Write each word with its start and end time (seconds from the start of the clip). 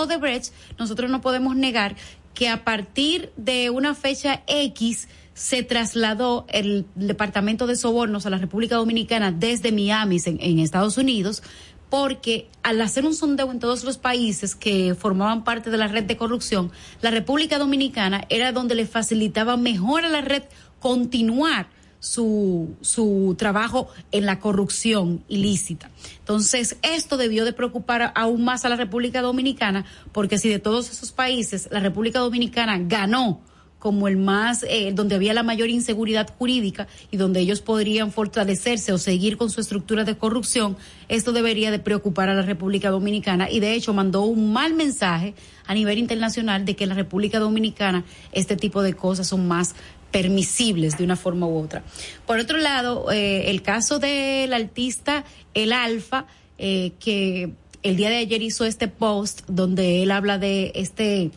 Odebrecht, 0.00 0.52
nosotros 0.78 1.10
no 1.10 1.20
podemos 1.20 1.56
negar 1.56 1.96
que 2.34 2.48
a 2.48 2.64
partir 2.64 3.32
de 3.36 3.70
una 3.70 3.94
fecha 3.94 4.42
X 4.46 5.08
se 5.34 5.62
trasladó 5.62 6.46
el 6.48 6.86
Departamento 6.94 7.66
de 7.66 7.76
Sobornos 7.76 8.26
a 8.26 8.30
la 8.30 8.38
República 8.38 8.76
Dominicana 8.76 9.32
desde 9.32 9.72
Miami 9.72 10.18
en, 10.24 10.58
Estados 10.58 10.98
Unidos 10.98 11.42
porque 11.88 12.48
al 12.62 12.80
hacer 12.82 13.04
un 13.04 13.14
sondeo 13.14 13.50
en 13.50 13.58
todos 13.58 13.82
los 13.82 13.98
países 13.98 14.54
que 14.54 14.94
formaban 14.94 15.42
parte 15.42 15.70
de 15.70 15.76
la 15.76 15.88
red 15.88 16.04
de 16.04 16.16
corrupción, 16.16 16.70
la 17.00 17.10
República 17.10 17.58
Dominicana 17.58 18.24
era 18.28 18.52
donde 18.52 18.76
le 18.76 18.86
facilitaba 18.86 19.56
mejor 19.56 20.04
a 20.04 20.08
la 20.08 20.20
red 20.20 20.44
continuar 20.78 21.66
su, 22.00 22.74
su 22.80 23.36
trabajo 23.38 23.88
en 24.10 24.26
la 24.26 24.40
corrupción 24.40 25.22
ilícita. 25.28 25.90
Entonces, 26.18 26.76
esto 26.82 27.16
debió 27.16 27.44
de 27.44 27.52
preocupar 27.52 28.12
aún 28.16 28.42
más 28.42 28.64
a 28.64 28.68
la 28.68 28.76
República 28.76 29.22
Dominicana, 29.22 29.84
porque 30.12 30.38
si 30.38 30.48
de 30.48 30.58
todos 30.58 30.90
esos 30.90 31.12
países 31.12 31.68
la 31.70 31.80
República 31.80 32.18
Dominicana 32.18 32.78
ganó 32.78 33.40
como 33.80 34.08
el 34.08 34.18
más, 34.18 34.64
eh, 34.68 34.92
donde 34.94 35.16
había 35.16 35.32
la 35.32 35.42
mayor 35.42 35.70
inseguridad 35.70 36.28
jurídica 36.38 36.86
y 37.10 37.16
donde 37.16 37.40
ellos 37.40 37.62
podrían 37.62 38.12
fortalecerse 38.12 38.92
o 38.92 38.98
seguir 38.98 39.38
con 39.38 39.50
su 39.50 39.60
estructura 39.60 40.04
de 40.04 40.16
corrupción, 40.16 40.76
esto 41.08 41.32
debería 41.32 41.70
de 41.70 41.78
preocupar 41.78 42.28
a 42.28 42.34
la 42.34 42.42
República 42.42 42.90
Dominicana 42.90 43.50
y 43.50 43.58
de 43.58 43.72
hecho 43.72 43.94
mandó 43.94 44.22
un 44.22 44.52
mal 44.52 44.74
mensaje 44.74 45.34
a 45.66 45.74
nivel 45.74 45.98
internacional 45.98 46.64
de 46.66 46.76
que 46.76 46.84
en 46.84 46.90
la 46.90 46.94
República 46.94 47.38
Dominicana 47.38 48.04
este 48.32 48.54
tipo 48.54 48.82
de 48.82 48.92
cosas 48.92 49.28
son 49.28 49.48
más 49.48 49.74
permisibles 50.10 50.98
de 50.98 51.04
una 51.04 51.16
forma 51.16 51.46
u 51.46 51.58
otra. 51.58 51.82
Por 52.26 52.38
otro 52.38 52.58
lado, 52.58 53.10
eh, 53.10 53.50
el 53.50 53.62
caso 53.62 53.98
del 53.98 54.52
artista 54.52 55.24
El 55.54 55.72
Alfa, 55.72 56.26
eh, 56.58 56.92
que 57.00 57.50
el 57.82 57.96
día 57.96 58.10
de 58.10 58.16
ayer 58.16 58.42
hizo 58.42 58.64
este 58.64 58.88
post 58.88 59.42
donde 59.46 60.02
él 60.02 60.10
habla 60.10 60.38
de 60.38 60.72
este 60.74 61.30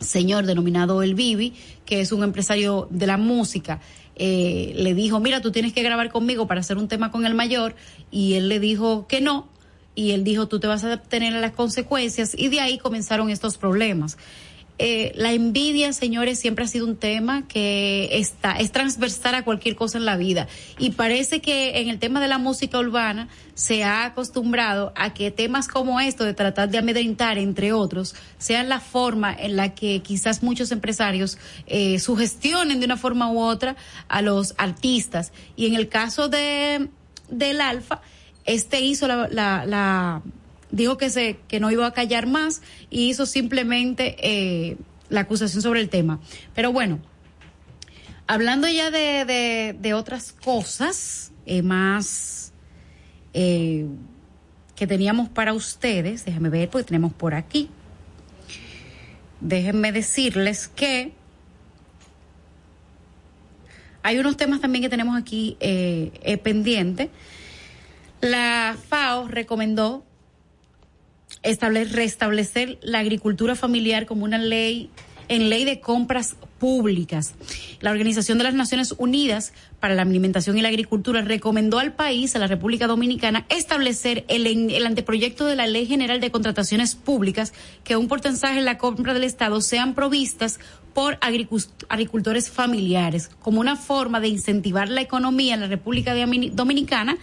señor 0.00 0.46
denominado 0.46 1.02
El 1.02 1.14
Bibi, 1.14 1.54
que 1.84 2.00
es 2.00 2.12
un 2.12 2.22
empresario 2.22 2.88
de 2.90 3.06
la 3.06 3.16
música, 3.16 3.80
eh, 4.16 4.72
le 4.76 4.94
dijo, 4.94 5.20
mira, 5.20 5.40
tú 5.40 5.52
tienes 5.52 5.72
que 5.72 5.82
grabar 5.82 6.10
conmigo 6.10 6.46
para 6.46 6.60
hacer 6.60 6.76
un 6.76 6.88
tema 6.88 7.10
con 7.10 7.24
el 7.24 7.34
mayor, 7.34 7.74
y 8.10 8.34
él 8.34 8.48
le 8.48 8.58
dijo 8.58 9.06
que 9.06 9.20
no, 9.20 9.48
y 9.94 10.10
él 10.10 10.24
dijo, 10.24 10.48
tú 10.48 10.60
te 10.60 10.66
vas 10.66 10.84
a 10.84 11.00
tener 11.02 11.32
las 11.32 11.52
consecuencias, 11.52 12.34
y 12.36 12.48
de 12.48 12.60
ahí 12.60 12.78
comenzaron 12.78 13.30
estos 13.30 13.58
problemas. 13.58 14.18
Eh, 14.78 15.12
la 15.16 15.32
envidia, 15.32 15.92
señores, 15.92 16.38
siempre 16.38 16.64
ha 16.64 16.68
sido 16.68 16.86
un 16.86 16.96
tema 16.96 17.46
que 17.48 18.08
está, 18.12 18.52
es 18.52 18.70
transversal 18.70 19.34
a 19.34 19.44
cualquier 19.44 19.74
cosa 19.74 19.98
en 19.98 20.04
la 20.04 20.16
vida. 20.16 20.46
Y 20.78 20.90
parece 20.90 21.40
que 21.40 21.80
en 21.80 21.88
el 21.88 21.98
tema 21.98 22.20
de 22.20 22.28
la 22.28 22.38
música 22.38 22.78
urbana 22.78 23.28
se 23.54 23.82
ha 23.82 24.04
acostumbrado 24.04 24.92
a 24.94 25.12
que 25.14 25.32
temas 25.32 25.66
como 25.66 25.98
esto, 25.98 26.24
de 26.24 26.32
tratar 26.32 26.70
de 26.70 26.78
amedrentar, 26.78 27.38
entre 27.38 27.72
otros, 27.72 28.14
sean 28.38 28.68
la 28.68 28.78
forma 28.78 29.34
en 29.34 29.56
la 29.56 29.74
que 29.74 30.00
quizás 30.00 30.44
muchos 30.44 30.70
empresarios 30.70 31.38
eh, 31.66 31.98
sugestionen 31.98 32.78
de 32.78 32.86
una 32.86 32.96
forma 32.96 33.30
u 33.32 33.40
otra 33.40 33.76
a 34.08 34.22
los 34.22 34.54
artistas. 34.58 35.32
Y 35.56 35.66
en 35.66 35.74
el 35.74 35.88
caso 35.88 36.28
de 36.28 36.88
del 37.28 37.60
Alfa, 37.60 38.00
este 38.44 38.80
hizo 38.80 39.06
la, 39.06 39.28
la 39.28 40.22
dijo 40.70 40.96
que 40.98 41.10
se 41.10 41.38
que 41.48 41.60
no 41.60 41.70
iba 41.70 41.86
a 41.86 41.92
callar 41.92 42.26
más 42.26 42.62
y 42.90 43.08
hizo 43.08 43.26
simplemente 43.26 44.16
eh, 44.20 44.76
la 45.08 45.20
acusación 45.20 45.62
sobre 45.62 45.80
el 45.80 45.88
tema. 45.88 46.20
Pero 46.54 46.72
bueno, 46.72 47.00
hablando 48.26 48.68
ya 48.68 48.90
de, 48.90 49.74
de, 49.78 49.94
otras 49.94 50.32
cosas 50.32 51.32
eh, 51.46 51.62
más 51.62 52.52
eh, 53.32 53.86
que 54.76 54.86
teníamos 54.86 55.28
para 55.28 55.54
ustedes, 55.54 56.24
déjenme 56.24 56.50
ver 56.50 56.68
porque 56.68 56.86
tenemos 56.86 57.12
por 57.12 57.34
aquí. 57.34 57.70
Déjenme 59.40 59.92
decirles 59.92 60.68
que 60.68 61.12
hay 64.02 64.18
unos 64.18 64.36
temas 64.36 64.60
también 64.60 64.82
que 64.82 64.88
tenemos 64.88 65.16
aquí 65.16 65.56
eh, 65.60 66.38
pendientes. 66.42 67.08
La 68.20 68.76
FAO 68.88 69.28
recomendó 69.28 70.04
restablecer 71.42 72.78
la 72.82 73.00
agricultura 73.00 73.54
familiar 73.54 74.06
como 74.06 74.24
una 74.24 74.38
ley 74.38 74.90
en 75.28 75.50
ley 75.50 75.64
de 75.64 75.80
compras 75.80 76.36
públicas. 76.58 77.34
La 77.80 77.90
Organización 77.90 78.38
de 78.38 78.44
las 78.44 78.54
Naciones 78.54 78.94
Unidas 78.98 79.52
para 79.78 79.94
la 79.94 80.02
Alimentación 80.02 80.58
y 80.58 80.62
la 80.62 80.68
Agricultura 80.68 81.22
recomendó 81.22 81.78
al 81.78 81.92
país, 81.92 82.34
a 82.34 82.38
la 82.38 82.46
República 82.46 82.86
Dominicana, 82.86 83.46
establecer 83.48 84.24
el, 84.28 84.46
el 84.46 84.86
anteproyecto 84.86 85.46
de 85.46 85.56
la 85.56 85.66
Ley 85.66 85.86
General 85.86 86.20
de 86.20 86.30
Contrataciones 86.30 86.94
Públicas 86.94 87.52
que 87.84 87.96
un 87.96 88.08
porcentaje 88.08 88.58
en 88.58 88.64
la 88.64 88.78
compra 88.78 89.14
del 89.14 89.24
Estado 89.24 89.60
sean 89.60 89.94
provistas 89.94 90.58
por 90.94 91.18
agricultores 91.20 92.50
familiares, 92.50 93.30
como 93.40 93.60
una 93.60 93.76
forma 93.76 94.20
de 94.20 94.28
incentivar 94.28 94.88
la 94.88 95.00
economía 95.00 95.54
en 95.54 95.60
la 95.60 95.68
República 95.68 96.14
Dominicana 96.52 97.18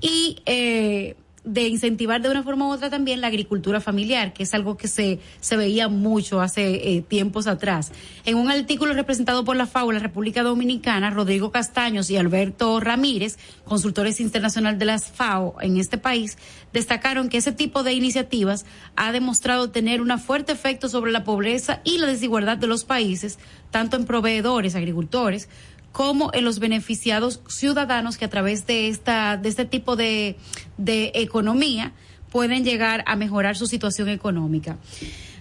y 0.00 0.38
eh, 0.46 1.14
de 1.44 1.66
incentivar 1.66 2.22
de 2.22 2.30
una 2.30 2.44
forma 2.44 2.68
u 2.68 2.72
otra 2.72 2.88
también 2.88 3.20
la 3.20 3.26
agricultura 3.26 3.80
familiar, 3.80 4.32
que 4.32 4.44
es 4.44 4.54
algo 4.54 4.76
que 4.76 4.86
se, 4.86 5.18
se 5.40 5.56
veía 5.56 5.88
mucho 5.88 6.40
hace 6.40 6.96
eh, 6.96 7.02
tiempos 7.02 7.48
atrás. 7.48 7.90
En 8.24 8.36
un 8.36 8.48
artículo 8.50 8.94
representado 8.94 9.44
por 9.44 9.56
la 9.56 9.66
FAO 9.66 9.90
la 9.90 9.98
República 9.98 10.44
Dominicana, 10.44 11.10
Rodrigo 11.10 11.50
Castaños 11.50 12.10
y 12.10 12.16
Alberto 12.16 12.78
Ramírez, 12.78 13.38
consultores 13.64 14.20
internacionales 14.20 14.78
de 14.78 14.84
las 14.84 15.10
FAO 15.10 15.56
en 15.60 15.78
este 15.78 15.98
país, 15.98 16.38
destacaron 16.72 17.28
que 17.28 17.38
ese 17.38 17.52
tipo 17.52 17.82
de 17.82 17.92
iniciativas 17.92 18.64
ha 18.94 19.10
demostrado 19.10 19.70
tener 19.70 20.00
un 20.00 20.12
fuerte 20.18 20.52
efecto 20.52 20.88
sobre 20.88 21.10
la 21.10 21.24
pobreza 21.24 21.80
y 21.84 21.98
la 21.98 22.06
desigualdad 22.06 22.58
de 22.58 22.66
los 22.66 22.84
países, 22.84 23.38
tanto 23.70 23.96
en 23.96 24.04
proveedores, 24.04 24.74
agricultores, 24.74 25.48
como 25.92 26.30
en 26.32 26.44
los 26.44 26.58
beneficiados 26.58 27.40
ciudadanos 27.48 28.16
que 28.16 28.24
a 28.24 28.30
través 28.30 28.66
de 28.66 28.88
esta 28.88 29.36
de 29.36 29.48
este 29.48 29.64
tipo 29.64 29.94
de, 29.94 30.36
de 30.78 31.12
economía 31.14 31.92
pueden 32.30 32.64
llegar 32.64 33.04
a 33.06 33.14
mejorar 33.14 33.56
su 33.56 33.66
situación 33.66 34.08
económica. 34.08 34.78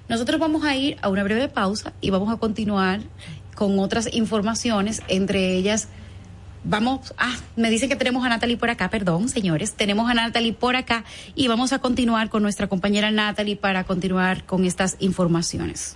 Nosotros 0.09 0.39
vamos 0.39 0.65
a 0.65 0.75
ir 0.75 0.97
a 1.01 1.09
una 1.09 1.23
breve 1.23 1.47
pausa 1.47 1.93
y 2.01 2.09
vamos 2.09 2.31
a 2.33 2.37
continuar 2.37 2.99
con 3.55 3.79
otras 3.79 4.13
informaciones, 4.13 5.01
entre 5.07 5.55
ellas 5.55 5.87
vamos, 6.63 7.13
ah, 7.17 7.35
me 7.55 7.69
dicen 7.69 7.89
que 7.89 7.95
tenemos 7.95 8.25
a 8.25 8.29
Natalie 8.29 8.57
por 8.57 8.69
acá, 8.69 8.89
perdón, 8.89 9.29
señores, 9.29 9.73
tenemos 9.73 10.09
a 10.09 10.13
Natalie 10.13 10.53
por 10.53 10.75
acá 10.75 11.03
y 11.35 11.47
vamos 11.47 11.73
a 11.73 11.79
continuar 11.79 12.29
con 12.29 12.43
nuestra 12.43 12.67
compañera 12.67 13.11
Natalie 13.11 13.55
para 13.55 13.83
continuar 13.83 14.43
con 14.45 14.65
estas 14.65 14.97
informaciones. 14.99 15.95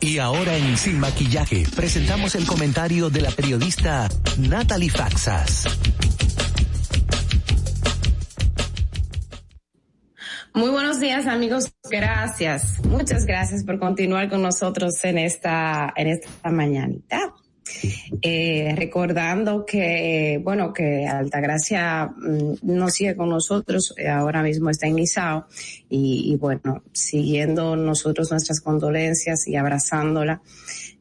Y 0.00 0.18
ahora 0.18 0.56
en 0.56 0.76
Sin 0.76 1.00
Maquillaje 1.00 1.64
presentamos 1.74 2.34
el 2.36 2.46
comentario 2.46 3.10
de 3.10 3.20
la 3.20 3.30
periodista 3.30 4.08
Natalie 4.38 4.90
Faxas. 4.90 5.64
Muy 10.54 10.70
buenos 10.70 10.98
días 10.98 11.26
amigos, 11.26 11.72
gracias, 11.90 12.84
muchas 12.84 13.26
gracias 13.26 13.64
por 13.64 13.78
continuar 13.78 14.28
con 14.28 14.42
nosotros 14.42 15.04
en 15.04 15.18
esta, 15.18 15.92
en 15.94 16.08
esta 16.08 16.50
mañanita. 16.50 17.34
Eh, 18.22 18.74
recordando 18.76 19.64
que, 19.64 20.40
bueno, 20.42 20.72
que 20.72 21.06
Altagracia 21.06 22.06
mm, 22.06 22.54
no 22.62 22.88
sigue 22.88 23.16
con 23.16 23.28
nosotros, 23.28 23.94
eh, 23.96 24.08
ahora 24.08 24.42
mismo 24.42 24.70
está 24.70 24.86
en 24.86 24.98
Isao 24.98 25.46
y, 25.88 26.36
bueno, 26.36 26.82
siguiendo 26.92 27.76
nosotros 27.76 28.30
nuestras 28.30 28.60
condolencias 28.60 29.46
y 29.46 29.56
abrazándola 29.56 30.40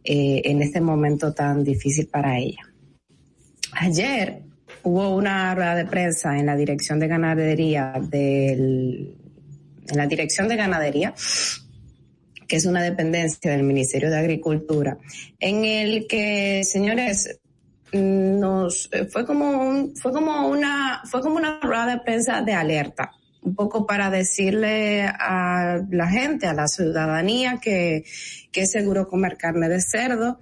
eh, 0.03 0.41
en 0.45 0.61
este 0.61 0.81
momento 0.81 1.33
tan 1.33 1.63
difícil 1.63 2.07
para 2.07 2.37
ella. 2.37 2.61
Ayer 3.73 4.41
hubo 4.83 5.15
una 5.15 5.53
rueda 5.53 5.75
de 5.75 5.85
prensa 5.85 6.37
en 6.37 6.45
la 6.45 6.55
dirección 6.55 6.99
de 6.99 7.07
ganadería 7.07 7.93
del, 8.01 9.15
en 9.87 9.97
la 9.97 10.07
dirección 10.07 10.47
de 10.47 10.55
ganadería 10.55 11.13
que 12.47 12.55
es 12.55 12.65
una 12.65 12.81
dependencia 12.81 13.51
del 13.51 13.63
Ministerio 13.63 14.09
de 14.09 14.17
Agricultura, 14.17 14.97
en 15.39 15.65
el 15.65 16.07
que, 16.07 16.63
señores, 16.63 17.39
nos 17.91 18.89
fue 19.11 19.25
como 19.25 19.89
fue 19.95 20.11
como 20.11 20.47
una 20.47 21.01
fue 21.05 21.21
como 21.21 21.37
una 21.37 21.59
rueda 21.61 21.85
de 21.85 21.99
prensa 21.99 22.41
de 22.41 22.53
alerta 22.53 23.11
un 23.41 23.55
poco 23.55 23.85
para 23.85 24.09
decirle 24.09 25.03
a 25.07 25.79
la 25.89 26.09
gente 26.09 26.47
a 26.47 26.53
la 26.53 26.67
ciudadanía 26.67 27.59
que 27.61 28.03
que 28.51 28.61
es 28.61 28.71
seguro 28.71 29.07
comer 29.07 29.37
carne 29.37 29.69
de 29.69 29.79
cerdo 29.79 30.39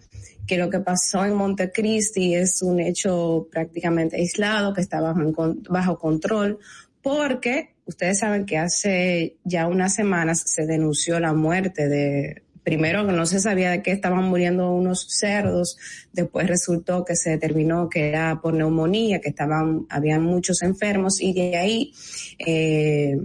que 0.47 0.57
lo 0.57 0.69
que 0.69 0.79
pasó 0.79 1.25
en 1.25 1.35
Montecristi 1.35 2.35
es 2.35 2.61
un 2.61 2.79
hecho 2.79 3.47
prácticamente 3.51 4.17
aislado 4.17 4.73
que 4.73 4.81
está 4.81 5.01
bajo, 5.01 5.55
bajo 5.69 5.99
control 5.99 6.59
porque 7.01 7.75
ustedes 7.85 8.19
saben 8.19 8.45
que 8.45 8.57
hace 8.57 9.37
ya 9.43 9.67
unas 9.67 9.95
semanas 9.95 10.43
se 10.45 10.65
denunció 10.65 11.19
la 11.19 11.33
muerte 11.33 11.87
de, 11.87 12.43
primero 12.65 13.05
que 13.05 13.13
no 13.13 13.25
se 13.27 13.39
sabía 13.39 13.69
de 13.69 13.83
qué 13.83 13.91
estaban 13.91 14.23
muriendo 14.25 14.71
unos 14.71 15.05
cerdos, 15.07 15.77
después 16.11 16.47
resultó 16.47 17.05
que 17.05 17.15
se 17.15 17.29
determinó 17.29 17.87
que 17.89 18.09
era 18.09 18.41
por 18.41 18.55
neumonía, 18.55 19.21
que 19.21 19.29
estaban, 19.29 19.85
habían 19.89 20.23
muchos 20.23 20.63
enfermos 20.63 21.21
y 21.21 21.31
de 21.33 21.55
ahí, 21.55 21.93
eh, 22.39 23.17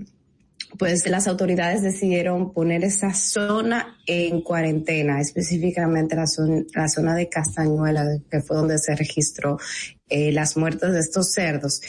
pues 0.79 1.05
las 1.09 1.27
autoridades 1.27 1.83
decidieron 1.83 2.53
poner 2.53 2.85
esa 2.85 3.13
zona 3.13 3.99
en 4.07 4.41
cuarentena, 4.43 5.21
específicamente 5.21 6.15
la 6.15 6.27
la 6.75 6.89
zona 6.89 7.15
de 7.17 7.29
Castañuela, 7.29 8.07
que 8.31 8.41
fue 8.41 8.57
donde 8.57 8.79
se 8.79 8.95
registró 8.95 9.59
eh, 10.11 10.33
las 10.33 10.57
muertes 10.57 10.93
de 10.93 10.99
estos 10.99 11.33
cerdos. 11.33 11.81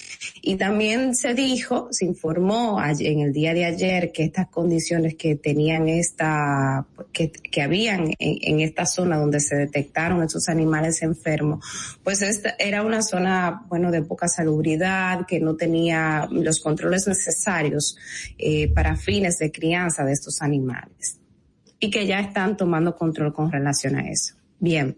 Y 0.44 0.56
también 0.56 1.16
se 1.16 1.34
dijo, 1.34 1.88
se 1.92 2.06
informó 2.06 2.80
en 2.84 3.20
el 3.20 3.34
día 3.34 3.54
de 3.54 3.66
ayer 3.66 4.12
que 4.12 4.24
estas 4.24 4.48
condiciones 4.48 5.16
que 5.16 5.36
tenían 5.36 5.90
esta, 5.90 6.86
que, 7.12 7.32
que 7.32 7.62
habían 7.62 8.14
en, 8.20 8.60
esta 8.60 8.86
zona 8.86 9.18
donde 9.18 9.40
se 9.40 9.56
detectaron 9.56 10.22
esos 10.24 10.50
animales 10.50 11.02
enfermos, 11.02 11.66
pues 12.04 12.22
esta 12.22 12.56
era 12.60 12.84
una 12.84 13.02
zona, 13.02 13.66
bueno, 13.68 13.90
de 13.90 14.04
poca 14.04 14.28
salubridad, 14.28 15.26
que 15.26 15.40
no 15.40 15.56
tenía 15.56 16.28
los 16.30 16.60
controles 16.60 17.08
necesarios 17.08 17.98
eh, 18.38 18.72
para 18.72 18.96
fines 18.96 19.40
de 19.40 19.52
crianza 19.52 20.04
de 20.04 20.14
estos 20.14 20.42
animales. 20.42 21.18
Y 21.80 21.90
que 21.90 22.06
ya 22.06 22.20
están 22.20 22.56
tomando 22.56 22.96
control 22.96 23.34
con 23.34 23.52
relación 23.52 23.96
a 23.96 24.08
eso. 24.08 24.36
Bien, 24.64 24.96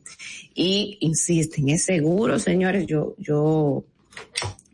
y 0.53 0.97
insisten, 0.99 1.69
es 1.69 1.85
seguro, 1.85 2.37
señores, 2.37 2.85
yo, 2.85 3.15
yo, 3.17 3.85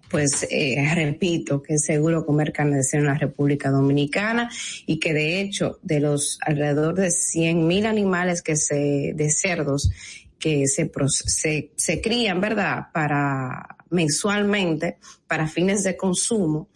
pues 0.09 0.47
eh, 0.49 0.83
repito 0.95 1.61
que 1.61 1.75
es 1.75 1.85
seguro 1.85 2.25
comer 2.25 2.51
carne 2.51 2.77
de 2.77 2.83
cerdo 2.83 3.05
en 3.05 3.13
la 3.13 3.19
República 3.19 3.69
Dominicana 3.69 4.49
y 4.87 4.99
que 4.99 5.13
de 5.13 5.41
hecho 5.41 5.77
de 5.83 5.99
los 5.99 6.39
alrededor 6.41 6.95
de 6.95 7.11
100 7.11 7.67
mil 7.67 7.85
animales 7.85 8.41
que 8.41 8.55
se, 8.55 9.13
de 9.13 9.29
cerdos 9.29 9.91
que 10.39 10.65
se, 10.65 10.89
se, 11.07 11.71
se 11.75 12.01
crían, 12.01 12.41
¿verdad? 12.41 12.87
Para 12.91 13.77
mensualmente, 13.91 14.97
para 15.27 15.47
fines 15.47 15.83
de 15.83 15.95
consumo, 15.95 16.69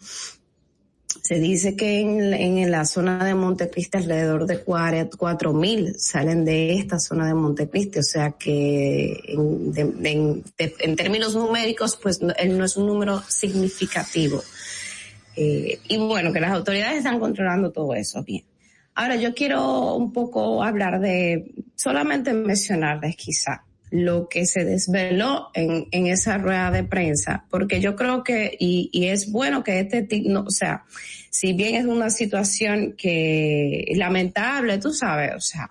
se 1.24 1.40
dice 1.40 1.74
que 1.74 2.00
en, 2.00 2.34
en 2.34 2.70
la 2.70 2.84
zona 2.84 3.24
de 3.24 3.34
Montecristi 3.34 3.96
alrededor 3.96 4.44
de 4.44 4.62
cuatro 4.62 5.54
mil 5.54 5.98
salen 5.98 6.44
de 6.44 6.74
esta 6.74 6.98
zona 6.98 7.26
de 7.26 7.32
Montecristi, 7.32 8.00
o 8.00 8.02
sea 8.02 8.32
que 8.32 9.18
en, 9.28 9.72
en, 10.04 10.96
términos 10.96 11.34
numéricos, 11.34 11.96
pues 11.96 12.20
no, 12.20 12.34
no 12.46 12.64
es 12.66 12.76
un 12.76 12.86
número 12.86 13.22
significativo. 13.26 14.42
Eh, 15.34 15.78
y 15.88 15.96
bueno, 15.96 16.30
que 16.30 16.40
las 16.40 16.52
autoridades 16.52 16.98
están 16.98 17.18
controlando 17.18 17.72
todo 17.72 17.94
eso 17.94 18.22
bien. 18.22 18.44
Ahora 18.94 19.16
yo 19.16 19.34
quiero 19.34 19.94
un 19.94 20.12
poco 20.12 20.62
hablar 20.62 21.00
de, 21.00 21.54
solamente 21.74 22.34
mencionarles 22.34 23.16
quizá, 23.16 23.63
lo 23.94 24.28
que 24.28 24.44
se 24.44 24.64
desveló 24.64 25.50
en, 25.54 25.86
en 25.92 26.08
esa 26.08 26.36
rueda 26.36 26.72
de 26.72 26.82
prensa, 26.82 27.46
porque 27.48 27.80
yo 27.80 27.94
creo 27.94 28.24
que, 28.24 28.56
y, 28.58 28.90
y 28.92 29.06
es 29.06 29.30
bueno 29.30 29.62
que 29.62 29.78
este, 29.78 30.08
no, 30.24 30.40
o 30.40 30.50
sea, 30.50 30.84
si 31.30 31.52
bien 31.52 31.76
es 31.76 31.84
una 31.84 32.10
situación 32.10 32.96
que 32.98 33.92
lamentable, 33.94 34.78
tú 34.78 34.92
sabes, 34.92 35.36
o 35.36 35.40
sea, 35.40 35.70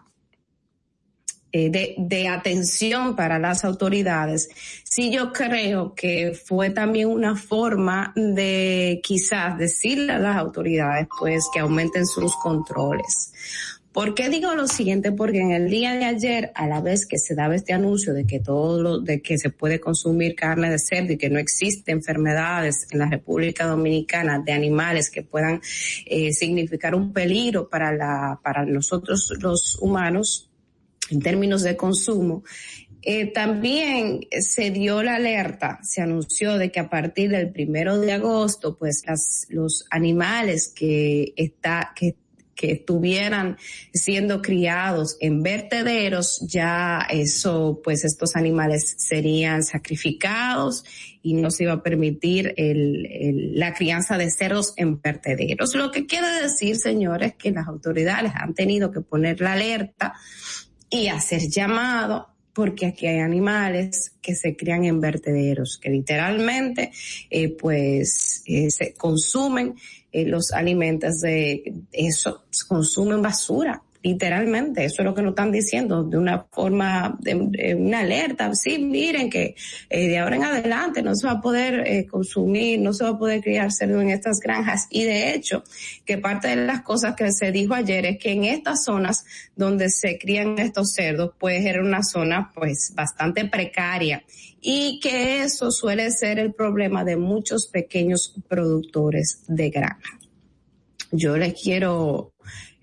eh, 1.52 1.70
de, 1.70 1.96
de, 1.98 2.30
atención 2.30 3.14
para 3.18 3.40
las 3.40 3.66
autoridades, 3.66 4.50
sí 4.86 5.12
yo 5.12 5.34
creo 5.34 5.94
que 5.94 6.32
fue 6.32 6.70
también 6.70 7.10
una 7.10 7.36
forma 7.36 8.14
de 8.16 9.02
quizás 9.04 9.58
decirle 9.58 10.14
a 10.14 10.20
las 10.20 10.38
autoridades 10.38 11.10
pues 11.20 11.44
que 11.54 11.60
aumenten 11.60 12.08
sus 12.08 12.34
controles. 12.38 13.34
¿Por 13.94 14.16
qué 14.16 14.28
digo 14.28 14.56
lo 14.56 14.68
siguiente? 14.68 15.12
Porque 15.12 15.40
en 15.40 15.52
el 15.52 15.70
día 15.70 15.94
de 15.96 16.06
ayer, 16.06 16.52
a 16.56 16.66
la 16.66 16.82
vez 16.82 17.06
que 17.06 17.20
se 17.20 17.36
daba 17.36 17.56
este 17.56 17.74
anuncio 17.74 18.16
de 18.16 18.26
que 18.26 18.40
todo 18.40 18.82
lo, 18.82 19.00
de 19.00 19.22
que 19.22 19.38
se 19.38 19.52
puede 19.52 19.80
consumir 19.80 20.34
carne 20.34 20.72
de 20.72 20.80
cerdo 20.80 21.14
y 21.14 21.18
que 21.18 21.30
no 21.30 21.38
existen 21.38 21.98
enfermedades 21.98 22.88
en 22.92 22.98
la 22.98 23.06
República 23.08 23.68
Dominicana 23.68 24.40
de 24.40 24.52
animales 24.52 25.12
que 25.12 25.22
puedan 25.22 25.62
eh, 26.08 26.34
significar 26.34 26.96
un 26.96 27.14
peligro 27.14 27.70
para 27.70 27.94
la, 27.94 28.40
para 28.44 28.66
nosotros 28.66 29.32
los 29.40 29.78
humanos 29.80 30.50
en 31.12 31.22
términos 31.22 31.62
de 31.62 31.78
consumo, 31.78 32.44
eh, 33.06 33.32
también 33.34 34.22
se 34.40 34.72
dio 34.72 35.04
la 35.04 35.16
alerta, 35.16 35.80
se 35.84 36.02
anunció 36.02 36.58
de 36.58 36.72
que 36.72 36.80
a 36.80 36.90
partir 36.90 37.30
del 37.30 37.52
primero 37.52 38.00
de 38.00 38.14
agosto, 38.14 38.78
pues 38.78 39.04
las, 39.06 39.46
los 39.50 39.86
animales 39.92 40.72
que 40.74 41.34
está, 41.36 41.92
que 41.96 42.16
que 42.56 42.72
estuvieran 42.72 43.58
siendo 43.94 44.42
criados 44.42 45.18
en 45.20 45.42
vertederos, 45.42 46.40
ya 46.48 47.06
eso, 47.10 47.82
pues 47.84 48.06
estos 48.06 48.36
animales 48.36 48.96
serían 48.98 49.64
sacrificados 49.64 50.84
y 51.22 51.34
no 51.34 51.52
se 51.52 51.64
iba 51.64 51.74
a 51.74 51.84
permitir 51.84 52.54
el, 52.58 53.58
la 53.58 53.74
crianza 53.74 54.18
de 54.18 54.30
cerdos 54.30 54.74
en 54.78 55.02
vertederos. 55.02 55.74
Lo 55.76 55.92
que 55.92 56.06
quiere 56.06 56.28
decir, 56.42 56.76
señores, 56.76 57.36
que 57.36 57.52
las 57.52 57.68
autoridades 57.68 58.34
han 58.36 58.54
tenido 58.54 58.92
que 58.92 59.02
poner 59.02 59.42
la 59.42 59.54
alerta 59.54 60.14
y 60.90 61.08
hacer 61.08 61.42
llamado 61.50 62.34
porque 62.54 62.86
aquí 62.86 63.08
hay 63.08 63.20
animales 63.20 64.14
que 64.22 64.36
se 64.36 64.56
crían 64.56 64.86
en 64.86 65.02
vertederos, 65.02 65.80
que 65.80 65.90
literalmente, 65.90 66.92
eh, 67.30 67.50
pues, 67.50 68.44
eh, 68.46 68.70
se 68.70 68.94
consumen 68.94 69.76
eh, 70.14 70.26
los 70.26 70.52
alimentos 70.52 71.20
de 71.22 71.74
eso, 71.92 72.44
consumen 72.68 73.22
basura 73.22 73.82
literalmente, 74.04 74.84
eso 74.84 75.02
es 75.02 75.06
lo 75.06 75.16
que 75.16 75.22
nos 75.22 75.32
están 75.32 75.52
diciendo, 75.52 76.04
de 76.04 76.18
una 76.18 76.46
forma, 76.52 77.18
de, 77.22 77.74
una 77.74 78.00
alerta, 78.00 78.54
sí, 78.54 78.78
miren 78.78 79.30
que 79.30 79.56
eh, 79.90 80.08
de 80.10 80.20
ahora 80.20 80.36
en 80.36 80.44
adelante 80.44 81.02
no 81.02 81.16
se 81.16 81.26
va 81.26 81.34
a 81.34 81.42
poder 81.42 81.88
eh, 81.88 82.06
consumir, 82.06 82.82
no 82.82 82.94
se 82.94 83.06
va 83.06 83.12
a 83.12 83.18
poder 83.18 83.42
criar 83.42 83.72
cerdo 83.72 84.02
en 84.02 84.10
estas 84.10 84.40
granjas 84.42 84.88
y 84.90 85.06
de 85.06 85.34
hecho 85.34 85.64
que 86.06 86.18
parte 86.18 86.50
de 86.50 86.58
las 86.58 86.82
cosas 86.82 87.16
que 87.16 87.32
se 87.32 87.54
dijo 87.54 87.74
ayer 87.74 88.06
es 88.06 88.18
que 88.20 88.32
en 88.32 88.44
estas 88.44 88.84
zonas 88.84 89.24
donde 89.56 89.90
se 89.90 90.18
crían 90.18 90.60
estos 90.60 90.92
cerdos 90.92 91.32
pues 91.40 91.66
era 91.66 91.82
una 91.82 92.04
zona 92.04 92.52
pues 92.54 92.92
bastante 92.94 93.46
precaria 93.46 94.24
y 94.60 95.00
que 95.00 95.44
eso 95.44 95.72
suele 95.72 96.12
ser 96.12 96.40
el 96.40 96.54
problema 96.54 97.06
de 97.06 97.16
muchos 97.16 97.68
pequeños 97.68 98.36
productores 98.48 99.44
de 99.48 99.70
granja. 99.70 100.20
Yo 101.12 101.38
les 101.38 101.54
quiero 101.62 102.33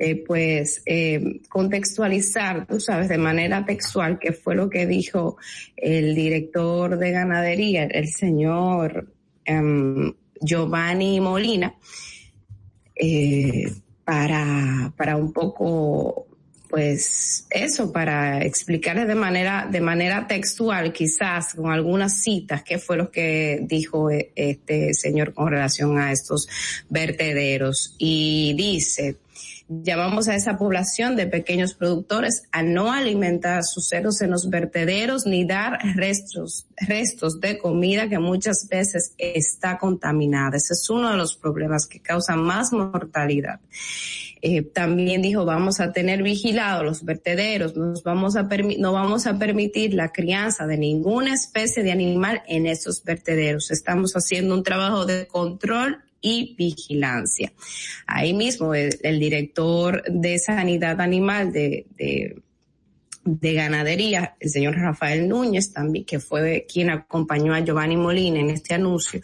eh, 0.02 0.24
pues 0.26 0.82
eh, 0.86 1.42
contextualizar, 1.50 2.66
tú 2.66 2.80
sabes, 2.80 3.10
de 3.10 3.18
manera 3.18 3.66
textual, 3.66 4.18
que 4.18 4.32
fue 4.32 4.54
lo 4.54 4.70
que 4.70 4.86
dijo 4.86 5.36
el 5.76 6.14
director 6.14 6.96
de 6.96 7.10
ganadería, 7.10 7.84
el 7.84 8.08
señor 8.08 9.12
um, 9.46 10.10
Giovanni 10.40 11.20
Molina, 11.20 11.74
eh, 12.94 13.70
para, 14.02 14.90
para 14.96 15.18
un 15.18 15.34
poco 15.34 16.26
pues 16.70 17.46
eso 17.50 17.92
para 17.92 18.42
explicarles 18.42 19.06
de 19.06 19.16
manera 19.16 19.68
de 19.70 19.80
manera 19.80 20.26
textual 20.28 20.92
quizás 20.92 21.54
con 21.54 21.72
algunas 21.72 22.22
citas 22.22 22.62
qué 22.62 22.78
fue 22.78 22.96
lo 22.96 23.10
que 23.10 23.58
dijo 23.64 24.08
este 24.08 24.94
señor 24.94 25.34
con 25.34 25.48
relación 25.48 25.98
a 25.98 26.10
estos 26.10 26.48
vertederos. 26.88 27.96
Y 27.98 28.54
dice 28.56 29.16
Llamamos 29.72 30.26
a 30.26 30.34
esa 30.34 30.58
población 30.58 31.14
de 31.14 31.28
pequeños 31.28 31.74
productores 31.74 32.42
a 32.50 32.64
no 32.64 32.92
alimentar 32.92 33.62
sus 33.62 33.86
cerdos 33.86 34.20
en 34.20 34.32
los 34.32 34.50
vertederos 34.50 35.26
ni 35.26 35.44
dar 35.44 35.78
restos, 35.94 36.66
restos 36.76 37.38
de 37.38 37.56
comida 37.56 38.08
que 38.08 38.18
muchas 38.18 38.66
veces 38.68 39.14
está 39.16 39.78
contaminada. 39.78 40.56
Ese 40.56 40.72
es 40.72 40.90
uno 40.90 41.12
de 41.12 41.16
los 41.16 41.36
problemas 41.36 41.86
que 41.86 42.00
causa 42.00 42.34
más 42.34 42.72
mortalidad. 42.72 43.60
Eh, 44.42 44.62
también 44.62 45.22
dijo, 45.22 45.44
vamos 45.44 45.78
a 45.78 45.92
tener 45.92 46.24
vigilados 46.24 46.84
los 46.84 47.04
vertederos, 47.04 47.76
nos 47.76 48.02
vamos 48.02 48.34
a 48.34 48.48
no 48.76 48.92
vamos 48.92 49.28
a 49.28 49.38
permitir 49.38 49.94
la 49.94 50.10
crianza 50.10 50.66
de 50.66 50.78
ninguna 50.78 51.34
especie 51.34 51.84
de 51.84 51.92
animal 51.92 52.42
en 52.48 52.66
esos 52.66 53.04
vertederos. 53.04 53.70
Estamos 53.70 54.14
haciendo 54.14 54.52
un 54.52 54.64
trabajo 54.64 55.06
de 55.06 55.28
control 55.28 56.02
y 56.20 56.54
vigilancia. 56.56 57.52
Ahí 58.06 58.34
mismo 58.34 58.74
el, 58.74 58.98
el 59.02 59.18
director 59.18 60.02
de 60.08 60.38
sanidad 60.38 61.00
animal 61.00 61.52
de, 61.52 61.86
de, 61.96 62.42
de, 63.24 63.54
ganadería, 63.54 64.36
el 64.40 64.50
señor 64.50 64.76
Rafael 64.76 65.28
Núñez 65.28 65.72
también, 65.72 66.04
que 66.04 66.20
fue 66.20 66.66
quien 66.70 66.90
acompañó 66.90 67.54
a 67.54 67.60
Giovanni 67.60 67.96
Molina 67.96 68.40
en 68.40 68.50
este 68.50 68.74
anuncio, 68.74 69.20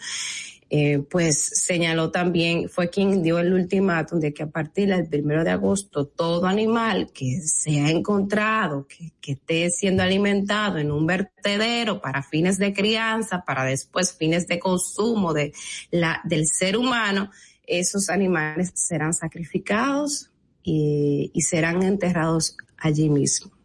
eh, 0.79 0.99
pues 0.99 1.43
señaló 1.65 2.11
también, 2.11 2.69
fue 2.69 2.91
quien 2.91 3.23
dio 3.23 3.39
el 3.39 3.55
ultimátum 3.55 4.21
de 4.21 4.35
que 4.35 4.43
a 4.43 4.51
partir 4.51 4.89
del 4.89 5.09
primero 5.09 5.43
de 5.43 5.49
agosto 5.49 6.07
todo 6.07 6.45
animal 6.47 7.13
que 7.15 7.41
se 7.41 7.81
ha 7.81 7.89
encontrado, 7.89 8.87
que, 8.87 9.13
que 9.23 9.33
esté 9.33 9.71
siendo 9.71 10.03
alimentado 10.03 10.77
en 10.77 10.91
un 10.91 11.07
vertedero 11.07 12.03
para 12.03 12.23
fines 12.23 12.59
de 12.59 12.75
crianza, 12.75 13.43
para 13.47 13.65
después 13.65 14.13
fines 14.13 14.49
de 14.49 14.59
consumo 14.59 15.33
de 15.33 15.55
la, 15.91 16.21
del 16.25 16.47
ser 16.47 16.77
humano, 16.77 17.31
esos 17.67 18.11
animales 18.11 18.73
serán 18.75 19.15
sacrificados 19.15 20.31
y, 20.63 21.31
y 21.33 21.41
serán 21.41 21.83
enterrados 21.85 22.55
allí 22.77 23.09
mismo. 23.09 23.56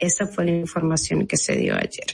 Esa 0.00 0.26
fue 0.26 0.46
la 0.46 0.52
información 0.52 1.26
que 1.26 1.36
se 1.36 1.56
dio 1.56 1.74
ayer. 1.74 2.06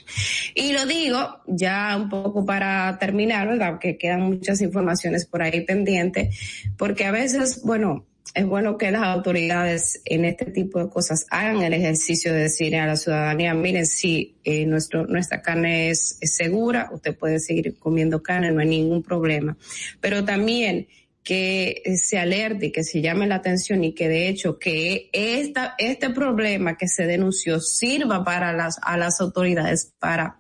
Y 0.55 0.73
lo 0.73 0.87
digo 0.87 1.41
ya 1.47 1.97
un 1.97 2.09
poco 2.09 2.45
para 2.45 2.99
terminar, 2.99 3.49
¿verdad? 3.49 3.79
Que 3.79 3.97
quedan 3.97 4.23
muchas 4.23 4.61
informaciones 4.61 5.27
por 5.27 5.43
ahí 5.43 5.61
pendientes, 5.63 6.37
porque 6.77 7.05
a 7.05 7.13
veces, 7.13 7.63
bueno, 7.65 8.07
es 8.35 8.47
bueno 8.47 8.79
que 8.79 8.91
las 8.91 9.03
autoridades 9.03 10.01
en 10.05 10.25
este 10.25 10.47
tipo 10.47 10.79
de 10.79 10.89
cosas 10.89 11.27
hagan 11.31 11.63
el 11.63 11.75
ejercicio 11.75 12.33
de 12.33 12.43
decir 12.43 12.75
a 12.77 12.87
la 12.87 12.97
ciudadanía, 12.97 13.53
miren, 13.53 13.87
si 13.87 14.37
eh, 14.45 14.65
nuestro, 14.65 15.07
nuestra 15.07 15.43
carne 15.43 15.91
es, 15.91 16.19
segura, 16.23 16.89
usted 16.93 17.15
puede 17.17 17.41
seguir 17.41 17.79
comiendo 17.79 18.23
carne, 18.23 18.51
no 18.51 18.61
hay 18.61 18.69
ningún 18.69 19.03
problema. 19.03 19.57
Pero 20.01 20.25
también 20.25 20.87
que 21.23 21.83
se 21.97 22.19
alerte 22.19 22.67
y 22.67 22.73
que 22.73 22.83
se 22.83 23.01
llame 23.01 23.27
la 23.27 23.37
atención 23.37 23.85
y 23.85 23.95
que 23.95 24.09
de 24.09 24.29
hecho 24.29 24.59
que 24.59 25.09
esta, 25.13 25.75
este 25.79 26.11
problema 26.11 26.77
que 26.77 26.89
se 26.89 27.07
denunció 27.07 27.61
sirva 27.61 28.25
para 28.25 28.53
las, 28.53 28.79
a 28.83 28.97
las 28.97 29.21
autoridades 29.21 29.93
para 29.99 30.39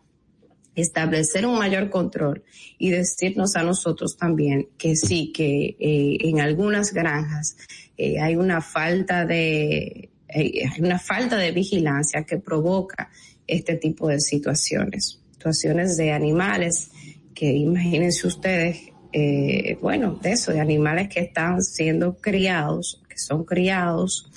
establecer 0.75 1.47
un 1.47 1.59
mayor 1.59 1.91
control 1.91 2.43
y 2.79 2.91
decirnos 2.91 3.57
a 3.57 3.63
nosotros 3.63 4.17
también 4.17 4.69
que 4.79 4.97
sí, 4.97 5.33
que 5.33 5.77
eh, 5.79 6.17
en 6.21 6.41
algunas 6.41 6.93
granjas 6.93 7.57
eh, 7.97 8.19
hay 8.19 8.37
una 8.37 8.61
falta 8.61 9.25
de 9.25 10.11
eh, 10.29 10.67
hay 10.67 10.81
una 10.81 10.99
falta 10.99 11.37
de 11.37 11.53
vigilancia 11.53 12.25
que 12.25 12.39
provoca 12.39 13.11
este 13.47 13.77
tipo 13.77 14.09
de 14.09 14.19
situaciones, 14.19 15.21
situaciones 15.33 15.97
de 15.97 16.13
animales 16.13 16.91
que 17.35 17.53
imagínense 17.53 18.27
ustedes, 18.27 18.92
eh, 19.13 19.79
bueno, 19.81 20.19
de 20.23 20.33
eso, 20.33 20.53
de 20.53 20.61
animales 20.61 21.09
que 21.09 21.21
están 21.21 21.63
siendo 21.63 22.17
criados, 22.17 23.03
que 23.09 23.19
son 23.19 23.45
criados 23.45 24.31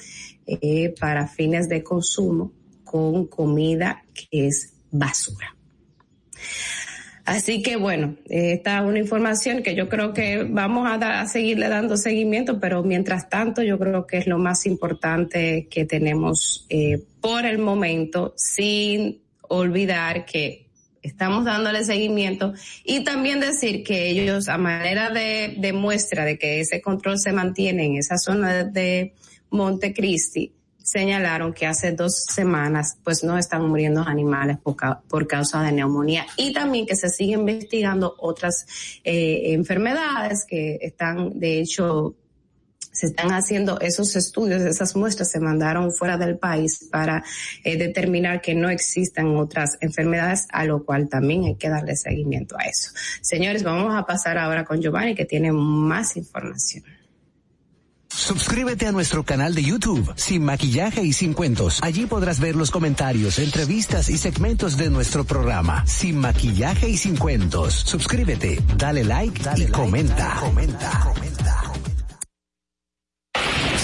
para 0.99 1.27
fines 1.27 1.67
de 1.67 1.83
consumo 1.83 2.51
con 2.83 3.25
comida 3.25 4.03
que 4.13 4.47
es 4.47 4.73
basura. 4.91 5.55
Así 7.25 7.63
que 7.63 7.75
bueno, 7.75 8.15
esta 8.29 8.77
es 8.77 8.85
una 8.85 8.99
información 8.99 9.63
que 9.63 9.73
yo 9.73 9.89
creo 9.89 10.13
que 10.13 10.43
vamos 10.43 10.87
a, 10.87 11.21
a, 11.21 11.27
seguirle 11.27 11.67
dando 11.67 11.97
seguimiento, 11.97 12.59
pero 12.59 12.83
mientras 12.83 13.29
tanto 13.29 13.63
yo 13.63 13.79
creo 13.79 14.05
que 14.05 14.17
es 14.17 14.27
lo 14.27 14.37
más 14.37 14.67
importante 14.67 15.67
que 15.67 15.85
tenemos 15.85 16.67
eh, 16.69 17.01
por 17.21 17.45
el 17.45 17.57
momento, 17.57 18.35
sin 18.37 19.23
olvidar 19.41 20.25
que 20.25 20.64
estamos 21.05 21.45
dándole 21.45 21.83
seguimiento 21.83 22.53
y 22.83 23.03
también 23.03 23.39
decir 23.39 23.83
que 23.83 24.09
ellos 24.09 24.47
a 24.49 24.57
manera 24.57 25.09
de, 25.09 25.55
de 25.57 25.73
muestra 25.73 26.25
de 26.25 26.37
que 26.37 26.59
ese 26.59 26.81
control 26.81 27.19
se 27.19 27.31
mantiene 27.31 27.85
en 27.85 27.95
esa 27.97 28.17
zona 28.17 28.63
de, 28.63 29.13
Montecristi, 29.55 30.53
señalaron 30.77 31.53
que 31.53 31.65
hace 31.65 31.93
dos 31.93 32.25
semanas 32.29 32.97
pues 33.03 33.23
no 33.23 33.37
están 33.37 33.67
muriendo 33.67 34.01
animales 34.01 34.57
por, 34.59 35.27
causa 35.27 35.63
de 35.63 35.71
neumonía. 35.71 36.27
Y 36.37 36.53
también 36.53 36.85
que 36.85 36.95
se 36.95 37.09
sigue 37.09 37.33
investigando 37.33 38.15
otras 38.19 38.67
eh, 39.03 39.53
enfermedades 39.53 40.45
que 40.47 40.77
están 40.81 41.39
de 41.39 41.59
hecho 41.59 42.15
se 42.95 43.07
están 43.07 43.31
haciendo 43.31 43.79
esos 43.81 44.15
estudios, 44.15 44.61
esas 44.61 44.95
muestras 44.95 45.29
se 45.29 45.39
mandaron 45.39 45.91
fuera 45.91 46.17
del 46.17 46.37
país 46.37 46.87
para 46.89 47.23
eh, 47.63 47.77
determinar 47.77 48.41
que 48.41 48.55
no 48.55 48.69
existan 48.69 49.35
otras 49.35 49.77
enfermedades, 49.81 50.47
a 50.51 50.63
lo 50.63 50.83
cual 50.85 51.09
también 51.09 51.43
hay 51.43 51.55
que 51.55 51.69
darle 51.69 51.95
seguimiento 51.95 52.55
a 52.57 52.63
eso. 52.63 52.91
Señores, 53.21 53.63
vamos 53.63 53.93
a 53.95 54.05
pasar 54.05 54.37
ahora 54.37 54.63
con 54.63 54.81
Giovanni 54.81 55.13
que 55.13 55.25
tiene 55.25 55.51
más 55.51 56.15
información. 56.15 56.83
Suscríbete 58.15 58.87
a 58.87 58.93
nuestro 58.93 59.25
canal 59.25 59.53
de 59.53 59.61
YouTube, 59.61 60.13
Sin 60.15 60.45
Maquillaje 60.45 61.03
y 61.03 61.11
Sin 61.11 61.33
Cuentos. 61.33 61.79
Allí 61.83 62.05
podrás 62.05 62.39
ver 62.39 62.55
los 62.55 62.71
comentarios, 62.71 63.39
entrevistas 63.39 64.09
y 64.09 64.17
segmentos 64.17 64.77
de 64.77 64.89
nuestro 64.89 65.25
programa, 65.25 65.85
Sin 65.85 66.17
Maquillaje 66.17 66.87
y 66.87 66.95
Sin 66.95 67.17
Cuentos. 67.17 67.73
Suscríbete, 67.73 68.63
dale 68.77 69.03
like 69.03 69.43
dale 69.43 69.65
y 69.65 69.67
comenta. 69.67 70.37
comenta. 70.39 70.99
comenta. 71.03 71.84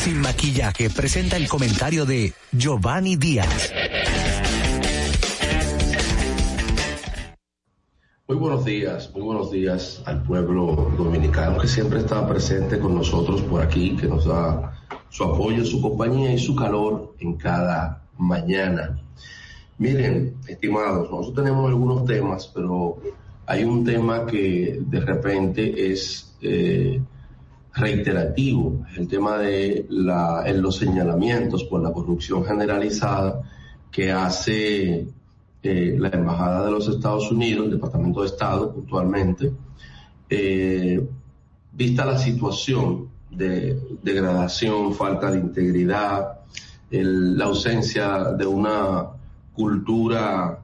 Sin 0.02 0.20
Maquillaje 0.20 0.90
presenta 0.90 1.38
el 1.38 1.48
comentario 1.48 2.08
de 2.08 2.34
Giovanni 2.52 3.18
Díaz. 3.18 3.72
Muy 8.28 8.36
buenos 8.36 8.66
días, 8.66 9.12
muy 9.14 9.22
buenos 9.22 9.52
días 9.52 10.02
al 10.08 10.24
pueblo 10.24 10.92
dominicano 10.98 11.60
que 11.60 11.68
siempre 11.68 12.00
está 12.00 12.28
presente 12.28 12.80
con 12.80 12.96
nosotros 12.96 13.44
por 13.44 13.62
aquí, 13.62 13.96
que 13.96 14.08
nos 14.08 14.26
da 14.26 14.74
su 15.10 15.24
apoyo, 15.24 15.64
su 15.64 15.80
compañía 15.80 16.34
y 16.34 16.40
su 16.40 16.56
calor 16.56 17.14
en 17.20 17.38
cada 17.38 18.02
mañana. 18.18 19.00
Miren, 19.78 20.36
estimados, 20.48 21.12
nosotros 21.12 21.36
tenemos 21.36 21.70
algunos 21.70 22.06
temas, 22.06 22.48
pero 22.48 22.98
hay 23.46 23.64
un 23.66 23.86
tema 23.86 24.26
que 24.26 24.80
de 24.82 25.00
repente 25.00 25.92
es 25.92 26.36
eh, 26.42 27.00
reiterativo, 27.74 28.86
el 28.98 29.08
tema 29.08 29.38
de 29.38 29.86
la, 29.90 30.44
en 30.46 30.62
los 30.62 30.78
señalamientos 30.78 31.64
por 31.64 31.82
la 31.82 31.92
corrupción 31.92 32.44
generalizada 32.44 33.42
que 33.90 34.12
hace 34.12 35.08
eh, 35.64 35.96
la 35.98 36.10
Embajada 36.10 36.66
de 36.66 36.72
los 36.72 36.88
Estados 36.88 37.32
Unidos, 37.32 37.66
el 37.66 37.72
Departamento 37.72 38.22
de 38.22 38.28
Estado 38.28 38.74
puntualmente, 38.74 39.52
eh, 40.30 41.08
vista 41.72 42.06
la 42.06 42.18
situación 42.18 43.10
de 43.30 43.80
degradación, 44.02 44.94
falta 44.94 45.32
de 45.32 45.40
integridad, 45.40 46.40
la 46.90 47.46
ausencia 47.46 48.34
de 48.34 48.46
una 48.46 49.08
cultura 49.54 50.62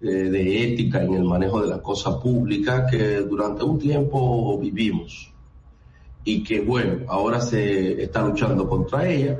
eh, 0.00 0.06
de 0.06 0.72
ética 0.72 1.02
en 1.02 1.14
el 1.14 1.24
manejo 1.24 1.60
de 1.62 1.68
la 1.68 1.82
cosa 1.82 2.20
pública 2.20 2.86
que 2.86 3.22
durante 3.22 3.64
un 3.64 3.78
tiempo 3.78 4.56
vivimos 4.58 5.32
y 6.26 6.42
que 6.42 6.60
bueno, 6.60 7.06
ahora 7.08 7.40
se 7.40 8.02
está 8.02 8.20
luchando 8.26 8.68
contra 8.68 9.08
ella, 9.08 9.38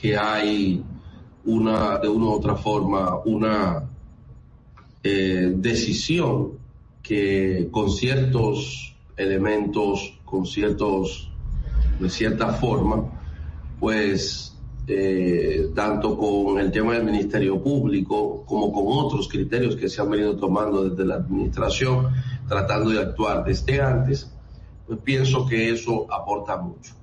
que 0.00 0.16
hay 0.16 0.82
una, 1.44 1.98
de 1.98 2.08
una 2.08 2.26
u 2.26 2.30
otra 2.30 2.54
forma, 2.54 3.16
una 3.24 3.82
eh, 5.02 5.52
decisión 5.56 6.52
que 7.02 7.68
con 7.72 7.90
ciertos 7.90 8.94
elementos, 9.16 10.20
con 10.24 10.46
ciertos, 10.46 11.32
de 11.98 12.10
cierta 12.10 12.52
forma, 12.52 13.04
pues 13.80 14.56
eh, 14.86 15.70
tanto 15.74 16.16
con 16.16 16.60
el 16.60 16.70
tema 16.70 16.94
del 16.94 17.02
Ministerio 17.02 17.60
Público 17.60 18.44
como 18.46 18.72
con 18.72 18.84
otros 19.04 19.26
criterios 19.26 19.74
que 19.74 19.88
se 19.88 20.00
han 20.00 20.10
venido 20.10 20.36
tomando 20.36 20.88
desde 20.88 21.04
la 21.04 21.16
administración, 21.16 22.06
tratando 22.46 22.90
de 22.90 23.00
actuar 23.00 23.44
desde 23.44 23.80
antes, 23.80 24.30
pues 24.86 24.98
pienso 25.00 25.46
que 25.46 25.70
eso 25.70 26.06
aporta 26.12 26.56
mucho. 26.56 26.94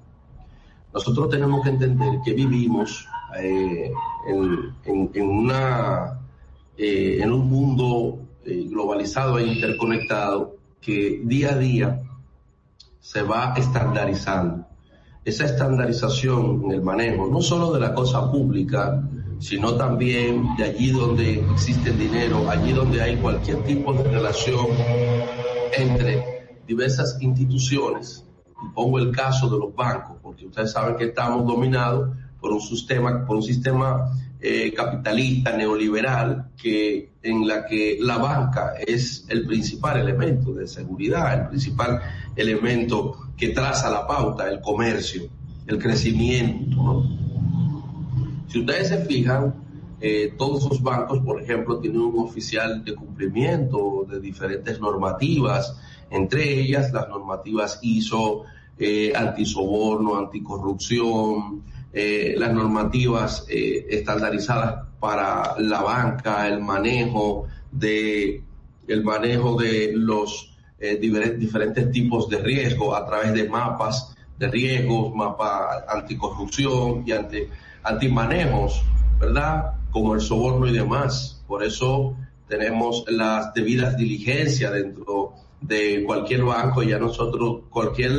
Nosotros 0.94 1.30
tenemos 1.30 1.64
que 1.64 1.70
entender 1.70 2.20
que 2.24 2.34
vivimos 2.34 3.08
eh, 3.38 3.92
en, 4.28 5.28
una, 5.28 6.20
eh, 6.78 7.18
en 7.20 7.32
un 7.32 7.50
mundo 7.50 8.20
eh, 8.46 8.68
globalizado 8.70 9.40
e 9.40 9.48
interconectado 9.48 10.56
que 10.80 11.22
día 11.24 11.54
a 11.54 11.58
día 11.58 12.04
se 13.00 13.24
va 13.24 13.54
estandarizando. 13.58 14.68
Esa 15.26 15.46
estandarización 15.46 16.64
en 16.66 16.72
el 16.72 16.82
manejo, 16.82 17.28
no 17.28 17.42
solo 17.42 17.72
de 17.72 17.80
la 17.80 17.94
cosa 17.94 18.30
pública, 18.30 19.02
sino 19.40 19.76
también 19.76 20.56
de 20.58 20.66
allí 20.66 20.92
donde 20.92 21.40
existe 21.52 21.90
el 21.90 21.98
dinero, 21.98 22.50
allí 22.50 22.72
donde 22.72 23.02
hay 23.02 23.16
cualquier 23.18 23.64
tipo 23.64 23.94
de 23.94 24.04
relación 24.04 24.68
entre 25.78 26.33
diversas 26.68 27.18
instituciones. 27.22 28.26
Y 28.64 28.70
pongo 28.74 29.00
el 29.00 29.12
caso 29.12 29.50
de 29.50 29.60
los 29.60 29.76
bancos, 29.76 30.18
porque 30.22 30.46
ustedes 30.46 30.72
saben 30.72 30.96
que 30.96 31.06
estamos 31.06 31.46
dominados 31.46 32.16
por 32.40 32.52
un 32.52 32.62
sistema, 32.62 33.26
por 33.26 33.38
un 33.38 33.44
sistema 33.44 34.12
eh, 34.46 34.74
capitalista 34.74 35.56
neoliberal 35.56 36.52
que 36.62 37.14
en 37.22 37.48
la 37.48 37.66
que 37.66 37.98
la 38.02 38.18
banca 38.18 38.74
es 38.86 39.26
el 39.30 39.46
principal 39.48 40.02
elemento 40.02 40.54
de 40.54 40.68
seguridad, 40.68 41.34
el 41.34 41.48
principal 41.48 42.02
elemento 42.36 43.30
que 43.38 43.50
traza 43.50 43.90
la 43.90 44.06
pauta, 44.06 44.50
el 44.50 44.60
comercio, 44.60 45.30
el 45.66 45.78
crecimiento. 45.78 47.06
Si 48.50 48.60
ustedes 48.60 48.90
se 48.90 49.06
fijan, 49.06 49.56
eh, 50.02 50.34
todos 50.38 50.70
los 50.70 50.84
bancos, 50.84 51.20
por 51.20 51.42
ejemplo, 51.42 51.80
tienen 51.80 52.02
un 52.02 52.20
oficial 52.20 52.84
de 52.84 52.94
cumplimiento 52.94 54.06
de 54.10 54.20
diferentes 54.20 54.78
normativas, 54.82 55.80
entre 56.14 56.60
ellas 56.60 56.92
las 56.94 57.10
normativas 57.10 57.80
ISO, 57.82 58.44
eh, 58.78 59.14
antisoborno, 59.16 60.18
anticorrupción, 60.18 61.64
eh, 61.92 62.34
las 62.38 62.52
normativas 62.52 63.46
eh, 63.50 63.86
estandarizadas 63.90 64.88
para 65.00 65.60
la 65.60 65.82
banca, 65.82 66.48
el 66.48 66.60
manejo 66.60 67.48
de 67.72 68.44
el 68.88 69.04
manejo 69.04 69.56
de 69.56 69.92
los 69.94 70.54
eh, 70.80 70.98
diferentes 70.98 71.92
tipos 71.92 72.28
de 72.30 72.40
riesgo 72.40 72.96
a 72.96 73.06
través 73.06 73.34
de 73.34 73.48
mapas 73.48 74.16
de 74.38 74.48
riesgos, 74.48 75.14
mapa 75.14 75.86
anticorrupción 75.88 77.04
y 77.06 77.12
anti, 77.12 77.44
antimanejos, 77.84 78.84
¿verdad? 79.20 79.74
Como 79.92 80.16
el 80.16 80.22
soborno 80.22 80.68
y 80.68 80.74
demás. 80.74 81.44
Por 81.48 81.64
eso 81.64 82.18
tenemos 82.48 83.06
las 83.08 83.54
debidas 83.54 83.96
diligencias 83.96 84.74
dentro 84.74 85.36
de 85.64 86.04
cualquier 86.06 86.44
banco, 86.44 86.84
ya 86.84 87.00
nosotros, 87.00 87.62
cualquier 87.70 88.12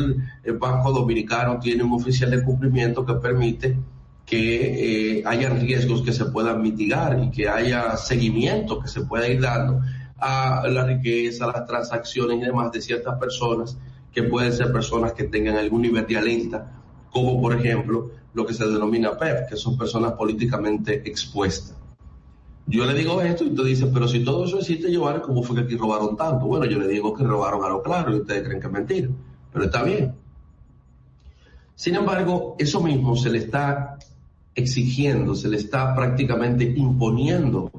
eh, 0.43 0.53
banco 0.53 0.93
dominicano 0.93 1.59
tiene 1.61 1.83
un 1.83 1.93
oficial 1.93 2.31
de 2.31 2.43
cumplimiento 2.43 3.05
que 3.05 3.15
permite 3.15 3.77
que 4.25 5.19
eh, 5.19 5.23
haya 5.27 5.51
riesgos 5.51 6.01
que 6.01 6.13
se 6.13 6.25
puedan 6.27 6.63
mitigar 6.63 7.23
y 7.23 7.31
que 7.31 7.49
haya 7.49 7.97
seguimiento 7.99 8.81
que 8.81 8.89
se 8.89 9.03
pueda 9.03 9.29
ir 9.29 9.43
dando 9.43 9.83
a 10.19 10.67
la 10.69 10.87
riqueza, 10.87 11.47
las 11.47 11.67
transacciones 11.67 12.39
y 12.39 12.41
demás 12.41 12.73
de 12.73 12.81
ciertas 12.81 13.19
personas 13.19 13.77
que 14.11 14.23
pueden 14.23 14.53
ser 14.53 14.73
personas 14.73 15.13
que 15.13 15.25
tengan 15.25 15.57
algún 15.57 15.83
nivel 15.83 16.07
de 16.07 16.17
alerta, 16.17 16.73
como 17.11 17.43
por 17.43 17.55
ejemplo 17.55 18.13
lo 18.33 18.47
que 18.47 18.55
se 18.55 18.65
denomina 18.67 19.19
PEP, 19.19 19.51
que 19.51 19.57
son 19.57 19.77
personas 19.77 20.13
políticamente 20.13 21.03
expuestas. 21.07 21.77
Yo 22.67 22.87
le 22.87 22.95
digo 22.95 23.21
esto 23.21 23.45
y 23.45 23.49
usted 23.49 23.65
dice, 23.65 23.87
pero 23.93 24.09
si 24.09 24.25
todo 24.25 24.47
eso 24.47 24.59
existe, 24.59 24.89
llevar, 24.89 25.21
¿cómo 25.21 25.43
fue 25.43 25.57
que 25.57 25.63
aquí 25.63 25.77
robaron 25.77 26.17
tanto? 26.17 26.47
Bueno, 26.47 26.65
yo 26.65 26.79
le 26.79 26.89
digo 26.89 27.13
que 27.15 27.23
robaron 27.23 27.63
a 27.63 27.69
lo 27.69 27.83
claro 27.83 28.15
y 28.15 28.21
ustedes 28.21 28.43
creen 28.45 28.61
que 28.61 28.67
es 28.67 28.73
mentira, 28.73 29.09
pero 29.53 29.67
está 29.67 29.83
bien. 29.83 30.15
Sin 31.75 31.97
embargo, 31.97 32.57
eso 32.59 32.81
mismo 32.81 33.17
se 33.17 33.31
le 33.31 33.39
está 33.39 33.99
exigiendo, 34.55 35.35
se 35.35 35.49
le 35.49 35.59
está 35.59 35.95
prácticamente 35.95 36.65
imponiendo 36.65 37.71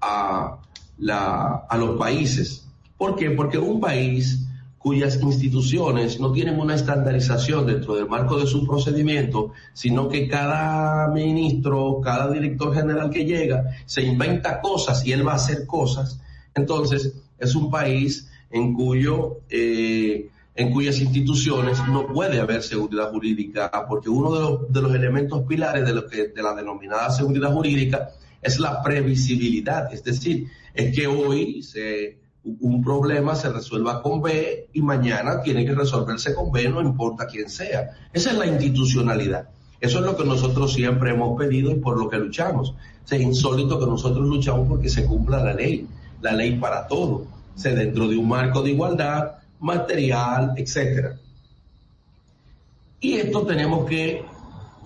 a, 0.00 0.58
la, 0.98 1.66
a 1.68 1.76
los 1.78 1.98
países. 1.98 2.68
¿Por 2.96 3.16
qué? 3.16 3.30
Porque 3.30 3.58
un 3.58 3.80
país 3.80 4.46
cuyas 4.80 5.20
instituciones 5.20 6.18
no 6.18 6.32
tienen 6.32 6.58
una 6.58 6.74
estandarización 6.74 7.66
dentro 7.66 7.96
del 7.96 8.08
marco 8.08 8.38
de 8.38 8.46
su 8.46 8.66
procedimiento, 8.66 9.52
sino 9.74 10.08
que 10.08 10.26
cada 10.26 11.08
ministro, 11.08 12.00
cada 12.02 12.32
director 12.32 12.74
general 12.74 13.10
que 13.10 13.26
llega 13.26 13.76
se 13.84 14.00
inventa 14.00 14.62
cosas 14.62 15.04
y 15.04 15.12
él 15.12 15.26
va 15.26 15.32
a 15.32 15.36
hacer 15.36 15.66
cosas. 15.66 16.18
Entonces, 16.54 17.12
es 17.38 17.54
un 17.54 17.70
país 17.70 18.30
en 18.50 18.72
cuyo 18.72 19.40
eh, 19.50 20.30
en 20.54 20.72
cuyas 20.72 20.98
instituciones 20.98 21.78
no 21.88 22.06
puede 22.06 22.40
haber 22.40 22.62
seguridad 22.62 23.10
jurídica, 23.10 23.70
porque 23.86 24.08
uno 24.08 24.32
de 24.34 24.40
los, 24.40 24.72
de 24.72 24.80
los 24.82 24.94
elementos 24.94 25.42
pilares 25.46 25.84
de, 25.84 25.92
lo 25.92 26.06
que, 26.06 26.28
de 26.28 26.42
la 26.42 26.54
denominada 26.54 27.10
seguridad 27.10 27.52
jurídica 27.52 28.10
es 28.40 28.58
la 28.58 28.82
previsibilidad, 28.82 29.92
es 29.92 30.02
decir, 30.02 30.48
es 30.72 30.94
que 30.94 31.06
hoy 31.06 31.62
se 31.62 32.18
un 32.44 32.82
problema 32.82 33.34
se 33.34 33.50
resuelva 33.50 34.02
con 34.02 34.22
B 34.22 34.68
y 34.72 34.82
mañana 34.82 35.42
tiene 35.42 35.64
que 35.64 35.74
resolverse 35.74 36.34
con 36.34 36.50
B, 36.50 36.68
no 36.68 36.80
importa 36.80 37.26
quién 37.26 37.50
sea. 37.50 37.90
Esa 38.12 38.30
es 38.30 38.38
la 38.38 38.46
institucionalidad. 38.46 39.48
Eso 39.80 39.98
es 39.98 40.04
lo 40.04 40.16
que 40.16 40.24
nosotros 40.24 40.72
siempre 40.72 41.10
hemos 41.10 41.38
pedido 41.38 41.70
y 41.70 41.76
por 41.76 41.98
lo 41.98 42.08
que 42.08 42.18
luchamos. 42.18 42.74
Es 43.10 43.20
insólito 43.20 43.78
que 43.78 43.86
nosotros 43.86 44.26
luchamos 44.26 44.68
porque 44.68 44.88
se 44.88 45.04
cumpla 45.04 45.42
la 45.42 45.54
ley, 45.54 45.86
la 46.20 46.32
ley 46.32 46.56
para 46.58 46.86
todo, 46.86 47.26
dentro 47.56 48.08
de 48.08 48.16
un 48.16 48.28
marco 48.28 48.62
de 48.62 48.70
igualdad, 48.70 49.32
material, 49.58 50.54
etcétera. 50.56 51.18
Y 53.00 53.14
esto 53.14 53.46
tenemos 53.46 53.86
que 53.86 54.24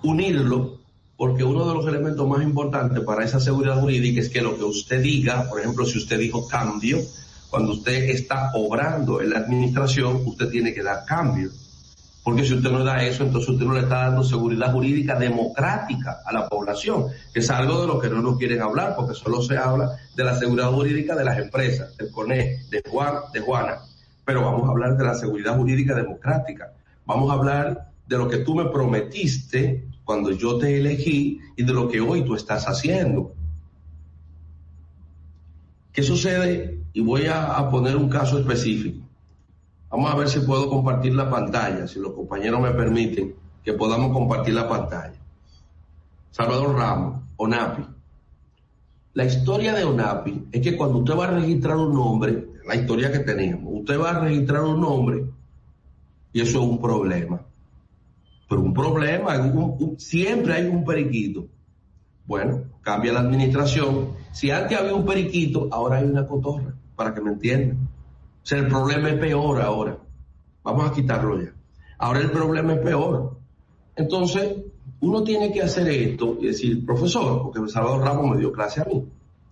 unirlo 0.03 0.79
porque 1.17 1.43
uno 1.43 1.67
de 1.67 1.73
los 1.73 1.87
elementos 1.87 2.27
más 2.27 2.43
importantes 2.43 3.01
para 3.03 3.23
esa 3.23 3.39
seguridad 3.39 3.79
jurídica 3.79 4.19
es 4.19 4.29
que 4.29 4.41
lo 4.41 4.57
que 4.57 4.63
usted 4.63 5.01
diga, 5.01 5.47
por 5.49 5.59
ejemplo, 5.59 5.85
si 5.85 5.97
usted 5.97 6.19
dijo 6.19 6.47
cambio, 6.47 6.99
cuando 7.49 7.73
usted 7.73 8.09
está 8.09 8.51
obrando 8.53 9.21
en 9.21 9.29
la 9.31 9.39
administración, 9.39 10.21
usted 10.25 10.49
tiene 10.49 10.73
que 10.73 10.83
dar 10.83 11.05
cambio. 11.05 11.51
Porque 12.23 12.43
si 12.43 12.55
usted 12.55 12.71
no 12.71 12.83
da 12.83 13.03
eso, 13.03 13.23
entonces 13.23 13.49
usted 13.49 13.65
no 13.65 13.75
le 13.75 13.81
está 13.81 14.05
dando 14.05 14.23
seguridad 14.23 14.71
jurídica 14.71 15.13
democrática 15.13 16.21
a 16.25 16.33
la 16.33 16.49
población, 16.49 17.05
que 17.31 17.39
es 17.39 17.49
algo 17.51 17.81
de 17.81 17.87
lo 17.87 17.99
que 17.99 18.09
no 18.09 18.19
nos 18.19 18.39
quieren 18.39 18.63
hablar, 18.63 18.95
porque 18.95 19.13
solo 19.13 19.43
se 19.43 19.55
habla 19.57 19.95
de 20.15 20.23
la 20.23 20.35
seguridad 20.35 20.71
jurídica 20.71 21.15
de 21.15 21.23
las 21.23 21.37
empresas, 21.37 21.95
del 21.97 22.09
CONE, 22.09 22.63
de 22.71 22.81
Juan, 22.89 23.13
de 23.31 23.41
Juana. 23.41 23.77
Pero 24.25 24.41
vamos 24.41 24.67
a 24.67 24.71
hablar 24.71 24.97
de 24.97 25.03
la 25.03 25.13
seguridad 25.13 25.55
jurídica 25.55 25.93
democrática. 25.93 26.73
Vamos 27.05 27.29
a 27.29 27.33
hablar 27.33 27.91
de 28.07 28.17
lo 28.17 28.27
que 28.27 28.37
tú 28.37 28.55
me 28.55 28.65
prometiste 28.65 29.85
cuando 30.03 30.31
yo 30.31 30.57
te 30.57 30.79
elegí 30.79 31.39
y 31.55 31.63
de 31.63 31.73
lo 31.73 31.87
que 31.87 32.01
hoy 32.01 32.25
tú 32.25 32.33
estás 32.33 32.65
haciendo. 32.65 33.35
¿Qué 35.93 36.01
sucede 36.01 36.84
y 36.95 37.01
voy 37.01 37.25
a, 37.25 37.69
poner 37.69 37.97
un 37.97 38.07
caso 38.07 38.39
específico. 38.39 39.05
Vamos 39.91 40.13
a 40.13 40.15
ver 40.15 40.29
si 40.29 40.39
puedo 40.39 40.69
compartir 40.69 41.13
la 41.13 41.29
pantalla, 41.29 41.89
si 41.89 41.99
los 41.99 42.13
compañeros 42.13 42.61
me 42.61 42.71
permiten 42.71 43.35
que 43.65 43.73
podamos 43.73 44.13
compartir 44.13 44.53
la 44.53 44.69
pantalla. 44.69 45.19
Salvador 46.31 46.73
Ramos, 46.73 47.21
ONAPI. 47.35 47.85
La 49.13 49.25
historia 49.25 49.73
de 49.73 49.83
ONAPI 49.83 50.47
es 50.53 50.61
que 50.61 50.77
cuando 50.77 50.99
usted 50.99 51.17
va 51.17 51.25
a 51.25 51.31
registrar 51.31 51.75
un 51.75 51.93
nombre, 51.93 52.47
la 52.65 52.75
historia 52.75 53.11
que 53.11 53.19
teníamos, 53.19 53.73
usted 53.73 53.99
va 53.99 54.11
a 54.11 54.19
registrar 54.21 54.63
un 54.63 54.79
nombre 54.79 55.25
y 56.31 56.39
eso 56.39 56.61
es 56.61 56.65
un 56.65 56.79
problema. 56.79 57.41
Pero 58.47 58.61
un 58.61 58.73
problema, 58.73 59.33
siempre 59.97 60.53
hay 60.53 60.67
un 60.67 60.85
periquito. 60.85 61.45
Bueno, 62.25 62.63
cambia 62.79 63.11
la 63.11 63.19
administración. 63.19 64.11
Si 64.31 64.49
antes 64.49 64.79
había 64.79 64.95
un 64.95 65.05
periquito, 65.05 65.67
ahora 65.73 65.97
hay 65.97 66.05
una 66.05 66.25
cotorra 66.25 66.73
para 66.95 67.13
que 67.13 67.21
me 67.21 67.31
entiendan. 67.31 67.77
O 67.77 68.45
sea, 68.45 68.59
el 68.59 68.67
problema 68.67 69.09
es 69.09 69.19
peor 69.19 69.61
ahora. 69.61 69.97
Vamos 70.63 70.89
a 70.89 70.93
quitarlo 70.93 71.41
ya. 71.41 71.53
Ahora 71.97 72.19
el 72.19 72.31
problema 72.31 72.73
es 72.73 72.79
peor. 72.79 73.37
Entonces, 73.95 74.57
uno 74.99 75.23
tiene 75.23 75.51
que 75.51 75.61
hacer 75.61 75.87
esto 75.87 76.37
y 76.39 76.47
decir, 76.47 76.85
profesor, 76.85 77.43
porque 77.43 77.69
Salvador 77.71 78.03
Ramos 78.03 78.31
me 78.31 78.37
dio 78.37 78.51
clase 78.51 78.81
a 78.81 78.85
mí, 78.85 79.05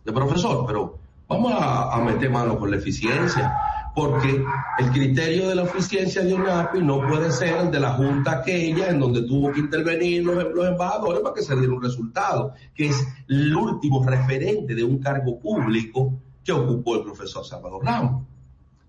de 0.03 0.11
profesor, 0.11 0.65
pero 0.65 0.97
vamos 1.27 1.53
a, 1.55 1.99
meter 2.03 2.29
mano 2.29 2.57
con 2.57 2.71
la 2.71 2.77
eficiencia, 2.77 3.53
porque 3.95 4.43
el 4.79 4.91
criterio 4.91 5.49
de 5.49 5.55
la 5.55 5.63
eficiencia 5.63 6.23
de 6.23 6.33
UNAPI 6.33 6.81
no 6.81 7.07
puede 7.07 7.31
ser 7.31 7.57
el 7.57 7.71
de 7.71 7.79
la 7.79 7.93
junta 7.93 8.39
aquella 8.39 8.89
en 8.89 8.99
donde 8.99 9.23
tuvo 9.23 9.51
que 9.51 9.59
intervenir 9.59 10.23
los, 10.23 10.35
los 10.53 10.67
embajadores 10.67 11.21
para 11.21 11.35
que 11.35 11.43
se 11.43 11.55
diera 11.55 11.73
un 11.73 11.81
resultado, 11.81 12.53
que 12.75 12.87
es 12.87 13.07
el 13.29 13.55
último 13.55 14.03
referente 14.05 14.75
de 14.75 14.83
un 14.83 14.97
cargo 14.97 15.39
público 15.39 16.13
que 16.43 16.51
ocupó 16.51 16.95
el 16.95 17.03
profesor 17.03 17.45
Salvador 17.45 17.85
Ramos. 17.85 18.23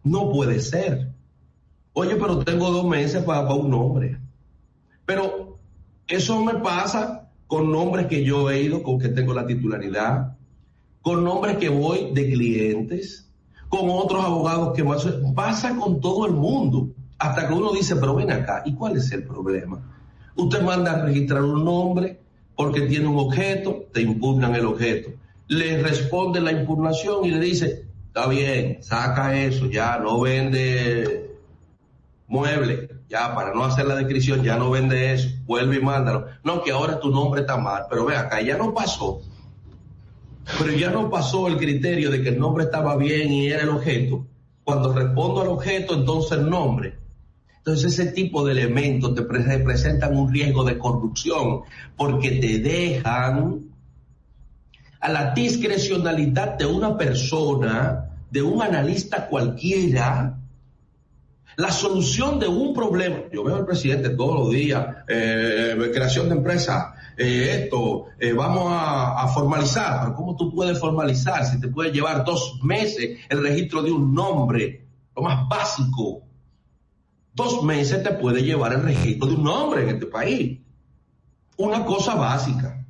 No 0.03 0.31
puede 0.31 0.61
ser. 0.61 1.11
Oye, 1.93 2.17
pero 2.17 2.41
tengo 2.41 2.71
dos 2.71 2.85
meses 2.85 3.23
para, 3.23 3.53
un 3.55 3.71
nombre. 3.71 4.19
Pero 5.07 5.59
eso 6.07 6.45
me 6.45 6.55
pasa 6.55 7.31
con 7.47 7.71
nombres 7.71 8.07
que 8.07 8.25
yo 8.25 8.51
he 8.51 8.63
ido, 8.63 8.83
con 8.83 8.99
que 8.99 9.09
tengo 9.09 9.33
la 9.33 9.47
titularidad, 9.47 10.37
con 11.03 11.25
nombres 11.25 11.59
que 11.59 11.69
voy 11.69 12.13
de 12.13 12.33
clientes, 12.33 13.31
con 13.69 13.89
otros 13.89 14.25
abogados 14.25 14.75
que 14.75 14.83
más 14.83 15.07
pasa 15.35 15.77
con 15.77 16.01
todo 16.01 16.27
el 16.27 16.33
mundo. 16.33 16.89
Hasta 17.19 17.47
que 17.47 17.55
uno 17.55 17.73
dice, 17.73 17.97
pero 17.97 18.17
ven 18.17 18.33
acá, 18.33 18.63
¿y 18.67 18.75
cuál 18.75 18.97
es 18.97 19.11
el 19.13 19.25
problema? 19.25 19.81
Usted 20.35 20.63
manda 20.63 20.93
a 20.93 21.05
registrar 21.05 21.43
un 21.43 21.65
nombre 21.65 22.21
porque 22.57 22.83
tiene 22.83 23.07
un 23.07 23.19
objeto, 23.19 23.85
te 23.93 24.03
impugnan 24.03 24.55
el 24.55 24.67
objeto 24.67 25.11
le 25.49 25.83
responde 25.83 26.41
la 26.41 26.53
impugnación 26.53 27.25
y 27.25 27.31
le 27.31 27.41
dice, 27.41 27.87
está 28.07 28.29
bien, 28.29 28.83
saca 28.83 29.37
eso, 29.37 29.67
ya 29.67 29.99
no 29.99 30.21
vende 30.21 31.37
mueble, 32.27 32.89
ya 33.09 33.35
para 33.35 33.55
no 33.55 33.65
hacer 33.65 33.87
la 33.87 33.97
descripción, 33.97 34.43
ya 34.43 34.57
no 34.57 34.71
vende 34.71 35.13
eso, 35.13 35.29
vuelve 35.45 35.77
y 35.77 35.81
mándalo. 35.81 36.27
No, 36.43 36.63
que 36.63 36.73
ahora 36.73 36.99
tu 36.99 37.11
nombre 37.11 37.43
está 37.43 37.57
mal, 37.57 37.85
pero 37.89 38.07
ve 38.07 38.17
acá, 38.17 38.41
ya 38.41 38.57
no 38.57 38.73
pasó. 38.73 39.21
Pero 40.59 40.73
ya 40.73 40.91
no 40.91 41.11
pasó 41.11 41.49
el 41.49 41.57
criterio 41.57 42.11
de 42.11 42.23
que 42.23 42.31
el 42.31 42.39
nombre 42.39 42.65
estaba 42.65 42.97
bien 42.97 43.33
y 43.33 43.47
era 43.47 43.63
el 43.63 43.71
objeto. 43.71 44.27
Cuando 44.63 44.93
respondo 44.93 45.41
al 45.41 45.49
objeto, 45.49 45.95
entonces 45.95 46.39
el 46.39 46.49
nombre. 46.49 46.99
Entonces 47.59 47.99
ese 47.99 48.13
tipo 48.13 48.45
de 48.45 48.53
elementos 48.53 49.15
te 49.15 49.23
representan 49.23 50.17
un 50.17 50.31
riesgo 50.33 50.65
de 50.65 50.77
corrupción 50.77 51.63
porque 51.97 52.33
te 52.33 52.59
dejan 52.59 53.74
a 55.05 55.11
la 55.11 55.35
discrecionalidad 55.35 56.57
de 56.57 56.65
una 56.65 56.97
persona, 56.97 58.09
de 58.31 58.41
un 58.41 58.63
analista 58.63 59.27
cualquiera, 59.27 60.39
la 61.57 61.71
solución 61.71 62.39
de 62.39 62.49
un 62.49 62.73
problema. 62.73 63.19
Yo 63.31 63.45
veo 63.45 63.57
al 63.57 63.67
presidente 63.67 64.09
todos 64.09 64.35
los 64.41 64.51
días, 64.51 64.97
eh, 65.07 65.91
creación 65.93 66.31
de 66.31 66.37
empresa, 66.37 66.95
eh, 67.19 67.65
esto, 67.65 68.07
eh, 68.19 68.33
vamos 68.33 68.73
a, 68.73 69.23
a, 69.23 69.29
formalizar, 69.29 70.01
pero 70.01 70.15
¿cómo 70.15 70.37
tú 70.37 70.51
puedes 70.51 70.81
formalizar 70.81 71.45
si 71.45 71.61
te 71.61 71.69
puede 71.69 71.93
llevar 71.93 72.25
dos 72.25 72.61
meses 72.63 73.19
el 73.29 73.43
registro 73.43 73.83
de 73.83 73.93
un 73.93 74.15
nombre? 74.15 74.87
Lo 75.15 75.21
más 75.21 75.47
básico. 75.47 76.23
Dos 77.35 77.63
meses 77.63 78.03
te 78.03 78.13
puede 78.13 78.43
llevar 78.43 78.73
el 78.73 78.85
registro 78.85 79.29
de 79.29 79.35
un 79.35 79.45
nombre 79.45 79.83
en 79.83 79.89
este 79.91 80.07
país. 80.07 80.61
Una 81.59 81.85
cosa 81.85 82.15
básica. 82.15 82.84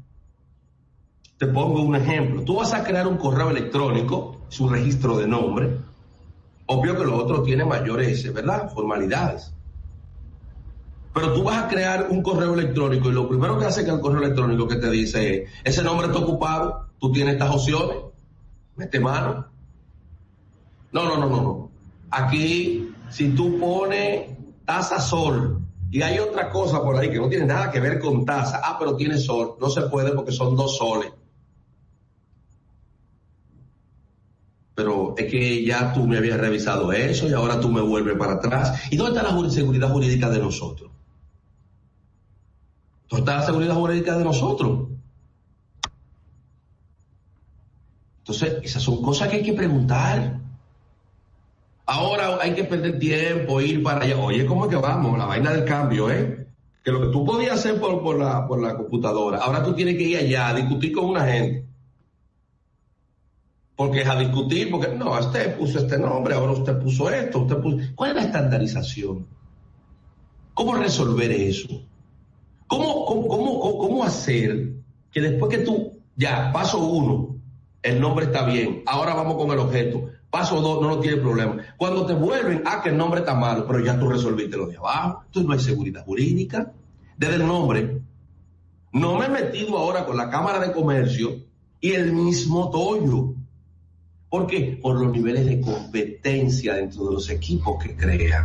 Te 1.38 1.47
pongo 1.47 1.83
un 1.83 1.97
ejemplo. 1.97 2.42
Tú 2.42 2.57
vas 2.57 2.73
a 2.75 2.85
crear 2.85 3.07
un 3.07 3.16
correo 3.16 3.51
electrónico, 3.51 4.40
su 4.49 4.68
registro 4.68 5.16
de 5.16 5.27
nombre. 5.27 5.79
Obvio 6.66 6.97
que 6.97 7.05
lo 7.05 7.16
otro 7.16 7.42
tiene 7.42 7.64
mayores, 7.64 8.33
¿verdad? 8.33 8.70
Formalidades. 8.73 9.53
Pero 11.12 11.33
tú 11.33 11.42
vas 11.42 11.64
a 11.64 11.68
crear 11.68 12.09
un 12.11 12.23
correo 12.23 12.55
electrónico 12.55 13.09
y 13.09 13.12
lo 13.12 13.29
primero 13.29 13.59
que 13.59 13.66
hace 13.66 13.85
que 13.85 13.90
el 13.90 14.01
correo 14.01 14.23
electrónico 14.23 14.66
que 14.66 14.77
te 14.77 14.90
dice 14.90 15.44
es, 15.44 15.51
ese 15.62 15.83
nombre 15.83 16.09
está 16.09 16.18
ocupado, 16.18 16.88
tú 16.99 17.12
tienes 17.12 17.35
estas 17.35 17.55
opciones, 17.55 17.99
mete 18.77 18.99
mano. 18.99 19.47
No, 20.92 21.05
no, 21.05 21.16
no, 21.16 21.29
no, 21.29 21.42
no. 21.42 21.70
Aquí, 22.11 22.92
si 23.11 23.31
tú 23.31 23.59
pones 23.59 24.31
taza 24.64 25.01
sol 25.01 25.61
y 25.90 26.03
hay 26.03 26.18
otra 26.18 26.51
cosa 26.51 26.83
por 26.83 26.97
ahí 26.97 27.11
que 27.11 27.18
no 27.18 27.29
tiene 27.29 27.47
nada 27.47 27.70
que 27.70 27.81
ver 27.81 28.01
con 28.01 28.25
taza, 28.25 28.61
ah, 28.64 28.77
pero 28.79 28.97
tiene 28.97 29.18
sol, 29.18 29.57
no 29.61 29.68
se 29.70 29.83
puede 29.83 30.12
porque 30.12 30.33
son 30.33 30.57
dos 30.57 30.77
soles. 30.77 31.12
Pero 34.74 35.14
es 35.16 35.30
que 35.30 35.64
ya 35.64 35.92
tú 35.92 36.06
me 36.06 36.18
habías 36.18 36.38
revisado 36.38 36.92
eso 36.92 37.28
y 37.28 37.32
ahora 37.32 37.60
tú 37.60 37.68
me 37.68 37.80
vuelves 37.80 38.16
para 38.16 38.34
atrás. 38.34 38.82
¿Y 38.90 38.96
dónde 38.96 39.18
está 39.18 39.32
la 39.32 39.50
seguridad 39.50 39.90
jurídica 39.90 40.28
de 40.30 40.38
nosotros? 40.40 40.90
¿Dónde 43.08 43.20
está 43.20 43.37
la 43.40 43.46
seguridad 43.46 43.74
jurídica 43.74 44.18
de 44.18 44.24
nosotros? 44.24 44.88
Entonces, 48.18 48.56
esas 48.62 48.82
son 48.82 49.02
cosas 49.02 49.28
que 49.28 49.37
hay 49.37 49.42
que 49.42 49.52
preguntar. 49.52 50.40
Ahora 51.87 52.38
hay 52.40 52.54
que 52.54 52.64
perder 52.64 52.98
tiempo, 52.98 53.60
ir 53.60 53.82
para 53.82 54.02
allá. 54.04 54.16
Oye, 54.16 54.46
¿cómo 54.46 54.64
es 54.64 54.70
que 54.70 54.76
vamos? 54.76 55.16
La 55.18 55.26
vaina 55.26 55.52
del 55.52 55.64
cambio, 55.64 56.10
¿eh? 56.10 56.48
Que 56.82 56.90
lo 56.90 57.02
que 57.02 57.08
tú 57.08 57.24
podías 57.24 57.58
hacer 57.58 57.78
por, 57.78 58.02
por, 58.02 58.18
la, 58.18 58.48
por 58.48 58.60
la 58.60 58.74
computadora, 58.76 59.38
ahora 59.38 59.62
tú 59.62 59.74
tienes 59.74 59.96
que 59.96 60.02
ir 60.02 60.16
allá 60.16 60.48
a 60.48 60.54
discutir 60.54 60.92
con 60.92 61.04
una 61.04 61.26
gente. 61.26 61.66
Porque 63.76 64.02
es 64.02 64.08
a 64.08 64.18
discutir, 64.18 64.70
porque 64.70 64.88
no, 64.88 65.18
usted 65.18 65.56
puso 65.56 65.80
este 65.80 65.98
nombre, 65.98 66.34
ahora 66.34 66.52
usted 66.52 66.78
puso 66.78 67.10
esto, 67.10 67.40
usted 67.40 67.56
puso... 67.58 67.78
¿Cuál 67.94 68.10
es 68.10 68.16
la 68.16 68.22
estandarización? 68.22 69.26
¿Cómo 70.54 70.74
resolver 70.74 71.32
eso? 71.32 71.82
¿Cómo, 72.68 73.04
cómo, 73.04 73.28
cómo, 73.28 73.78
cómo 73.78 74.04
hacer 74.04 74.74
que 75.10 75.20
después 75.20 75.56
que 75.56 75.64
tú, 75.64 75.92
ya, 76.16 76.52
paso 76.52 76.78
uno, 76.78 77.37
el 77.82 78.00
nombre 78.00 78.26
está 78.26 78.44
bien, 78.44 78.82
ahora 78.87 79.14
vamos 79.14 79.37
con 79.37 79.50
el 79.50 79.58
objeto, 79.58 80.10
paso 80.30 80.60
dos, 80.60 80.82
no, 80.82 80.88
no 80.88 80.98
tiene 81.00 81.18
problema. 81.18 81.58
Cuando 81.76 82.06
te 82.06 82.14
vuelven, 82.14 82.62
ah, 82.66 82.80
que 82.82 82.88
el 82.88 82.96
nombre 82.96 83.20
está 83.20 83.34
malo, 83.34 83.66
pero 83.66 83.78
ya 83.78 83.98
tú 83.98 84.08
resolviste 84.08 84.56
lo 84.56 84.66
de 84.66 84.76
abajo, 84.76 85.22
entonces 85.26 85.46
no 85.46 85.52
hay 85.52 85.60
seguridad 85.60 86.04
jurídica. 86.04 86.72
Desde 87.16 87.37
el 87.37 87.46
nombre, 87.46 88.00
no 88.92 89.16
me 89.16 89.26
he 89.26 89.28
metido 89.28 89.78
ahora 89.78 90.04
con 90.04 90.16
la 90.16 90.30
Cámara 90.30 90.58
de 90.58 90.72
Comercio 90.72 91.44
y 91.80 91.92
el 91.92 92.12
mismo 92.12 92.70
Toyo. 92.70 93.34
¿Por 94.35 94.49
qué? 94.49 94.77
Por 94.83 95.01
los 95.01 95.12
niveles 95.12 95.47
de 95.47 95.61
competencia 95.61 96.75
dentro 96.75 97.07
de 97.07 97.12
los 97.12 97.31
equipos 97.31 97.81
que 97.81 97.94
crean. 97.94 98.44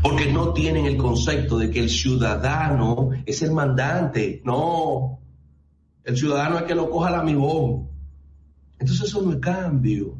Porque 0.00 0.30
no 0.30 0.52
tienen 0.52 0.86
el 0.86 0.96
concepto 0.96 1.58
de 1.58 1.72
que 1.72 1.80
el 1.80 1.90
ciudadano 1.90 3.10
es 3.26 3.42
el 3.42 3.50
mandante. 3.50 4.40
No. 4.44 5.18
El 6.04 6.16
ciudadano 6.16 6.58
es 6.58 6.66
que 6.66 6.76
lo 6.76 6.88
coja 6.88 7.10
la 7.10 7.24
mibón. 7.24 7.88
Entonces 8.78 9.08
eso 9.08 9.20
no 9.22 9.32
es 9.32 9.38
cambio. 9.38 10.14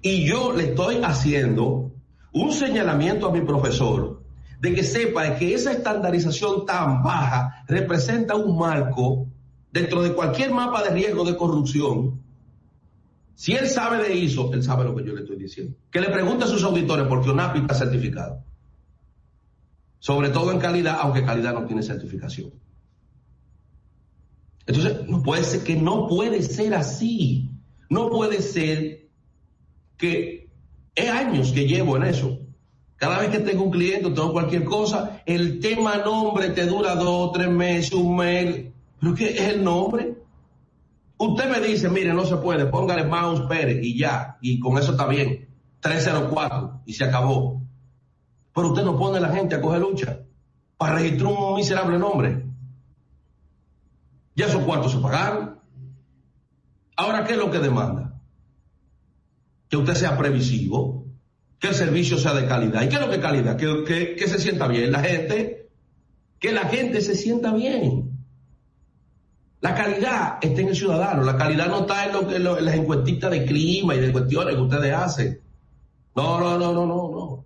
Y 0.00 0.24
yo 0.28 0.52
le 0.52 0.66
estoy 0.66 1.00
haciendo 1.02 1.90
un 2.32 2.52
señalamiento 2.52 3.26
a 3.26 3.32
mi 3.32 3.40
profesor 3.40 4.22
de 4.60 4.72
que 4.72 4.84
sepa 4.84 5.34
que 5.34 5.54
esa 5.54 5.72
estandarización 5.72 6.66
tan 6.66 7.02
baja 7.02 7.64
representa 7.66 8.36
un 8.36 8.56
marco 8.56 9.26
dentro 9.72 10.02
de 10.02 10.12
cualquier 10.12 10.52
mapa 10.52 10.84
de 10.84 10.90
riesgo 10.90 11.24
de 11.24 11.36
corrupción. 11.36 12.29
Si 13.40 13.54
él 13.54 13.66
sabe 13.68 14.06
de 14.06 14.14
ISO, 14.14 14.52
él 14.52 14.62
sabe 14.62 14.84
lo 14.84 14.94
que 14.94 15.02
yo 15.02 15.14
le 15.14 15.22
estoy 15.22 15.38
diciendo. 15.38 15.74
Que 15.90 16.02
le 16.02 16.10
pregunte 16.10 16.44
a 16.44 16.46
sus 16.46 16.62
auditores 16.62 17.06
porque 17.06 17.30
UNAPI 17.30 17.60
está 17.60 17.74
certificado. 17.74 18.44
Sobre 19.98 20.28
todo 20.28 20.52
en 20.52 20.58
calidad, 20.58 20.98
aunque 21.00 21.24
calidad 21.24 21.54
no 21.54 21.64
tiene 21.64 21.82
certificación. 21.82 22.52
Entonces, 24.66 25.08
no 25.08 25.22
puede 25.22 25.42
ser 25.44 25.64
que 25.64 25.74
no 25.74 26.06
puede 26.06 26.42
ser 26.42 26.74
así. 26.74 27.48
No 27.88 28.10
puede 28.10 28.42
ser 28.42 29.08
que 29.96 30.50
es 30.94 31.08
años 31.08 31.52
que 31.52 31.66
llevo 31.66 31.96
en 31.96 32.02
eso. 32.02 32.40
Cada 32.96 33.20
vez 33.20 33.30
que 33.30 33.38
tengo 33.38 33.64
un 33.64 33.70
cliente 33.70 34.08
o 34.08 34.12
tengo 34.12 34.32
cualquier 34.32 34.64
cosa, 34.64 35.22
el 35.24 35.60
tema 35.60 35.96
nombre 35.96 36.50
te 36.50 36.66
dura 36.66 36.94
dos, 36.94 37.32
tres 37.32 37.48
meses, 37.48 37.94
un 37.94 38.16
mes. 38.16 38.66
¿Pero 39.00 39.14
qué 39.14 39.30
es 39.30 39.54
el 39.54 39.64
nombre? 39.64 40.19
Usted 41.22 41.50
me 41.50 41.60
dice, 41.60 41.90
mire, 41.90 42.14
no 42.14 42.24
se 42.24 42.38
puede, 42.38 42.64
póngale 42.64 43.04
Mouse 43.04 43.42
Pérez 43.42 43.84
y 43.84 43.98
ya, 43.98 44.38
y 44.40 44.58
con 44.58 44.78
eso 44.78 44.92
está 44.92 45.06
bien. 45.06 45.50
304 45.80 46.80
y 46.86 46.94
se 46.94 47.04
acabó. 47.04 47.62
Pero 48.54 48.68
usted 48.68 48.84
no 48.84 48.96
pone 48.96 49.18
a 49.18 49.20
la 49.20 49.28
gente 49.28 49.54
a 49.54 49.60
coger 49.60 49.82
lucha 49.82 50.20
para 50.78 50.94
registrar 50.94 51.30
un 51.30 51.56
miserable 51.56 51.98
nombre. 51.98 52.46
Ya 54.34 54.46
esos 54.46 54.64
cuartos 54.64 54.92
se 54.92 54.98
pagaron. 54.98 55.58
Ahora, 56.96 57.24
¿qué 57.24 57.34
es 57.34 57.38
lo 57.38 57.50
que 57.50 57.58
demanda? 57.58 58.18
Que 59.68 59.76
usted 59.76 59.96
sea 59.96 60.16
previsivo, 60.16 61.04
que 61.58 61.68
el 61.68 61.74
servicio 61.74 62.16
sea 62.16 62.32
de 62.32 62.46
calidad. 62.46 62.82
¿Y 62.82 62.88
qué 62.88 62.94
es 62.94 63.00
lo 63.02 63.10
que 63.10 63.20
calidad? 63.20 63.58
Que, 63.58 64.16
que, 64.16 64.26
se 64.26 64.38
sienta 64.38 64.68
bien 64.68 64.90
la 64.90 65.00
gente, 65.00 65.68
que 66.38 66.52
la 66.52 66.62
gente 66.62 67.02
se 67.02 67.14
sienta 67.14 67.52
bien. 67.52 68.09
La 69.60 69.74
calidad 69.74 70.38
está 70.40 70.60
en 70.62 70.68
el 70.68 70.76
ciudadano, 70.76 71.22
la 71.22 71.36
calidad 71.36 71.68
no 71.68 71.80
está 71.80 72.06
en, 72.06 72.44
lo 72.44 72.58
en 72.58 72.64
las 72.64 72.74
encuestitas 72.74 73.30
de 73.30 73.44
clima 73.44 73.94
y 73.94 74.00
de 74.00 74.12
cuestiones 74.12 74.54
que 74.54 74.60
ustedes 74.60 74.94
hacen. 74.94 75.40
No, 76.16 76.40
no, 76.40 76.58
no, 76.58 76.72
no, 76.72 76.86
no, 76.86 77.10
no. 77.10 77.44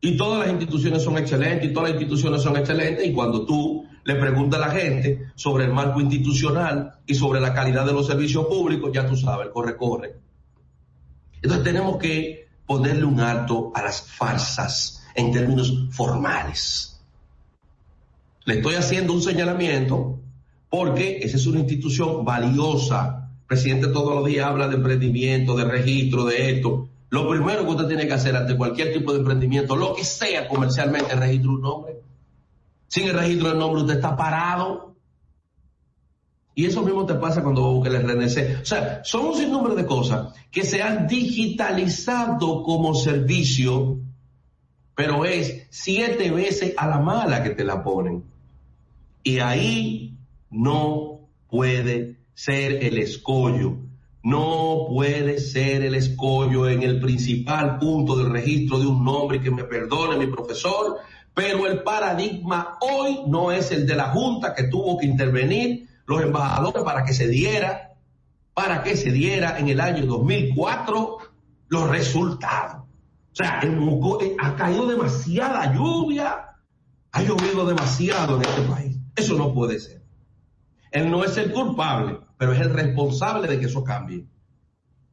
Y 0.00 0.16
todas 0.16 0.40
las 0.40 0.48
instituciones 0.48 1.02
son 1.02 1.18
excelentes 1.18 1.70
y 1.70 1.74
todas 1.74 1.90
las 1.90 2.00
instituciones 2.00 2.40
son 2.40 2.56
excelentes 2.56 3.06
y 3.06 3.12
cuando 3.12 3.44
tú 3.44 3.84
le 4.04 4.14
pregunta 4.14 4.56
a 4.56 4.60
la 4.60 4.70
gente 4.70 5.30
sobre 5.34 5.64
el 5.64 5.74
marco 5.74 6.00
institucional 6.00 6.94
y 7.06 7.14
sobre 7.14 7.38
la 7.38 7.52
calidad 7.52 7.84
de 7.84 7.92
los 7.92 8.06
servicios 8.06 8.46
públicos, 8.46 8.90
ya 8.92 9.06
tú 9.06 9.14
sabes, 9.14 9.48
corre, 9.52 9.76
corre. 9.76 10.14
Entonces 11.42 11.64
tenemos 11.64 11.98
que 11.98 12.48
ponerle 12.64 13.04
un 13.04 13.20
alto 13.20 13.72
a 13.74 13.82
las 13.82 14.02
farsas 14.02 15.02
en 15.14 15.32
términos 15.32 15.88
formales. 15.90 16.98
Le 18.46 18.54
estoy 18.54 18.76
haciendo 18.76 19.12
un 19.12 19.20
señalamiento 19.20 20.18
porque 20.70 21.18
esa 21.18 21.36
es 21.36 21.46
una 21.46 21.58
institución 21.58 22.24
valiosa. 22.24 23.28
El 23.40 23.46
presidente 23.46 23.88
todos 23.88 24.14
los 24.14 24.24
días 24.24 24.46
habla 24.46 24.68
de 24.68 24.76
emprendimiento, 24.76 25.56
de 25.56 25.64
registro, 25.64 26.24
de 26.24 26.50
esto. 26.52 26.88
Lo 27.10 27.28
primero 27.28 27.64
que 27.64 27.70
usted 27.72 27.88
tiene 27.88 28.06
que 28.06 28.14
hacer 28.14 28.36
ante 28.36 28.56
cualquier 28.56 28.92
tipo 28.92 29.12
de 29.12 29.18
emprendimiento, 29.18 29.74
lo 29.74 29.94
que 29.94 30.04
sea 30.04 30.46
comercialmente, 30.46 31.12
es 31.12 31.18
registrar 31.18 31.54
un 31.54 31.60
nombre. 31.60 31.96
Sin 32.86 33.08
el 33.08 33.18
registro 33.18 33.48
del 33.48 33.58
nombre 33.58 33.82
usted 33.82 33.96
está 33.96 34.16
parado. 34.16 34.94
Y 36.54 36.66
eso 36.66 36.82
mismo 36.82 37.04
te 37.04 37.14
pasa 37.14 37.42
cuando 37.42 37.62
busca 37.62 37.88
el 37.88 38.02
RNC. 38.02 38.62
O 38.62 38.64
sea, 38.64 39.00
son 39.02 39.26
un 39.26 39.36
sinnúmero 39.36 39.74
de 39.74 39.86
cosas 39.86 40.32
que 40.52 40.62
se 40.62 40.82
han 40.82 41.08
digitalizado 41.08 42.62
como 42.62 42.94
servicio, 42.94 43.98
pero 44.94 45.24
es 45.24 45.66
siete 45.70 46.30
veces 46.30 46.74
a 46.76 46.86
la 46.86 46.98
mala 46.98 47.42
que 47.42 47.50
te 47.50 47.64
la 47.64 47.82
ponen. 47.82 48.24
Y 49.22 49.38
ahí 49.38 50.09
no 50.50 51.28
puede 51.48 52.18
ser 52.34 52.84
el 52.84 52.98
escollo. 52.98 53.78
No 54.22 54.86
puede 54.88 55.40
ser 55.40 55.82
el 55.82 55.94
escollo 55.94 56.68
en 56.68 56.82
el 56.82 57.00
principal 57.00 57.78
punto 57.78 58.16
del 58.16 58.30
registro 58.30 58.78
de 58.78 58.86
un 58.86 59.02
nombre 59.02 59.40
que 59.40 59.50
me 59.50 59.64
perdone 59.64 60.18
mi 60.18 60.30
profesor, 60.30 60.98
pero 61.32 61.66
el 61.66 61.82
paradigma 61.82 62.76
hoy 62.80 63.20
no 63.26 63.50
es 63.50 63.70
el 63.72 63.86
de 63.86 63.96
la 63.96 64.10
Junta 64.10 64.54
que 64.54 64.64
tuvo 64.64 64.98
que 64.98 65.06
intervenir 65.06 65.88
los 66.04 66.22
embajadores 66.22 66.82
para 66.82 67.04
que 67.04 67.14
se 67.14 67.28
diera, 67.28 67.94
para 68.52 68.82
que 68.82 68.96
se 68.96 69.10
diera 69.10 69.58
en 69.58 69.68
el 69.68 69.80
año 69.80 70.04
2004 70.04 71.18
los 71.68 71.88
resultados. 71.88 72.82
O 73.32 73.34
sea, 73.34 73.60
ha 74.40 74.56
caído 74.56 74.86
demasiada 74.86 75.72
lluvia, 75.72 76.56
ha 77.12 77.22
llovido 77.22 77.64
demasiado 77.64 78.36
en 78.36 78.42
este 78.42 78.62
país. 78.62 78.98
Eso 79.16 79.36
no 79.36 79.54
puede 79.54 79.78
ser. 79.78 79.99
Él 80.90 81.10
no 81.10 81.24
es 81.24 81.36
el 81.36 81.52
culpable, 81.52 82.18
pero 82.36 82.52
es 82.52 82.60
el 82.60 82.72
responsable 82.72 83.48
de 83.48 83.60
que 83.60 83.66
eso 83.66 83.84
cambie. 83.84 84.24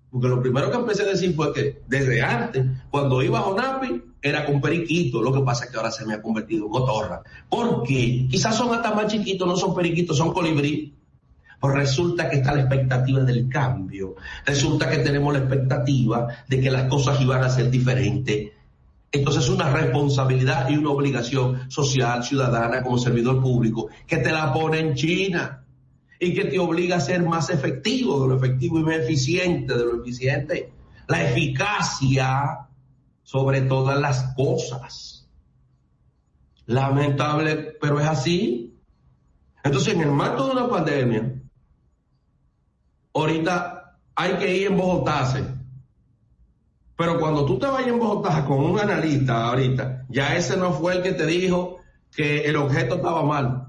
Porque 0.10 0.28
lo 0.28 0.42
primero 0.42 0.72
que 0.72 0.78
empecé 0.78 1.04
a 1.04 1.08
decir 1.08 1.36
fue 1.36 1.54
que 1.54 1.82
desde 1.88 2.22
antes, 2.22 2.66
cuando 2.90 3.22
iba 3.22 3.40
a 3.40 3.44
Jonapi, 3.44 4.02
era 4.22 4.46
con 4.46 4.62
periquito, 4.62 5.22
lo 5.22 5.32
que 5.32 5.42
pasa 5.42 5.66
es 5.66 5.72
que 5.72 5.78
ahora 5.78 5.92
se 5.92 6.06
me 6.06 6.13
ha 6.13 6.22
convertido 6.22 6.66
en 6.66 6.72
cotorra. 6.72 7.22
Porque 7.50 8.28
quizás 8.30 8.56
son 8.56 8.74
hasta 8.74 8.94
más 8.94 9.08
chiquitos, 9.08 9.48
no 9.48 9.56
son 9.56 9.76
periquitos, 9.76 10.18
son 10.18 10.34
colibrí. 10.34 10.96
Pues 11.60 11.74
resulta 11.74 12.30
que 12.30 12.38
está 12.38 12.54
la 12.54 12.62
expectativa 12.62 13.20
del 13.22 13.50
cambio. 13.50 14.16
Resulta 14.46 14.90
que 14.90 14.98
tenemos 15.00 15.34
la 15.34 15.40
expectativa 15.40 16.28
de 16.48 16.62
que 16.62 16.72
las 16.72 16.84
cosas 16.84 17.20
iban 17.22 17.44
a 17.44 17.50
ser 17.50 17.70
diferentes. 17.70 18.52
Entonces 19.12 19.44
es 19.44 19.50
una 19.50 19.72
responsabilidad 19.72 20.70
y 20.70 20.78
una 20.78 20.92
obligación 20.92 21.70
social, 21.70 22.24
ciudadana, 22.24 22.84
como 22.84 22.98
servidor 22.98 23.42
público, 23.42 23.88
que 24.06 24.18
te 24.18 24.32
la 24.32 24.54
pone 24.54 24.80
en 24.80 24.96
China 24.96 25.63
y 26.19 26.34
que 26.34 26.45
te 26.45 26.60
obliga 26.60 26.97
a 26.97 27.01
ser 27.01 27.23
más 27.23 27.49
efectivo 27.49 28.21
de 28.21 28.30
lo 28.30 28.38
efectivo 28.38 28.80
y 28.80 28.84
más 28.84 28.95
eficiente 28.95 29.73
de 29.77 29.86
lo 29.86 30.01
eficiente. 30.01 30.71
La 31.08 31.30
eficacia 31.30 32.67
sobre 33.23 33.62
todas 33.62 33.99
las 33.99 34.34
cosas. 34.36 35.27
Lamentable, 36.65 37.77
pero 37.80 37.99
es 37.99 38.08
así. 38.08 38.73
Entonces, 39.63 39.93
en 39.93 40.01
el 40.01 40.12
marco 40.12 40.45
de 40.45 40.51
una 40.51 40.69
pandemia, 40.69 41.41
ahorita 43.13 43.77
hay 44.15 44.34
que 44.34 44.56
ir 44.56 44.67
en 44.67 44.77
Bogotá 44.77 45.32
Pero 46.95 47.19
cuando 47.19 47.45
tú 47.45 47.60
te 47.60 47.67
vayas 47.67 47.89
en 47.89 47.99
Bogotá 47.99 48.45
con 48.45 48.63
un 48.63 48.80
analista 48.80 49.47
ahorita, 49.47 50.06
ya 50.10 50.36
ese 50.36 50.58
no 50.58 50.73
fue 50.73 50.97
el 50.97 51.03
que 51.03 51.13
te 51.13 51.25
dijo 51.25 51.77
que 52.15 52.45
el 52.45 52.56
objeto 52.56 52.95
estaba 52.95 53.23
mal, 53.23 53.66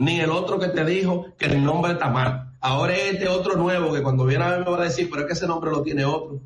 ni 0.00 0.18
el 0.18 0.30
otro 0.30 0.58
que 0.58 0.68
te 0.68 0.84
dijo 0.84 1.26
que 1.36 1.44
el 1.44 1.62
nombre 1.62 1.92
está 1.92 2.08
mal. 2.08 2.54
Ahora 2.60 2.94
es 2.94 3.14
este 3.14 3.28
otro 3.28 3.56
nuevo 3.56 3.92
que 3.92 4.02
cuando 4.02 4.24
viene 4.24 4.44
a 4.44 4.50
ver 4.50 4.60
me 4.60 4.70
va 4.70 4.80
a 4.80 4.84
decir, 4.84 5.08
pero 5.10 5.22
es 5.22 5.26
que 5.28 5.34
ese 5.34 5.46
nombre 5.46 5.70
lo 5.70 5.82
tiene 5.82 6.06
otro. 6.06 6.40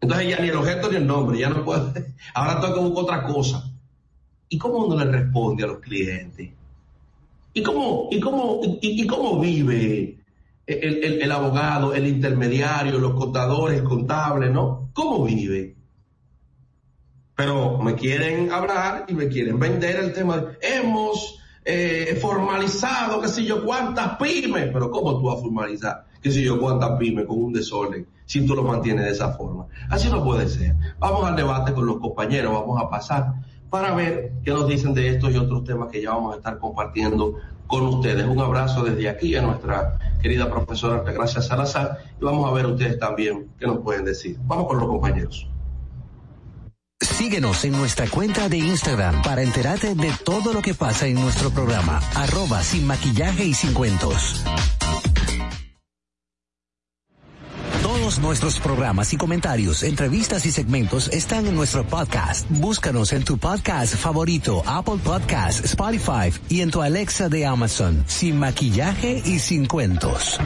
Entonces 0.00 0.28
ya 0.28 0.40
ni 0.40 0.48
el 0.48 0.56
objeto 0.56 0.90
ni 0.90 0.96
el 0.96 1.06
nombre, 1.06 1.38
ya 1.38 1.48
no 1.50 1.64
puede. 1.64 2.14
Ahora 2.34 2.60
tengo 2.60 2.74
que 2.74 2.80
buscar 2.80 3.04
otra 3.04 3.22
cosa. 3.32 3.70
¿Y 4.48 4.58
cómo 4.58 4.78
uno 4.78 5.04
le 5.04 5.10
responde 5.10 5.62
a 5.62 5.68
los 5.68 5.78
clientes? 5.78 6.50
¿Y 7.54 7.62
cómo, 7.62 8.08
y 8.10 8.18
cómo, 8.18 8.60
y, 8.80 9.06
cómo 9.06 9.38
vive 9.38 10.18
el, 10.66 11.22
el, 11.22 11.32
abogado, 11.32 11.94
el 11.94 12.08
intermediario, 12.08 12.98
los 12.98 13.14
contadores, 13.14 13.82
contables, 13.82 14.50
¿no? 14.50 14.90
¿Cómo 14.92 15.24
vive? 15.24 15.76
Pero 17.36 17.78
me 17.78 17.94
quieren 17.94 18.50
hablar 18.50 19.04
y 19.06 19.14
me 19.14 19.28
quieren 19.28 19.60
vender 19.60 19.96
el 19.96 20.12
tema 20.12 20.44
hemos 20.60 21.41
eh, 21.64 22.18
formalizado, 22.20 23.20
qué 23.20 23.28
sé 23.28 23.44
yo, 23.44 23.64
cuántas 23.64 24.16
pymes, 24.16 24.70
pero 24.72 24.90
¿cómo 24.90 25.18
tú 25.18 25.26
vas 25.26 25.38
a 25.38 25.40
formalizar, 25.42 26.06
qué 26.20 26.30
sé 26.30 26.42
yo, 26.42 26.58
cuántas 26.60 26.98
pymes 26.98 27.26
con 27.26 27.42
un 27.42 27.52
desorden 27.52 28.06
si 28.26 28.44
tú 28.46 28.54
lo 28.54 28.62
mantienes 28.62 29.04
de 29.04 29.10
esa 29.10 29.32
forma? 29.32 29.66
Así 29.90 30.10
no 30.10 30.24
puede 30.24 30.48
ser. 30.48 30.74
Vamos 30.98 31.24
al 31.24 31.36
debate 31.36 31.72
con 31.72 31.86
los 31.86 31.98
compañeros, 31.98 32.52
vamos 32.52 32.82
a 32.82 32.88
pasar 32.88 33.34
para 33.70 33.94
ver 33.94 34.32
qué 34.44 34.50
nos 34.50 34.68
dicen 34.68 34.92
de 34.92 35.08
estos 35.08 35.32
y 35.32 35.36
otros 35.36 35.64
temas 35.64 35.90
que 35.90 36.02
ya 36.02 36.10
vamos 36.10 36.34
a 36.34 36.36
estar 36.36 36.58
compartiendo 36.58 37.36
con 37.66 37.86
ustedes. 37.86 38.26
Un 38.26 38.40
abrazo 38.40 38.84
desde 38.84 39.08
aquí 39.08 39.34
a 39.34 39.42
nuestra 39.42 39.98
querida 40.20 40.50
profesora 40.50 40.96
Altagracia 40.96 41.40
Salazar 41.40 41.98
y 42.20 42.24
vamos 42.24 42.50
a 42.50 42.52
ver 42.52 42.66
ustedes 42.66 42.98
también 42.98 43.48
qué 43.58 43.66
nos 43.66 43.78
pueden 43.78 44.04
decir. 44.04 44.36
Vamos 44.44 44.66
con 44.66 44.78
los 44.78 44.88
compañeros. 44.88 45.48
Síguenos 47.12 47.64
en 47.64 47.72
nuestra 47.72 48.08
cuenta 48.08 48.48
de 48.48 48.58
Instagram 48.58 49.22
para 49.22 49.42
enterarte 49.42 49.94
de 49.94 50.12
todo 50.24 50.52
lo 50.52 50.62
que 50.62 50.74
pasa 50.74 51.06
en 51.06 51.14
nuestro 51.14 51.50
programa. 51.50 52.00
Arroba 52.14 52.62
sin 52.62 52.86
maquillaje 52.86 53.44
y 53.44 53.54
sin 53.54 53.74
cuentos. 53.74 54.42
Todos 57.82 58.18
nuestros 58.18 58.58
programas 58.58 59.12
y 59.12 59.16
comentarios, 59.16 59.82
entrevistas 59.82 60.46
y 60.46 60.50
segmentos 60.50 61.08
están 61.08 61.46
en 61.46 61.54
nuestro 61.54 61.86
podcast. 61.86 62.46
Búscanos 62.48 63.12
en 63.12 63.24
tu 63.24 63.38
podcast 63.38 63.94
favorito, 63.94 64.62
Apple 64.66 64.98
Podcast, 65.04 65.64
Spotify 65.64 66.32
y 66.48 66.62
en 66.62 66.70
tu 66.70 66.80
Alexa 66.80 67.28
de 67.28 67.46
Amazon, 67.46 68.04
sin 68.06 68.38
maquillaje 68.38 69.22
y 69.24 69.38
sin 69.38 69.66
cuentos. 69.66 70.38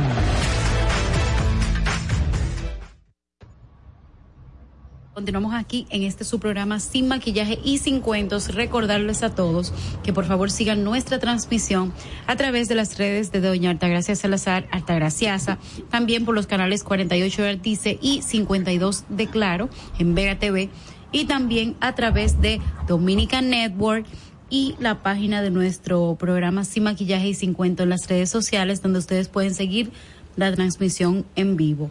Continuamos 5.16 5.55
aquí 5.55 5.87
en 5.88 6.02
este 6.02 6.24
su 6.24 6.38
programa 6.40 6.79
sin 6.79 7.09
maquillaje 7.09 7.59
y 7.64 7.79
sin 7.79 8.00
cuentos. 8.00 8.55
Recordarles 8.55 9.22
a 9.22 9.35
todos 9.35 9.72
que 10.05 10.12
por 10.12 10.26
favor 10.26 10.50
sigan 10.50 10.85
nuestra 10.85 11.18
transmisión 11.18 11.94
a 12.26 12.37
través 12.37 12.68
de 12.68 12.74
las 12.74 12.98
redes 12.98 13.33
de 13.33 13.40
Doña 13.40 13.70
Altagracia 13.70 14.14
Salazar, 14.14 14.68
Altagraciasa, 14.70 15.57
también 15.90 16.26
por 16.26 16.35
los 16.35 16.46
canales 16.46 16.85
48 16.85 17.42
de 17.44 17.48
Artice 17.48 17.98
y 18.02 18.20
52 18.20 19.05
de 19.09 19.26
Claro 19.26 19.70
en 19.98 20.14
Vega 20.14 20.38
TV 20.38 20.68
y 21.12 21.24
también 21.24 21.76
a 21.81 21.94
través 21.94 22.42
de 22.42 22.61
Dominican 22.87 23.48
Network 23.48 24.05
y 24.50 24.74
la 24.81 25.02
página 25.02 25.40
de 25.40 25.48
nuestro 25.48 26.14
programa 26.20 26.62
Sin 26.66 26.83
Maquillaje 26.83 27.29
y 27.29 27.35
Sin 27.35 27.55
Cuentos 27.55 27.85
en 27.85 27.88
las 27.88 28.07
redes 28.07 28.29
sociales 28.29 28.83
donde 28.83 28.98
ustedes 28.98 29.29
pueden 29.29 29.55
seguir 29.55 29.90
la 30.37 30.55
transmisión 30.55 31.24
en 31.37 31.57
vivo. 31.57 31.90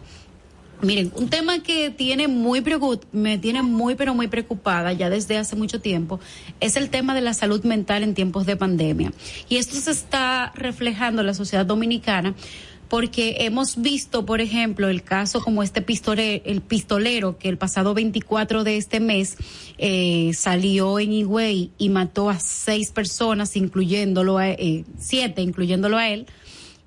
Miren, 0.82 1.10
un 1.16 1.28
tema 1.28 1.62
que 1.62 1.90
tiene 1.90 2.28
muy 2.28 2.62
me 3.12 3.38
tiene 3.38 3.62
muy 3.62 3.94
pero 3.94 4.14
muy 4.14 4.28
preocupada 4.28 4.92
ya 4.92 5.08
desde 5.08 5.38
hace 5.38 5.56
mucho 5.56 5.80
tiempo 5.80 6.20
es 6.60 6.76
el 6.76 6.90
tema 6.90 7.14
de 7.14 7.22
la 7.22 7.32
salud 7.32 7.64
mental 7.64 8.02
en 8.02 8.14
tiempos 8.14 8.44
de 8.46 8.56
pandemia. 8.56 9.12
Y 9.48 9.56
esto 9.56 9.76
se 9.76 9.90
está 9.90 10.52
reflejando 10.54 11.22
en 11.22 11.28
la 11.28 11.34
sociedad 11.34 11.64
dominicana 11.64 12.34
porque 12.88 13.36
hemos 13.40 13.80
visto, 13.80 14.26
por 14.26 14.40
ejemplo, 14.40 14.88
el 14.88 15.02
caso 15.02 15.40
como 15.40 15.62
este 15.62 15.82
pistolero, 15.82 16.42
el 16.44 16.60
pistolero 16.60 17.36
que 17.38 17.48
el 17.48 17.58
pasado 17.58 17.94
24 17.94 18.62
de 18.62 18.76
este 18.76 19.00
mes 19.00 19.36
eh, 19.78 20.30
salió 20.34 20.98
en 20.98 21.12
Higüey 21.12 21.70
y 21.78 21.88
mató 21.88 22.30
a 22.30 22.38
seis 22.38 22.92
personas, 22.92 23.56
incluyéndolo 23.56 24.38
a 24.38 24.50
eh, 24.50 24.84
siete, 24.98 25.42
incluyéndolo 25.42 25.96
a 25.96 26.08
él 26.08 26.26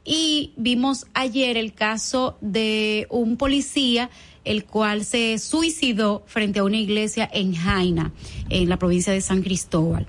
y 0.06 0.54
vimos 0.58 1.06
ayer 1.14 1.58
el 1.58 1.74
caso 1.74 2.38
de 2.42 3.08
un 3.10 3.38
policía 3.38 4.10
el 4.46 4.66
cual 4.66 5.06
se 5.06 5.38
suicidó 5.38 6.24
frente 6.26 6.60
a 6.60 6.64
una 6.64 6.78
iglesia 6.78 7.30
en 7.32 7.54
Jaina, 7.54 8.14
en 8.50 8.70
la 8.70 8.78
provincia 8.80 9.14
de 9.14 9.22
San 9.22 9.42
Cristóbal. 9.44 10.08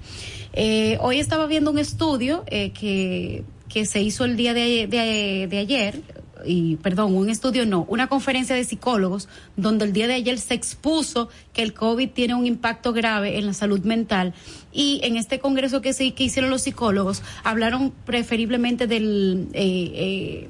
Eh, 0.53 0.97
hoy 1.01 1.19
estaba 1.19 1.47
viendo 1.47 1.71
un 1.71 1.79
estudio 1.79 2.45
eh, 2.47 2.71
que, 2.71 3.45
que 3.69 3.85
se 3.85 4.01
hizo 4.01 4.25
el 4.25 4.37
día 4.37 4.55
de, 4.55 4.87
de, 4.87 5.47
de 5.49 5.59
ayer, 5.59 6.03
y 6.45 6.77
perdón, 6.77 7.15
un 7.15 7.31
estudio 7.31 7.67
no, 7.67 7.85
una 7.89 8.09
conferencia 8.09 8.55
de 8.57 8.65
psicólogos 8.65 9.29
donde 9.57 9.85
el 9.85 9.93
día 9.93 10.07
de 10.07 10.15
ayer 10.15 10.39
se 10.39 10.55
expuso 10.55 11.29
que 11.53 11.63
el 11.63 11.75
COVID 11.75 12.11
tiene 12.11 12.35
un 12.35 12.47
impacto 12.47 12.93
grave 12.93 13.39
en 13.39 13.47
la 13.47 13.55
salud 13.55 13.81
mental 13.81 14.35
y 14.73 15.01
en 15.03 15.17
este 15.17 15.39
congreso 15.39 15.81
que, 15.81 15.93
sí, 15.93 16.13
que 16.13 16.25
hicieron 16.25 16.51
los 16.51 16.63
psicólogos 16.63 17.23
hablaron 17.45 17.93
preferiblemente 18.05 18.87
del... 18.87 19.49
Eh, 19.53 19.93
eh, 19.95 20.49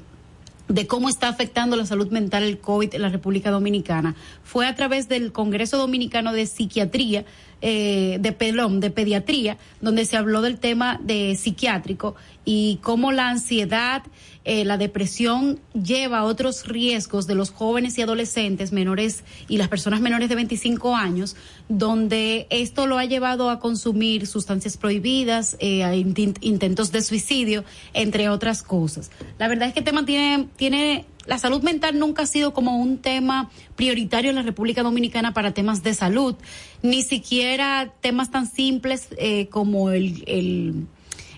de 0.71 0.87
cómo 0.87 1.09
está 1.09 1.27
afectando 1.27 1.75
la 1.75 1.85
salud 1.85 2.09
mental 2.11 2.43
el 2.43 2.59
COVID 2.59 2.95
en 2.95 3.01
la 3.01 3.09
República 3.09 3.51
Dominicana. 3.51 4.15
Fue 4.43 4.67
a 4.67 4.75
través 4.75 5.09
del 5.09 5.31
Congreso 5.31 5.77
Dominicano 5.77 6.31
de 6.31 6.45
Psiquiatría, 6.45 7.25
eh, 7.61 8.17
de 8.19 8.31
Pelón, 8.31 8.79
de 8.79 8.89
Pediatría, 8.89 9.57
donde 9.81 10.05
se 10.05 10.17
habló 10.17 10.41
del 10.41 10.59
tema 10.59 10.99
de 11.03 11.35
psiquiátrico 11.35 12.15
y 12.45 12.79
cómo 12.81 13.11
la 13.11 13.29
ansiedad 13.29 14.03
eh, 14.43 14.65
la 14.65 14.77
depresión 14.77 15.59
lleva 15.73 16.19
a 16.19 16.23
otros 16.23 16.67
riesgos 16.67 17.27
de 17.27 17.35
los 17.35 17.51
jóvenes 17.51 17.97
y 17.97 18.01
adolescentes 18.01 18.71
menores 18.71 19.23
y 19.47 19.57
las 19.57 19.67
personas 19.67 20.01
menores 20.01 20.29
de 20.29 20.35
25 20.35 20.95
años, 20.95 21.35
donde 21.69 22.47
esto 22.49 22.87
lo 22.87 22.97
ha 22.97 23.05
llevado 23.05 23.49
a 23.49 23.59
consumir 23.59 24.25
sustancias 24.25 24.77
prohibidas, 24.77 25.57
eh, 25.59 25.83
a 25.83 25.95
intentos 25.95 26.91
de 26.91 27.01
suicidio, 27.01 27.63
entre 27.93 28.29
otras 28.29 28.63
cosas. 28.63 29.11
La 29.37 29.47
verdad 29.47 29.67
es 29.67 29.73
que 29.73 29.79
el 29.79 29.85
tema 29.85 30.05
tiene, 30.05 30.47
tiene 30.55 31.05
la 31.27 31.37
salud 31.37 31.61
mental 31.61 31.99
nunca 31.99 32.23
ha 32.23 32.25
sido 32.25 32.53
como 32.53 32.77
un 32.77 32.97
tema 32.97 33.51
prioritario 33.75 34.31
en 34.31 34.35
la 34.35 34.41
República 34.41 34.81
Dominicana 34.81 35.33
para 35.33 35.53
temas 35.53 35.83
de 35.83 35.93
salud, 35.93 36.35
ni 36.81 37.03
siquiera 37.03 37.93
temas 38.01 38.31
tan 38.31 38.47
simples 38.47 39.07
eh, 39.17 39.47
como 39.49 39.91
el, 39.91 40.23
el 40.25 40.87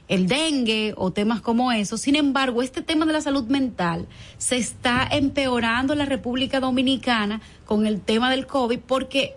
el 0.07 0.27
dengue 0.27 0.93
o 0.97 1.11
temas 1.11 1.41
como 1.41 1.71
eso. 1.71 1.97
Sin 1.97 2.15
embargo, 2.15 2.61
este 2.61 2.81
tema 2.81 3.05
de 3.05 3.13
la 3.13 3.21
salud 3.21 3.45
mental 3.45 4.07
se 4.37 4.57
está 4.57 5.07
empeorando 5.09 5.93
en 5.93 5.99
la 5.99 6.05
República 6.05 6.59
Dominicana 6.59 7.41
con 7.65 7.87
el 7.87 8.01
tema 8.01 8.29
del 8.29 8.45
COVID 8.45 8.79
porque 8.79 9.35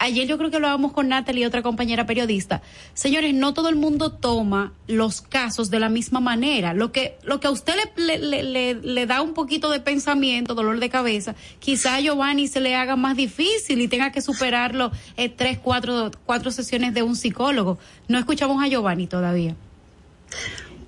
ayer 0.00 0.26
yo 0.26 0.38
creo 0.38 0.50
que 0.50 0.58
lo 0.58 0.66
hablábamos 0.66 0.92
con 0.92 1.08
Natalie, 1.08 1.46
otra 1.46 1.62
compañera 1.62 2.06
periodista. 2.06 2.62
Señores, 2.94 3.34
no 3.34 3.54
todo 3.54 3.68
el 3.68 3.76
mundo 3.76 4.10
toma 4.12 4.72
los 4.88 5.20
casos 5.20 5.70
de 5.70 5.78
la 5.78 5.88
misma 5.88 6.20
manera. 6.20 6.74
Lo 6.74 6.90
que, 6.90 7.18
lo 7.22 7.38
que 7.38 7.46
a 7.46 7.50
usted 7.50 7.74
le, 7.96 8.74
le, 8.74 9.06
da 9.06 9.22
un 9.22 9.34
poquito 9.34 9.70
de 9.70 9.78
pensamiento, 9.78 10.54
dolor 10.54 10.80
de 10.80 10.88
cabeza, 10.88 11.36
quizá 11.60 11.96
a 11.96 12.00
Giovanni 12.00 12.48
se 12.48 12.60
le 12.60 12.74
haga 12.74 12.96
más 12.96 13.16
difícil 13.16 13.80
y 13.80 13.88
tenga 13.88 14.10
que 14.10 14.22
superarlo 14.22 14.90
en 15.16 15.36
tres, 15.36 15.58
cuatro, 15.58 16.10
cuatro 16.24 16.50
sesiones 16.50 16.94
de 16.94 17.02
un 17.02 17.14
psicólogo. 17.14 17.78
No 18.08 18.18
escuchamos 18.18 18.62
a 18.62 18.68
Giovanni 18.68 19.06
todavía. 19.06 19.54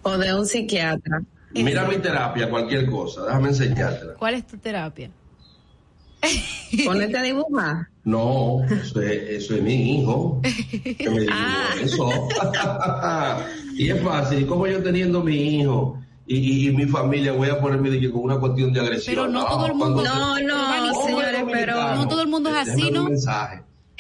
O 0.03 0.19
de 0.19 0.35
un 0.35 0.47
psiquiatra. 0.47 1.23
Mira 1.55 1.85
mi 1.85 1.99
terapia, 1.99 2.49
cualquier 2.49 2.91
cosa, 2.91 3.27
déjame 3.27 3.49
enseñártela. 3.49 4.15
¿Cuál 4.15 4.35
es 4.35 4.47
tu 4.47 4.57
terapia? 4.57 5.11
Ponerte 6.85 7.19
a 7.19 7.23
dibujar. 7.23 7.89
No, 8.05 8.65
eso 8.65 9.01
es, 9.01 9.51
mi 9.63 9.99
hijo. 9.99 10.41
Que 10.99 11.11
me 11.11 11.27
ah. 11.31 11.75
eso. 11.81 12.09
y 13.75 13.91
es 13.91 14.03
fácil, 14.03 14.47
como 14.47 14.67
yo 14.67 14.83
teniendo 14.83 15.23
mi 15.23 15.59
hijo 15.59 15.99
y, 16.27 16.71
mi 16.71 16.87
familia 16.87 17.33
voy 17.33 17.51
a 17.51 17.61
ponerme 17.61 18.11
con 18.11 18.23
una 18.23 18.39
cuestión 18.39 18.73
de 18.73 18.81
agresión. 18.81 19.15
Pero 19.15 19.29
no, 19.29 19.45
todo 19.45 19.67
el 19.67 19.75
mundo. 19.75 20.03
No, 20.03 20.41
no, 20.41 21.07
señores, 21.07 21.45
pero 21.51 21.95
no 21.95 22.09
todo 22.09 22.23
el 22.23 22.29
mundo 22.29 22.51
es 22.51 22.69
así, 22.69 22.91
¿no? 22.91 23.09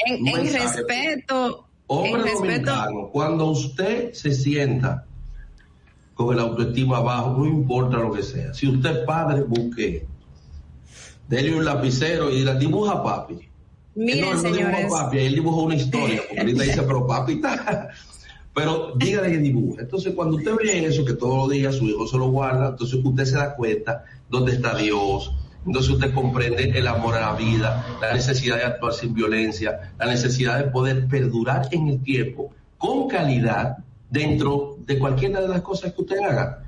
En, 0.06 0.26
en 0.26 0.52
respeto. 0.52 1.68
Hombre 1.88 2.22
en 2.22 2.26
respeto. 2.28 3.10
cuando 3.12 3.46
usted 3.50 4.12
se 4.14 4.32
sienta 4.32 5.04
con 6.14 6.34
el 6.34 6.40
autoestima 6.40 7.00
bajo, 7.00 7.38
no 7.38 7.46
importa 7.46 7.98
lo 7.98 8.12
que 8.12 8.22
sea. 8.22 8.52
Si 8.54 8.68
usted 8.68 8.90
es 8.90 9.06
padre, 9.06 9.42
busque. 9.42 10.06
Dele 11.28 11.54
un 11.54 11.64
lapicero 11.64 12.30
y 12.30 12.44
la 12.44 12.54
dibuja 12.54 13.02
papi. 13.02 13.38
Miren, 13.94 14.20
no, 14.20 14.48
él 14.48 14.86
papi, 14.90 15.18
él 15.18 15.34
dibujó 15.34 15.62
una 15.62 15.74
historia, 15.74 16.22
porque 16.26 16.40
ahorita 16.40 16.62
dice, 16.62 16.82
pero 16.86 17.06
papi 17.06 17.34
está. 17.34 17.90
Pero 18.54 18.92
dígale 18.96 19.30
que 19.30 19.38
dibuja. 19.38 19.82
Entonces, 19.82 20.14
cuando 20.14 20.36
usted 20.36 20.52
ve 20.56 20.84
eso, 20.84 21.04
que 21.04 21.14
todos 21.14 21.36
los 21.36 21.50
días 21.50 21.74
su 21.74 21.86
hijo 21.86 22.06
se 22.06 22.18
lo 22.18 22.30
guarda, 22.30 22.68
entonces 22.68 23.00
usted 23.02 23.24
se 23.24 23.36
da 23.36 23.54
cuenta 23.54 24.04
dónde 24.28 24.52
está 24.52 24.76
Dios, 24.76 25.34
Entonces 25.64 25.92
usted 25.92 26.12
comprende 26.12 26.76
el 26.76 26.86
amor 26.86 27.14
a 27.14 27.20
la 27.20 27.34
vida, 27.34 27.86
la 28.00 28.12
necesidad 28.12 28.56
de 28.56 28.64
actuar 28.64 28.92
sin 28.92 29.14
violencia, 29.14 29.94
la 29.98 30.06
necesidad 30.06 30.58
de 30.58 30.70
poder 30.70 31.06
perdurar 31.06 31.68
en 31.70 31.88
el 31.88 32.02
tiempo 32.02 32.50
con 32.78 33.08
calidad 33.08 33.78
dentro 34.12 34.76
de 34.86 34.98
cualquiera 34.98 35.40
de 35.40 35.48
las 35.48 35.62
cosas 35.62 35.92
que 35.94 36.02
usted 36.02 36.18
haga. 36.18 36.62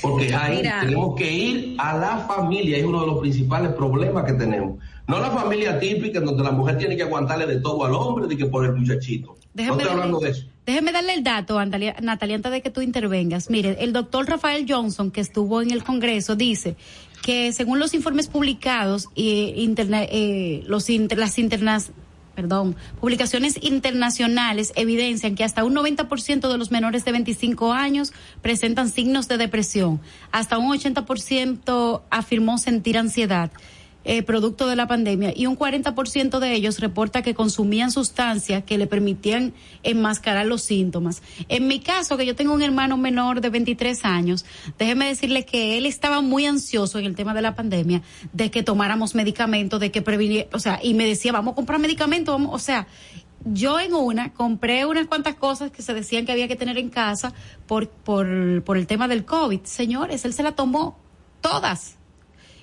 Porque 0.00 0.34
ahí 0.34 0.62
tenemos 0.62 1.14
que 1.14 1.30
ir 1.30 1.76
a 1.78 1.98
la 1.98 2.16
familia, 2.26 2.78
es 2.78 2.84
uno 2.84 3.02
de 3.02 3.06
los 3.06 3.20
principales 3.20 3.72
problemas 3.74 4.24
que 4.24 4.32
tenemos. 4.32 4.78
No 5.06 5.20
la 5.20 5.30
familia 5.30 5.78
típica 5.78 6.20
en 6.20 6.24
donde 6.24 6.42
la 6.42 6.52
mujer 6.52 6.78
tiene 6.78 6.96
que 6.96 7.02
aguantarle 7.02 7.46
de 7.46 7.60
todo 7.60 7.84
al 7.84 7.92
hombre, 7.92 8.26
de 8.26 8.38
que 8.38 8.46
por 8.46 8.64
el 8.64 8.72
muchachito. 8.72 9.36
Déjeme 9.52 9.76
no 9.76 9.82
estoy 9.82 9.92
hablando 9.92 10.20
de 10.20 10.30
eso. 10.30 10.46
Déjeme 10.64 10.92
darle 10.92 11.12
el 11.12 11.22
dato, 11.22 11.62
Natalia, 11.62 11.94
antes 12.00 12.50
de 12.50 12.62
que 12.62 12.70
tú 12.70 12.80
intervengas. 12.80 13.50
Mire, 13.50 13.76
el 13.80 13.92
doctor 13.92 14.26
Rafael 14.26 14.64
Johnson, 14.66 15.10
que 15.10 15.20
estuvo 15.20 15.60
en 15.60 15.70
el 15.70 15.84
Congreso, 15.84 16.36
dice 16.36 16.76
que 17.22 17.52
según 17.52 17.78
los 17.78 17.92
informes 17.92 18.28
publicados, 18.28 19.08
y 19.14 19.52
eh, 19.54 20.62
los 20.66 20.88
las 20.88 21.38
internas 21.38 21.92
perdón, 22.34 22.76
publicaciones 23.00 23.58
internacionales 23.62 24.72
evidencian 24.76 25.34
que 25.34 25.44
hasta 25.44 25.64
un 25.64 25.74
90% 25.74 26.50
de 26.50 26.58
los 26.58 26.70
menores 26.70 27.04
de 27.04 27.12
25 27.12 27.72
años 27.72 28.12
presentan 28.42 28.88
signos 28.88 29.28
de 29.28 29.38
depresión. 29.38 30.00
Hasta 30.32 30.58
un 30.58 30.72
80% 30.76 32.02
afirmó 32.10 32.58
sentir 32.58 32.98
ansiedad. 32.98 33.50
Eh, 34.06 34.22
producto 34.22 34.66
de 34.66 34.76
la 34.76 34.86
pandemia 34.86 35.32
y 35.34 35.46
un 35.46 35.56
40% 35.56 36.38
de 36.38 36.52
ellos 36.52 36.78
reporta 36.78 37.22
que 37.22 37.32
consumían 37.32 37.90
sustancias 37.90 38.62
que 38.64 38.76
le 38.76 38.86
permitían 38.86 39.54
enmascarar 39.82 40.44
los 40.44 40.60
síntomas. 40.60 41.22
En 41.48 41.66
mi 41.68 41.80
caso, 41.80 42.18
que 42.18 42.26
yo 42.26 42.36
tengo 42.36 42.52
un 42.52 42.60
hermano 42.60 42.98
menor 42.98 43.40
de 43.40 43.48
23 43.48 44.04
años, 44.04 44.44
déjeme 44.78 45.06
decirle 45.06 45.46
que 45.46 45.78
él 45.78 45.86
estaba 45.86 46.20
muy 46.20 46.44
ansioso 46.44 46.98
en 46.98 47.06
el 47.06 47.14
tema 47.14 47.32
de 47.32 47.40
la 47.40 47.54
pandemia, 47.54 48.02
de 48.34 48.50
que 48.50 48.62
tomáramos 48.62 49.14
medicamentos, 49.14 49.80
de 49.80 49.90
que 49.90 50.02
previniera, 50.02 50.50
o 50.52 50.58
sea, 50.58 50.80
y 50.82 50.92
me 50.92 51.06
decía, 51.06 51.32
vamos 51.32 51.52
a 51.52 51.54
comprar 51.54 51.80
medicamentos, 51.80 52.34
vamos, 52.34 52.54
o 52.54 52.58
sea, 52.58 52.86
yo 53.46 53.80
en 53.80 53.94
una 53.94 54.34
compré 54.34 54.84
unas 54.84 55.06
cuantas 55.06 55.34
cosas 55.36 55.70
que 55.70 55.80
se 55.80 55.94
decían 55.94 56.26
que 56.26 56.32
había 56.32 56.46
que 56.46 56.56
tener 56.56 56.76
en 56.76 56.90
casa 56.90 57.32
por, 57.66 57.88
por, 57.88 58.62
por 58.64 58.76
el 58.76 58.86
tema 58.86 59.08
del 59.08 59.24
COVID. 59.24 59.60
Señores, 59.64 60.26
él 60.26 60.34
se 60.34 60.42
la 60.42 60.52
tomó 60.52 60.98
todas 61.40 61.96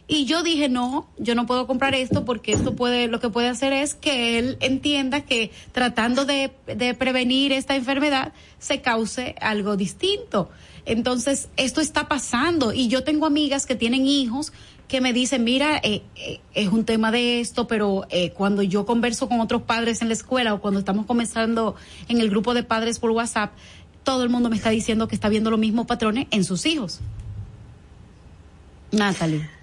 y 0.07 0.25
yo 0.25 0.43
dije, 0.43 0.67
no, 0.67 1.07
yo 1.17 1.35
no 1.35 1.45
puedo 1.45 1.67
comprar 1.67 1.95
esto 1.95 2.25
porque 2.25 2.51
esto 2.51 2.75
puede, 2.75 3.07
lo 3.07 3.19
que 3.19 3.29
puede 3.29 3.47
hacer 3.47 3.71
es 3.71 3.95
que 3.95 4.37
él 4.37 4.57
entienda 4.59 5.21
que 5.21 5.51
tratando 5.71 6.25
de, 6.25 6.51
de 6.67 6.93
prevenir 6.93 7.51
esta 7.53 7.75
enfermedad 7.75 8.33
se 8.59 8.81
cause 8.81 9.35
algo 9.39 9.77
distinto. 9.77 10.49
Entonces, 10.85 11.49
esto 11.57 11.79
está 11.79 12.07
pasando 12.07 12.73
y 12.73 12.87
yo 12.87 13.03
tengo 13.03 13.25
amigas 13.25 13.65
que 13.65 13.75
tienen 13.75 14.05
hijos 14.05 14.51
que 14.91 14.99
me 14.99 15.13
dicen, 15.13 15.45
mira, 15.45 15.77
eh, 15.83 16.01
eh, 16.17 16.41
es 16.53 16.67
un 16.67 16.83
tema 16.83 17.11
de 17.11 17.39
esto, 17.39 17.65
pero 17.65 18.05
eh, 18.09 18.31
cuando 18.31 18.61
yo 18.61 18.85
converso 18.85 19.29
con 19.29 19.39
otros 19.39 19.61
padres 19.61 20.01
en 20.01 20.09
la 20.09 20.13
escuela 20.13 20.53
o 20.53 20.59
cuando 20.59 20.81
estamos 20.81 21.05
comenzando 21.05 21.75
en 22.09 22.19
el 22.19 22.29
grupo 22.29 22.53
de 22.53 22.63
padres 22.63 22.99
por 22.99 23.11
WhatsApp, 23.11 23.53
todo 24.03 24.23
el 24.23 24.29
mundo 24.29 24.49
me 24.49 24.57
está 24.57 24.69
diciendo 24.69 25.07
que 25.07 25.15
está 25.15 25.29
viendo 25.29 25.49
los 25.49 25.61
mismos 25.61 25.85
patrones 25.85 26.27
en 26.31 26.43
sus 26.43 26.65
hijos. 26.65 26.99
Natalie. 28.91 29.60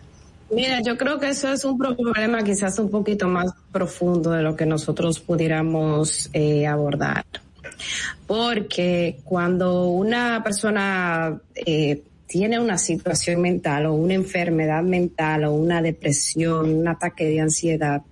Mira, 0.51 0.81
yo 0.81 0.97
creo 0.97 1.19
que 1.19 1.29
eso 1.29 1.53
es 1.53 1.65
un 1.65 1.77
problema 1.77 2.43
quizás 2.43 2.79
un 2.79 2.91
poquito 2.91 3.29
más 3.29 3.53
profundo 3.71 4.31
de 4.31 4.43
lo 4.43 4.57
que 4.57 4.65
nosotros 4.65 5.21
pudiéramos 5.21 6.31
eh, 6.33 6.67
abordar. 6.67 7.25
Porque 8.27 9.19
cuando 9.25 9.89
una 9.89 10.43
persona 10.43 11.39
eh, 11.55 12.03
tiene 12.27 12.59
una 12.59 12.79
situación 12.79 13.43
mental 13.43 13.87
o 13.87 13.95
una 13.95 14.15
enfermedad 14.15 14.83
mental 14.83 15.45
o 15.45 15.53
una 15.53 15.83
depresión, 15.83 16.75
un 16.75 16.89
ataque 16.89 17.25
de 17.27 17.41
ansiedad, 17.41 18.03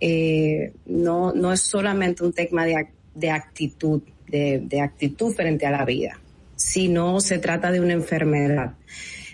eh, 0.00 0.72
no, 0.86 1.32
no 1.32 1.52
es 1.52 1.60
solamente 1.60 2.24
un 2.24 2.32
tema 2.32 2.64
de, 2.64 2.88
de 3.14 3.30
actitud, 3.30 4.02
de, 4.28 4.62
de 4.64 4.80
actitud 4.80 5.32
frente 5.32 5.66
a 5.66 5.70
la 5.70 5.84
vida, 5.84 6.18
sino 6.56 7.20
se 7.20 7.38
trata 7.38 7.72
de 7.72 7.80
una 7.80 7.92
enfermedad. 7.92 8.72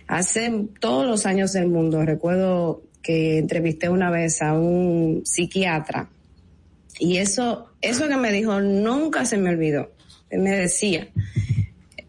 Hace 0.09 0.51
todos 0.81 1.07
los 1.07 1.27
años 1.27 1.53
del 1.53 1.68
mundo, 1.68 2.05
recuerdo 2.05 2.83
que 3.03 3.38
entrevisté 3.38 3.88
una 3.88 4.11
vez 4.11 4.42
a 4.42 4.55
un 4.55 5.23
psiquiatra 5.25 6.09
y 6.99 7.18
eso, 7.18 7.68
eso 7.81 8.09
que 8.09 8.16
me 8.16 8.33
dijo 8.33 8.61
nunca 8.61 9.25
se 9.25 9.37
me 9.37 9.51
olvidó. 9.51 9.92
Me 10.31 10.51
decía, 10.51 11.09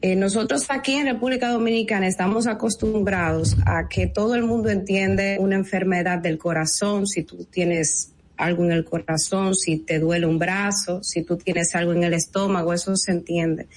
eh, 0.02 0.16
nosotros 0.16 0.66
aquí 0.70 0.94
en 0.94 1.08
República 1.08 1.50
Dominicana 1.50 2.08
estamos 2.08 2.48
acostumbrados 2.48 3.58
a 3.66 3.88
que 3.90 4.08
todo 4.08 4.36
el 4.36 4.44
mundo 4.44 4.70
entiende 4.70 5.38
una 5.40 5.56
enfermedad 5.56 6.20
del 6.20 6.38
corazón, 6.38 7.06
si 7.06 7.24
tú 7.24 7.46
tienes 7.46 8.14
algo 8.40 8.64
en 8.64 8.72
el 8.72 8.86
corazón, 8.86 9.54
si 9.54 9.78
te 9.78 10.00
duele 10.00 10.26
un 10.26 10.40
brazo, 10.40 11.04
si 11.04 11.24
tú 11.24 11.38
tienes 11.38 11.76
algo 11.76 11.94
en 11.94 12.04
el 12.04 12.14
estómago, 12.14 12.74
eso 12.74 12.96
se 12.96 13.12
entiende. 13.12 13.68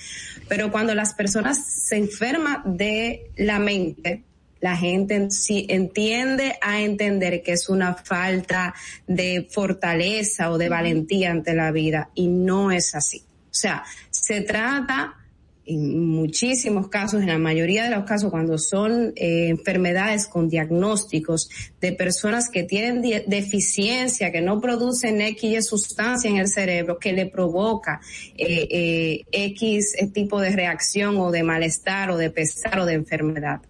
Pero 0.48 0.70
cuando 0.70 0.94
las 0.94 1.14
personas 1.14 1.66
se 1.66 1.96
enferman 1.96 2.76
de 2.76 3.30
la 3.36 3.58
mente, 3.58 4.22
la 4.60 4.76
gente 4.76 5.30
si 5.30 5.66
entiende 5.68 6.56
a 6.62 6.80
entender 6.80 7.42
que 7.42 7.52
es 7.52 7.68
una 7.68 7.94
falta 7.94 8.72
de 9.08 9.48
fortaleza 9.50 10.50
o 10.52 10.58
de 10.58 10.68
valentía 10.68 11.32
ante 11.32 11.52
la 11.52 11.72
vida 11.72 12.10
y 12.14 12.28
no 12.28 12.70
es 12.70 12.94
así. 12.94 13.24
O 13.50 13.54
sea, 13.54 13.82
se 14.10 14.42
trata 14.42 15.16
en 15.64 16.08
muchísimos 16.08 16.88
casos, 16.88 17.20
en 17.20 17.28
la 17.28 17.38
mayoría 17.38 17.84
de 17.84 17.90
los 17.90 18.04
casos, 18.04 18.30
cuando 18.30 18.58
son 18.58 19.12
eh, 19.16 19.48
enfermedades 19.48 20.26
con 20.26 20.48
diagnósticos 20.48 21.48
de 21.80 21.92
personas 21.92 22.48
que 22.48 22.64
tienen 22.64 23.00
deficiencia, 23.26 24.32
que 24.32 24.40
no 24.40 24.60
producen 24.60 25.20
X 25.20 25.66
sustancia 25.66 26.28
en 26.28 26.38
el 26.38 26.48
cerebro, 26.48 26.98
que 26.98 27.12
le 27.12 27.26
provoca 27.26 28.00
eh, 28.36 28.68
eh, 28.70 29.24
X 29.30 29.94
tipo 30.12 30.40
de 30.40 30.50
reacción 30.50 31.16
o 31.18 31.30
de 31.30 31.42
malestar 31.42 32.10
o 32.10 32.16
de 32.16 32.30
pesar 32.30 32.80
o 32.80 32.86
de 32.86 32.94
enfermedad. 32.94 33.62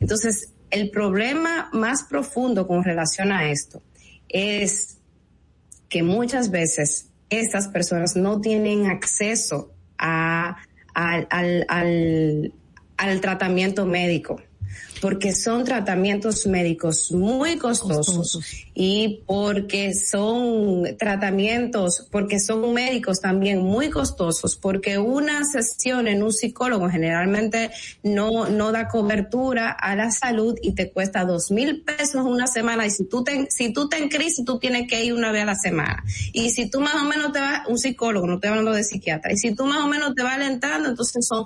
Entonces, 0.00 0.52
el 0.70 0.90
problema 0.90 1.68
más 1.72 2.04
profundo 2.04 2.66
con 2.66 2.84
relación 2.84 3.32
a 3.32 3.50
esto 3.50 3.82
es 4.28 4.98
que 5.88 6.02
muchas 6.02 6.50
veces 6.50 7.08
estas 7.28 7.68
personas 7.68 8.16
no 8.16 8.40
tienen 8.40 8.86
acceso 8.86 9.72
a 9.98 10.56
al, 10.94 11.26
al, 11.30 11.64
al, 11.68 12.52
al 12.96 13.20
tratamiento 13.20 13.86
médico 13.86 14.40
porque 15.02 15.34
son 15.34 15.64
tratamientos 15.64 16.46
médicos 16.46 17.10
muy 17.10 17.58
costosos, 17.58 18.46
y 18.74 19.22
porque 19.26 19.94
son 19.94 20.96
tratamientos, 20.98 22.08
porque 22.10 22.40
son 22.40 22.72
médicos 22.72 23.20
también 23.20 23.60
muy 23.62 23.90
costosos, 23.90 24.56
porque 24.56 24.98
una 24.98 25.44
sesión 25.44 26.08
en 26.08 26.22
un 26.22 26.32
psicólogo 26.32 26.88
generalmente 26.88 27.70
no, 28.02 28.48
no 28.48 28.72
da 28.72 28.88
cobertura 28.88 29.70
a 29.70 29.94
la 29.94 30.10
salud 30.10 30.56
y 30.62 30.74
te 30.74 30.90
cuesta 30.90 31.24
dos 31.24 31.50
mil 31.50 31.82
pesos 31.82 32.24
una 32.24 32.46
semana. 32.46 32.86
Y 32.86 32.90
si 32.90 33.04
tú 33.04 33.22
te, 33.24 33.46
si 33.50 33.72
tú 33.72 33.88
te 33.88 33.98
en 33.98 34.08
crisis 34.08 34.44
tú 34.44 34.58
tienes 34.58 34.88
que 34.88 35.04
ir 35.04 35.14
una 35.14 35.32
vez 35.32 35.42
a 35.42 35.46
la 35.46 35.54
semana. 35.54 36.02
Y 36.32 36.50
si 36.50 36.70
tú 36.70 36.80
más 36.80 36.94
o 36.94 37.04
menos 37.04 37.32
te 37.32 37.40
vas, 37.40 37.68
un 37.68 37.78
psicólogo, 37.78 38.26
no 38.26 38.34
estoy 38.34 38.50
hablando 38.50 38.72
de 38.72 38.84
psiquiatra, 38.84 39.32
y 39.32 39.36
si 39.36 39.54
tú 39.54 39.66
más 39.66 39.78
o 39.78 39.88
menos 39.88 40.14
te 40.14 40.22
vas 40.22 40.34
alentando, 40.34 40.88
entonces 40.88 41.26
son 41.26 41.44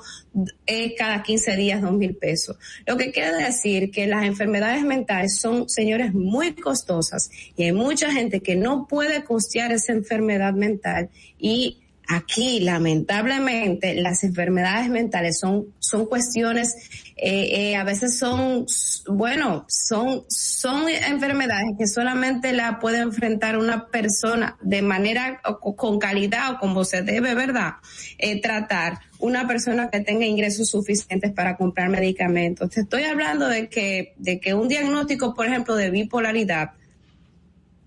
eh, 0.67 0.95
cada 0.97 1.23
15 1.23 1.57
días 1.57 1.83
dos 1.83 1.93
mil 1.93 2.15
pesos. 2.17 2.57
Lo 2.87 2.97
que 2.97 3.11
quiere 3.11 3.33
decir 3.33 3.91
que 3.91 4.07
las 4.07 4.25
enfermedades 4.25 4.85
mentales 4.85 5.39
son, 5.39 5.69
señores, 5.69 6.15
muy 6.15 6.55
costosas 6.55 7.16
y 7.57 7.65
hay 7.65 7.73
mucha 7.73 8.13
gente 8.13 8.41
que 8.41 8.57
no 8.57 8.87
puede 8.87 9.25
costear 9.25 9.73
esa 9.73 9.93
enfermedad 9.93 10.55
mental 10.55 11.11
y 11.39 11.79
aquí 12.09 12.61
lamentablemente 12.61 13.95
las 13.95 14.23
enfermedades 14.23 14.89
mentales 14.89 15.39
son 15.39 15.75
son 15.79 16.07
cuestiones 16.07 16.75
eh, 17.17 17.71
eh, 17.71 17.77
a 17.77 17.85
veces 17.85 18.19
son 18.19 18.67
bueno 19.09 19.65
son 19.69 20.25
son 20.29 20.89
enfermedades 20.89 21.73
que 21.79 21.87
solamente 21.87 22.53
la 22.53 22.79
puede 22.79 22.99
enfrentar 22.99 23.59
una 23.59 23.89
persona 23.89 24.57
de 24.63 24.83
manera 24.83 25.41
con 25.61 25.99
calidad 25.99 26.53
o 26.53 26.59
como 26.59 26.85
se 26.85 27.03
debe 27.03 27.35
verdad 27.35 27.75
eh, 28.19 28.41
tratar 28.41 29.01
una 29.19 29.47
persona 29.49 29.91
que 29.91 30.01
tenga 30.01 30.27
ingresos 30.27 30.69
suficientes 30.69 31.33
para 31.33 31.57
comprar 31.57 31.89
medicamentos. 31.89 32.69
Te 32.69 32.83
estoy 32.83 33.05
hablando 33.05 33.49
de 33.49 33.69
que 33.69 34.15
de 34.19 34.39
que 34.41 34.55
un 34.55 34.69
diagnóstico 34.69 35.35
por 35.35 35.47
ejemplo 35.47 35.75
de 35.75 35.91
bipolaridad 35.91 36.73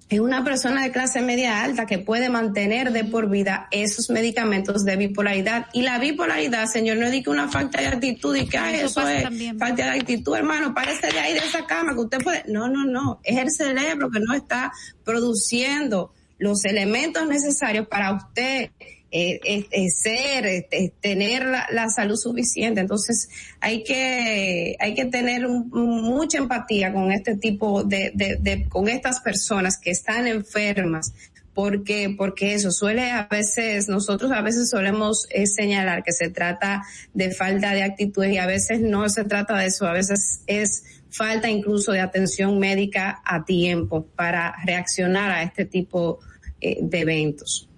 es 0.10 0.20
una 0.20 0.44
persona 0.44 0.82
de 0.82 0.92
clase 0.92 1.22
media 1.22 1.64
alta 1.64 1.86
que 1.86 2.00
puede 2.00 2.30
mantener 2.30 2.92
de 2.92 3.04
por 3.04 3.30
vida 3.30 3.68
esos 3.70 4.10
medicamentos 4.10 4.84
de 4.84 4.96
bipolaridad. 4.96 5.68
Y 5.72 5.84
la 5.84 6.00
bipolaridad, 6.00 6.66
señor, 6.66 6.98
no 6.98 7.06
es 7.06 7.24
que 7.24 7.30
una 7.30 7.48
falta 7.48 7.80
de 7.80 7.88
actitud 7.88 8.36
y 8.36 8.48
que 8.48 8.58
eso, 8.82 9.08
es 9.08 9.24
falta 9.60 9.84
de 9.86 10.00
actitud, 10.00 10.36
hermano, 10.36 10.74
parece 10.74 11.12
de 11.12 11.20
ahí 11.20 11.34
de 11.34 11.40
esa 11.40 11.68
cama 11.68 11.94
que 11.94 12.00
usted 12.00 12.24
puede. 12.24 12.44
No, 12.48 12.68
no, 12.68 12.86
no. 12.86 13.20
Es 13.24 13.38
el 13.38 13.52
cerebro 13.52 14.10
que 14.10 14.20
no 14.20 14.34
está 14.34 14.72
produciendo 15.06 16.12
los 16.40 16.66
elementos 16.66 17.28
necesarios 17.28 17.88
para 17.88 18.14
usted 18.14 18.72
eh, 19.12 19.66
eh, 19.72 19.90
ser, 19.90 20.68
tener 21.02 21.44
la, 21.44 21.90
salud 21.90 22.16
suficiente. 22.16 22.82
Entonces 22.82 23.28
hay 23.60 23.84
que, 23.84 24.76
hay 24.80 24.94
que 24.94 25.06
tener 25.06 25.48
mucha 25.48 26.38
empatía 26.38 26.94
con 26.94 27.12
este 27.12 27.36
tipo 27.36 27.84
de, 27.84 28.12
de, 28.14 28.70
con 28.70 28.88
estas 28.88 29.20
personas 29.22 29.80
que 29.80 29.92
están 29.92 30.28
enfermas. 30.28 31.14
Porque, 31.56 32.14
porque 32.16 32.54
eso 32.54 32.72
suele 32.72 33.12
a 33.12 33.28
veces, 33.30 33.90
nosotros 33.90 34.32
a 34.32 34.42
veces 34.42 34.70
solemos 34.70 35.26
eh, 35.32 35.46
señalar 35.46 36.04
que 36.04 36.14
se 36.14 36.30
trata 36.30 36.84
de 37.14 37.32
falta 37.32 37.74
de 37.74 37.84
actitud 37.84 38.24
y 38.24 38.38
a 38.38 38.46
veces 38.46 38.80
no 38.80 39.10
se 39.10 39.26
trata 39.26 39.58
de 39.58 39.66
eso, 39.66 39.86
a 39.86 39.92
veces 39.92 40.42
es 40.48 40.84
falta 41.10 41.50
incluso 41.50 41.92
de 41.92 42.00
atención 42.00 42.60
médica 42.60 43.22
a 43.26 43.44
tiempo 43.44 44.06
para 44.16 44.56
reaccionar 44.64 45.32
a 45.32 45.44
este 45.44 45.66
tipo 45.66 46.20
de 46.62 47.00
eventos. 47.00 47.69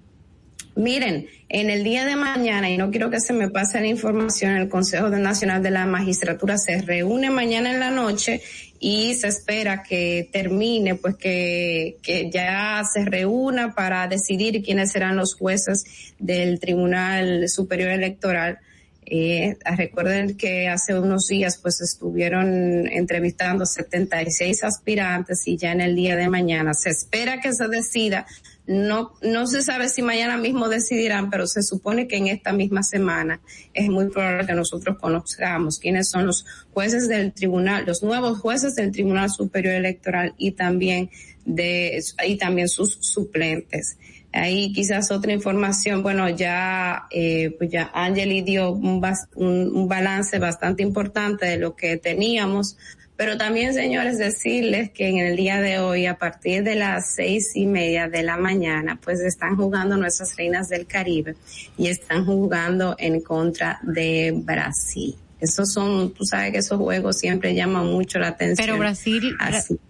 Miren, 0.75 1.27
en 1.49 1.69
el 1.69 1.83
día 1.83 2.05
de 2.05 2.15
mañana, 2.15 2.69
y 2.69 2.77
no 2.77 2.91
quiero 2.91 3.09
que 3.09 3.19
se 3.19 3.33
me 3.33 3.49
pase 3.49 3.81
la 3.81 3.87
información, 3.87 4.55
el 4.55 4.69
Consejo 4.69 5.09
Nacional 5.09 5.61
de 5.61 5.69
la 5.69 5.85
Magistratura 5.85 6.57
se 6.57 6.81
reúne 6.81 7.29
mañana 7.29 7.71
en 7.71 7.79
la 7.81 7.91
noche 7.91 8.41
y 8.79 9.13
se 9.15 9.27
espera 9.27 9.83
que 9.83 10.29
termine, 10.31 10.95
pues 10.95 11.17
que, 11.17 11.97
que 12.01 12.31
ya 12.31 12.81
se 12.91 13.03
reúna 13.03 13.75
para 13.75 14.07
decidir 14.07 14.63
quiénes 14.63 14.91
serán 14.91 15.17
los 15.17 15.35
jueces 15.35 15.83
del 16.19 16.59
Tribunal 16.59 17.49
Superior 17.49 17.89
Electoral. 17.89 18.59
Eh, 19.05 19.57
recuerden 19.75 20.37
que 20.37 20.69
hace 20.69 20.97
unos 20.97 21.27
días 21.27 21.57
pues 21.57 21.81
estuvieron 21.81 22.87
entrevistando 22.87 23.65
76 23.65 24.63
aspirantes 24.63 25.45
y 25.47 25.57
ya 25.57 25.73
en 25.73 25.81
el 25.81 25.95
día 25.95 26.15
de 26.15 26.29
mañana 26.29 26.73
se 26.73 26.91
espera 26.91 27.41
que 27.41 27.51
se 27.51 27.67
decida 27.67 28.25
no, 28.71 29.11
no 29.21 29.47
se 29.47 29.61
sabe 29.61 29.89
si 29.89 30.01
mañana 30.01 30.37
mismo 30.37 30.69
decidirán, 30.69 31.29
pero 31.29 31.45
se 31.45 31.61
supone 31.61 32.07
que 32.07 32.17
en 32.17 32.27
esta 32.27 32.53
misma 32.53 32.83
semana 32.83 33.41
es 33.73 33.89
muy 33.89 34.09
probable 34.09 34.47
que 34.47 34.53
nosotros 34.53 34.97
conozcamos 34.97 35.77
quiénes 35.77 36.09
son 36.09 36.25
los 36.25 36.45
jueces 36.73 37.09
del 37.09 37.33
tribunal, 37.33 37.83
los 37.85 38.01
nuevos 38.01 38.39
jueces 38.39 38.75
del 38.75 38.91
Tribunal 38.91 39.29
Superior 39.29 39.75
Electoral 39.75 40.33
y 40.37 40.51
también 40.51 41.09
de, 41.45 42.01
y 42.25 42.37
también 42.37 42.69
sus 42.69 42.97
suplentes. 43.01 43.97
Ahí 44.31 44.71
quizás 44.71 45.11
otra 45.11 45.33
información, 45.33 46.01
bueno, 46.01 46.29
ya, 46.29 47.07
eh, 47.11 47.53
pues 47.57 47.69
ya 47.69 47.91
Angeli 47.93 48.41
dio 48.41 48.71
un, 48.71 49.03
un 49.35 49.87
balance 49.89 50.39
bastante 50.39 50.81
importante 50.83 51.45
de 51.45 51.57
lo 51.57 51.75
que 51.75 51.97
teníamos 51.97 52.77
pero 53.21 53.37
también, 53.37 53.75
señores, 53.75 54.17
decirles 54.17 54.89
que 54.89 55.07
en 55.07 55.19
el 55.19 55.35
día 55.35 55.61
de 55.61 55.77
hoy, 55.77 56.07
a 56.07 56.17
partir 56.17 56.63
de 56.63 56.73
las 56.73 57.13
seis 57.13 57.51
y 57.53 57.67
media 57.67 58.09
de 58.09 58.23
la 58.23 58.35
mañana, 58.35 58.99
pues 58.99 59.19
están 59.19 59.55
jugando 59.55 59.95
nuestras 59.95 60.35
reinas 60.35 60.69
del 60.69 60.87
Caribe 60.87 61.35
y 61.77 61.89
están 61.89 62.25
jugando 62.25 62.95
en 62.97 63.21
contra 63.21 63.79
de 63.83 64.33
Brasil. 64.35 65.15
Esos 65.39 65.71
son, 65.71 66.15
tú 66.15 66.25
sabes 66.25 66.51
que 66.51 66.57
esos 66.57 66.79
juegos 66.79 67.19
siempre 67.19 67.53
llaman 67.53 67.85
mucho 67.85 68.17
la 68.17 68.29
atención. 68.29 68.65
Pero 68.65 68.79
Brasil, 68.79 69.37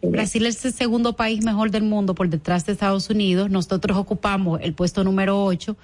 Brasil 0.01 0.45
es 0.45 0.65
el 0.65 0.73
segundo 0.73 1.15
país 1.15 1.41
mejor 1.45 1.71
del 1.71 1.83
mundo 1.83 2.13
por 2.13 2.27
detrás 2.27 2.65
de 2.65 2.73
Estados 2.73 3.09
Unidos. 3.09 3.49
Nosotros 3.49 3.95
ocupamos 3.95 4.59
el 4.61 4.73
puesto 4.73 5.05
número 5.05 5.41
ocho, 5.41 5.77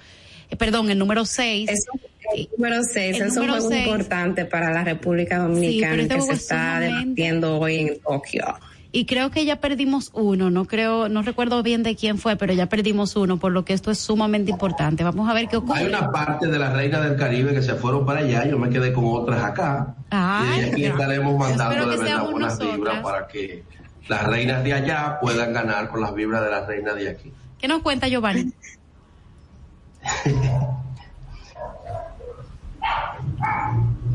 eh, 0.50 0.56
perdón, 0.56 0.90
el 0.90 0.98
número 0.98 1.24
seis. 1.24 1.70
El 2.34 2.48
número 2.56 2.82
6 2.84 3.20
es 3.22 3.36
un 3.38 3.48
juego 3.48 3.72
importante 3.72 4.44
para 4.44 4.70
la 4.70 4.84
República 4.84 5.38
Dominicana 5.38 6.02
este 6.02 6.14
que 6.14 6.20
se 6.20 6.32
está 6.32 6.78
debatiendo 6.78 7.58
hoy 7.58 7.78
en 7.78 8.00
Tokio. 8.00 8.44
Y 8.90 9.04
creo 9.04 9.30
que 9.30 9.44
ya 9.44 9.60
perdimos 9.60 10.10
uno, 10.14 10.48
no 10.48 10.64
creo, 10.64 11.10
no 11.10 11.20
recuerdo 11.22 11.62
bien 11.62 11.82
de 11.82 11.94
quién 11.94 12.16
fue, 12.16 12.36
pero 12.36 12.54
ya 12.54 12.66
perdimos 12.66 13.16
uno, 13.16 13.38
por 13.38 13.52
lo 13.52 13.64
que 13.64 13.74
esto 13.74 13.90
es 13.90 13.98
sumamente 13.98 14.50
importante. 14.50 15.04
Vamos 15.04 15.28
a 15.28 15.34
ver 15.34 15.46
qué 15.46 15.58
ocurre. 15.58 15.80
Hay 15.80 15.86
una 15.86 16.10
parte 16.10 16.46
de 16.46 16.58
las 16.58 16.72
reinas 16.72 17.02
del 17.02 17.16
Caribe 17.16 17.52
que 17.52 17.62
se 17.62 17.74
fueron 17.74 18.06
para 18.06 18.20
allá, 18.20 18.46
yo 18.46 18.58
me 18.58 18.70
quedé 18.70 18.92
con 18.92 19.04
otras 19.06 19.44
acá. 19.44 19.94
y 20.10 20.64
aquí 20.64 20.84
estaremos 20.86 21.38
mandando 21.38 21.90
de 21.90 21.96
verdad 21.96 22.30
buenas 22.30 22.58
vibras 22.58 23.02
para 23.02 23.26
que 23.26 23.62
las 24.08 24.26
reinas 24.26 24.64
de 24.64 24.72
allá 24.72 25.18
puedan 25.20 25.52
ganar 25.52 25.88
con 25.88 26.00
las 26.00 26.14
vibras 26.14 26.42
de 26.42 26.50
las 26.50 26.66
reinas 26.66 26.96
de 26.96 27.10
aquí. 27.10 27.32
¿Qué 27.58 27.68
nos 27.68 27.82
cuenta 27.82 28.08
Giovanni? 28.08 28.52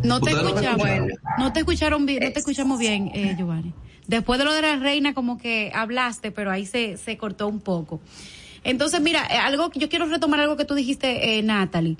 No 0.03 0.19
te 0.19 0.31
escuchamos. 0.31 0.87
No 1.37 1.53
te 1.53 1.59
escucharon 1.59 2.05
bien, 2.05 2.23
no 2.23 2.31
te 2.31 2.39
escuchamos 2.39 2.79
bien, 2.79 3.11
eh, 3.13 3.35
Giovanni. 3.37 3.73
Después 4.07 4.37
de 4.37 4.45
lo 4.45 4.53
de 4.53 4.61
la 4.61 4.75
reina, 4.75 5.13
como 5.13 5.37
que 5.37 5.71
hablaste, 5.73 6.31
pero 6.31 6.51
ahí 6.51 6.65
se, 6.65 6.97
se 6.97 7.17
cortó 7.17 7.47
un 7.47 7.61
poco. 7.61 8.01
Entonces, 8.63 9.01
mira, 9.01 9.25
eh, 9.29 9.37
algo 9.37 9.71
yo 9.73 9.89
quiero 9.89 10.05
retomar 10.05 10.41
algo 10.41 10.57
que 10.57 10.65
tú 10.65 10.75
dijiste, 10.75 11.37
eh, 11.37 11.43
Natalie. 11.43 11.97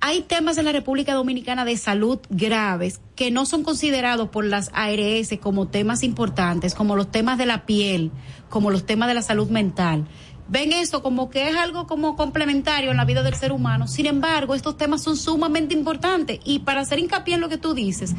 Hay 0.00 0.20
temas 0.22 0.58
en 0.58 0.66
la 0.66 0.72
República 0.72 1.14
Dominicana 1.14 1.64
de 1.64 1.78
salud 1.78 2.18
graves 2.28 3.00
que 3.16 3.30
no 3.30 3.46
son 3.46 3.62
considerados 3.62 4.28
por 4.28 4.44
las 4.44 4.70
ARS 4.74 5.38
como 5.40 5.68
temas 5.68 6.02
importantes, 6.02 6.74
como 6.74 6.94
los 6.94 7.10
temas 7.10 7.38
de 7.38 7.46
la 7.46 7.64
piel, 7.64 8.10
como 8.50 8.70
los 8.70 8.84
temas 8.84 9.08
de 9.08 9.14
la 9.14 9.22
salud 9.22 9.48
mental 9.48 10.06
ven 10.48 10.72
eso 10.72 11.02
como 11.02 11.30
que 11.30 11.48
es 11.48 11.56
algo 11.56 11.86
como 11.86 12.16
complementario 12.16 12.90
en 12.90 12.96
la 12.96 13.04
vida 13.04 13.22
del 13.22 13.34
ser 13.34 13.52
humano. 13.52 13.86
Sin 13.86 14.06
embargo, 14.06 14.54
estos 14.54 14.76
temas 14.76 15.02
son 15.02 15.16
sumamente 15.16 15.74
importantes 15.74 16.40
y 16.44 16.60
para 16.60 16.82
hacer 16.82 16.98
hincapié 16.98 17.34
en 17.34 17.40
lo 17.40 17.48
que 17.48 17.58
tú 17.58 17.74
dices, 17.74 18.14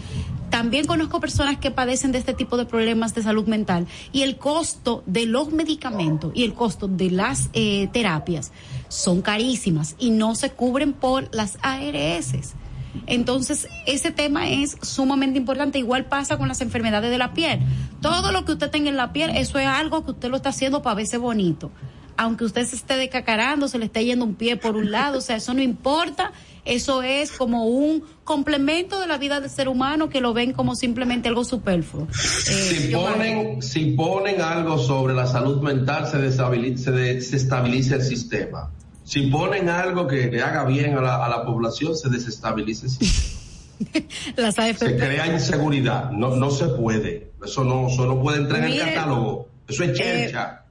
también 0.50 0.86
conozco 0.86 1.20
personas 1.20 1.58
que 1.58 1.72
padecen 1.72 2.12
de 2.12 2.20
este 2.20 2.34
tipo 2.34 2.58
de 2.58 2.66
problemas 2.66 3.14
de 3.14 3.24
salud 3.24 3.46
mental 3.48 3.88
y 4.12 4.22
el 4.22 4.38
costo 4.38 5.04
de 5.06 5.26
los 5.26 5.52
medicamentos 5.52 6.32
y 6.34 6.44
el 6.44 6.54
costo 6.54 6.88
de 6.88 7.12
las 7.12 7.50
eh, 7.54 7.90
terapias 7.92 8.52
son 8.88 9.22
carísimas 9.22 9.96
y 10.00 10.12
no 10.12 10.36
se 10.36 10.52
cubren 10.52 10.94
por 10.94 11.34
las 11.34 11.58
ARS. 11.62 12.54
Entonces, 13.08 13.68
ese 13.86 14.12
tema 14.12 14.50
es 14.50 14.78
sumamente 14.82 15.38
importante. 15.38 15.78
Igual 15.78 16.06
pasa 16.06 16.38
con 16.38 16.48
las 16.48 16.62
enfermedades 16.62 17.12
de 17.12 17.18
la 17.18 17.34
piel. 17.34 17.60
Todo 18.00 18.32
lo 18.32 18.46
que 18.46 18.54
usted 18.54 18.72
tenga 18.72 18.90
en 18.90 18.96
la 18.96 19.12
piel, 19.12 19.32
eso 19.32 19.60
es 19.60 19.68
algo 19.68 20.06
que 20.06 20.12
usted 20.12 20.30
lo 20.30 20.38
está 20.38 20.50
haciendo 20.50 20.82
para 20.82 20.96
verse 20.96 21.18
bonito 21.18 21.72
aunque 22.18 22.46
usted 22.46 22.66
se 22.66 22.76
esté 22.76 22.96
decacarando, 22.96 23.68
se 23.68 23.78
le 23.78 23.86
esté 23.86 24.06
yendo 24.06 24.26
un 24.26 24.36
pie 24.36 24.58
por 24.58 24.76
un 24.76 24.92
lado, 24.92 25.18
o 25.20 25.22
sea, 25.22 25.36
eso 25.36 25.54
no 25.54 25.62
importa, 25.62 26.32
eso 26.64 27.04
es 27.04 27.32
como 27.32 27.66
un 27.66 28.04
complemento 28.24 29.00
de 29.00 29.08
la 29.08 29.18
vida 29.18 29.40
del 29.40 29.50
ser 29.50 29.68
humano 29.68 30.10
que 30.10 30.22
lo 30.22 30.34
ven 30.34 30.54
como 30.54 30.76
simplemente 30.76 31.30
algo 31.30 31.44
superfluo. 31.44 32.08
si, 32.12 32.92
eh, 32.92 32.92
ponen, 32.92 33.62
si 33.62 33.92
ponen 33.92 34.42
algo 34.42 34.78
sobre 34.78 35.14
la 35.14 35.28
salud 35.28 35.62
mental, 35.62 36.08
se 36.08 36.18
desestabiliza, 36.18 36.92
se 36.92 37.96
el 37.96 38.02
sistema. 38.02 38.72
Si 39.04 39.28
ponen 39.28 39.70
algo 39.70 40.08
que, 40.08 40.42
haga 40.42 40.66
bien 40.66 40.98
a 40.98 41.02
la, 41.02 41.46
población, 41.46 41.96
se 41.96 42.10
desestabiliza 42.10 42.88
el 42.88 42.92
sistema. 42.92 44.52
se 44.52 44.98
crea 44.98 45.28
inseguridad, 45.28 46.10
no, 46.12 46.36
no 46.36 46.50
se 46.50 46.66
puede, 46.70 47.34
eso 47.46 47.64
no, 47.64 47.88
eso 47.90 48.06
no 48.06 48.22
puede 48.22 48.40
entrar 48.40 48.64
en 48.64 48.72
el 48.72 48.80
catálogo, 48.80 49.50
eso 49.68 49.84
es 49.84 49.90
eh, 49.90 49.94
chercha 49.94 50.65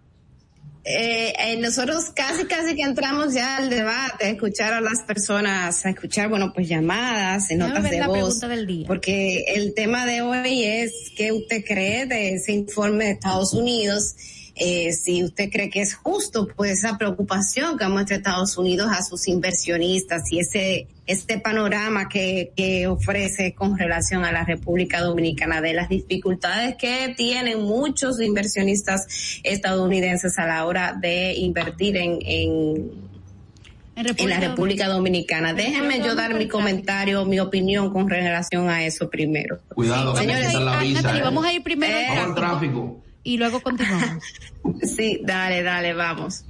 eh, 0.86 1.32
eh, 1.38 1.56
nosotros 1.56 2.10
casi, 2.14 2.44
casi 2.44 2.76
que 2.76 2.82
entramos 2.82 3.32
ya 3.32 3.56
al 3.56 3.70
debate, 3.70 4.26
a 4.26 4.28
escuchar 4.28 4.74
a 4.74 4.80
las 4.82 5.00
personas, 5.06 5.86
a 5.86 5.90
escuchar, 5.90 6.28
bueno, 6.28 6.52
pues 6.52 6.68
llamadas, 6.68 7.50
notas 7.56 7.90
de 7.90 8.06
voz. 8.06 8.40
Porque 8.86 9.44
el 9.48 9.72
tema 9.74 10.04
de 10.04 10.20
hoy 10.20 10.64
es 10.64 11.10
qué 11.16 11.32
usted 11.32 11.64
cree 11.66 12.04
de 12.04 12.34
ese 12.34 12.52
informe 12.52 13.06
de 13.06 13.10
Estados 13.12 13.54
Unidos 13.54 14.14
eh, 14.56 14.92
si 14.92 15.24
usted 15.24 15.50
cree 15.50 15.68
que 15.68 15.80
es 15.80 15.94
justo, 15.94 16.46
pues 16.54 16.78
esa 16.78 16.96
preocupación 16.96 17.76
que 17.76 17.88
muestra 17.88 18.16
Estados 18.16 18.56
Unidos 18.56 18.88
a 18.92 19.02
sus 19.02 19.26
inversionistas 19.28 20.30
y 20.30 20.40
ese 20.40 20.86
este 21.06 21.38
panorama 21.38 22.08
que, 22.08 22.52
que 22.56 22.86
ofrece 22.86 23.52
con 23.52 23.76
relación 23.76 24.24
a 24.24 24.32
la 24.32 24.44
República 24.44 25.02
Dominicana, 25.02 25.60
de 25.60 25.74
las 25.74 25.90
dificultades 25.90 26.76
que 26.76 27.12
tienen 27.14 27.62
muchos 27.62 28.20
inversionistas 28.22 29.40
estadounidenses 29.42 30.38
a 30.38 30.46
la 30.46 30.64
hora 30.64 30.94
de 30.98 31.34
invertir 31.34 31.98
en, 31.98 32.18
en 32.22 33.14
en, 33.96 34.28
la 34.28 34.40
República 34.40 34.88
Dominicana. 34.88 35.52
Déjenme 35.52 36.00
yo 36.00 36.16
dar 36.16 36.34
mi 36.34 36.48
comentario, 36.48 37.24
mi 37.24 37.38
opinión 37.38 37.92
con 37.92 38.08
relación 38.08 38.68
a 38.68 38.84
eso 38.84 39.08
primero. 39.08 39.60
Cuidado, 39.68 40.16
señores, 40.16 40.52
la 40.54 40.80
visa, 40.80 41.16
¿eh? 41.16 41.22
vamos 41.22 41.44
a 41.44 41.52
ir 41.52 41.62
primero 41.62 41.96
al 42.22 42.34
tráfico 42.34 43.03
y 43.24 43.38
luego 43.38 43.60
continuamos. 43.60 44.22
sí, 44.82 45.20
dale, 45.24 45.62
dale, 45.62 45.94
vamos. 45.94 46.44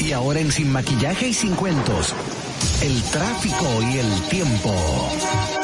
Y 0.00 0.12
ahora 0.12 0.40
en 0.40 0.50
Sin 0.50 0.72
Maquillaje 0.72 1.28
y 1.28 1.34
Sin 1.34 1.54
Cuentos, 1.54 2.14
el 2.82 3.02
tráfico 3.10 3.66
y 3.82 3.98
el 3.98 4.22
tiempo. 4.30 5.61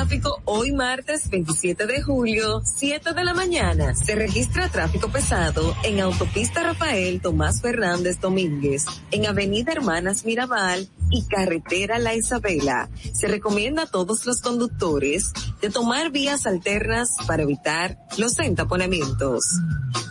Tráfico 0.00 0.40
hoy 0.46 0.72
martes 0.72 1.28
27 1.28 1.86
de 1.86 2.00
julio, 2.00 2.62
7 2.64 3.12
de 3.12 3.22
la 3.22 3.34
mañana. 3.34 3.94
Se 3.94 4.14
registra 4.14 4.70
tráfico 4.70 5.10
pesado 5.10 5.76
en 5.84 6.00
Autopista 6.00 6.62
Rafael 6.62 7.20
Tomás 7.20 7.60
Fernández 7.60 8.18
Domínguez, 8.18 8.86
en 9.10 9.26
Avenida 9.26 9.72
Hermanas 9.72 10.24
Mirabal, 10.24 10.88
y 11.10 11.26
carretera 11.26 11.98
La 11.98 12.14
Isabela. 12.14 12.88
Se 13.12 13.26
recomienda 13.28 13.82
a 13.82 13.86
todos 13.86 14.24
los 14.26 14.40
conductores 14.40 15.32
de 15.60 15.68
tomar 15.68 16.10
vías 16.10 16.46
alternas 16.46 17.16
para 17.26 17.42
evitar 17.42 17.98
los 18.16 18.38
entaponamientos. 18.38 19.44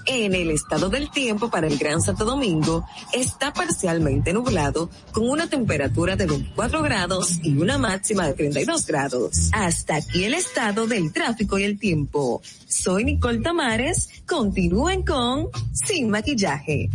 En 0.05 0.33
el 0.33 0.51
estado 0.51 0.89
del 0.89 1.09
tiempo 1.11 1.49
para 1.49 1.67
el 1.67 1.77
Gran 1.77 2.01
Santo 2.01 2.25
Domingo 2.25 2.85
está 3.13 3.53
parcialmente 3.53 4.33
nublado 4.33 4.89
con 5.11 5.29
una 5.29 5.47
temperatura 5.47 6.15
de 6.15 6.25
24 6.25 6.81
grados 6.81 7.39
y 7.43 7.55
una 7.57 7.77
máxima 7.77 8.27
de 8.27 8.33
32 8.33 8.85
grados. 8.85 9.49
Hasta 9.79 9.95
aquí 9.95 10.25
el 10.25 10.33
estado 10.33 10.87
del 10.87 11.13
tráfico 11.13 11.57
y 11.57 11.63
el 11.63 11.79
tiempo. 11.79 12.41
Soy 12.67 13.05
Nicole 13.05 13.39
Tamares. 13.39 14.09
Continúen 14.27 15.03
con 15.03 15.47
Sin 15.71 16.09
Maquillaje. 16.09 16.89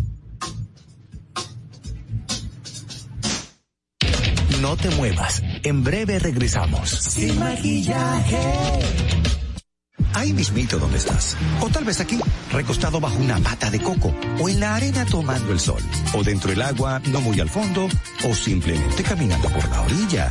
No 4.61 4.77
te 4.77 4.91
muevas. 4.91 5.43
En 5.63 5.83
breve 5.83 6.19
regresamos. 6.19 6.91
Sin 6.91 7.39
maquillaje. 7.39 8.39
Ahí 10.13 10.35
mismito 10.35 10.79
donde 10.79 10.99
estás. 10.99 11.39
O 11.63 11.71
tal 11.71 11.85
vez 11.85 12.01
aquí, 12.01 12.21
recostado 12.53 13.01
bajo 13.01 13.19
una 13.19 13.39
mata 13.39 13.71
de 13.71 13.81
coco. 13.81 14.15
O 14.39 14.49
en 14.51 14.61
la 14.61 14.75
arena 14.75 15.07
tomando 15.07 15.55
el 15.55 15.59
sol. 15.59 15.81
O 16.13 16.23
dentro 16.23 16.51
del 16.51 16.61
agua, 16.61 17.01
no 17.11 17.23
muy 17.23 17.41
al 17.41 17.49
fondo. 17.49 17.89
O 18.29 18.35
simplemente 18.35 19.03
caminando 19.03 19.49
por 19.49 19.67
la 19.71 19.81
orilla. 19.81 20.31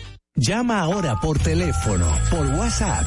Llama 0.35 0.79
ahora 0.79 1.19
por 1.19 1.39
teléfono, 1.39 2.07
por 2.29 2.45
WhatsApp. 2.47 3.05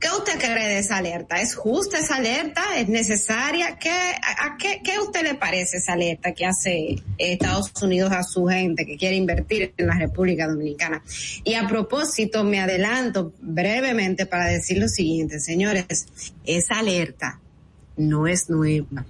¿Qué 0.00 0.08
usted 0.16 0.38
cree 0.38 0.68
de 0.68 0.78
esa 0.78 0.98
alerta? 0.98 1.40
¿Es 1.40 1.56
justa 1.56 1.98
esa 1.98 2.16
alerta? 2.16 2.62
¿Es 2.76 2.88
necesaria? 2.88 3.78
¿Qué, 3.78 3.90
a, 3.90 4.56
qué, 4.56 4.80
qué 4.84 5.00
usted 5.00 5.24
le 5.24 5.34
parece 5.34 5.78
esa 5.78 5.94
alerta 5.94 6.32
que 6.32 6.46
hace 6.46 7.02
Estados 7.18 7.72
Unidos 7.82 8.12
a 8.12 8.22
su 8.22 8.46
gente 8.46 8.86
que 8.86 8.96
quiere 8.96 9.16
invertir 9.16 9.74
en 9.76 9.86
la 9.88 9.98
República 9.98 10.46
Dominicana? 10.46 11.02
Y 11.42 11.54
a 11.54 11.66
propósito, 11.66 12.44
me 12.44 12.60
adelanto 12.60 13.32
brevemente 13.40 14.26
para 14.26 14.46
decir 14.46 14.78
lo 14.78 14.88
siguiente, 14.88 15.40
señores, 15.40 16.06
esa 16.44 16.78
alerta 16.78 17.40
no 17.96 18.28
es 18.28 18.48
nueva 18.48 19.04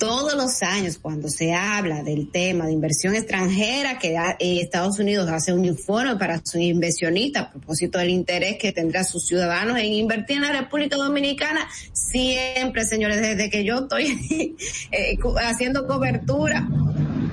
todos 0.00 0.34
los 0.34 0.62
años 0.62 0.98
cuando 0.98 1.28
se 1.28 1.52
habla 1.52 2.02
del 2.02 2.30
tema 2.30 2.64
de 2.64 2.72
inversión 2.72 3.14
extranjera, 3.14 3.98
que 3.98 4.16
eh, 4.16 4.60
Estados 4.62 4.98
Unidos 4.98 5.28
hace 5.28 5.52
un 5.52 5.66
informe 5.66 6.16
para 6.16 6.40
sus 6.42 6.62
inversionistas 6.62 7.42
a 7.44 7.50
propósito 7.50 7.98
del 7.98 8.08
interés 8.08 8.56
que 8.58 8.72
tendrá 8.72 9.04
sus 9.04 9.26
ciudadanos 9.26 9.78
en 9.78 9.92
invertir 9.92 10.38
en 10.38 10.42
la 10.42 10.58
República 10.58 10.96
Dominicana, 10.96 11.68
siempre, 11.92 12.86
señores, 12.86 13.20
desde 13.20 13.50
que 13.50 13.62
yo 13.62 13.80
estoy 13.80 14.56
eh, 14.90 15.18
haciendo 15.42 15.86
cobertura, 15.86 16.66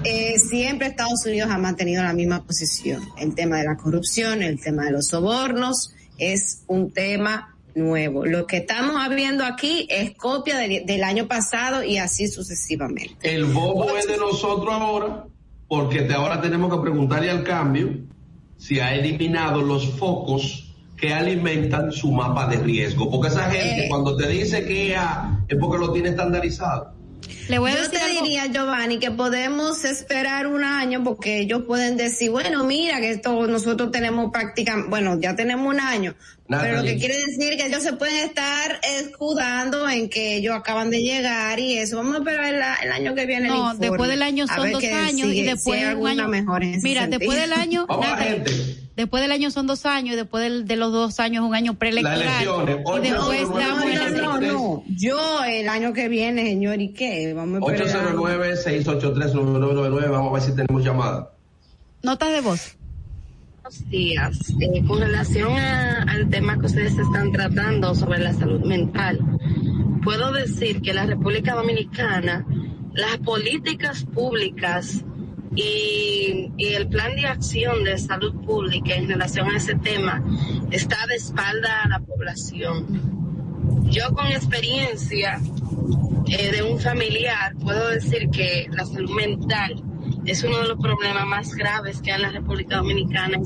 eh, 0.03 0.37
siempre 0.37 0.87
Estados 0.87 1.25
Unidos 1.25 1.49
ha 1.49 1.57
mantenido 1.57 2.03
la 2.03 2.11
misma 2.11 2.43
posición. 2.43 3.01
El 3.17 3.33
tema 3.33 3.59
de 3.59 3.63
la 3.63 3.77
corrupción, 3.77 4.43
el 4.43 4.59
tema 4.59 4.83
de 4.85 4.91
los 4.91 5.07
sobornos, 5.07 5.93
es 6.17 6.63
un 6.67 6.91
tema 6.91 7.56
nuevo. 7.77 8.25
Lo 8.25 8.45
que 8.47 8.57
estamos 8.57 8.93
viendo 9.15 9.45
aquí 9.45 9.87
es 9.89 10.15
copia 10.15 10.57
del 10.57 11.03
año 11.03 11.27
pasado 11.27 11.83
y 11.83 11.97
así 11.97 12.27
sucesivamente. 12.27 13.15
El 13.21 13.45
bobo 13.45 13.95
es 13.97 14.07
de 14.07 14.17
nosotros 14.17 14.73
ahora, 14.73 15.25
porque 15.67 16.01
de 16.01 16.13
ahora 16.13 16.41
tenemos 16.41 16.73
que 16.73 16.81
preguntarle 16.81 17.29
al 17.29 17.43
cambio 17.43 17.89
si 18.57 18.79
ha 18.79 18.93
eliminado 18.95 19.61
los 19.61 19.87
focos 19.93 20.63
que 20.97 21.13
alimentan 21.13 21.91
su 21.91 22.11
mapa 22.11 22.47
de 22.47 22.57
riesgo. 22.57 23.09
Porque 23.09 23.27
esa 23.27 23.49
gente 23.51 23.85
Eh. 23.85 23.89
cuando 23.89 24.17
te 24.17 24.27
dice 24.27 24.65
que 24.65 24.95
es 24.95 25.57
porque 25.59 25.77
lo 25.77 25.93
tiene 25.93 26.09
estandarizado. 26.09 26.96
Le 27.49 27.59
voy 27.59 27.71
a 27.71 27.75
Yo 27.75 27.81
decir 27.83 27.99
te 27.99 28.05
algo. 28.05 28.21
diría, 28.23 28.45
Giovanni, 28.47 28.99
que 28.99 29.11
podemos 29.11 29.83
esperar 29.85 30.47
un 30.47 30.63
año 30.63 31.03
porque 31.03 31.39
ellos 31.39 31.63
pueden 31.65 31.95
decir, 31.97 32.29
bueno, 32.31 32.63
mira 32.63 32.99
que 32.99 33.11
esto 33.11 33.47
nosotros 33.47 33.91
tenemos 33.91 34.31
prácticamente, 34.31 34.89
bueno, 34.89 35.19
ya 35.19 35.35
tenemos 35.35 35.73
un 35.73 35.79
año, 35.79 36.15
pero 36.49 36.77
lo 36.77 36.83
que 36.83 36.97
quiere 36.97 37.15
decir 37.17 37.57
que 37.57 37.65
ellos 37.67 37.83
se 37.83 37.93
pueden 37.93 38.17
estar 38.25 38.79
escudando 38.99 39.87
en 39.89 40.09
que 40.09 40.35
ellos 40.37 40.55
acaban 40.55 40.89
de 40.89 41.01
llegar 41.01 41.59
y 41.59 41.77
eso. 41.77 41.97
Vamos 41.97 42.15
a 42.15 42.17
esperar 42.19 42.45
el, 42.53 42.85
el 42.87 42.91
año 42.91 43.15
que 43.15 43.25
viene. 43.25 43.47
el 43.47 43.53
No, 43.53 43.57
informe, 43.71 43.87
después 43.89 44.09
del 44.09 44.21
año 44.21 44.47
son 44.47 44.71
dos 44.71 44.83
años 44.83 45.27
sigue- 45.29 45.35
y 45.35 45.43
después 45.43 45.79
si 45.79 45.85
hay 45.85 45.95
un 45.95 46.07
año. 46.19 46.33
ese 46.61 46.79
Mira, 46.83 47.07
después 47.07 47.39
del 47.39 47.53
año, 47.53 47.85
Vamos 47.87 48.05
a 48.97 49.01
después 49.01 49.21
del 49.21 49.31
año 49.31 49.51
son 49.51 49.67
dos 49.67 49.85
años, 49.85 50.13
y 50.13 50.15
después 50.17 50.65
de 50.65 50.75
los 50.75 50.91
dos 50.91 51.19
años 51.19 51.45
un 51.45 51.53
año 51.53 51.75
preelectoral. 51.75 52.43
Y 52.43 52.47
después 53.01 53.47
damos 53.49 53.85
no, 54.11 54.41
no, 54.41 54.83
yo 54.87 55.43
el 55.43 55.69
año 55.69 55.93
que 55.93 56.09
viene, 56.09 56.45
señor, 56.45 56.81
¿y 56.81 56.93
qué? 56.93 57.31
Vamos 57.33 57.61
a 57.61 57.65
809-683-9999, 57.65 60.09
vamos 60.09 60.31
a 60.31 60.33
ver 60.33 60.41
si 60.41 60.55
tenemos 60.55 60.83
llamada. 60.83 61.31
Notas 62.01 62.31
de 62.31 62.41
voz. 62.41 62.75
Buenos 63.61 63.87
días. 63.89 64.39
Eh, 64.61 64.83
con 64.87 64.99
relación 64.99 65.53
al 65.53 66.27
tema 66.29 66.59
que 66.59 66.65
ustedes 66.65 66.97
están 66.97 67.31
tratando 67.31 67.93
sobre 67.93 68.17
la 68.19 68.33
salud 68.33 68.65
mental, 68.65 69.19
puedo 70.03 70.31
decir 70.31 70.81
que 70.81 70.91
la 70.93 71.05
República 71.05 71.53
Dominicana, 71.53 72.47
las 72.93 73.17
políticas 73.17 74.05
públicas 74.05 75.03
y, 75.57 76.51
el 76.57 76.87
plan 76.87 77.15
de 77.15 77.25
acción 77.25 77.83
de 77.83 77.97
salud 77.97 78.33
pública 78.45 78.93
en 78.93 79.07
relación 79.07 79.49
a 79.49 79.57
ese 79.57 79.75
tema 79.75 80.23
está 80.69 81.05
de 81.07 81.15
espalda 81.15 81.81
a 81.83 81.89
la 81.89 81.99
población. 81.99 82.85
Yo 83.89 84.13
con 84.13 84.27
experiencia 84.27 85.39
eh, 86.27 86.51
de 86.51 86.61
un 86.61 86.79
familiar 86.79 87.55
puedo 87.55 87.89
decir 87.89 88.29
que 88.29 88.67
la 88.71 88.85
salud 88.85 89.09
mental 89.11 89.83
es 90.25 90.43
uno 90.43 90.59
de 90.59 90.67
los 90.67 90.79
problemas 90.79 91.25
más 91.25 91.55
graves 91.55 92.01
que 92.01 92.11
hay 92.11 92.17
en 92.17 92.21
la 92.23 92.31
República 92.31 92.77
Dominicana. 92.77 93.39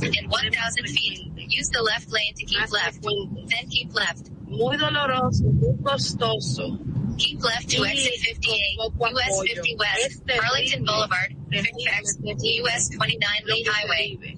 Muy 4.47 4.77
doloroso, 4.77 5.43
muy 5.45 5.77
costoso 5.81 6.77
Keep 7.17 7.43
left 7.43 7.69
to 7.69 7.85
exit 7.85 8.19
58, 8.41 8.77
US 8.99 9.41
50 9.45 9.77
West, 9.77 10.23
Arlington 10.27 10.85
Boulevard, 10.85 11.31
Fairfax, 11.51 12.17
US 12.23 12.89
29 12.97 13.45
Lee 13.45 13.63
Highway. 13.63 14.37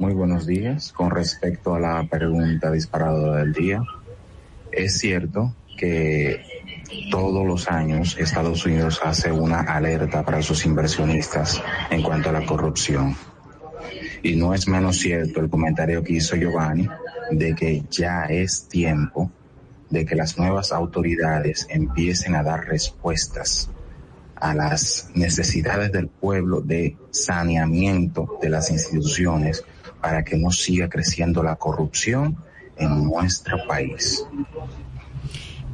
Muy 0.00 0.14
buenos 0.14 0.46
días. 0.46 0.94
Con 0.94 1.10
respecto 1.10 1.74
a 1.74 1.78
la 1.78 2.02
pregunta 2.08 2.70
disparadora 2.70 3.40
del 3.40 3.52
día, 3.52 3.82
es 4.72 4.96
cierto 4.98 5.54
que 5.76 6.40
todos 7.10 7.46
los 7.46 7.68
años 7.68 8.16
Estados 8.18 8.64
Unidos 8.64 8.98
hace 9.04 9.30
una 9.30 9.60
alerta 9.60 10.24
para 10.24 10.40
sus 10.40 10.64
inversionistas 10.64 11.62
en 11.90 12.02
cuanto 12.02 12.30
a 12.30 12.32
la 12.32 12.46
corrupción. 12.46 13.14
Y 14.22 14.36
no 14.36 14.54
es 14.54 14.66
menos 14.68 14.96
cierto 14.96 15.40
el 15.40 15.50
comentario 15.50 16.02
que 16.02 16.14
hizo 16.14 16.34
Giovanni 16.34 16.88
de 17.30 17.54
que 17.54 17.84
ya 17.90 18.24
es 18.24 18.68
tiempo 18.68 19.30
de 19.90 20.06
que 20.06 20.14
las 20.14 20.38
nuevas 20.38 20.72
autoridades 20.72 21.66
empiecen 21.68 22.36
a 22.36 22.42
dar 22.42 22.64
respuestas 22.64 23.68
a 24.34 24.54
las 24.54 25.10
necesidades 25.14 25.92
del 25.92 26.08
pueblo 26.08 26.62
de 26.62 26.96
saneamiento 27.10 28.38
de 28.40 28.48
las 28.48 28.70
instituciones 28.70 29.62
para 30.00 30.24
que 30.24 30.36
no 30.36 30.50
siga 30.50 30.88
creciendo 30.88 31.42
la 31.42 31.56
corrupción 31.56 32.36
en 32.76 33.04
nuestro 33.04 33.58
país. 33.66 34.24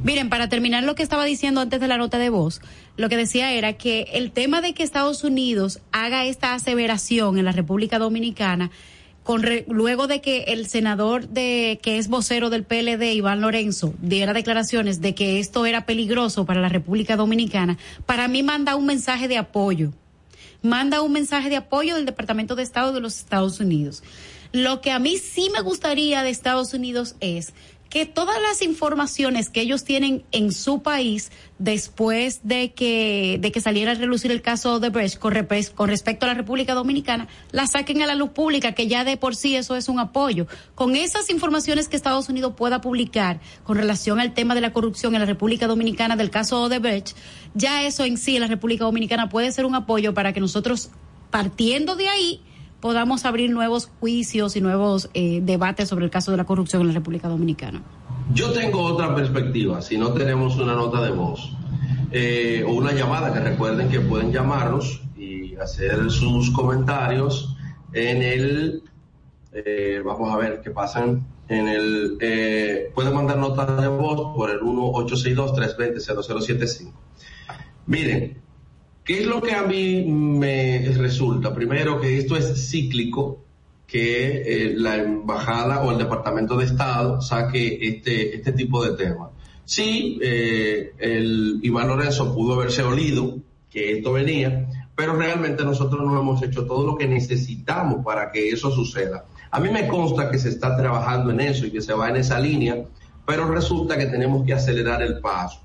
Miren, 0.03 0.29
para 0.29 0.47
terminar 0.47 0.83
lo 0.83 0.95
que 0.95 1.03
estaba 1.03 1.25
diciendo 1.25 1.59
antes 1.59 1.79
de 1.79 1.87
la 1.87 1.97
nota 1.97 2.19
de 2.19 2.29
voz, 2.29 2.61
lo 2.97 3.09
que 3.09 3.17
decía 3.17 3.51
era 3.53 3.73
que 3.73 4.07
el 4.13 4.31
tema 4.31 4.61
de 4.61 4.73
que 4.73 4.83
Estados 4.83 5.23
Unidos 5.23 5.79
haga 5.91 6.25
esta 6.25 6.53
aseveración 6.53 7.37
en 7.37 7.45
la 7.45 7.51
República 7.51 7.97
Dominicana, 7.97 8.69
luego 9.67 10.07
de 10.07 10.21
que 10.21 10.43
el 10.47 10.67
senador 10.67 11.27
de 11.27 11.79
que 11.81 11.97
es 11.97 12.07
vocero 12.07 12.49
del 12.49 12.63
PLD, 12.63 13.13
Iván 13.13 13.41
Lorenzo, 13.41 13.93
diera 14.01 14.33
declaraciones 14.33 15.01
de 15.01 15.15
que 15.15 15.39
esto 15.39 15.65
era 15.65 15.85
peligroso 15.85 16.45
para 16.45 16.61
la 16.61 16.69
República 16.69 17.15
Dominicana, 17.15 17.77
para 18.05 18.27
mí 18.27 18.43
manda 18.43 18.75
un 18.75 18.85
mensaje 18.85 19.27
de 19.27 19.37
apoyo 19.37 19.91
manda 20.61 21.01
un 21.01 21.11
mensaje 21.11 21.49
de 21.49 21.57
apoyo 21.57 21.95
del 21.95 22.05
Departamento 22.05 22.55
de 22.55 22.63
Estado 22.63 22.93
de 22.93 22.99
los 22.99 23.17
Estados 23.17 23.59
Unidos. 23.59 24.03
Lo 24.51 24.81
que 24.81 24.91
a 24.91 24.99
mí 24.99 25.17
sí 25.17 25.49
me 25.51 25.61
gustaría 25.61 26.23
de 26.23 26.29
Estados 26.29 26.73
Unidos 26.73 27.15
es 27.19 27.53
que 27.97 28.05
todas 28.05 28.39
las 28.39 28.61
informaciones 28.61 29.49
que 29.49 29.59
ellos 29.59 29.83
tienen 29.83 30.23
en 30.31 30.51
su 30.51 30.83
país 30.83 31.31
después 31.57 32.41
de 32.43 32.71
que, 32.73 33.39
de 33.41 33.51
que 33.51 33.59
saliera 33.59 33.93
a 33.93 33.95
relucir 33.95 34.31
el 34.31 34.43
caso 34.43 34.79
de 34.79 34.89
Brecht 34.89 35.17
con, 35.17 35.33
con, 35.73 35.89
respecto 35.89 36.27
a 36.27 36.27
la 36.27 36.35
República 36.35 36.75
Dominicana, 36.75 37.27
la 37.49 37.65
saquen 37.65 38.03
a 38.03 38.05
la 38.05 38.13
luz 38.13 38.29
pública, 38.29 38.73
que 38.73 38.85
ya 38.85 39.03
de 39.03 39.17
por 39.17 39.35
sí 39.35 39.55
eso 39.55 39.75
es 39.75 39.89
un 39.89 39.97
apoyo. 39.97 40.45
Con 40.75 40.95
esas 40.95 41.31
informaciones 41.31 41.87
que 41.87 41.95
Estados 41.95 42.29
Unidos 42.29 42.53
pueda 42.55 42.81
publicar 42.81 43.39
con 43.63 43.77
relación 43.77 44.19
al 44.19 44.35
tema 44.35 44.53
de 44.53 44.61
la 44.61 44.73
corrupción 44.73 45.15
en 45.15 45.21
la 45.21 45.25
República 45.25 45.65
Dominicana 45.65 46.15
del 46.15 46.29
caso 46.29 46.69
de 46.69 46.77
Brecht, 46.77 47.17
ya 47.55 47.81
eso 47.81 48.05
en 48.05 48.19
sí 48.19 48.35
en 48.35 48.41
la 48.41 48.47
República 48.47 48.85
Dominicana 48.85 49.27
puede 49.27 49.51
ser 49.51 49.65
un 49.65 49.73
apoyo 49.73 50.13
para 50.13 50.33
que 50.33 50.39
nosotros, 50.39 50.91
partiendo 51.31 51.95
de 51.95 52.09
ahí, 52.09 52.41
podamos 52.87 53.25
abrir 53.25 53.51
nuevos 53.51 53.91
juicios 53.99 54.55
y 54.55 54.61
nuevos 54.61 55.09
eh, 55.13 55.41
debates 55.43 55.89
sobre 55.89 56.05
el 56.05 56.09
caso 56.09 56.31
de 56.31 56.37
la 56.37 56.45
corrupción 56.45 56.83
en 56.83 56.87
la 56.87 56.93
República 56.93 57.27
Dominicana. 57.27 57.83
Yo 58.33 58.53
tengo 58.53 58.81
otra 58.81 59.13
perspectiva, 59.13 59.81
si 59.81 59.97
no 59.97 60.13
tenemos 60.13 60.55
una 60.55 60.73
nota 60.73 61.01
de 61.01 61.11
voz 61.11 61.51
eh, 62.13 62.63
o 62.65 62.71
una 62.71 62.93
llamada, 62.93 63.33
que 63.33 63.41
recuerden 63.41 63.89
que 63.89 63.99
pueden 63.99 64.31
llamarnos 64.31 65.01
y 65.17 65.53
hacer 65.57 66.09
sus 66.09 66.49
comentarios 66.51 67.57
en 67.91 68.21
el, 68.21 68.83
eh, 69.51 70.01
vamos 70.05 70.33
a 70.33 70.37
ver 70.37 70.61
qué 70.61 70.71
pasan, 70.71 71.27
en 71.49 71.67
el, 71.67 72.17
pueden 72.95 73.13
mandar 73.13 73.37
notas 73.37 73.81
de 73.81 73.89
voz 73.89 74.33
por 74.33 74.49
el 74.49 74.61
1-862-320-0075. 74.61 76.93
Miren, 77.85 78.41
¿Qué 79.07 79.21
es 79.21 79.25
lo 79.25 79.41
que 79.41 79.53
a 79.53 79.63
mí 79.63 80.03
me 80.03 80.79
resulta? 80.97 81.55
Primero, 81.55 82.01
que 82.01 82.17
esto 82.17 82.35
es 82.35 82.69
cíclico, 82.69 83.41
que 83.87 84.41
eh, 84.41 84.73
la 84.75 84.97
embajada 84.97 85.81
o 85.83 85.93
el 85.93 85.97
Departamento 85.97 86.57
de 86.57 86.65
Estado 86.65 87.21
saque 87.21 87.79
este, 87.87 88.35
este 88.35 88.51
tipo 88.51 88.83
de 88.83 88.97
temas. 88.97 89.29
Sí, 89.63 90.19
eh, 90.21 90.91
el 90.99 91.57
Iván 91.63 91.87
Lorenzo 91.87 92.35
pudo 92.35 92.55
haberse 92.55 92.83
olido 92.83 93.37
que 93.69 93.93
esto 93.93 94.11
venía, 94.11 94.67
pero 94.93 95.15
realmente 95.15 95.63
nosotros 95.63 96.05
no 96.05 96.19
hemos 96.19 96.43
hecho 96.43 96.65
todo 96.65 96.85
lo 96.85 96.97
que 96.97 97.07
necesitamos 97.07 98.03
para 98.03 98.29
que 98.29 98.49
eso 98.49 98.71
suceda. 98.71 99.23
A 99.51 99.61
mí 99.61 99.69
me 99.69 99.87
consta 99.87 100.29
que 100.29 100.37
se 100.37 100.49
está 100.49 100.75
trabajando 100.75 101.31
en 101.31 101.39
eso 101.39 101.65
y 101.65 101.71
que 101.71 101.79
se 101.79 101.93
va 101.93 102.09
en 102.09 102.17
esa 102.17 102.41
línea, 102.41 102.83
pero 103.25 103.47
resulta 103.47 103.97
que 103.97 104.07
tenemos 104.07 104.45
que 104.45 104.53
acelerar 104.53 105.01
el 105.01 105.21
paso. 105.21 105.61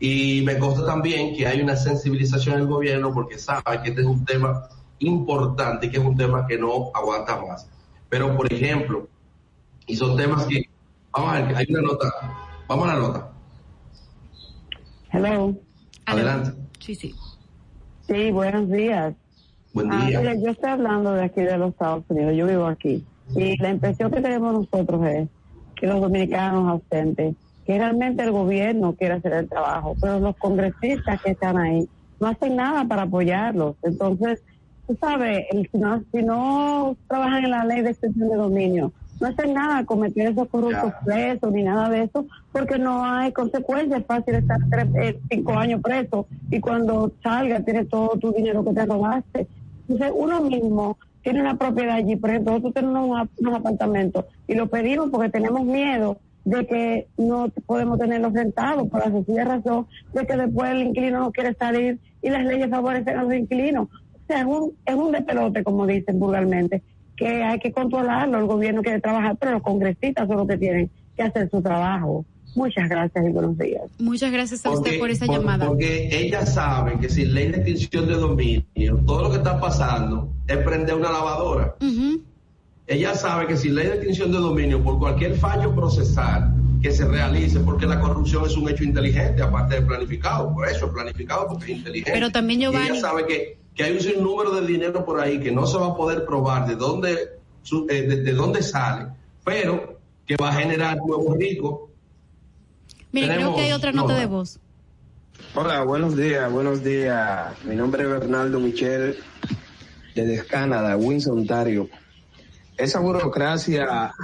Y 0.00 0.42
me 0.44 0.58
consta 0.58 0.86
también 0.86 1.34
que 1.34 1.46
hay 1.46 1.60
una 1.60 1.74
sensibilización 1.76 2.54
en 2.56 2.60
el 2.62 2.66
gobierno 2.68 3.12
porque 3.12 3.38
sabe 3.38 3.82
que 3.82 3.88
este 3.90 4.02
es 4.02 4.06
un 4.06 4.24
tema 4.24 4.68
importante 5.00 5.86
y 5.86 5.90
que 5.90 5.98
es 5.98 6.04
un 6.04 6.16
tema 6.16 6.46
que 6.46 6.56
no 6.58 6.90
aguanta 6.94 7.40
más. 7.44 7.68
Pero, 8.08 8.36
por 8.36 8.52
ejemplo, 8.52 9.08
y 9.86 9.96
son 9.96 10.16
temas 10.16 10.46
que, 10.46 10.62
vamos 11.12 11.32
a 11.34 11.40
ver, 11.40 11.56
hay 11.56 11.66
una 11.70 11.82
nota, 11.82 12.12
vamos 12.68 12.88
a 12.88 12.94
la 12.94 13.00
nota. 13.00 13.30
Hello. 15.10 15.54
Adelante. 16.06 16.52
Sí, 16.80 16.94
sí. 16.94 17.14
Sí, 18.06 18.30
buenos 18.30 18.70
días. 18.70 19.14
Buen 19.72 19.92
Ah, 19.92 20.06
día. 20.06 20.20
mire, 20.20 20.40
yo 20.42 20.50
estoy 20.50 20.70
hablando 20.70 21.12
de 21.12 21.24
aquí 21.24 21.42
de 21.42 21.58
los 21.58 21.70
Estados 21.70 22.04
Unidos, 22.08 22.34
yo 22.36 22.46
vivo 22.46 22.66
aquí. 22.66 23.04
Y 23.36 23.56
la 23.58 23.70
impresión 23.70 24.10
que 24.10 24.20
tenemos 24.20 24.52
nosotros 24.54 25.04
es 25.06 25.28
que 25.76 25.86
los 25.86 26.00
dominicanos 26.00 26.66
ausentes, 26.68 27.34
que 27.68 27.76
realmente 27.76 28.22
el 28.22 28.32
gobierno 28.32 28.94
quiere 28.94 29.16
hacer 29.16 29.34
el 29.34 29.46
trabajo, 29.46 29.94
pero 30.00 30.18
los 30.20 30.34
congresistas 30.38 31.20
que 31.20 31.32
están 31.32 31.58
ahí 31.58 31.86
no 32.18 32.28
hacen 32.28 32.56
nada 32.56 32.86
para 32.86 33.02
apoyarlos. 33.02 33.76
Entonces, 33.82 34.42
tú 34.86 34.96
sabes, 34.98 35.44
si 35.50 35.76
no, 35.76 36.02
si 36.10 36.22
no 36.22 36.96
trabajan 37.06 37.44
en 37.44 37.50
la 37.50 37.66
ley 37.66 37.82
de 37.82 37.90
extensión 37.90 38.30
de 38.30 38.36
dominio, 38.36 38.90
no 39.20 39.28
hacen 39.28 39.52
nada 39.52 39.84
con 39.84 40.00
meter 40.00 40.28
esos 40.28 40.48
corruptos 40.48 40.94
presos 41.04 41.52
ni 41.52 41.62
nada 41.62 41.90
de 41.90 42.04
eso, 42.04 42.24
porque 42.52 42.78
no 42.78 43.04
hay 43.04 43.32
consecuencias. 43.32 44.00
Es 44.00 44.06
fácil 44.06 44.36
estar 44.36 44.58
tres, 44.70 44.86
eh, 44.94 45.20
cinco 45.30 45.52
años 45.52 45.82
preso 45.82 46.26
y 46.50 46.60
cuando 46.60 47.12
salga 47.22 47.60
tienes 47.60 47.86
todo 47.90 48.18
tu 48.18 48.32
dinero 48.32 48.64
que 48.64 48.72
te 48.72 48.86
robaste. 48.86 49.46
Entonces, 49.86 50.10
uno 50.16 50.40
mismo 50.40 50.96
tiene 51.20 51.42
una 51.42 51.58
propiedad 51.58 51.96
allí, 51.96 52.16
por 52.16 52.30
ejemplo, 52.30 52.52
nosotros 52.52 52.72
tenemos 52.72 53.10
unos, 53.10 53.28
unos 53.36 53.54
apartamentos 53.56 54.24
y 54.46 54.54
lo 54.54 54.68
pedimos 54.68 55.10
porque 55.10 55.28
tenemos 55.28 55.66
miedo 55.66 56.18
de 56.48 56.66
que 56.66 57.08
no 57.18 57.48
podemos 57.66 57.98
tenerlos 57.98 58.32
rentados 58.32 58.88
por 58.88 59.00
la 59.00 59.10
sencilla 59.12 59.44
razón 59.44 59.86
de 60.14 60.26
que 60.26 60.36
después 60.36 60.70
el 60.70 60.82
inquilino 60.82 61.20
no 61.20 61.32
quiere 61.32 61.54
salir 61.54 61.98
y 62.22 62.30
las 62.30 62.44
leyes 62.44 62.70
favorecen 62.70 63.18
a 63.18 63.22
los 63.24 63.34
inquilinos. 63.34 63.88
O 63.88 64.26
sea, 64.26 64.40
es 64.40 64.46
un, 64.46 64.72
es 64.86 64.94
un 64.94 65.12
despelote, 65.12 65.62
como 65.62 65.86
dicen 65.86 66.18
vulgarmente, 66.18 66.82
que 67.16 67.42
hay 67.42 67.58
que 67.58 67.72
controlarlo, 67.72 68.38
el 68.38 68.46
gobierno 68.46 68.82
quiere 68.82 69.00
trabajar, 69.00 69.36
pero 69.38 69.52
los 69.52 69.62
congresistas 69.62 70.26
son 70.26 70.36
los 70.38 70.48
que 70.48 70.56
tienen 70.56 70.90
que 71.16 71.22
hacer 71.22 71.50
su 71.50 71.60
trabajo. 71.60 72.24
Muchas 72.54 72.88
gracias 72.88 73.24
y 73.26 73.28
buenos 73.30 73.58
días. 73.58 73.82
Muchas 73.98 74.32
gracias 74.32 74.64
a 74.64 74.70
usted 74.70 74.98
por 74.98 75.10
esa 75.10 75.26
por- 75.26 75.36
llamada. 75.36 75.66
Porque 75.66 76.08
ella 76.10 76.46
sabe 76.46 76.98
que 76.98 77.08
sin 77.10 77.34
ley 77.34 77.48
de 77.48 77.58
extinción 77.58 78.06
de 78.08 78.14
dominio, 78.14 78.96
todo 79.06 79.24
lo 79.24 79.30
que 79.30 79.36
está 79.36 79.60
pasando 79.60 80.32
es 80.46 80.56
prender 80.58 80.94
una 80.94 81.12
lavadora. 81.12 81.74
Ujú. 81.80 82.22
Ella 82.88 83.14
sabe 83.14 83.46
que 83.46 83.56
sin 83.56 83.74
ley 83.74 83.86
de 83.86 83.94
extinción 83.94 84.32
de 84.32 84.38
dominio, 84.38 84.82
por 84.82 84.98
cualquier 84.98 85.34
fallo 85.36 85.74
procesal 85.74 86.54
que 86.82 86.90
se 86.90 87.06
realice, 87.06 87.60
porque 87.60 87.86
la 87.86 88.00
corrupción 88.00 88.46
es 88.46 88.56
un 88.56 88.68
hecho 88.68 88.82
inteligente, 88.84 89.42
aparte 89.42 89.74
de 89.76 89.82
planificado, 89.82 90.54
por 90.54 90.66
eso 90.66 90.86
es 90.86 90.92
planificado, 90.92 91.46
porque 91.48 91.64
es 91.72 91.78
inteligente. 91.78 92.12
Pero 92.12 92.30
también, 92.30 92.60
Y 92.60 92.64
Giovanni- 92.64 92.90
ella 92.90 93.00
sabe 93.00 93.26
que, 93.26 93.58
que 93.74 93.84
hay 93.84 93.92
un 93.92 94.00
sinnúmero 94.00 94.52
de 94.52 94.66
dinero 94.66 95.04
por 95.04 95.20
ahí 95.20 95.38
que 95.38 95.52
no 95.52 95.66
se 95.66 95.76
va 95.76 95.88
a 95.88 95.94
poder 95.96 96.24
probar 96.24 96.66
de 96.66 96.76
dónde, 96.76 97.16
su- 97.62 97.86
eh, 97.90 98.02
de, 98.02 98.22
de 98.22 98.32
dónde 98.32 98.62
sale, 98.62 99.08
pero 99.44 99.98
que 100.26 100.36
va 100.36 100.48
a 100.48 100.52
generar 100.54 100.96
nuevos 100.96 101.36
ricos. 101.36 101.80
Mire, 103.12 103.34
creo 103.34 103.54
que 103.54 103.62
hay 103.62 103.72
otra 103.72 103.92
nota 103.92 104.14
de 104.14 104.26
voz. 104.26 104.58
Hola, 105.54 105.82
buenos 105.82 106.16
días, 106.16 106.50
buenos 106.50 106.82
días. 106.82 107.52
Mi 107.64 107.74
nombre 107.76 108.02
es 108.04 108.08
Bernardo 108.08 108.58
Michel, 108.60 109.16
desde 110.14 110.44
Canadá, 110.46 110.96
Windsor, 110.96 111.34
Ontario. 111.36 111.88
Esa 112.78 113.00
burocracia 113.00 114.14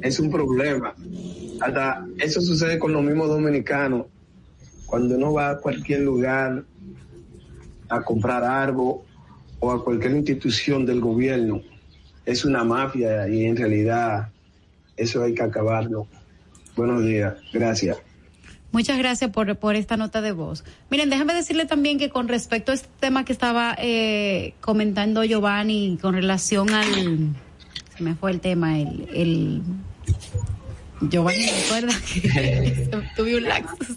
es 0.00 0.18
un 0.18 0.30
problema. 0.30 0.94
Hasta 1.60 2.06
eso 2.18 2.40
sucede 2.40 2.78
con 2.78 2.92
los 2.92 3.02
mismos 3.02 3.28
dominicanos. 3.28 4.06
Cuando 4.86 5.16
uno 5.16 5.34
va 5.34 5.50
a 5.50 5.58
cualquier 5.58 6.00
lugar 6.00 6.64
a 7.90 8.02
comprar 8.02 8.42
algo 8.42 9.04
o 9.60 9.70
a 9.70 9.84
cualquier 9.84 10.12
institución 10.12 10.86
del 10.86 11.00
gobierno, 11.00 11.60
es 12.24 12.44
una 12.46 12.64
mafia 12.64 13.28
y 13.28 13.44
en 13.44 13.56
realidad 13.56 14.30
eso 14.96 15.22
hay 15.22 15.34
que 15.34 15.42
acabarlo. 15.42 16.06
Buenos 16.74 17.04
días, 17.04 17.34
gracias. 17.52 17.98
Muchas 18.72 18.98
gracias 18.98 19.30
por, 19.30 19.56
por 19.56 19.76
esta 19.76 19.96
nota 19.96 20.20
de 20.20 20.32
voz. 20.32 20.64
Miren, 20.90 21.10
déjame 21.10 21.34
decirle 21.34 21.66
también 21.66 21.98
que 21.98 22.10
con 22.10 22.26
respecto 22.26 22.72
a 22.72 22.74
este 22.74 22.88
tema 23.00 23.24
que 23.24 23.32
estaba 23.32 23.76
eh, 23.78 24.54
comentando 24.60 25.22
Giovanni 25.24 25.98
con 26.00 26.14
relación 26.14 26.70
al... 26.70 27.34
Se 27.96 28.02
me 28.02 28.14
fue 28.14 28.30
el 28.30 28.40
tema, 28.40 28.78
el... 28.78 29.08
el 29.14 29.62
Giovanni, 31.02 31.44
¿me 31.44 31.64
acuerda? 31.64 31.92
que 32.12 32.90
tuve 33.16 33.36
un 33.36 33.44
lapsus. 33.44 33.96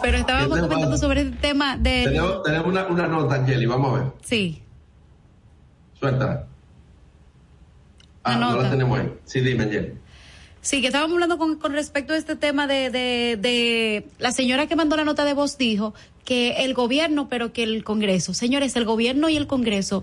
Pero 0.00 0.18
estábamos 0.18 0.56
¿Qué 0.56 0.62
te 0.62 0.68
comentando 0.68 0.98
sobre 0.98 1.22
el 1.22 1.36
tema 1.36 1.76
de... 1.76 2.04
Tenemos, 2.04 2.42
tenemos 2.44 2.66
una, 2.68 2.86
una 2.86 3.06
nota, 3.08 3.34
Angeli, 3.34 3.66
vamos 3.66 3.92
a 3.92 4.02
ver. 4.02 4.12
Sí, 4.22 4.62
Suéltala. 5.98 6.46
Ah, 8.22 8.36
no 8.36 8.60
la 8.60 8.70
tenemos 8.70 8.98
ahí. 8.98 9.12
Sí, 9.24 9.40
dime, 9.40 9.64
Angeli. 9.64 9.92
Sí, 10.66 10.80
que 10.80 10.88
estábamos 10.88 11.14
hablando 11.14 11.38
con, 11.38 11.58
con 11.60 11.72
respecto 11.74 12.12
a 12.12 12.16
este 12.16 12.34
tema 12.34 12.66
de, 12.66 12.90
de, 12.90 13.38
de 13.40 14.08
la 14.18 14.32
señora 14.32 14.66
que 14.66 14.74
mandó 14.74 14.96
la 14.96 15.04
nota 15.04 15.24
de 15.24 15.32
voz 15.32 15.56
dijo 15.58 15.94
que 16.24 16.64
el 16.64 16.74
gobierno, 16.74 17.28
pero 17.28 17.52
que 17.52 17.62
el 17.62 17.84
Congreso. 17.84 18.34
Señores, 18.34 18.74
el 18.74 18.84
gobierno 18.84 19.28
y 19.28 19.36
el 19.36 19.46
Congreso 19.46 20.02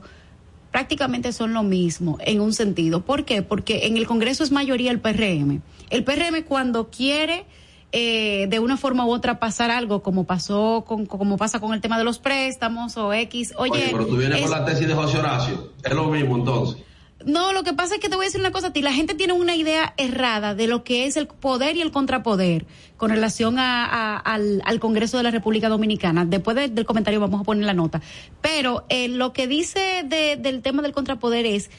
prácticamente 0.71 1.33
son 1.33 1.53
lo 1.53 1.63
mismo 1.63 2.17
en 2.21 2.39
un 2.39 2.53
sentido. 2.53 3.01
¿Por 3.01 3.25
qué? 3.25 3.41
Porque 3.41 3.87
en 3.87 3.97
el 3.97 4.07
Congreso 4.07 4.41
es 4.41 4.51
mayoría 4.53 4.91
el 4.91 5.01
PRM. 5.01 5.61
El 5.89 6.05
PRM 6.05 6.43
cuando 6.47 6.89
quiere 6.89 7.45
eh, 7.91 8.47
de 8.49 8.59
una 8.59 8.77
forma 8.77 9.05
u 9.05 9.11
otra 9.11 9.39
pasar 9.39 9.69
algo, 9.69 10.01
como 10.01 10.23
pasó 10.23 10.85
con, 10.87 11.05
como 11.05 11.35
pasa 11.35 11.59
con 11.59 11.73
el 11.73 11.81
tema 11.81 11.97
de 11.97 12.05
los 12.05 12.19
préstamos 12.19 12.95
o 12.95 13.11
X, 13.13 13.53
oye, 13.57 13.71
Oye, 13.73 13.89
pero 13.91 14.07
tú 14.07 14.15
vienes 14.15 14.37
es- 14.39 14.49
con 14.49 14.51
la 14.59 14.63
tesis 14.65 14.87
de 14.87 14.93
José 14.95 15.17
Horacio. 15.19 15.71
Es 15.83 15.91
lo 15.93 16.05
mismo 16.07 16.37
entonces. 16.37 16.81
No, 17.25 17.53
lo 17.53 17.63
que 17.63 17.73
pasa 17.73 17.95
es 17.95 18.01
que 18.01 18.09
te 18.09 18.15
voy 18.15 18.25
a 18.25 18.27
decir 18.27 18.39
una 18.41 18.51
cosa 18.51 18.67
a 18.67 18.73
ti. 18.73 18.81
La 18.81 18.93
gente 18.93 19.13
tiene 19.15 19.33
una 19.33 19.55
idea 19.55 19.93
errada 19.97 20.55
de 20.55 20.67
lo 20.67 20.83
que 20.83 21.05
es 21.05 21.17
el 21.17 21.27
poder 21.27 21.75
y 21.77 21.81
el 21.81 21.91
contrapoder 21.91 22.65
con 22.97 23.09
relación 23.09 23.59
a, 23.59 24.17
al, 24.17 24.61
al 24.65 24.79
Congreso 24.79 25.17
de 25.17 25.23
la 25.23 25.31
República 25.31 25.69
Dominicana. 25.69 26.25
Después 26.25 26.55
de- 26.55 26.69
del 26.69 26.85
comentario 26.85 27.19
vamos 27.19 27.41
a 27.41 27.43
poner 27.43 27.65
la 27.65 27.73
nota. 27.73 28.01
Pero 28.41 28.85
eh, 28.89 29.07
lo 29.07 29.33
que 29.33 29.47
dice 29.47 30.03
de- 30.05 30.37
del 30.37 30.61
tema 30.61 30.81
del 30.81 30.91
contrapoder 30.93 31.45
es, 31.45 31.69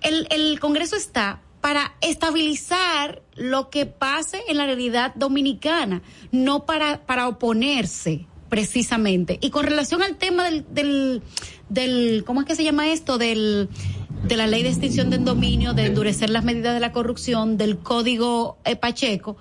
el, 0.00 0.26
el 0.30 0.60
Congreso 0.60 0.96
está 0.96 1.40
para 1.60 1.94
estabilizar 2.00 3.20
lo 3.34 3.68
que 3.70 3.84
pase 3.86 4.40
en 4.48 4.58
la 4.58 4.66
realidad 4.66 5.12
dominicana, 5.16 6.02
no 6.30 6.64
para, 6.66 7.04
para 7.04 7.26
oponerse 7.28 8.26
precisamente. 8.48 9.38
Y 9.42 9.50
con 9.50 9.64
relación 9.66 10.02
al 10.02 10.16
tema 10.16 10.44
del, 10.44 10.64
del, 10.72 11.22
del 11.68 12.22
¿cómo 12.24 12.40
es 12.40 12.46
que 12.46 12.54
se 12.54 12.64
llama 12.64 12.88
esto? 12.90 13.18
Del, 13.18 13.68
de 14.24 14.36
la 14.36 14.46
ley 14.46 14.62
de 14.62 14.68
extinción 14.68 15.10
del 15.10 15.24
dominio, 15.24 15.72
de 15.72 15.86
endurecer 15.86 16.30
las 16.30 16.44
medidas 16.44 16.74
de 16.74 16.80
la 16.80 16.92
corrupción, 16.92 17.56
del 17.56 17.78
código 17.78 18.58
eh, 18.64 18.76
Pacheco, 18.76 19.36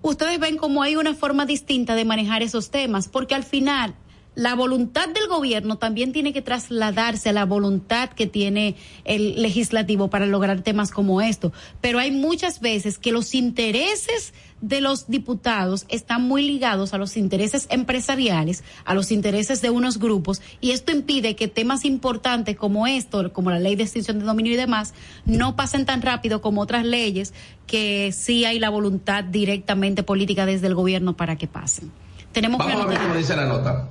ustedes 0.00 0.38
ven 0.38 0.56
cómo 0.56 0.82
hay 0.82 0.96
una 0.96 1.14
forma 1.14 1.46
distinta 1.46 1.94
de 1.94 2.04
manejar 2.04 2.42
esos 2.42 2.70
temas, 2.70 3.08
porque 3.08 3.34
al 3.34 3.44
final 3.44 3.94
la 4.34 4.54
voluntad 4.54 5.08
del 5.08 5.28
gobierno 5.28 5.76
también 5.76 6.12
tiene 6.12 6.32
que 6.32 6.40
trasladarse 6.40 7.28
a 7.28 7.32
la 7.32 7.44
voluntad 7.44 8.10
que 8.10 8.26
tiene 8.26 8.76
el 9.04 9.42
legislativo 9.42 10.08
para 10.08 10.26
lograr 10.26 10.62
temas 10.62 10.90
como 10.90 11.20
esto. 11.20 11.52
Pero 11.80 11.98
hay 11.98 12.10
muchas 12.12 12.60
veces 12.60 12.98
que 12.98 13.12
los 13.12 13.34
intereses 13.34 14.32
de 14.62 14.80
los 14.80 15.08
diputados 15.08 15.84
están 15.90 16.22
muy 16.22 16.42
ligados 16.42 16.94
a 16.94 16.98
los 16.98 17.18
intereses 17.18 17.66
empresariales, 17.68 18.64
a 18.84 18.94
los 18.94 19.12
intereses 19.12 19.60
de 19.60 19.68
unos 19.68 19.98
grupos, 19.98 20.40
y 20.60 20.70
esto 20.70 20.92
impide 20.92 21.36
que 21.36 21.48
temas 21.48 21.84
importantes 21.84 22.56
como 22.56 22.86
esto, 22.86 23.32
como 23.32 23.50
la 23.50 23.58
ley 23.58 23.76
de 23.76 23.82
extinción 23.82 24.18
de 24.18 24.24
dominio 24.24 24.52
y 24.52 24.56
demás, 24.56 24.94
no 25.26 25.56
pasen 25.56 25.84
tan 25.84 26.00
rápido 26.00 26.40
como 26.40 26.62
otras 26.62 26.86
leyes 26.86 27.34
que 27.66 28.12
sí 28.12 28.44
hay 28.44 28.58
la 28.58 28.70
voluntad 28.70 29.24
directamente 29.24 30.02
política 30.02 30.46
desde 30.46 30.68
el 30.68 30.74
gobierno 30.74 31.16
para 31.16 31.36
que 31.36 31.46
pasen. 31.46 31.90
Tenemos 32.32 32.58
Vamos 32.58 32.74
a 32.74 32.86
ver 32.86 32.96
que 32.96 33.02
cómo 33.02 33.16
dice 33.16 33.36
la 33.36 33.46
nota. 33.46 33.90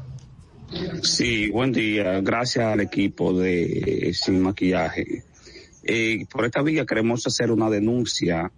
Sí, 1.03 1.49
buen 1.49 1.71
día. 1.71 2.21
Gracias 2.21 2.65
al 2.65 2.79
equipo 2.79 3.37
de 3.37 4.09
eh, 4.09 4.13
Sin 4.13 4.41
Maquillaje. 4.41 5.23
Eh, 5.83 6.25
por 6.31 6.45
esta 6.45 6.61
vía 6.61 6.85
queremos 6.85 7.25
hacer 7.27 7.51
una 7.51 7.69
denuncia 7.69 8.51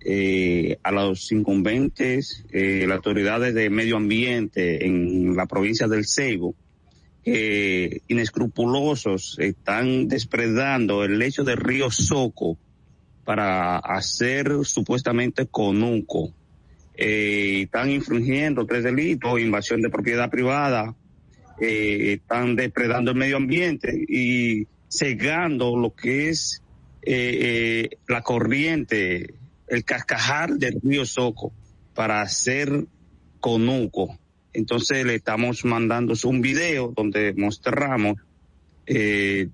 eh, 0.00 0.78
a 0.82 0.92
los 0.92 1.30
incumbentes, 1.32 2.44
eh, 2.50 2.84
las 2.86 2.96
autoridades 2.96 3.54
de 3.54 3.70
medio 3.70 3.96
ambiente 3.96 4.86
en 4.86 5.36
la 5.36 5.46
provincia 5.46 5.88
del 5.88 6.06
Ceibo, 6.06 6.54
que 7.24 8.02
inescrupulosos 8.08 9.36
están 9.38 10.08
despredando 10.08 11.04
el 11.04 11.18
lecho 11.18 11.44
del 11.44 11.58
río 11.58 11.90
Soco 11.90 12.58
para 13.24 13.78
hacer 13.78 14.64
supuestamente 14.64 15.46
conuco. 15.46 16.32
Eh, 16.94 17.62
están 17.64 17.90
infringiendo 17.90 18.66
tres 18.66 18.84
delitos, 18.84 19.40
invasión 19.40 19.82
de 19.82 19.90
propiedad 19.90 20.30
privada, 20.30 20.96
eh, 21.60 22.14
están 22.14 22.56
depredando 22.56 23.10
el 23.10 23.16
medio 23.16 23.36
ambiente 23.36 24.04
y 24.08 24.66
cegando 24.88 25.76
lo 25.76 25.94
que 25.94 26.28
es 26.28 26.62
eh, 27.02 27.90
eh, 27.90 27.98
la 28.06 28.22
corriente, 28.22 29.34
el 29.68 29.84
cascajar 29.84 30.54
del 30.54 30.80
río 30.82 31.04
Soco 31.04 31.52
para 31.94 32.20
hacer 32.22 32.86
conuco. 33.40 34.18
Entonces 34.52 35.04
le 35.04 35.14
estamos 35.14 35.64
mandando 35.64 36.14
un 36.24 36.40
video 36.40 36.92
donde 36.96 37.34
mostramos 37.34 38.16
eh, 38.86 39.48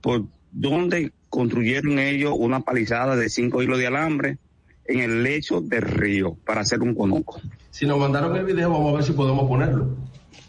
por 0.00 0.24
donde 0.50 1.12
construyeron 1.28 1.98
ellos 1.98 2.34
una 2.36 2.60
palizada 2.60 3.16
de 3.16 3.28
cinco 3.28 3.62
hilos 3.62 3.78
de 3.78 3.86
alambre 3.86 4.38
en 4.84 5.00
el 5.00 5.22
lecho 5.22 5.60
del 5.60 5.82
río 5.82 6.36
para 6.44 6.60
hacer 6.60 6.80
un 6.80 6.94
conuco. 6.94 7.40
Si 7.70 7.86
nos 7.86 7.98
mandaron 7.98 8.36
el 8.36 8.44
video, 8.44 8.70
vamos 8.70 8.92
a 8.92 8.96
ver 8.96 9.04
si 9.04 9.12
podemos 9.12 9.48
ponerlo. 9.48 9.96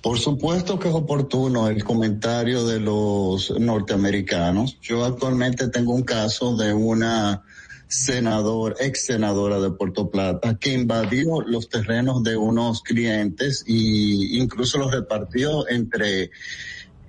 Por 0.01 0.19
supuesto 0.19 0.77
que 0.77 0.89
es 0.89 0.93
oportuno 0.93 1.67
el 1.67 1.83
comentario 1.83 2.65
de 2.67 2.79
los 2.79 3.51
norteamericanos. 3.59 4.79
Yo 4.81 5.03
actualmente 5.03 5.69
tengo 5.69 5.93
un 5.93 6.03
caso 6.03 6.55
de 6.55 6.73
una 6.73 7.41
senador, 7.87 8.75
ex 8.79 9.05
senadora 9.05 9.59
de 9.59 9.71
Puerto 9.71 10.09
Plata, 10.09 10.57
que 10.57 10.73
invadió 10.73 11.41
los 11.41 11.69
terrenos 11.69 12.23
de 12.23 12.35
unos 12.37 12.81
clientes 12.81 13.63
y 13.67 14.37
incluso 14.39 14.77
los 14.77 14.91
repartió 14.91 15.67
entre 15.69 16.31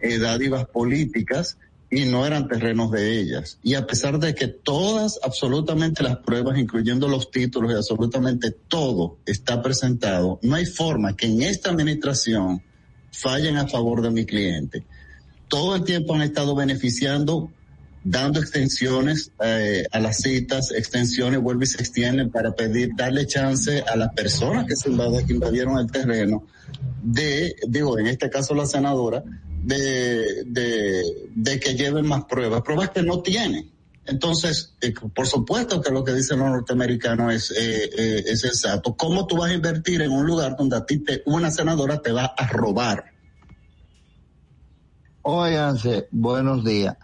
eh, 0.01 0.19
dádivas 0.19 0.67
políticas 0.67 1.59
y 1.91 2.05
no 2.05 2.27
eran 2.27 2.49
terrenos 2.49 2.91
de 2.91 3.19
ellas. 3.21 3.59
Y 3.63 3.75
a 3.75 3.87
pesar 3.87 4.19
de 4.19 4.35
que 4.35 4.49
todas, 4.49 5.19
absolutamente 5.23 6.03
las 6.03 6.19
pruebas, 6.19 6.59
incluyendo 6.59 7.09
los 7.09 7.31
títulos 7.31 7.73
y 7.73 7.75
absolutamente 7.75 8.51
todo 8.51 9.19
está 9.25 9.63
presentado, 9.63 10.39
no 10.43 10.57
hay 10.57 10.67
forma 10.67 11.17
que 11.17 11.27
en 11.27 11.43
esta 11.43 11.71
administración 11.71 12.63
fallen 13.13 13.57
a 13.57 13.69
favor 13.69 14.03
de 14.03 14.11
mi 14.11 14.27
cliente. 14.27 14.85
Todo 15.49 15.77
el 15.77 15.85
tiempo 15.85 16.15
han 16.15 16.23
estado 16.23 16.55
beneficiando, 16.55 17.51
dando 18.09 18.39
extensiones 18.39 19.33
eh, 19.43 19.85
a 19.91 19.99
las 19.99 20.19
citas, 20.19 20.71
extensiones, 20.71 21.41
vuelven 21.41 21.65
y 21.65 21.67
se 21.67 21.81
extienden 21.81 22.31
para 22.31 22.53
pedir, 22.55 22.91
darle 22.97 23.27
chance 23.27 23.83
a 23.83 23.97
las 23.97 24.13
personas 24.15 24.65
que 24.67 24.77
se 24.77 24.91
invadieron 24.91 25.79
el 25.79 25.91
terreno 25.91 26.47
de, 27.03 27.57
digo, 27.69 27.99
en 27.99 28.07
este 28.07 28.31
caso 28.31 28.55
la 28.55 28.67
senadora, 28.67 29.25
de, 29.63 30.45
de, 30.45 31.03
de 31.35 31.61
que 31.61 31.75
lleven 31.75 32.07
más 32.07 32.25
pruebas, 32.27 32.63
pruebas 32.63 32.91
que 32.91 33.03
no 33.03 33.23
tienen. 33.23 33.73
Entonces, 34.05 34.77
eh, 34.81 34.95
por 35.13 35.27
supuesto 35.27 35.81
que 35.81 35.91
lo 35.91 36.05
que 36.05 36.13
dicen 36.13 36.39
los 36.39 36.49
norteamericanos 36.49 37.35
es, 37.35 37.51
eh, 37.51 37.91
eh, 37.99 38.25
es 38.27 38.45
exacto. 38.45 38.95
¿Cómo 38.97 39.27
tú 39.27 39.39
vas 39.39 39.51
a 39.51 39.55
invertir 39.55 40.01
en 40.03 40.13
un 40.13 40.25
lugar 40.25 40.55
donde 40.57 40.77
a 40.77 40.87
ti 40.87 40.99
te, 40.99 41.23
una 41.27 41.51
senadora 41.51 42.01
te 42.01 42.13
va 42.13 42.27
a 42.27 42.47
robar? 42.47 43.07
Óiganse, 45.23 46.07
buenos 46.13 46.65
días. 46.65 46.97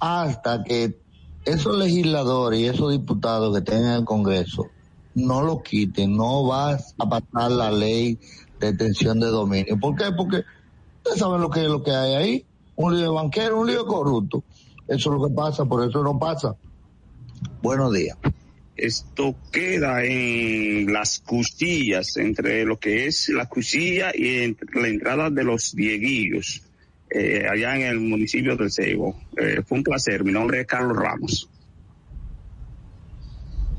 Hasta 0.00 0.64
que 0.64 0.98
esos 1.44 1.76
legisladores 1.76 2.60
y 2.60 2.66
esos 2.66 2.90
diputados 2.90 3.54
que 3.54 3.62
tienen 3.62 3.86
en 3.86 3.92
el 3.92 4.04
Congreso 4.04 4.66
no 5.14 5.42
lo 5.42 5.62
quiten, 5.62 6.16
no 6.16 6.46
vas 6.46 6.94
a 6.98 7.08
pasar 7.08 7.50
la 7.50 7.70
ley 7.70 8.18
de 8.58 8.72
detención 8.72 9.20
de 9.20 9.26
dominio. 9.26 9.78
¿Por 9.78 9.96
qué? 9.96 10.04
Porque 10.16 10.44
ustedes 10.98 11.18
saben 11.18 11.40
lo 11.40 11.50
que 11.50 11.62
es 11.62 11.68
lo 11.68 11.82
que 11.82 11.92
hay 11.92 12.14
ahí. 12.14 12.46
Un 12.76 12.98
lío 12.98 13.14
banquero, 13.14 13.60
un 13.60 13.66
lío 13.66 13.86
corrupto. 13.86 14.42
Eso 14.88 15.12
es 15.12 15.20
lo 15.20 15.28
que 15.28 15.34
pasa, 15.34 15.64
por 15.64 15.88
eso 15.88 16.02
no 16.02 16.18
pasa. 16.18 16.54
Buenos 17.62 17.92
días. 17.92 18.16
Esto 18.76 19.34
queda 19.52 20.02
en 20.04 20.90
las 20.92 21.20
cuchillas, 21.20 22.16
entre 22.16 22.64
lo 22.64 22.78
que 22.78 23.06
es 23.06 23.28
la 23.28 23.46
cuchilla 23.46 24.10
y 24.14 24.56
la 24.72 24.88
entrada 24.88 25.28
de 25.28 25.44
los 25.44 25.74
dieguillos, 25.74 26.62
eh, 27.10 27.46
allá 27.50 27.76
en 27.76 27.82
el 27.82 28.00
municipio 28.00 28.56
del 28.56 28.70
Ceibo. 28.70 29.16
Eh, 29.36 29.62
fue 29.66 29.78
un 29.78 29.84
placer. 29.84 30.24
Mi 30.24 30.32
nombre 30.32 30.60
es 30.60 30.66
Carlos 30.66 30.96
Ramos. 30.96 31.48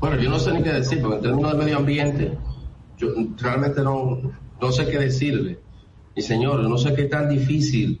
Bueno, 0.00 0.20
yo 0.20 0.30
no 0.30 0.38
sé 0.38 0.52
ni 0.52 0.62
qué 0.62 0.72
decir, 0.72 1.00
porque 1.00 1.16
en 1.16 1.22
términos 1.22 1.52
de 1.52 1.58
medio 1.58 1.76
ambiente, 1.78 2.36
yo 2.98 3.08
realmente 3.40 3.82
no, 3.82 4.20
no 4.60 4.72
sé 4.72 4.86
qué 4.88 4.98
decirle. 4.98 5.60
Y 6.14 6.22
señor, 6.22 6.60
no 6.68 6.76
sé 6.76 6.94
qué 6.94 7.04
tan 7.04 7.28
difícil 7.28 8.00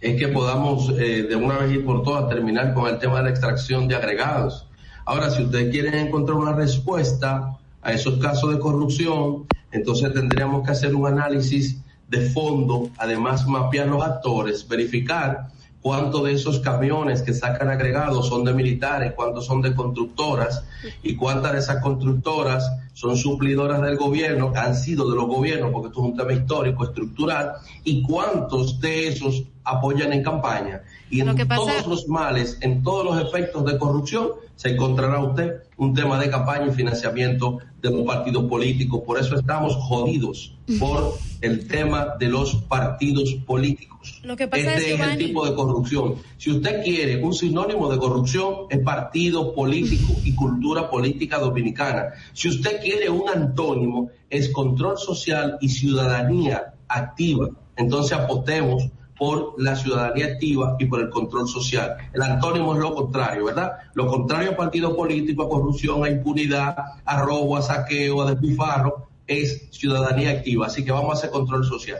es 0.00 0.18
que 0.18 0.28
podamos 0.28 0.90
eh, 0.98 1.24
de 1.24 1.36
una 1.36 1.58
vez 1.58 1.74
y 1.74 1.78
por 1.80 2.02
todas 2.02 2.28
terminar 2.28 2.72
con 2.72 2.88
el 2.88 2.98
tema 2.98 3.18
de 3.18 3.24
la 3.24 3.30
extracción 3.30 3.86
de 3.86 3.96
agregados. 3.96 4.66
Ahora, 5.04 5.28
si 5.30 5.42
ustedes 5.42 5.70
quieren 5.70 5.94
encontrar 5.94 6.38
una 6.38 6.52
respuesta 6.52 7.58
a 7.82 7.92
esos 7.92 8.18
casos 8.18 8.52
de 8.52 8.58
corrupción, 8.58 9.46
entonces 9.72 10.12
tendríamos 10.12 10.64
que 10.64 10.72
hacer 10.72 10.94
un 10.94 11.06
análisis 11.06 11.82
de 12.10 12.28
fondo, 12.30 12.90
además 12.98 13.46
mapear 13.46 13.86
los 13.86 14.02
actores, 14.02 14.66
verificar 14.66 15.48
cuántos 15.80 16.24
de 16.24 16.32
esos 16.32 16.58
camiones 16.58 17.22
que 17.22 17.32
sacan 17.32 17.70
agregados 17.70 18.28
son 18.28 18.44
de 18.44 18.52
militares, 18.52 19.12
cuántos 19.14 19.46
son 19.46 19.62
de 19.62 19.74
constructoras 19.74 20.64
y 21.02 21.14
cuántas 21.14 21.52
de 21.52 21.58
esas 21.60 21.82
constructoras 21.82 22.70
son 22.92 23.16
suplidoras 23.16 23.80
del 23.80 23.96
gobierno, 23.96 24.52
han 24.54 24.74
sido 24.74 25.08
de 25.08 25.16
los 25.16 25.26
gobiernos, 25.26 25.70
porque 25.72 25.88
esto 25.88 26.00
es 26.00 26.06
un 26.06 26.16
tema 26.16 26.32
histórico, 26.32 26.84
estructural, 26.84 27.52
y 27.84 28.02
cuántos 28.02 28.80
de 28.80 29.08
esos 29.08 29.44
apoyan 29.64 30.12
en 30.12 30.22
campaña. 30.22 30.82
Y 31.08 31.20
en 31.20 31.48
todos 31.48 31.86
los 31.86 32.08
males, 32.08 32.58
en 32.60 32.82
todos 32.82 33.04
los 33.04 33.26
efectos 33.26 33.64
de 33.64 33.78
corrupción, 33.78 34.30
se 34.56 34.70
encontrará 34.70 35.20
usted 35.20 35.62
un 35.80 35.94
tema 35.94 36.20
de 36.20 36.28
campaña 36.28 36.66
y 36.66 36.72
financiamiento 36.72 37.58
de 37.80 37.88
un 37.88 38.04
partido 38.04 38.46
político. 38.46 39.02
Por 39.02 39.18
eso 39.18 39.34
estamos 39.34 39.74
jodidos 39.76 40.54
por 40.78 41.14
el 41.40 41.66
tema 41.66 42.16
de 42.18 42.28
los 42.28 42.54
partidos 42.54 43.34
políticos. 43.46 44.20
Lo 44.22 44.36
que 44.36 44.46
pasa 44.46 44.74
este 44.74 44.94
es, 44.94 45.00
el 45.00 45.16
tipo 45.16 45.46
de 45.46 45.54
corrupción. 45.54 46.16
Si 46.36 46.50
usted 46.50 46.82
quiere 46.84 47.24
un 47.24 47.32
sinónimo 47.32 47.90
de 47.90 47.96
corrupción, 47.96 48.66
es 48.68 48.80
partido 48.80 49.54
político 49.54 50.12
y 50.22 50.34
cultura 50.34 50.90
política 50.90 51.38
dominicana. 51.38 52.10
Si 52.34 52.48
usted 52.48 52.82
quiere 52.82 53.08
un 53.08 53.30
antónimo, 53.30 54.10
es 54.28 54.50
control 54.50 54.98
social 54.98 55.56
y 55.62 55.70
ciudadanía 55.70 56.74
activa. 56.88 57.48
Entonces 57.74 58.12
apostemos 58.12 58.90
por 59.20 59.54
la 59.58 59.76
ciudadanía 59.76 60.28
activa 60.28 60.76
y 60.78 60.86
por 60.86 60.98
el 60.98 61.10
control 61.10 61.46
social. 61.46 61.94
El 62.14 62.22
antónimo 62.22 62.72
es 62.72 62.80
lo 62.80 62.94
contrario, 62.94 63.44
¿verdad? 63.44 63.72
Lo 63.92 64.06
contrario 64.06 64.52
a 64.52 64.56
partido 64.56 64.96
político, 64.96 65.42
a 65.42 65.48
corrupción, 65.50 66.02
a 66.02 66.08
impunidad, 66.08 66.74
a 67.04 67.20
robo, 67.20 67.58
a 67.58 67.60
saqueo, 67.60 68.22
a 68.22 68.30
despifarro, 68.30 69.10
es 69.26 69.68
ciudadanía 69.72 70.30
activa. 70.30 70.68
Así 70.68 70.86
que 70.86 70.90
vamos 70.90 71.10
a 71.10 71.18
hacer 71.18 71.28
control 71.28 71.66
social. 71.66 71.98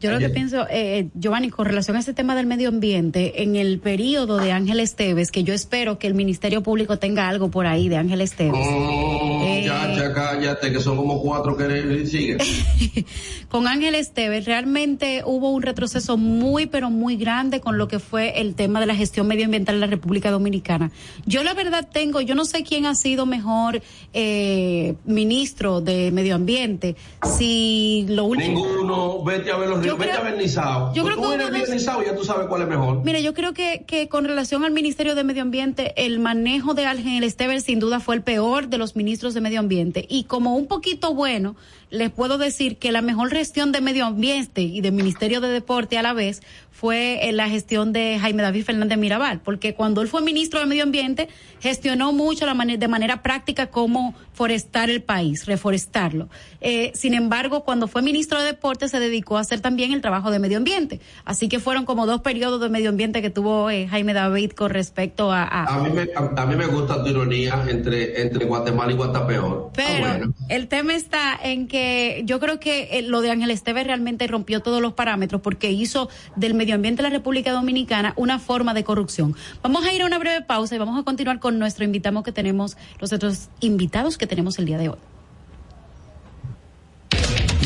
Yo 0.00 0.10
lo 0.10 0.18
que 0.18 0.28
pienso, 0.28 0.66
eh, 0.68 1.08
Giovanni, 1.14 1.50
con 1.50 1.64
relación 1.64 1.96
a 1.96 2.00
este 2.00 2.12
tema 2.12 2.36
del 2.36 2.46
medio 2.46 2.68
ambiente, 2.68 3.42
en 3.42 3.56
el 3.56 3.78
periodo 3.78 4.36
de 4.36 4.52
Ángel 4.52 4.80
Esteves, 4.80 5.30
que 5.30 5.44
yo 5.44 5.54
espero 5.54 5.98
que 5.98 6.06
el 6.06 6.14
Ministerio 6.14 6.62
Público 6.62 6.98
tenga 6.98 7.28
algo 7.28 7.50
por 7.50 7.66
ahí 7.66 7.88
de 7.88 7.96
Ángel 7.96 8.20
Esteves. 8.20 8.60
Oh, 8.62 9.40
eh, 9.44 9.62
ya, 9.64 9.94
ya, 9.94 10.12
cállate, 10.12 10.72
que 10.72 10.80
son 10.80 10.96
como 10.96 11.22
cuatro 11.22 11.56
que 11.56 12.06
siguen. 12.06 12.38
con 13.48 13.66
Ángel 13.66 13.94
Esteves, 13.94 14.44
realmente 14.44 15.22
hubo 15.24 15.50
un 15.50 15.62
retroceso 15.62 16.16
muy, 16.16 16.66
pero 16.66 16.90
muy 16.90 17.16
grande 17.16 17.60
con 17.60 17.78
lo 17.78 17.88
que 17.88 17.98
fue 17.98 18.40
el 18.40 18.54
tema 18.54 18.80
de 18.80 18.86
la 18.86 18.94
gestión 18.94 19.26
medioambiental 19.26 19.76
en 19.76 19.80
la 19.80 19.86
República 19.86 20.30
Dominicana. 20.30 20.90
Yo 21.24 21.42
la 21.44 21.54
verdad 21.54 21.88
tengo, 21.90 22.20
yo 22.20 22.34
no 22.34 22.44
sé 22.44 22.62
quién 22.62 22.86
ha 22.86 22.94
sido 22.94 23.26
mejor 23.26 23.80
eh, 24.12 24.96
ministro 25.04 25.80
de 25.80 26.10
Medio 26.10 26.34
Ambiente, 26.34 26.96
si 27.38 28.04
lo 28.08 28.24
último... 28.24 28.66
Ninguno, 28.66 29.24
vete 29.24 29.50
a 29.50 29.56
ver 29.56 29.63
los 29.66 29.82
ríos, 29.82 29.98
vete 29.98 30.12
a. 30.12 30.92
Yo 30.94 31.04
creo 31.04 31.16
que 31.16 31.34
eres 31.34 31.84
ya 31.84 32.16
tú 32.16 32.24
sabes 32.24 32.46
cuál 32.46 32.62
es 32.62 32.68
mejor. 32.68 33.02
Mire, 33.04 33.22
yo 33.22 33.34
creo 33.34 33.52
que, 33.52 33.84
que 33.86 34.08
con 34.08 34.24
relación 34.24 34.64
al 34.64 34.72
Ministerio 34.72 35.14
de 35.14 35.24
Medio 35.24 35.42
Ambiente, 35.42 35.92
el 35.96 36.18
manejo 36.18 36.74
de 36.74 36.86
Ángel 36.86 37.24
Esteves 37.24 37.64
sin 37.64 37.80
duda 37.80 38.00
fue 38.00 38.14
el 38.16 38.22
peor 38.22 38.68
de 38.68 38.78
los 38.78 38.96
ministros 38.96 39.34
de 39.34 39.40
Medio 39.40 39.60
Ambiente. 39.60 40.06
Y 40.08 40.24
como 40.24 40.56
un 40.56 40.66
poquito 40.66 41.14
bueno, 41.14 41.56
les 41.94 42.10
puedo 42.10 42.38
decir 42.38 42.76
que 42.76 42.92
la 42.92 43.02
mejor 43.02 43.30
gestión 43.30 43.70
de 43.72 43.80
medio 43.80 44.04
ambiente 44.04 44.62
y 44.62 44.80
del 44.80 44.92
Ministerio 44.92 45.40
de 45.40 45.48
Deporte 45.48 45.96
a 45.96 46.02
la 46.02 46.12
vez 46.12 46.42
fue 46.70 47.28
en 47.28 47.36
la 47.36 47.48
gestión 47.48 47.92
de 47.92 48.18
Jaime 48.20 48.42
David 48.42 48.64
Fernández 48.64 48.98
Mirabal, 48.98 49.40
porque 49.40 49.74
cuando 49.74 50.02
él 50.02 50.08
fue 50.08 50.20
ministro 50.20 50.58
de 50.58 50.66
Medio 50.66 50.82
Ambiente 50.82 51.28
gestionó 51.60 52.12
mucho 52.12 52.46
la 52.46 52.54
de 52.54 52.88
manera 52.88 53.22
práctica 53.22 53.68
cómo 53.68 54.14
forestar 54.32 54.90
el 54.90 55.02
país, 55.02 55.46
reforestarlo. 55.46 56.28
Eh, 56.60 56.90
sin 56.94 57.14
embargo, 57.14 57.64
cuando 57.64 57.86
fue 57.86 58.02
ministro 58.02 58.40
de 58.40 58.46
Deporte 58.46 58.88
se 58.88 58.98
dedicó 58.98 59.38
a 59.38 59.40
hacer 59.40 59.53
también 59.60 59.92
el 59.92 60.00
trabajo 60.00 60.30
de 60.30 60.38
medio 60.38 60.58
ambiente. 60.58 61.00
Así 61.24 61.48
que 61.48 61.58
fueron 61.58 61.84
como 61.84 62.06
dos 62.06 62.20
periodos 62.20 62.60
de 62.60 62.68
medio 62.68 62.90
ambiente 62.90 63.20
que 63.20 63.30
tuvo 63.30 63.70
eh, 63.70 63.88
Jaime 63.88 64.14
David 64.14 64.52
con 64.52 64.70
respecto 64.70 65.32
a... 65.32 65.44
A, 65.44 65.82
mí, 65.82 65.90
me, 65.90 66.08
a, 66.14 66.46
mí 66.46 66.56
me 66.56 66.66
gusta 66.66 67.02
tu 67.02 67.10
ironía 67.10 67.64
entre, 67.68 68.22
entre 68.22 68.44
Guatemala 68.44 68.92
y 68.92 68.94
Guatapeor. 68.94 69.70
Pero 69.74 70.32
el 70.48 70.68
tema 70.68 70.94
está 70.94 71.36
en 71.42 71.66
que 71.66 72.22
yo 72.24 72.38
creo 72.40 72.60
que 72.60 72.98
eh, 72.98 73.02
lo 73.02 73.20
de 73.20 73.30
Ángel 73.30 73.50
Esteves 73.50 73.86
realmente 73.86 74.26
rompió 74.26 74.60
todos 74.60 74.80
los 74.80 74.92
parámetros 74.92 75.40
porque 75.40 75.72
hizo 75.72 76.08
del 76.36 76.54
medio 76.54 76.76
ambiente 76.76 77.02
de 77.02 77.08
la 77.08 77.14
República 77.14 77.52
Dominicana 77.52 78.12
una 78.16 78.38
forma 78.38 78.72
de 78.72 78.84
corrupción. 78.84 79.34
Vamos 79.62 79.84
a 79.84 79.92
ir 79.92 80.02
a 80.02 80.06
una 80.06 80.18
breve 80.18 80.42
pausa 80.42 80.74
y 80.74 80.78
vamos 80.78 80.98
a 80.98 81.02
continuar 81.02 81.40
con 81.40 81.58
nuestro 81.58 81.84
invitado 81.84 82.04
que 82.22 82.32
tenemos, 82.32 82.76
los 83.00 83.12
otros 83.12 83.48
invitados 83.60 84.18
que 84.18 84.26
tenemos 84.26 84.58
el 84.58 84.66
día 84.66 84.78
de 84.78 84.90
hoy. 84.90 84.98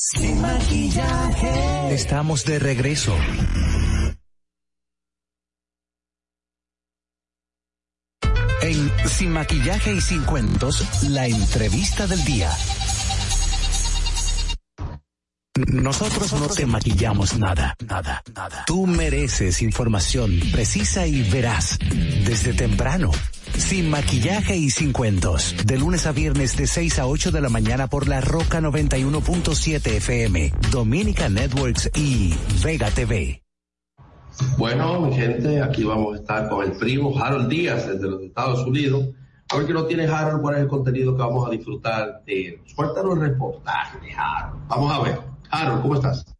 Sin 0.00 0.40
maquillaje. 0.40 1.92
Estamos 1.92 2.44
de 2.44 2.60
regreso. 2.60 3.16
En 8.62 9.08
Sin 9.08 9.32
maquillaje 9.32 9.94
y 9.94 10.00
sin 10.00 10.22
cuentos, 10.22 10.84
la 11.10 11.26
entrevista 11.26 12.06
del 12.06 12.24
día. 12.24 12.48
Nosotros 15.66 16.32
no 16.34 16.46
te 16.48 16.66
maquillamos 16.66 17.36
nada, 17.38 17.74
nada, 17.86 18.22
nada. 18.34 18.64
Tú 18.66 18.86
mereces 18.86 19.60
información 19.60 20.38
precisa 20.52 21.06
y 21.06 21.28
veraz 21.28 21.78
desde 22.24 22.52
temprano. 22.52 23.10
Sin 23.56 23.90
maquillaje 23.90 24.56
y 24.56 24.70
sin 24.70 24.92
cuentos. 24.92 25.56
De 25.64 25.78
lunes 25.78 26.06
a 26.06 26.12
viernes 26.12 26.56
de 26.56 26.66
6 26.66 27.00
a 27.00 27.06
8 27.06 27.32
de 27.32 27.40
la 27.40 27.48
mañana 27.48 27.88
por 27.88 28.06
la 28.06 28.20
Roca 28.20 28.60
91.7 28.60 29.96
FM, 29.96 30.52
Dominica 30.70 31.28
Networks 31.28 31.90
y 31.94 32.34
Vega 32.62 32.90
TV. 32.90 33.42
Bueno, 34.56 35.00
mi 35.00 35.14
gente, 35.14 35.60
aquí 35.60 35.82
vamos 35.82 36.14
a 36.14 36.20
estar 36.20 36.48
con 36.48 36.64
el 36.64 36.72
primo 36.72 37.18
Harold 37.20 37.48
Díaz 37.48 37.88
desde 37.88 38.08
los 38.08 38.22
Estados 38.22 38.64
Unidos. 38.64 39.08
A 39.50 39.56
ver 39.56 39.66
que 39.66 39.72
no 39.72 39.86
tiene 39.86 40.06
Harold, 40.06 40.40
cuál 40.40 40.56
es 40.56 40.60
el 40.60 40.68
contenido 40.68 41.16
que 41.16 41.22
vamos 41.22 41.48
a 41.48 41.50
disfrutar 41.50 42.22
de 42.24 42.48
él. 42.48 42.60
Suéltanos 42.66 43.14
el 43.14 43.30
reportaje 43.30 43.98
Harold. 44.16 44.68
Vamos 44.68 44.92
a 44.92 45.02
ver. 45.02 45.37
Harold, 45.50 45.82
¿cómo 45.82 45.94
estás? 45.94 46.37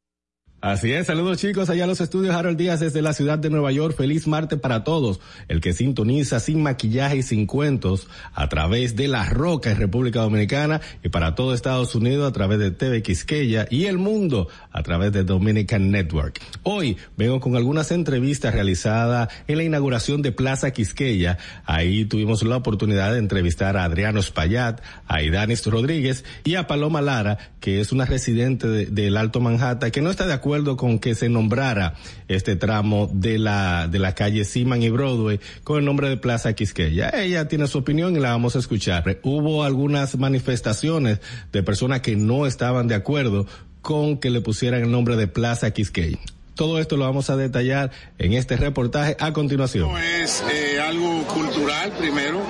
Así 0.60 0.92
es, 0.92 1.06
saludos 1.06 1.38
chicos, 1.38 1.70
allá 1.70 1.84
a 1.84 1.86
los 1.86 2.00
estudios 2.00 2.34
Harold 2.34 2.58
Díaz 2.58 2.80
desde 2.80 3.00
la 3.00 3.12
ciudad 3.12 3.38
de 3.38 3.48
Nueva 3.48 3.70
York. 3.70 3.96
Feliz 3.96 4.26
martes 4.26 4.58
para 4.58 4.82
todos. 4.82 5.20
El 5.46 5.60
que 5.60 5.72
sintoniza 5.72 6.40
sin 6.40 6.64
maquillaje 6.64 7.18
y 7.18 7.22
sin 7.22 7.46
cuentos 7.46 8.08
a 8.34 8.48
través 8.48 8.96
de 8.96 9.06
La 9.06 9.24
Roca 9.24 9.70
en 9.70 9.76
República 9.76 10.18
Dominicana 10.18 10.80
y 11.04 11.10
para 11.10 11.36
todo 11.36 11.54
Estados 11.54 11.94
Unidos 11.94 12.28
a 12.28 12.32
través 12.32 12.58
de 12.58 12.72
TV 12.72 13.04
Quisqueya 13.04 13.68
y 13.70 13.84
el 13.84 13.98
mundo 13.98 14.48
a 14.72 14.82
través 14.82 15.12
de 15.12 15.22
Dominican 15.22 15.92
Network. 15.92 16.40
Hoy 16.64 16.96
vengo 17.16 17.38
con 17.38 17.54
algunas 17.54 17.92
entrevistas 17.92 18.52
realizadas 18.52 19.28
en 19.46 19.58
la 19.58 19.62
inauguración 19.62 20.22
de 20.22 20.32
Plaza 20.32 20.72
Quisqueya. 20.72 21.38
Ahí 21.66 22.04
tuvimos 22.04 22.42
la 22.42 22.56
oportunidad 22.56 23.12
de 23.12 23.20
entrevistar 23.20 23.76
a 23.76 23.84
Adriano 23.84 24.20
Spallat, 24.20 24.80
a 25.06 25.22
Idanis 25.22 25.64
Rodríguez 25.66 26.24
y 26.42 26.56
a 26.56 26.66
Paloma 26.66 27.00
Lara, 27.00 27.38
que 27.60 27.80
es 27.80 27.92
una 27.92 28.06
residente 28.06 28.66
de, 28.66 28.86
del 28.86 29.16
Alto 29.16 29.38
Manhattan 29.38 29.92
que 29.92 30.02
no 30.02 30.10
está 30.10 30.26
de 30.26 30.32
acuerdo 30.32 30.47
con 30.76 30.98
que 30.98 31.14
se 31.14 31.28
nombrara 31.28 31.94
este 32.26 32.56
tramo 32.56 33.10
de 33.12 33.38
la, 33.38 33.86
de 33.86 33.98
la 33.98 34.14
calle 34.14 34.44
Seaman 34.44 34.82
y 34.82 34.88
Broadway 34.88 35.40
con 35.62 35.78
el 35.78 35.84
nombre 35.84 36.08
de 36.08 36.16
Plaza 36.16 36.54
Quisqueya. 36.54 37.10
Ella 37.10 37.48
tiene 37.48 37.66
su 37.66 37.78
opinión 37.78 38.16
y 38.16 38.18
la 38.18 38.30
vamos 38.30 38.56
a 38.56 38.60
escuchar. 38.60 39.18
Hubo 39.22 39.62
algunas 39.62 40.16
manifestaciones 40.16 41.20
de 41.52 41.62
personas 41.62 42.00
que 42.00 42.16
no 42.16 42.46
estaban 42.46 42.88
de 42.88 42.94
acuerdo 42.94 43.46
con 43.82 44.16
que 44.16 44.30
le 44.30 44.40
pusieran 44.40 44.82
el 44.82 44.90
nombre 44.90 45.16
de 45.16 45.28
Plaza 45.28 45.70
Quisqueya. 45.70 46.18
Todo 46.54 46.80
esto 46.80 46.96
lo 46.96 47.04
vamos 47.04 47.28
a 47.28 47.36
detallar 47.36 47.90
en 48.18 48.32
este 48.32 48.56
reportaje 48.56 49.16
a 49.20 49.32
continuación. 49.32 49.90
Es 49.98 50.42
eh, 50.50 50.80
algo 50.80 51.22
cultural 51.24 51.92
primero, 51.92 52.42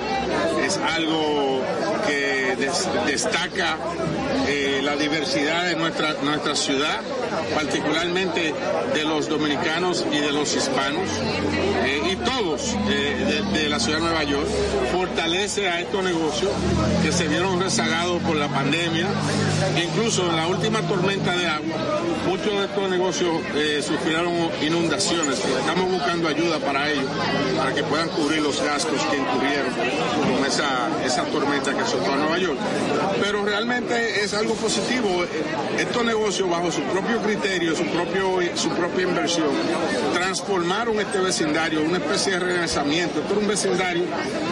es 0.65 0.77
algo 0.77 1.61
que 2.07 2.55
des 2.57 2.89
destaca 3.05 3.77
la 4.89 4.95
diversidad 4.95 5.65
de 5.65 5.75
nuestra, 5.75 6.15
nuestra 6.23 6.55
ciudad, 6.55 7.01
particularmente 7.53 8.55
de 8.95 9.03
los 9.03 9.29
dominicanos 9.29 10.03
y 10.11 10.17
de 10.17 10.31
los 10.31 10.55
hispanos, 10.55 11.07
eh, 11.85 12.01
y 12.11 12.15
todos 12.15 12.75
eh, 12.89 13.43
de, 13.53 13.69
la 13.69 13.79
ciudad 13.79 13.99
de 13.99 14.05
Nueva 14.05 14.23
York, 14.23 14.47
fortalece 14.91 15.69
a 15.69 15.79
estos 15.79 16.03
negocios 16.03 16.51
que 17.03 17.11
se 17.11 17.27
vieron 17.27 17.61
rezagados 17.61 18.19
por 18.23 18.35
la 18.35 18.47
pandemia, 18.47 19.05
incluso 19.83 20.27
en 20.27 20.35
la 20.35 20.47
última 20.47 20.81
tormenta 20.81 21.37
de 21.37 21.47
agua, 21.47 21.77
muchos 22.27 22.51
de 22.51 22.65
estos 22.65 22.89
negocios 22.89 23.29
sufrieron 23.85 24.33
inundaciones, 24.63 25.39
estamos 25.59 25.91
buscando 25.91 26.29
ayuda 26.29 26.57
para 26.57 26.89
ellos, 26.89 27.05
para 27.55 27.75
que 27.75 27.83
puedan 27.83 28.09
cubrir 28.09 28.41
los 28.41 28.59
gastos 28.59 28.99
que 29.11 29.17
incurrieron 29.17 29.71
con 30.33 30.45
esa, 30.47 30.89
esa 31.05 31.25
tormenta 31.25 31.75
que 31.75 31.81
azotó 31.81 32.11
a 32.11 32.15
Nueva 32.15 32.39
York. 32.39 32.57
Pero 33.21 33.45
realmente 33.45 34.23
es 34.23 34.33
algo 34.33 34.55
positivo. 34.55 34.78
Estos 35.79 36.03
negocios, 36.03 36.49
bajo 36.49 36.71
su 36.71 36.81
propio 36.83 37.21
criterio, 37.21 37.75
su, 37.75 37.85
propio, 37.85 38.39
su 38.55 38.69
propia 38.69 39.03
inversión, 39.03 39.47
transformaron 40.13 40.99
este 40.99 41.19
vecindario 41.19 41.81
una 41.83 41.97
especie 41.97 42.33
de 42.33 42.39
regresamiento. 42.39 43.19
Esto 43.19 43.31
era 43.31 43.41
un 43.41 43.47
vecindario, 43.47 44.03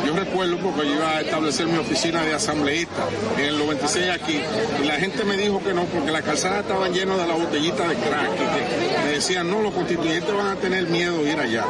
yo 0.05 0.13
recuerdo 0.13 0.57
porque 0.57 0.87
yo 0.87 0.95
iba 0.95 1.17
a 1.17 1.21
establecer 1.21 1.67
mi 1.67 1.77
oficina 1.77 2.23
de 2.23 2.33
asambleísta 2.33 3.07
en 3.37 3.45
el 3.45 3.57
96 3.57 4.09
aquí, 4.09 4.39
y 4.81 4.85
la 4.87 4.95
gente 4.95 5.23
me 5.23 5.37
dijo 5.37 5.61
que 5.63 5.73
no, 5.73 5.85
porque 5.85 6.11
la 6.11 6.21
calzada 6.21 6.61
estaban 6.61 6.93
llenas 6.93 7.17
de 7.17 7.27
la 7.27 7.35
botellita 7.35 7.87
de 7.87 7.95
crack, 7.95 8.31
y 8.33 8.97
que 8.97 9.03
me 9.05 9.11
decían, 9.11 9.49
no, 9.49 9.61
los 9.61 9.73
constituyentes 9.73 10.33
van 10.33 10.47
a 10.47 10.55
tener 10.55 10.87
miedo 10.87 11.23
de 11.23 11.31
ir 11.31 11.39
allá. 11.39 11.65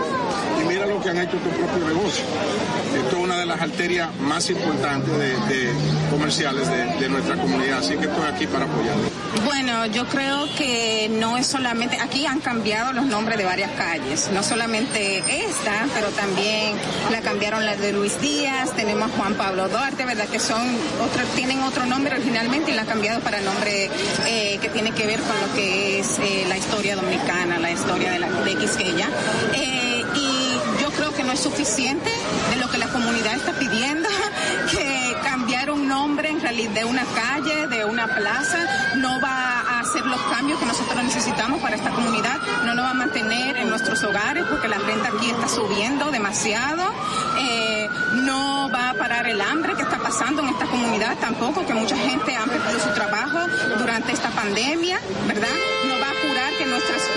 Y 0.61 0.65
mira 0.65 0.85
lo 0.85 1.01
que 1.01 1.09
han 1.09 1.17
hecho 1.17 1.37
tu 1.37 1.49
propio 1.49 1.87
negocio. 1.87 2.23
Esto 2.95 3.17
es 3.17 3.23
una 3.23 3.37
de 3.37 3.45
las 3.45 3.61
arterias 3.61 4.09
más 4.19 4.49
importantes 4.49 5.11
de, 5.11 5.29
de 5.29 5.71
comerciales 6.09 6.67
de, 6.67 6.85
de 6.99 7.09
nuestra 7.09 7.35
comunidad, 7.35 7.79
así 7.79 7.95
que 7.95 8.05
estoy 8.05 8.25
aquí 8.27 8.46
para 8.47 8.65
apoyarlo. 8.65 9.09
Bueno, 9.45 9.85
yo 9.87 10.05
creo 10.07 10.47
que 10.57 11.09
no 11.19 11.37
es 11.37 11.47
solamente, 11.47 11.97
aquí 11.99 12.25
han 12.25 12.39
cambiado 12.39 12.93
los 12.93 13.05
nombres 13.05 13.37
de 13.37 13.45
varias 13.45 13.71
calles, 13.71 14.29
no 14.33 14.43
solamente 14.43 15.23
esta, 15.27 15.85
pero 15.93 16.07
también 16.09 16.75
la 17.11 17.21
cambiaron 17.21 17.65
la 17.65 17.75
de 17.75 17.93
Luis 17.93 18.19
Díaz, 18.19 18.71
tenemos 18.75 19.11
Juan 19.11 19.35
Pablo 19.35 19.67
Duarte, 19.69 20.05
¿verdad? 20.05 20.27
Que 20.27 20.39
son, 20.39 20.61
otro, 21.03 21.23
tienen 21.35 21.61
otro 21.63 21.85
nombre 21.85 22.15
originalmente 22.15 22.71
y 22.71 22.75
la 22.75 22.81
han 22.81 22.87
cambiado 22.87 23.19
para 23.21 23.41
nombre 23.41 23.89
eh, 24.25 24.59
que 24.61 24.69
tiene 24.69 24.91
que 24.91 25.05
ver 25.05 25.19
con 25.21 25.39
lo 25.39 25.53
que 25.53 25.99
es 25.99 26.19
eh, 26.19 26.45
la 26.47 26.57
historia 26.57 26.95
dominicana, 26.95 27.59
la 27.59 27.71
historia 27.71 28.11
de, 28.11 28.19
la, 28.19 28.29
de 28.29 28.55
Quisqueya. 28.55 29.09
Eh, 29.53 30.03
y 30.15 30.81
yo 30.81 30.89
creo 30.91 31.13
que 31.13 31.23
no 31.23 31.31
es 31.31 31.39
suficiente 31.39 32.09
de 32.49 32.55
lo 32.57 32.69
que 32.69 32.77
la 32.77 32.87
comunidad 32.87 33.35
está 33.35 33.53
pidiendo, 33.53 34.09
un 35.87 35.89
nombre 35.89 36.29
en 36.29 36.41
realidad 36.41 36.71
de 36.71 36.85
una 36.85 37.05
calle, 37.05 37.67
de 37.67 37.85
una 37.85 38.07
plaza, 38.07 38.57
no 38.97 39.21
va 39.21 39.61
a 39.61 39.79
hacer 39.79 40.05
los 40.05 40.19
cambios 40.23 40.59
que 40.59 40.65
nosotros 40.65 41.01
necesitamos 41.01 41.61
para 41.61 41.77
esta 41.77 41.91
comunidad, 41.91 42.37
no 42.65 42.75
nos 42.75 42.85
va 42.85 42.89
a 42.89 42.93
mantener 42.93 43.55
en 43.55 43.69
nuestros 43.69 44.03
hogares 44.03 44.43
porque 44.49 44.67
la 44.67 44.77
renta 44.79 45.09
aquí 45.15 45.29
está 45.29 45.47
subiendo 45.47 46.11
demasiado, 46.11 46.83
eh, 47.39 47.89
no 48.23 48.69
va 48.69 48.89
a 48.89 48.93
parar 48.95 49.27
el 49.27 49.39
hambre 49.39 49.75
que 49.75 49.83
está 49.83 49.97
pasando 49.97 50.41
en 50.41 50.49
esta 50.49 50.65
comunidad 50.65 51.17
tampoco, 51.19 51.65
que 51.65 51.73
mucha 51.73 51.95
gente 51.95 52.35
ha 52.35 52.43
perdido 52.43 52.79
su 52.81 52.93
trabajo 52.93 53.39
durante 53.77 54.11
esta 54.11 54.29
pandemia, 54.31 54.99
¿verdad? 55.25 55.55
No 55.87 55.99
va 55.99 56.09
a 56.09 56.27
curar 56.27 56.53
que 56.57 56.65
nuestra 56.65 56.97
escuela 56.97 57.16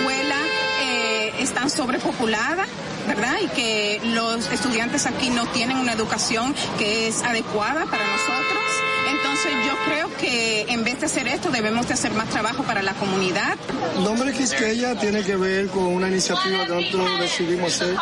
están 1.41 1.69
sobrepopulada 1.69 2.65
¿verdad? 3.07 3.37
Y 3.41 3.47
que 3.49 3.99
los 4.03 4.51
estudiantes 4.51 5.05
aquí 5.05 5.29
no 5.29 5.45
tienen 5.47 5.77
una 5.77 5.93
educación 5.93 6.53
que 6.77 7.07
es 7.07 7.23
adecuada 7.23 7.85
para 7.85 8.05
nosotros. 8.05 8.90
Entonces 9.31 9.65
yo 9.65 9.77
creo 9.85 10.17
que 10.17 10.65
en 10.73 10.83
vez 10.83 10.99
de 10.99 11.05
hacer 11.05 11.25
esto 11.29 11.51
debemos 11.51 11.87
de 11.87 11.93
hacer 11.93 12.11
más 12.11 12.27
trabajo 12.27 12.63
para 12.63 12.81
la 12.81 12.93
comunidad. 12.95 13.55
Nombre 14.03 14.33
Quisqueya 14.33 14.95
tiene 14.95 15.23
que 15.23 15.37
ver 15.37 15.67
con 15.67 15.85
una 15.85 16.09
iniciativa 16.09 16.65
que 16.65 16.73
nosotros 16.73 17.19
decidimos 17.21 17.73
hacer 17.73 17.95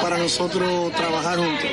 para 0.00 0.16
nosotros 0.16 0.90
trabajar 0.94 1.36
juntos. 1.36 1.68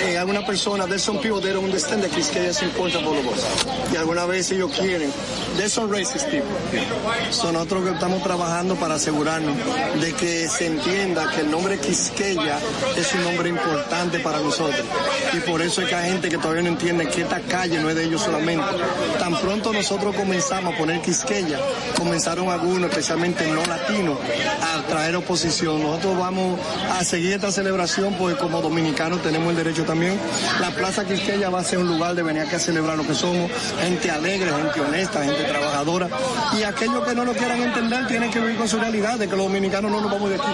Eh, 0.00 0.16
algunas 0.16 0.44
personas, 0.44 0.88
de 0.88 0.96
son 1.00 1.20
they 1.20 1.30
don't 1.30 1.64
understand 1.64 2.04
that 2.04 2.10
Quisqueya 2.10 2.50
es 2.50 2.62
important 2.62 3.04
for 3.04 3.16
us. 3.16 3.66
Y 3.92 3.96
algunas 3.96 4.28
veces 4.28 4.52
ellos 4.52 4.70
quieren. 4.78 5.12
De 5.58 5.68
son 5.68 5.90
racist 5.90 6.26
people. 6.26 6.46
Son 7.30 7.52
nosotros 7.52 7.84
que 7.84 7.94
estamos 7.94 8.22
trabajando 8.22 8.76
para 8.76 8.94
asegurarnos 8.94 9.56
de 10.00 10.12
que 10.12 10.48
se 10.48 10.66
entienda 10.66 11.28
que 11.32 11.40
el 11.40 11.50
nombre 11.50 11.78
Quisqueya 11.78 12.60
es 12.96 13.12
un 13.12 13.24
nombre 13.24 13.48
importante 13.48 14.20
para 14.20 14.38
nosotros. 14.38 14.84
Y 15.32 15.38
por 15.40 15.62
eso 15.62 15.82
es 15.82 15.88
que 15.88 15.94
hay 15.96 16.12
gente 16.12 16.28
que 16.28 16.38
todavía 16.38 16.62
no 16.62 16.68
entiende 16.68 17.08
que 17.08 17.22
esta 17.22 17.40
calle 17.40 17.80
no 17.80 17.90
es 17.90 17.96
de 17.96 18.04
ellos 18.04 18.20
solamente. 18.20 18.35
Tan 19.18 19.40
pronto 19.40 19.72
nosotros 19.72 20.14
comenzamos 20.14 20.74
a 20.74 20.78
poner 20.78 21.00
Quisqueya, 21.00 21.58
comenzaron 21.96 22.48
algunos, 22.50 22.90
especialmente 22.90 23.46
no 23.46 23.64
latinos, 23.64 24.18
a 24.62 24.86
traer 24.88 25.16
oposición. 25.16 25.82
Nosotros 25.82 26.18
vamos 26.18 26.60
a 26.90 27.02
seguir 27.04 27.32
esta 27.32 27.50
celebración 27.50 28.14
porque 28.14 28.36
como 28.36 28.60
dominicanos 28.60 29.22
tenemos 29.22 29.50
el 29.50 29.56
derecho 29.56 29.84
también. 29.84 30.18
La 30.60 30.70
Plaza 30.70 31.04
Quisqueya 31.04 31.50
va 31.50 31.60
a 31.60 31.64
ser 31.64 31.78
un 31.78 31.88
lugar 31.88 32.14
de 32.14 32.22
venir 32.22 32.42
aquí 32.42 32.54
a 32.54 32.58
celebrar 32.58 32.96
lo 32.96 33.06
que 33.06 33.14
somos, 33.14 33.50
gente 33.80 34.10
alegre, 34.10 34.50
gente 34.52 34.80
honesta, 34.80 35.24
gente 35.24 35.44
trabajadora. 35.44 36.08
Y 36.58 36.62
aquellos 36.62 37.06
que 37.06 37.14
no 37.14 37.24
lo 37.24 37.32
quieran 37.32 37.62
entender 37.62 38.06
tienen 38.06 38.30
que 38.30 38.40
vivir 38.40 38.56
con 38.56 38.68
su 38.68 38.78
realidad 38.78 39.18
de 39.18 39.28
que 39.28 39.36
los 39.36 39.46
dominicanos 39.46 39.90
no 39.90 40.00
nos 40.00 40.10
vamos 40.10 40.30
de 40.30 40.36
aquí. 40.36 40.52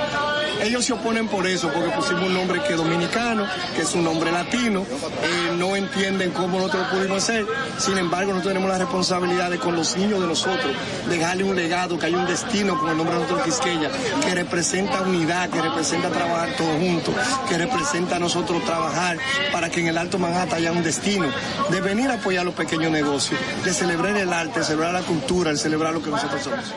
Ellos 0.62 0.84
se 0.84 0.92
oponen 0.92 1.26
por 1.26 1.46
eso, 1.46 1.70
porque 1.72 1.90
pusimos 1.90 2.22
un 2.22 2.34
nombre 2.34 2.62
que 2.62 2.72
es 2.72 2.76
dominicano, 2.76 3.46
que 3.74 3.82
es 3.82 3.94
un 3.94 4.04
nombre 4.04 4.30
latino, 4.30 4.86
no 5.58 5.74
entienden 5.74 6.30
cómo 6.30 6.58
nosotros 6.58 6.84
lo 6.84 6.98
pudimos 6.98 7.22
hacer. 7.22 7.44
Sin 7.78 7.98
embargo, 7.98 8.32
nosotros 8.32 8.52
tenemos 8.52 8.70
la 8.70 8.78
responsabilidad 8.78 9.50
de 9.50 9.58
con 9.58 9.74
los 9.74 9.96
niños 9.96 10.20
de 10.20 10.26
nosotros, 10.26 10.72
dejarle 11.08 11.44
un 11.44 11.56
legado, 11.56 11.98
que 11.98 12.06
hay 12.06 12.14
un 12.14 12.26
destino 12.26 12.78
con 12.78 12.90
el 12.90 12.96
nombre 12.96 13.16
de 13.16 13.22
nosotros 13.22 13.44
Quisqueya, 13.44 13.90
que 14.22 14.34
representa 14.34 15.02
unidad, 15.02 15.50
que 15.50 15.60
representa 15.60 16.08
trabajar 16.10 16.56
todos 16.56 16.76
juntos, 16.76 17.14
que 17.48 17.58
representa 17.58 18.16
a 18.16 18.18
nosotros 18.18 18.64
trabajar 18.64 19.18
para 19.52 19.70
que 19.70 19.80
en 19.80 19.88
el 19.88 19.98
Alto 19.98 20.18
Manhattan 20.18 20.58
haya 20.58 20.72
un 20.72 20.82
destino, 20.82 21.28
de 21.70 21.80
venir 21.80 22.10
a 22.10 22.14
apoyar 22.14 22.44
los 22.44 22.54
pequeños 22.54 22.92
negocios, 22.92 23.38
de 23.64 23.72
celebrar 23.72 24.16
el 24.16 24.32
arte, 24.32 24.62
celebrar 24.62 24.92
la 24.92 25.02
cultura, 25.02 25.50
de 25.50 25.58
celebrar 25.58 25.92
lo 25.92 26.02
que 26.02 26.10
nosotros 26.10 26.42
somos. 26.42 26.74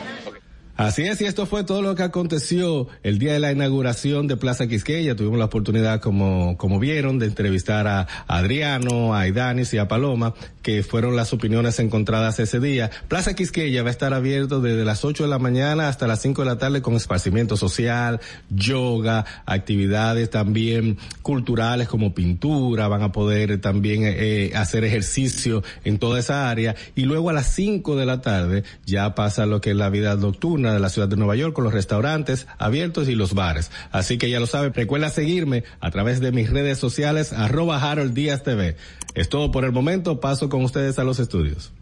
Así 0.76 1.04
es, 1.04 1.22
y 1.22 1.24
esto 1.24 1.46
fue 1.46 1.64
todo 1.64 1.80
lo 1.80 1.94
que 1.94 2.02
aconteció 2.02 2.86
el 3.02 3.18
día 3.18 3.32
de 3.32 3.40
la 3.40 3.50
inauguración 3.50 4.26
de 4.26 4.36
Plaza 4.36 4.66
Quisqueya. 4.66 5.16
Tuvimos 5.16 5.38
la 5.38 5.46
oportunidad, 5.46 6.02
como, 6.02 6.58
como 6.58 6.78
vieron, 6.78 7.18
de 7.18 7.24
entrevistar 7.24 7.86
a 7.86 8.06
Adriano, 8.26 9.14
a 9.14 9.26
Idanis 9.26 9.72
y 9.72 9.78
a 9.78 9.88
Paloma, 9.88 10.34
que 10.60 10.82
fueron 10.82 11.16
las 11.16 11.32
opiniones 11.32 11.78
encontradas 11.78 12.40
ese 12.40 12.60
día. 12.60 12.90
Plaza 13.08 13.32
Quisqueya 13.32 13.82
va 13.84 13.88
a 13.88 13.90
estar 13.90 14.12
abierto 14.12 14.60
desde 14.60 14.84
las 14.84 15.02
8 15.02 15.22
de 15.22 15.30
la 15.30 15.38
mañana 15.38 15.88
hasta 15.88 16.06
las 16.06 16.20
5 16.20 16.42
de 16.42 16.46
la 16.46 16.58
tarde 16.58 16.82
con 16.82 16.94
esparcimiento 16.94 17.56
social, 17.56 18.20
yoga, 18.50 19.24
actividades 19.46 20.28
también 20.28 20.98
culturales 21.22 21.88
como 21.88 22.12
pintura, 22.12 22.86
van 22.88 23.02
a 23.02 23.12
poder 23.12 23.62
también 23.62 24.02
eh, 24.04 24.52
hacer 24.54 24.84
ejercicio 24.84 25.62
en 25.84 25.98
toda 25.98 26.20
esa 26.20 26.50
área. 26.50 26.74
Y 26.94 27.04
luego 27.04 27.30
a 27.30 27.32
las 27.32 27.46
5 27.54 27.96
de 27.96 28.04
la 28.04 28.20
tarde 28.20 28.64
ya 28.84 29.14
pasa 29.14 29.46
lo 29.46 29.62
que 29.62 29.70
es 29.70 29.76
la 29.76 29.88
vida 29.88 30.16
nocturna 30.16 30.65
de 30.72 30.80
la 30.80 30.88
ciudad 30.88 31.08
de 31.08 31.16
Nueva 31.16 31.36
York 31.36 31.54
con 31.54 31.64
los 31.64 31.74
restaurantes 31.74 32.46
abiertos 32.58 33.08
y 33.08 33.14
los 33.14 33.34
bares. 33.34 33.70
Así 33.90 34.18
que 34.18 34.30
ya 34.30 34.40
lo 34.40 34.46
sabe, 34.46 34.70
recuerda 34.70 35.10
seguirme 35.10 35.64
a 35.80 35.90
través 35.90 36.20
de 36.20 36.32
mis 36.32 36.50
redes 36.50 36.78
sociales 36.78 37.32
arroba 37.32 37.82
Harold 37.82 38.14
Díaz 38.14 38.42
TV. 38.42 38.76
Es 39.14 39.28
todo 39.28 39.50
por 39.50 39.64
el 39.64 39.72
momento, 39.72 40.20
paso 40.20 40.48
con 40.48 40.62
ustedes 40.62 40.98
a 40.98 41.04
los 41.04 41.18
estudios. 41.18 41.72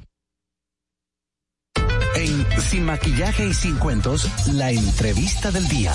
En 2.16 2.60
Sin 2.60 2.84
Maquillaje 2.84 3.48
y 3.48 3.54
Sin 3.54 3.76
Cuentos, 3.76 4.30
la 4.52 4.70
entrevista 4.70 5.50
del 5.50 5.66
día. 5.68 5.92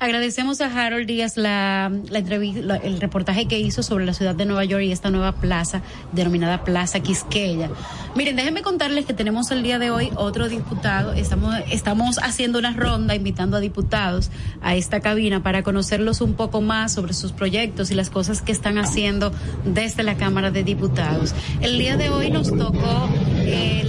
Agradecemos 0.00 0.60
a 0.60 0.66
Harold 0.66 1.08
Díaz 1.08 1.36
la, 1.36 1.90
la 2.08 2.20
entrevista, 2.20 2.76
el 2.76 3.00
reportaje 3.00 3.46
que 3.46 3.58
hizo 3.58 3.82
sobre 3.82 4.06
la 4.06 4.14
ciudad 4.14 4.36
de 4.36 4.44
Nueva 4.44 4.64
York 4.64 4.84
y 4.84 4.92
esta 4.92 5.10
nueva 5.10 5.32
plaza 5.32 5.82
denominada 6.12 6.62
Plaza 6.62 7.00
Quisqueya. 7.00 7.68
Miren, 8.14 8.36
déjenme 8.36 8.62
contarles 8.62 9.06
que 9.06 9.12
tenemos 9.12 9.50
el 9.50 9.64
día 9.64 9.80
de 9.80 9.90
hoy 9.90 10.12
otro 10.14 10.48
diputado. 10.48 11.14
Estamos, 11.14 11.56
estamos 11.72 12.18
haciendo 12.22 12.60
una 12.60 12.74
ronda 12.74 13.16
invitando 13.16 13.56
a 13.56 13.60
diputados 13.60 14.30
a 14.62 14.76
esta 14.76 15.00
cabina 15.00 15.42
para 15.42 15.64
conocerlos 15.64 16.20
un 16.20 16.34
poco 16.34 16.60
más 16.60 16.92
sobre 16.92 17.12
sus 17.12 17.32
proyectos 17.32 17.90
y 17.90 17.94
las 17.94 18.08
cosas 18.08 18.40
que 18.40 18.52
están 18.52 18.78
haciendo 18.78 19.32
desde 19.64 20.04
la 20.04 20.16
Cámara 20.16 20.52
de 20.52 20.62
Diputados. 20.62 21.34
El 21.60 21.76
día 21.76 21.96
de 21.96 22.08
hoy 22.10 22.30
nos 22.30 22.56
tocó 22.56 23.08
eh, 23.38 23.82
la 23.84 23.87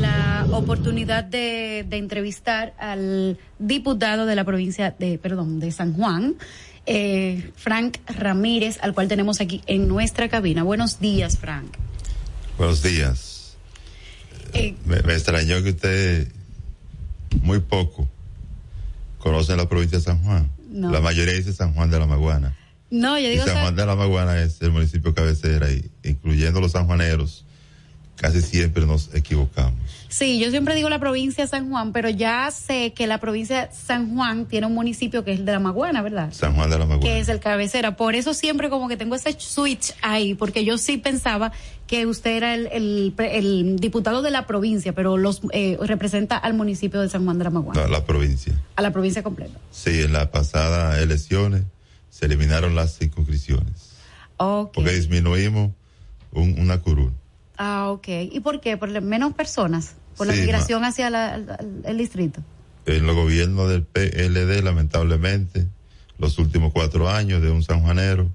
oportunidad 0.51 1.23
de, 1.23 1.85
de 1.87 1.97
entrevistar 1.97 2.73
al 2.79 3.37
diputado 3.59 4.25
de 4.25 4.35
la 4.35 4.43
provincia 4.43 4.95
de, 4.97 5.17
perdón, 5.17 5.59
de 5.59 5.71
San 5.71 5.93
Juan, 5.93 6.35
eh, 6.85 7.51
Frank 7.55 7.97
Ramírez, 8.07 8.79
al 8.81 8.93
cual 8.93 9.07
tenemos 9.07 9.41
aquí 9.41 9.61
en 9.67 9.87
nuestra 9.87 10.29
cabina. 10.29 10.63
Buenos 10.63 10.99
días, 10.99 11.37
Frank. 11.37 11.77
Buenos 12.57 12.81
días. 12.81 13.57
Eh, 14.53 14.75
me, 14.85 15.01
me, 15.03 15.13
extrañó 15.13 15.61
que 15.63 15.69
usted 15.69 16.27
muy 17.41 17.59
poco 17.59 18.07
conoce 19.19 19.55
la 19.55 19.69
provincia 19.69 19.99
de 19.99 20.03
San 20.03 20.23
Juan. 20.23 20.49
No. 20.69 20.91
La 20.91 21.01
mayoría 21.01 21.33
dice 21.33 21.53
San 21.53 21.73
Juan 21.73 21.91
de 21.91 21.99
la 21.99 22.05
Maguana. 22.05 22.55
No, 22.91 23.19
yo 23.19 23.29
digo 23.29 23.43
y 23.43 23.47
San 23.47 23.61
Juan 23.61 23.75
de 23.75 23.85
la 23.85 23.95
Maguana 23.95 24.41
es 24.41 24.61
el 24.61 24.71
municipio 24.71 25.13
cabecera 25.13 25.69
y 25.71 25.91
incluyendo 26.03 26.59
los 26.59 26.71
sanjuaneros, 26.71 27.45
casi 28.19 28.41
siempre 28.41 28.85
nos 28.85 29.13
equivocamos. 29.15 29.79
Sí, 30.09 30.39
yo 30.39 30.49
siempre 30.49 30.75
digo 30.75 30.89
la 30.89 30.99
provincia 30.99 31.43
de 31.43 31.47
San 31.47 31.69
Juan, 31.69 31.93
pero 31.93 32.09
ya 32.09 32.51
sé 32.51 32.93
que 32.93 33.07
la 33.07 33.19
provincia 33.19 33.67
de 33.67 33.73
San 33.73 34.13
Juan 34.13 34.45
tiene 34.45 34.67
un 34.67 34.73
municipio 34.73 35.23
que 35.23 35.31
es 35.31 35.39
el 35.39 35.45
de 35.45 35.53
la 35.53 35.59
Maguana, 35.59 36.01
¿verdad? 36.01 36.33
San 36.33 36.55
Juan 36.55 36.69
de 36.69 36.77
la 36.77 36.85
Maguana. 36.85 37.01
Que 37.01 37.19
es 37.19 37.29
el 37.29 37.39
cabecera. 37.39 37.95
Por 37.95 38.15
eso 38.15 38.33
siempre 38.33 38.69
como 38.69 38.89
que 38.89 38.97
tengo 38.97 39.15
ese 39.15 39.35
switch 39.39 39.93
ahí, 40.01 40.33
porque 40.33 40.65
yo 40.65 40.77
sí 40.77 40.97
pensaba 40.97 41.51
que 41.87 42.05
usted 42.07 42.35
era 42.35 42.55
el, 42.55 42.67
el, 42.71 43.13
el 43.17 43.79
diputado 43.79 44.21
de 44.21 44.31
la 44.31 44.45
provincia, 44.47 44.93
pero 44.93 45.17
los 45.17 45.41
eh, 45.53 45.77
representa 45.81 46.37
al 46.37 46.55
municipio 46.55 46.99
de 47.01 47.09
San 47.09 47.23
Juan 47.23 47.37
de 47.37 47.45
la 47.45 47.49
Maguana. 47.51 47.81
No, 47.81 47.87
la 47.87 48.03
provincia. 48.03 48.53
A 48.75 48.81
la 48.81 48.91
provincia 48.91 49.23
completa. 49.23 49.57
Sí, 49.71 50.01
en 50.01 50.11
las 50.11 50.27
pasadas 50.27 50.97
elecciones 50.99 51.63
se 52.09 52.25
eliminaron 52.25 52.75
las 52.75 52.97
circunscripciones. 52.97 53.91
Okay. 54.37 54.71
Porque 54.73 54.97
disminuimos 54.97 55.71
un, 56.31 56.59
una 56.59 56.79
curul. 56.79 57.13
Ah, 57.59 57.91
ok. 57.91 58.07
¿Y 58.31 58.39
por 58.39 58.61
qué? 58.61 58.77
¿Por 58.77 58.89
menos 59.01 59.33
personas? 59.33 59.95
¿Por 60.15 60.27
la 60.27 60.33
migración 60.33 60.85
hacia 60.85 61.09
la, 61.09 61.35
el, 61.35 61.47
el 61.83 61.97
distrito? 61.97 62.41
En 62.85 63.05
los 63.05 63.15
gobiernos 63.15 63.69
del 63.69 63.83
PLD, 63.83 64.63
lamentablemente, 64.63 65.67
los 66.17 66.39
últimos 66.39 66.71
cuatro 66.71 67.09
años 67.09 67.41
de 67.41 67.51
un 67.51 67.61
sanjuanero, 67.61 68.29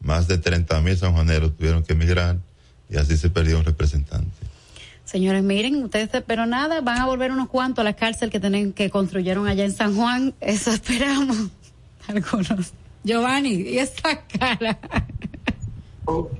más 0.00 0.26
de 0.26 0.38
30 0.38 0.80
mil 0.80 0.96
sanjuaneros 0.96 1.56
tuvieron 1.56 1.84
que 1.84 1.92
emigrar 1.92 2.38
y 2.90 2.96
así 2.96 3.16
se 3.16 3.30
perdió 3.30 3.58
un 3.58 3.64
representante. 3.64 4.32
Señores, 5.04 5.44
miren, 5.44 5.84
ustedes, 5.84 6.10
pero 6.26 6.44
nada, 6.44 6.80
van 6.80 6.98
a 6.98 7.06
volver 7.06 7.30
unos 7.30 7.48
cuantos 7.48 7.82
a 7.82 7.84
la 7.84 7.94
cárcel 7.94 8.30
que 8.30 8.40
tienen, 8.40 8.72
que 8.72 8.90
construyeron 8.90 9.46
allá 9.46 9.64
en 9.64 9.72
San 9.72 9.94
Juan. 9.94 10.34
Eso 10.40 10.72
esperamos. 10.72 11.36
Algunos. 12.08 12.72
Giovanni, 13.04 13.54
y 13.54 13.78
esta 13.78 14.26
cara. 14.26 14.78
Eso 16.02 16.30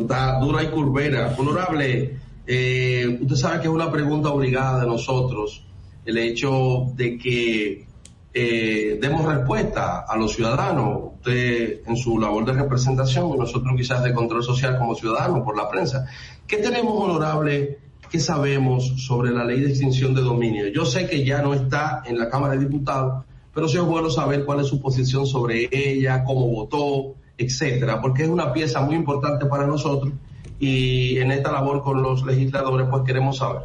está 0.00 0.38
dura 0.40 0.62
y 0.62 0.68
curvera. 0.68 1.34
Honorable, 1.38 2.16
eh, 2.46 3.18
usted 3.20 3.36
sabe 3.36 3.60
que 3.60 3.68
es 3.68 3.72
una 3.72 3.90
pregunta 3.90 4.30
obligada 4.30 4.80
de 4.80 4.86
nosotros 4.86 5.64
el 6.04 6.18
hecho 6.18 6.86
de 6.94 7.16
que 7.16 7.86
eh, 8.34 8.98
demos 9.00 9.24
respuesta 9.24 10.00
a 10.00 10.16
los 10.16 10.34
ciudadanos. 10.34 11.12
Usted 11.16 11.82
en 11.86 11.96
su 11.96 12.18
labor 12.18 12.44
de 12.44 12.54
representación 12.54 13.30
y 13.34 13.38
nosotros 13.38 13.74
quizás 13.76 14.02
de 14.02 14.12
control 14.12 14.42
social 14.42 14.78
como 14.78 14.94
ciudadanos 14.94 15.44
por 15.44 15.56
la 15.56 15.68
prensa. 15.68 16.06
¿Qué 16.46 16.56
tenemos, 16.56 16.94
honorable? 17.00 17.78
¿Qué 18.10 18.18
sabemos 18.18 18.94
sobre 19.06 19.30
la 19.30 19.44
ley 19.44 19.60
de 19.60 19.68
extinción 19.68 20.14
de 20.14 20.22
dominio? 20.22 20.68
Yo 20.68 20.84
sé 20.84 21.08
que 21.08 21.24
ya 21.24 21.40
no 21.40 21.54
está 21.54 22.02
en 22.04 22.18
la 22.18 22.28
Cámara 22.28 22.54
de 22.54 22.60
Diputados, 22.60 23.24
pero 23.54 23.68
sí 23.68 23.76
es 23.76 23.84
bueno 23.84 24.10
saber 24.10 24.44
cuál 24.44 24.60
es 24.60 24.66
su 24.66 24.80
posición 24.80 25.26
sobre 25.26 25.68
ella, 25.70 26.24
cómo 26.24 26.46
votó, 26.48 27.14
etcétera, 27.42 28.00
porque 28.00 28.22
es 28.24 28.28
una 28.28 28.52
pieza 28.52 28.80
muy 28.80 28.96
importante 28.96 29.46
para 29.46 29.66
nosotros 29.66 30.12
y 30.58 31.18
en 31.18 31.32
esta 31.32 31.50
labor 31.50 31.82
con 31.82 32.02
los 32.02 32.24
legisladores, 32.24 32.86
pues 32.90 33.02
queremos 33.04 33.38
saber. 33.38 33.62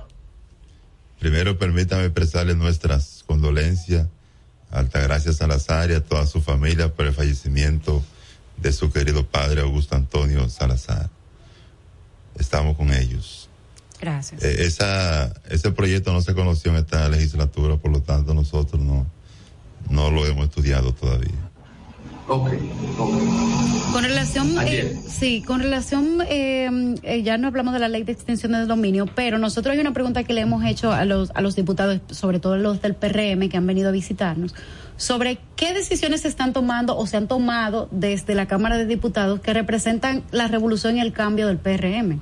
Primero, 1.19 1.57
permítame 1.57 2.05
expresarle 2.05 2.55
nuestras 2.55 3.23
condolencias 3.25 4.07
a 4.71 4.79
Altagracia 4.79 5.33
Salazar 5.33 5.91
y 5.91 5.93
a 5.93 6.03
toda 6.03 6.25
su 6.25 6.41
familia 6.41 6.93
por 6.93 7.05
el 7.05 7.13
fallecimiento 7.13 8.03
de 8.57 8.71
su 8.71 8.91
querido 8.91 9.25
padre 9.25 9.61
Augusto 9.61 9.95
Antonio 9.95 10.49
Salazar. 10.49 11.09
Estamos 12.37 12.75
con 12.75 12.91
ellos. 12.91 13.49
Gracias. 13.99 14.43
Eh, 14.43 14.65
esa, 14.65 15.33
ese 15.49 15.71
proyecto 15.71 16.13
no 16.13 16.21
se 16.21 16.35
conoció 16.35 16.71
en 16.71 16.77
esta 16.77 17.07
legislatura, 17.09 17.77
por 17.77 17.91
lo 17.91 18.01
tanto 18.01 18.33
nosotros 18.33 18.81
no, 18.81 19.07
no 19.89 20.11
lo 20.11 20.25
hemos 20.25 20.45
estudiado 20.45 20.93
todavía. 20.93 21.46
Ok, 22.29 22.49
Con 23.93 24.03
relación, 24.03 24.55
eh, 24.65 24.99
sí, 25.07 25.41
con 25.43 25.61
relación, 25.61 26.21
eh, 26.27 26.95
eh, 27.03 27.23
ya 27.23 27.37
no 27.37 27.47
hablamos 27.47 27.73
de 27.73 27.79
la 27.79 27.87
ley 27.87 28.03
de 28.03 28.11
extensión 28.11 28.51
del 28.51 28.67
dominio, 28.67 29.05
pero 29.05 29.37
nosotros 29.37 29.73
hay 29.73 29.79
una 29.79 29.93
pregunta 29.93 30.23
que 30.23 30.33
le 30.33 30.41
hemos 30.41 30.65
hecho 30.65 30.91
a 30.91 31.05
los, 31.05 31.31
a 31.35 31.41
los 31.41 31.55
diputados, 31.55 32.01
sobre 32.09 32.39
todo 32.39 32.57
los 32.57 32.81
del 32.81 32.95
PRM 32.95 33.47
que 33.47 33.55
han 33.55 33.65
venido 33.65 33.87
a 33.87 33.91
visitarnos, 33.93 34.53
sobre 34.97 35.37
qué 35.55 35.73
decisiones 35.73 36.21
se 36.21 36.27
están 36.27 36.51
tomando 36.51 36.97
o 36.97 37.07
se 37.07 37.15
han 37.15 37.29
tomado 37.29 37.87
desde 37.91 38.35
la 38.35 38.45
Cámara 38.45 38.77
de 38.77 38.85
Diputados 38.85 39.39
que 39.39 39.53
representan 39.53 40.23
la 40.31 40.49
revolución 40.49 40.97
y 40.97 40.99
el 40.99 41.13
cambio 41.13 41.47
del 41.47 41.59
PRM. 41.59 42.19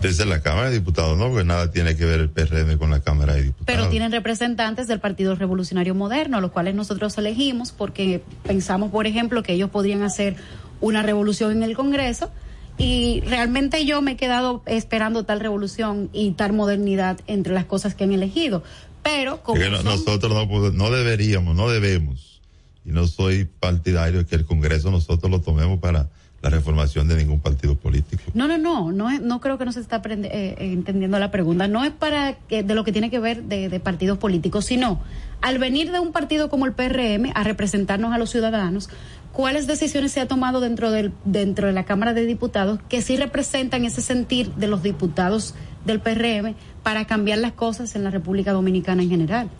Desde 0.00 0.24
la 0.24 0.40
Cámara 0.40 0.70
de 0.70 0.78
Diputados, 0.78 1.18
no, 1.18 1.28
porque 1.28 1.44
nada 1.44 1.70
tiene 1.70 1.96
que 1.96 2.04
ver 2.06 2.20
el 2.20 2.30
PRM 2.30 2.78
con 2.78 2.90
la 2.90 3.00
Cámara 3.00 3.34
de 3.34 3.42
Diputados. 3.42 3.66
Pero 3.66 3.88
tienen 3.90 4.12
representantes 4.12 4.88
del 4.88 5.00
Partido 5.00 5.34
Revolucionario 5.34 5.94
Moderno, 5.94 6.38
a 6.38 6.40
los 6.40 6.50
cuales 6.50 6.74
nosotros 6.74 7.16
elegimos 7.18 7.72
porque 7.72 8.22
pensamos, 8.44 8.90
por 8.90 9.06
ejemplo, 9.06 9.42
que 9.42 9.52
ellos 9.52 9.70
podrían 9.70 10.02
hacer 10.02 10.36
una 10.80 11.02
revolución 11.02 11.52
en 11.52 11.62
el 11.62 11.76
Congreso 11.76 12.30
y 12.78 13.20
realmente 13.26 13.84
yo 13.84 14.00
me 14.00 14.12
he 14.12 14.16
quedado 14.16 14.62
esperando 14.64 15.24
tal 15.24 15.40
revolución 15.40 16.08
y 16.14 16.30
tal 16.32 16.54
modernidad 16.54 17.20
entre 17.26 17.52
las 17.52 17.66
cosas 17.66 17.94
que 17.94 18.04
han 18.04 18.12
elegido. 18.12 18.62
Pero 19.02 19.42
como 19.42 19.60
no, 19.60 19.82
nosotros 19.82 20.32
no, 20.32 20.70
no 20.70 20.90
deberíamos, 20.90 21.54
no 21.54 21.68
debemos, 21.68 22.40
y 22.84 22.90
no 22.90 23.06
soy 23.06 23.44
partidario 23.44 24.20
de 24.20 24.26
que 24.26 24.34
el 24.34 24.46
Congreso 24.46 24.90
nosotros 24.90 25.30
lo 25.30 25.40
tomemos 25.40 25.78
para 25.78 26.08
la 26.42 26.48
reformación 26.48 27.06
de 27.06 27.16
ningún 27.16 27.40
partido 27.40 27.74
político. 27.76 28.22
No, 28.32 28.48
no, 28.48 28.56
no, 28.56 28.92
no, 28.92 29.18
no 29.18 29.40
creo 29.40 29.58
que 29.58 29.66
no 29.66 29.72
se 29.72 29.80
está 29.80 30.00
eh, 30.06 30.20
eh, 30.22 30.56
entendiendo 30.58 31.18
la 31.18 31.30
pregunta. 31.30 31.68
No 31.68 31.84
es 31.84 31.92
para 31.92 32.34
que, 32.34 32.62
de 32.62 32.74
lo 32.74 32.82
que 32.82 32.92
tiene 32.92 33.10
que 33.10 33.18
ver 33.18 33.42
de, 33.42 33.68
de, 33.68 33.80
partidos 33.80 34.16
políticos, 34.18 34.64
sino 34.64 35.00
al 35.42 35.58
venir 35.58 35.92
de 35.92 36.00
un 36.00 36.12
partido 36.12 36.48
como 36.48 36.64
el 36.64 36.72
PRM 36.72 37.32
a 37.34 37.44
representarnos 37.44 38.14
a 38.14 38.18
los 38.18 38.30
ciudadanos, 38.30 38.88
cuáles 39.32 39.66
decisiones 39.66 40.12
se 40.12 40.20
ha 40.20 40.28
tomado 40.28 40.60
dentro 40.60 40.90
del 40.90 41.12
dentro 41.24 41.66
de 41.66 41.72
la 41.72 41.84
Cámara 41.84 42.14
de 42.14 42.24
Diputados 42.24 42.80
que 42.88 43.02
sí 43.02 43.16
representan 43.16 43.84
ese 43.84 44.00
sentir 44.00 44.52
de 44.54 44.66
los 44.66 44.82
diputados 44.82 45.54
del 45.84 46.00
PRM 46.00 46.54
para 46.82 47.06
cambiar 47.06 47.38
las 47.38 47.52
cosas 47.52 47.94
en 47.96 48.04
la 48.04 48.10
República 48.10 48.52
Dominicana 48.52 49.02
en 49.02 49.10
general. 49.10 49.50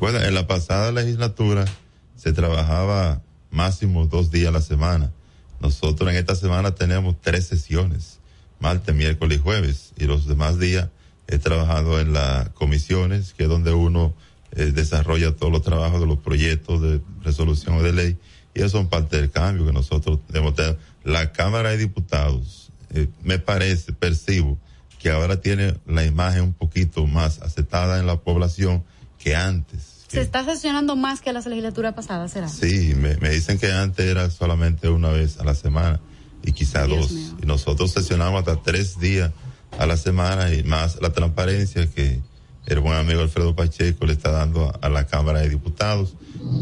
Bueno, 0.00 0.20
en 0.20 0.34
la 0.34 0.46
pasada 0.46 0.92
legislatura 0.92 1.64
se 2.14 2.32
trabajaba 2.34 3.22
máximo 3.50 4.06
dos 4.06 4.30
días 4.30 4.48
a 4.48 4.52
la 4.52 4.60
semana 4.60 5.10
nosotros 5.66 6.08
en 6.10 6.16
esta 6.16 6.36
semana 6.36 6.76
tenemos 6.76 7.16
tres 7.20 7.48
sesiones, 7.48 8.20
martes, 8.60 8.94
miércoles 8.94 9.38
y 9.38 9.42
jueves, 9.42 9.92
y 9.96 10.04
los 10.04 10.28
demás 10.28 10.60
días 10.60 10.90
he 11.26 11.38
trabajado 11.38 11.98
en 12.00 12.12
las 12.12 12.50
comisiones, 12.50 13.34
que 13.34 13.44
es 13.44 13.48
donde 13.48 13.72
uno 13.72 14.14
eh, 14.52 14.66
desarrolla 14.66 15.34
todos 15.34 15.52
los 15.52 15.62
trabajos 15.62 16.00
de 16.00 16.06
los 16.06 16.18
proyectos 16.18 16.80
de 16.80 17.00
resolución 17.24 17.78
o 17.78 17.82
de 17.82 17.92
ley, 17.92 18.16
y 18.54 18.62
eso 18.62 18.78
es 18.78 18.86
parte 18.86 19.16
del 19.16 19.32
cambio 19.32 19.66
que 19.66 19.72
nosotros 19.72 20.20
debemos 20.28 20.54
tener. 20.54 20.78
La 21.02 21.32
Cámara 21.32 21.70
de 21.70 21.78
Diputados, 21.78 22.70
eh, 22.94 23.08
me 23.24 23.40
parece, 23.40 23.92
percibo, 23.92 24.58
que 25.00 25.10
ahora 25.10 25.40
tiene 25.40 25.74
la 25.84 26.04
imagen 26.04 26.42
un 26.42 26.54
poquito 26.54 27.06
más 27.08 27.42
aceptada 27.42 27.98
en 27.98 28.06
la 28.06 28.20
población 28.20 28.84
que 29.18 29.34
antes 29.34 29.95
¿Se 30.08 30.20
está 30.20 30.44
sesionando 30.44 30.94
más 30.96 31.20
que 31.20 31.32
la 31.32 31.40
legislatura 31.40 31.94
pasada, 31.94 32.28
será? 32.28 32.48
Sí, 32.48 32.94
me, 32.94 33.16
me, 33.16 33.30
dicen 33.30 33.58
que 33.58 33.72
antes 33.72 34.06
era 34.06 34.30
solamente 34.30 34.88
una 34.88 35.10
vez 35.10 35.38
a 35.38 35.44
la 35.44 35.54
semana 35.54 36.00
y 36.44 36.52
quizá 36.52 36.86
dos. 36.86 37.10
Y 37.42 37.46
nosotros 37.46 37.92
sesionamos 37.92 38.40
hasta 38.40 38.62
tres 38.62 39.00
días 39.00 39.32
a 39.78 39.86
la 39.86 39.96
semana 39.96 40.52
y 40.52 40.62
más 40.62 41.00
la 41.00 41.12
transparencia 41.12 41.86
que 41.90 42.20
el 42.66 42.80
buen 42.80 42.96
amigo 42.96 43.20
Alfredo 43.20 43.54
Pacheco 43.54 44.06
le 44.06 44.12
está 44.12 44.30
dando 44.30 44.68
a, 44.68 44.86
a 44.86 44.88
la 44.88 45.06
Cámara 45.06 45.40
de 45.40 45.48
Diputados, 45.48 46.14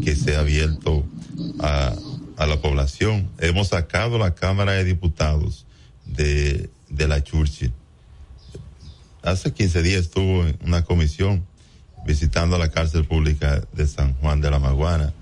que 0.03 0.15
se 0.15 0.35
ha 0.35 0.39
abierto 0.39 1.05
a, 1.59 1.93
a 2.37 2.45
la 2.45 2.61
población. 2.61 3.29
Hemos 3.39 3.69
sacado 3.69 4.17
la 4.17 4.33
Cámara 4.35 4.73
de 4.73 4.83
Diputados 4.83 5.65
de, 6.05 6.69
de 6.89 7.07
la 7.07 7.23
Churchill. 7.23 7.73
Hace 9.21 9.53
15 9.53 9.81
días 9.81 10.01
estuvo 10.01 10.45
en 10.45 10.57
una 10.65 10.83
comisión 10.83 11.45
visitando 12.05 12.57
la 12.57 12.69
cárcel 12.69 13.05
pública 13.05 13.61
de 13.73 13.87
San 13.87 14.13
Juan 14.15 14.39
de 14.41 14.51
la 14.51 14.59
Maguana. 14.59 15.13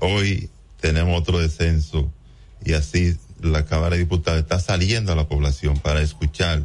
Hoy 0.00 0.50
tenemos 0.80 1.18
otro 1.18 1.38
descenso 1.38 2.10
y 2.64 2.72
así 2.72 3.16
la 3.40 3.64
Cámara 3.64 3.96
de 3.96 3.98
Diputados 3.98 4.40
está 4.40 4.58
saliendo 4.58 5.12
a 5.12 5.16
la 5.16 5.28
población 5.28 5.78
para 5.78 6.00
escuchar, 6.00 6.62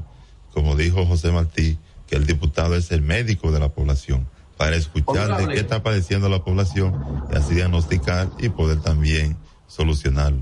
como 0.53 0.76
dijo 0.76 1.06
José 1.06 1.32
Martí, 1.32 1.78
que 2.07 2.15
el 2.15 2.26
diputado 2.26 2.76
es 2.76 2.91
el 2.91 3.02
médico 3.02 3.52
de 3.52 3.60
la 3.60 3.69
población, 3.69 4.28
para 4.57 4.76
escuchar 4.76 5.38
de 5.38 5.53
qué 5.53 5.60
está 5.60 5.84
padeciendo 5.84 6.30
la 6.30 6.44
población 6.44 7.23
y 7.32 7.36
así 7.36 7.56
diagnosticar 7.56 8.30
y 8.40 8.49
poder 8.49 8.80
también 8.82 9.38
solucionarlo. 9.68 10.41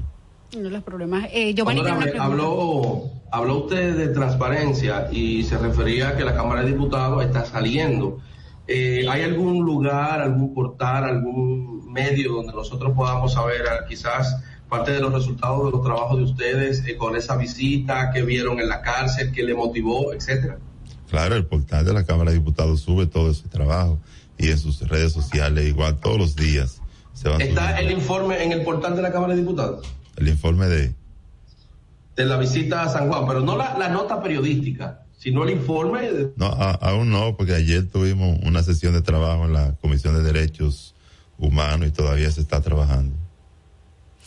No 0.58 0.70
los 0.70 0.84
problemas. 0.84 1.30
Eh, 1.32 1.56
habló, 2.20 3.12
habló 3.32 3.58
usted 3.66 3.96
de 3.96 4.08
transparencia 4.08 5.08
y 5.12 5.44
se 5.44 5.58
refería 5.58 6.10
a 6.10 6.18
que 6.18 6.26
la 6.26 6.34
Cámara 6.34 6.64
de 6.64 6.72
Diputados 6.72 7.24
está 7.24 7.46
saliendo 7.46 8.20
eh, 8.72 9.08
¿Hay 9.10 9.24
algún 9.24 9.66
lugar, 9.66 10.22
algún 10.22 10.54
portal, 10.54 11.04
algún 11.04 11.92
medio 11.92 12.34
donde 12.34 12.54
nosotros 12.54 12.94
podamos 12.96 13.34
saber 13.34 13.64
ah, 13.68 13.84
quizás 13.88 14.44
parte 14.70 14.92
de 14.92 15.00
los 15.00 15.12
resultados 15.12 15.66
de 15.66 15.72
los 15.72 15.84
trabajos 15.84 16.18
de 16.18 16.24
ustedes 16.26 16.86
eh, 16.86 16.96
con 16.96 17.16
esa 17.16 17.36
visita, 17.36 18.12
que 18.12 18.22
vieron 18.22 18.60
en 18.60 18.70
la 18.70 18.84
cárcel, 18.84 19.32
qué 19.32 19.42
le 19.42 19.56
motivó, 19.56 20.14
etcétera? 20.14 20.60
Claro, 21.10 21.36
el 21.36 21.48
portal 21.48 21.84
de 21.84 21.94
la 21.94 22.04
Cámara 22.04 22.30
de 22.30 22.38
Diputados 22.38 22.82
sube 22.82 23.08
todo 23.08 23.32
ese 23.32 23.48
trabajo 23.48 23.98
y 24.38 24.52
en 24.52 24.60
sus 24.60 24.88
redes 24.88 25.14
sociales 25.14 25.68
igual 25.68 26.00
todos 26.00 26.20
los 26.20 26.36
días 26.36 26.80
se 27.14 27.28
van 27.28 27.42
¿Está 27.42 27.80
el 27.80 27.90
informe 27.90 28.44
en 28.44 28.52
el 28.52 28.62
portal 28.62 28.96
de 28.96 29.02
la 29.02 29.12
Cámara 29.12 29.34
de 29.34 29.42
Diputados? 29.42 29.92
El 30.16 30.28
informe 30.28 30.68
de... 30.68 30.94
De 32.16 32.26
la 32.26 32.38
visita 32.38 32.84
a 32.84 32.90
San 32.90 33.08
Juan, 33.10 33.26
pero 33.26 33.40
no 33.40 33.58
la, 33.58 33.80
la 33.80 33.90
nota 33.90 34.22
periodística 34.22 34.99
no 35.28 35.44
el 35.44 35.52
informe. 35.52 36.32
No, 36.38 36.46
aún 36.46 37.10
no, 37.10 37.36
porque 37.36 37.54
ayer 37.54 37.88
tuvimos 37.88 38.40
una 38.44 38.64
sesión 38.64 38.94
de 38.94 39.02
trabajo 39.02 39.46
en 39.46 39.54
la 39.54 39.76
Comisión 39.82 40.16
de 40.16 40.24
Derechos 40.24 40.96
Humanos 41.38 41.90
y 41.90 41.92
todavía 41.92 42.32
se 42.32 42.42
está 42.42 42.62
trabajando. 42.62 43.16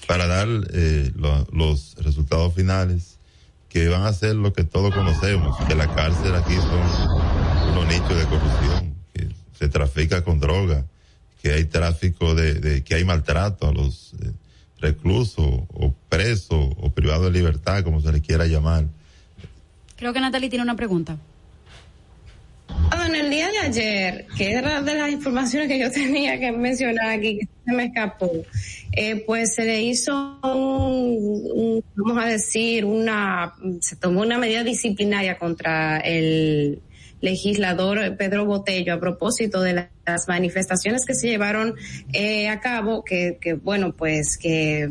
Para 0.06 0.27
dar 0.27 0.48
eh, 0.73 1.10
los 1.52 1.94
resultados 1.97 2.55
finales 2.55 3.19
que 3.69 3.89
van 3.89 4.02
a 4.02 4.12
ser 4.12 4.35
lo 4.35 4.52
que 4.52 4.64
todos 4.64 4.94
conocemos, 4.94 5.56
que 5.66 5.74
la 5.74 5.94
cárcel 5.94 6.35
aquí 6.35 6.56
son 6.56 7.73
unos 7.73 7.86
nichos 7.86 8.16
de 8.16 8.27
corrupción, 8.27 8.94
que 9.14 9.28
se 9.59 9.69
trafica 9.69 10.23
con 10.23 10.40
droga, 10.40 10.85
que 11.40 11.52
hay 11.52 11.64
tráfico 11.64 12.35
de, 12.35 12.85
que 12.85 12.94
hay 12.94 13.05
maltrato 13.05 13.69
a 13.69 13.73
los 13.73 14.12
eh, 14.20 14.31
reclusos 14.78 15.47
o 15.73 15.94
presos 16.10 16.69
o 16.77 16.90
privados 16.90 17.24
de 17.24 17.31
libertad, 17.31 17.82
como 17.82 18.02
se 18.02 18.12
les 18.12 18.20
quiera 18.20 18.47
llamar 18.47 18.89
Creo 20.03 20.12
que 20.12 20.19
Natalie 20.19 20.51
tiene 20.51 20.65
una 20.65 20.74
pregunta. 20.74 21.16
Ah, 22.91 23.07
en 23.07 23.15
el 23.15 23.31
día 23.31 23.53
de 23.53 23.59
ayer, 23.61 24.27
que 24.37 24.51
era 24.51 24.83
de 24.83 24.97
las 24.97 25.12
informaciones 25.12 25.69
que 25.69 25.79
yo 25.79 25.93
tenía 25.93 26.41
que 26.41 26.51
mencionar 26.51 27.11
aquí, 27.11 27.39
que 27.39 27.49
se 27.65 27.73
me 27.73 27.85
escapó, 27.85 28.29
eh, 28.91 29.23
pues 29.24 29.55
se 29.55 29.65
le 29.65 29.81
hizo, 29.81 30.41
un, 30.43 31.85
vamos 31.95 32.20
a 32.20 32.27
decir, 32.27 32.85
una, 32.85 33.55
se 33.81 33.95
tomó 33.95 34.23
una 34.23 34.39
medida 34.39 34.65
disciplinaria 34.65 35.39
contra 35.39 35.99
el 35.99 36.81
legislador 37.23 38.16
Pedro 38.16 38.44
Botello 38.44 38.93
a 38.93 39.01
propósito 39.01 39.62
de 39.62 39.89
las 40.05 40.27
manifestaciones 40.27 41.07
que 41.07 41.15
se 41.15 41.28
llevaron 41.28 41.77
eh, 42.12 42.49
a 42.49 42.61
cabo, 42.61 43.05
que, 43.05 43.39
que 43.40 43.55
bueno, 43.55 43.93
pues 43.93 44.36
que 44.36 44.89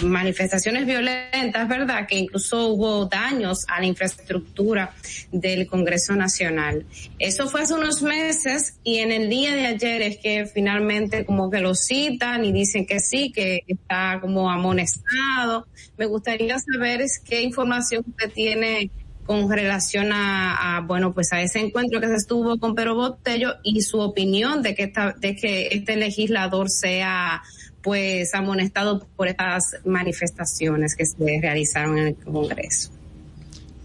mm, 0.00 0.06
manifestaciones 0.06 0.86
violentas, 0.86 1.68
¿verdad? 1.68 2.06
Que 2.06 2.18
incluso 2.18 2.68
hubo 2.68 3.06
daños 3.06 3.66
a 3.68 3.80
la 3.80 3.86
infraestructura 3.86 4.94
del 5.32 5.66
Congreso 5.66 6.14
Nacional. 6.14 6.86
Eso 7.18 7.48
fue 7.48 7.62
hace 7.62 7.74
unos 7.74 8.02
meses 8.02 8.78
y 8.84 8.98
en 8.98 9.10
el 9.10 9.28
día 9.28 9.54
de 9.54 9.66
ayer 9.66 10.02
es 10.02 10.18
que 10.18 10.46
finalmente 10.46 11.24
como 11.24 11.50
que 11.50 11.58
lo 11.58 11.74
citan 11.74 12.44
y 12.44 12.52
dicen 12.52 12.86
que 12.86 13.00
sí, 13.00 13.32
que 13.32 13.64
está 13.66 14.18
como 14.20 14.48
amonestado. 14.48 15.66
Me 15.98 16.06
gustaría 16.06 16.56
saber 16.60 17.02
qué 17.24 17.42
información 17.42 18.04
usted 18.06 18.30
tiene 18.32 18.90
con 19.32 19.50
relación 19.50 20.10
a, 20.12 20.84
bueno 20.86 21.14
pues 21.14 21.32
a 21.32 21.40
ese 21.40 21.60
encuentro 21.60 22.00
que 22.00 22.08
se 22.08 22.16
estuvo 22.16 22.58
con 22.58 22.74
Pedro 22.74 22.94
Botello 22.94 23.54
y 23.62 23.80
su 23.80 23.98
opinión 23.98 24.62
de 24.62 24.74
que 24.74 24.84
esta, 24.84 25.14
de 25.18 25.34
que 25.34 25.68
este 25.68 25.96
legislador 25.96 26.68
sea 26.68 27.42
pues 27.80 28.34
amonestado 28.34 29.06
por 29.16 29.28
estas 29.28 29.76
manifestaciones 29.86 30.94
que 30.94 31.06
se 31.06 31.40
realizaron 31.40 31.96
en 31.98 32.08
el 32.08 32.14
Congreso. 32.16 32.90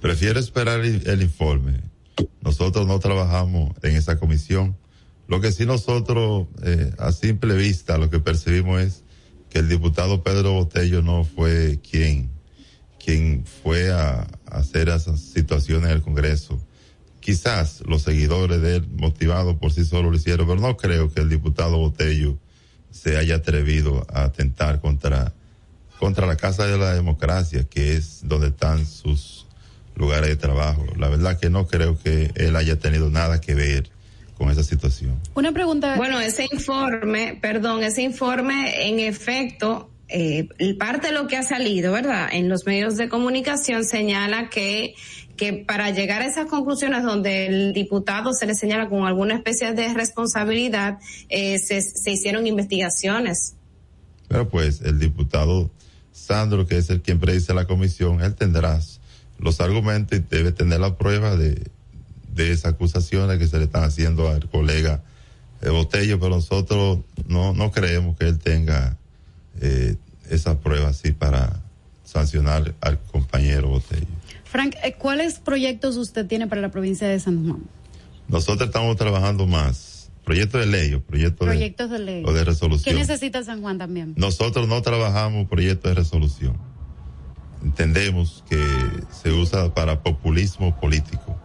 Prefiero 0.02 0.40
esperar 0.40 0.82
el 0.82 1.22
informe. 1.22 1.80
Nosotros 2.42 2.86
no 2.86 3.00
trabajamos 3.00 3.72
en 3.84 3.96
esa 3.96 4.20
comisión. 4.20 4.76
Lo 5.28 5.40
que 5.40 5.52
sí 5.54 5.66
nosotros, 5.66 6.48
eh, 6.64 6.92
a 7.00 7.12
simple 7.14 7.56
vista, 7.56 7.98
lo 7.98 8.10
que 8.10 8.20
percibimos 8.20 8.82
es 8.82 9.04
que 9.50 9.60
el 9.60 9.70
diputado 9.70 10.24
Pedro 10.24 10.54
Botello 10.54 11.02
no 11.02 11.24
fue 11.24 11.80
quien, 11.90 12.30
quien 13.08 13.46
fue 13.64 13.90
a, 13.90 14.28
hacer 14.48 14.90
esas 14.90 15.22
situaciones 15.22 15.90
en 15.90 15.96
el 15.96 16.02
Congreso. 16.02 16.60
Quizás 17.22 17.82
los 17.86 18.02
seguidores 18.02 18.62
de 18.62 18.76
él, 18.78 18.88
motivados 18.98 19.56
por 19.56 19.72
sí 19.72 19.86
solo 19.86 20.12
lo 20.12 20.18
hicieron, 20.18 20.46
pero 20.46 20.60
no 20.60 20.76
creo 20.76 21.10
que 21.14 21.22
el 21.22 21.30
diputado 21.30 21.78
Botello 21.78 22.38
se 22.92 23.16
haya 23.16 23.36
atrevido 23.36 24.06
a 24.12 24.26
atentar 24.26 24.82
contra, 24.82 25.32
contra 26.00 26.28
la 26.28 26.36
Casa 26.36 26.68
de 26.68 26.78
la 26.78 26.94
Democracia, 26.94 27.64
que 27.64 27.96
es 27.96 28.28
donde 28.28 28.48
están 28.48 28.86
sus 28.86 29.48
lugares 29.96 30.28
de 30.28 30.36
trabajo. 30.36 30.86
La 30.98 31.08
verdad 31.08 31.40
que 31.40 31.50
no 31.50 31.66
creo 31.66 31.98
que 31.98 32.32
él 32.36 32.58
haya 32.58 32.78
tenido 32.78 33.10
nada 33.10 33.40
que 33.40 33.56
ver 33.56 33.90
con 34.38 34.50
esa 34.50 34.64
situación. 34.64 35.18
Una 35.34 35.54
pregunta. 35.54 35.96
Bueno, 35.96 36.20
ese 36.20 36.46
informe, 36.52 37.40
perdón, 37.42 37.84
ese 37.84 38.02
informe 38.02 38.90
en 38.90 39.00
efecto, 39.00 39.90
eh, 40.10 40.48
parte 40.80 41.08
de 41.08 41.14
lo 41.14 41.28
que 41.28 41.38
ha 41.38 41.44
salido, 41.44 41.92
¿verdad? 41.92 42.30
En 42.32 42.50
los 42.50 42.66
medios 42.66 42.96
de 42.96 43.10
comunicación 43.10 43.84
señala 43.84 44.50
que 44.50 44.96
que 45.38 45.54
para 45.54 45.92
llegar 45.92 46.24
a 46.24 46.26
esas 46.26 46.48
conclusiones 46.48 47.04
donde 47.04 47.46
el 47.46 47.74
diputado 47.74 48.34
se 48.34 48.46
le 48.48 48.56
señala 48.56 48.90
con 48.90 49.06
alguna 49.06 49.36
especie 49.36 49.72
de 49.74 49.94
responsabilidad, 49.94 50.98
eh, 51.30 51.60
se, 51.60 51.82
se 51.82 52.12
hicieron 52.12 52.48
investigaciones. 52.48 53.54
Pero 54.28 54.50
pues 54.50 54.82
el 54.82 55.00
diputado 55.00 55.70
Sandro, 56.12 56.66
que 56.66 56.78
es 56.78 56.90
el 56.90 57.02
quien 57.02 57.20
predice 57.20 57.54
la 57.54 57.66
comisión, 57.66 58.22
él 58.22 58.36
tendrá 58.36 58.82
los 59.40 59.62
argumentos 59.62 60.18
y 60.18 60.24
debe 60.28 60.52
tener 60.52 60.80
la 60.80 60.98
prueba 60.98 61.38
de, 61.38 61.70
de 62.34 62.52
esas 62.52 62.74
acusaciones 62.74 63.38
que 63.38 63.48
se 63.48 63.58
le 63.60 63.66
están 63.66 63.84
haciendo 63.84 64.28
al 64.28 64.50
colega 64.50 65.04
eh, 65.62 65.70
Botello, 65.70 66.20
pero 66.20 66.36
nosotros 66.36 67.00
no, 67.28 67.54
no 67.54 67.72
creemos 67.72 68.18
que 68.18 68.28
él 68.28 68.40
tenga 68.40 68.98
eh, 69.62 69.96
esa 70.30 70.60
prueba 70.60 70.90
así 70.90 71.12
para 71.12 71.62
sancionar 72.04 72.74
al 72.82 73.00
compañero 73.00 73.70
Botello. 73.70 74.08
Frank, 74.46 74.76
eh, 74.84 74.94
¿cuáles 74.94 75.40
proyectos 75.40 75.98
usted 75.98 76.26
tiene 76.26 76.48
para 76.48 76.62
la 76.62 76.70
provincia 76.70 77.08
de 77.08 77.20
San 77.20 77.46
Juan? 77.46 77.64
Nosotros 78.28 78.68
estamos 78.68 78.96
trabajando 78.96 79.46
más. 79.46 80.10
Proyectos 80.24 80.60
de 80.60 80.68
ley 80.68 80.94
o 80.94 81.02
proyectos, 81.02 81.48
proyectos 81.48 81.90
de, 81.90 82.00
ley. 82.00 82.24
o 82.26 82.34
de 82.34 82.44
resolución. 82.44 82.84
¿Qué 82.84 83.00
necesita 83.00 83.44
San 83.44 83.62
Juan 83.62 83.78
también? 83.78 84.14
Nosotros 84.18 84.68
no 84.68 84.82
trabajamos 84.82 85.48
proyectos 85.48 85.90
de 85.90 85.96
resolución. 85.96 86.58
Entendemos 87.64 88.44
que 88.50 88.62
se 89.12 89.32
usa 89.32 89.74
para 89.74 90.04
populismo 90.04 90.78
político. 90.80 91.40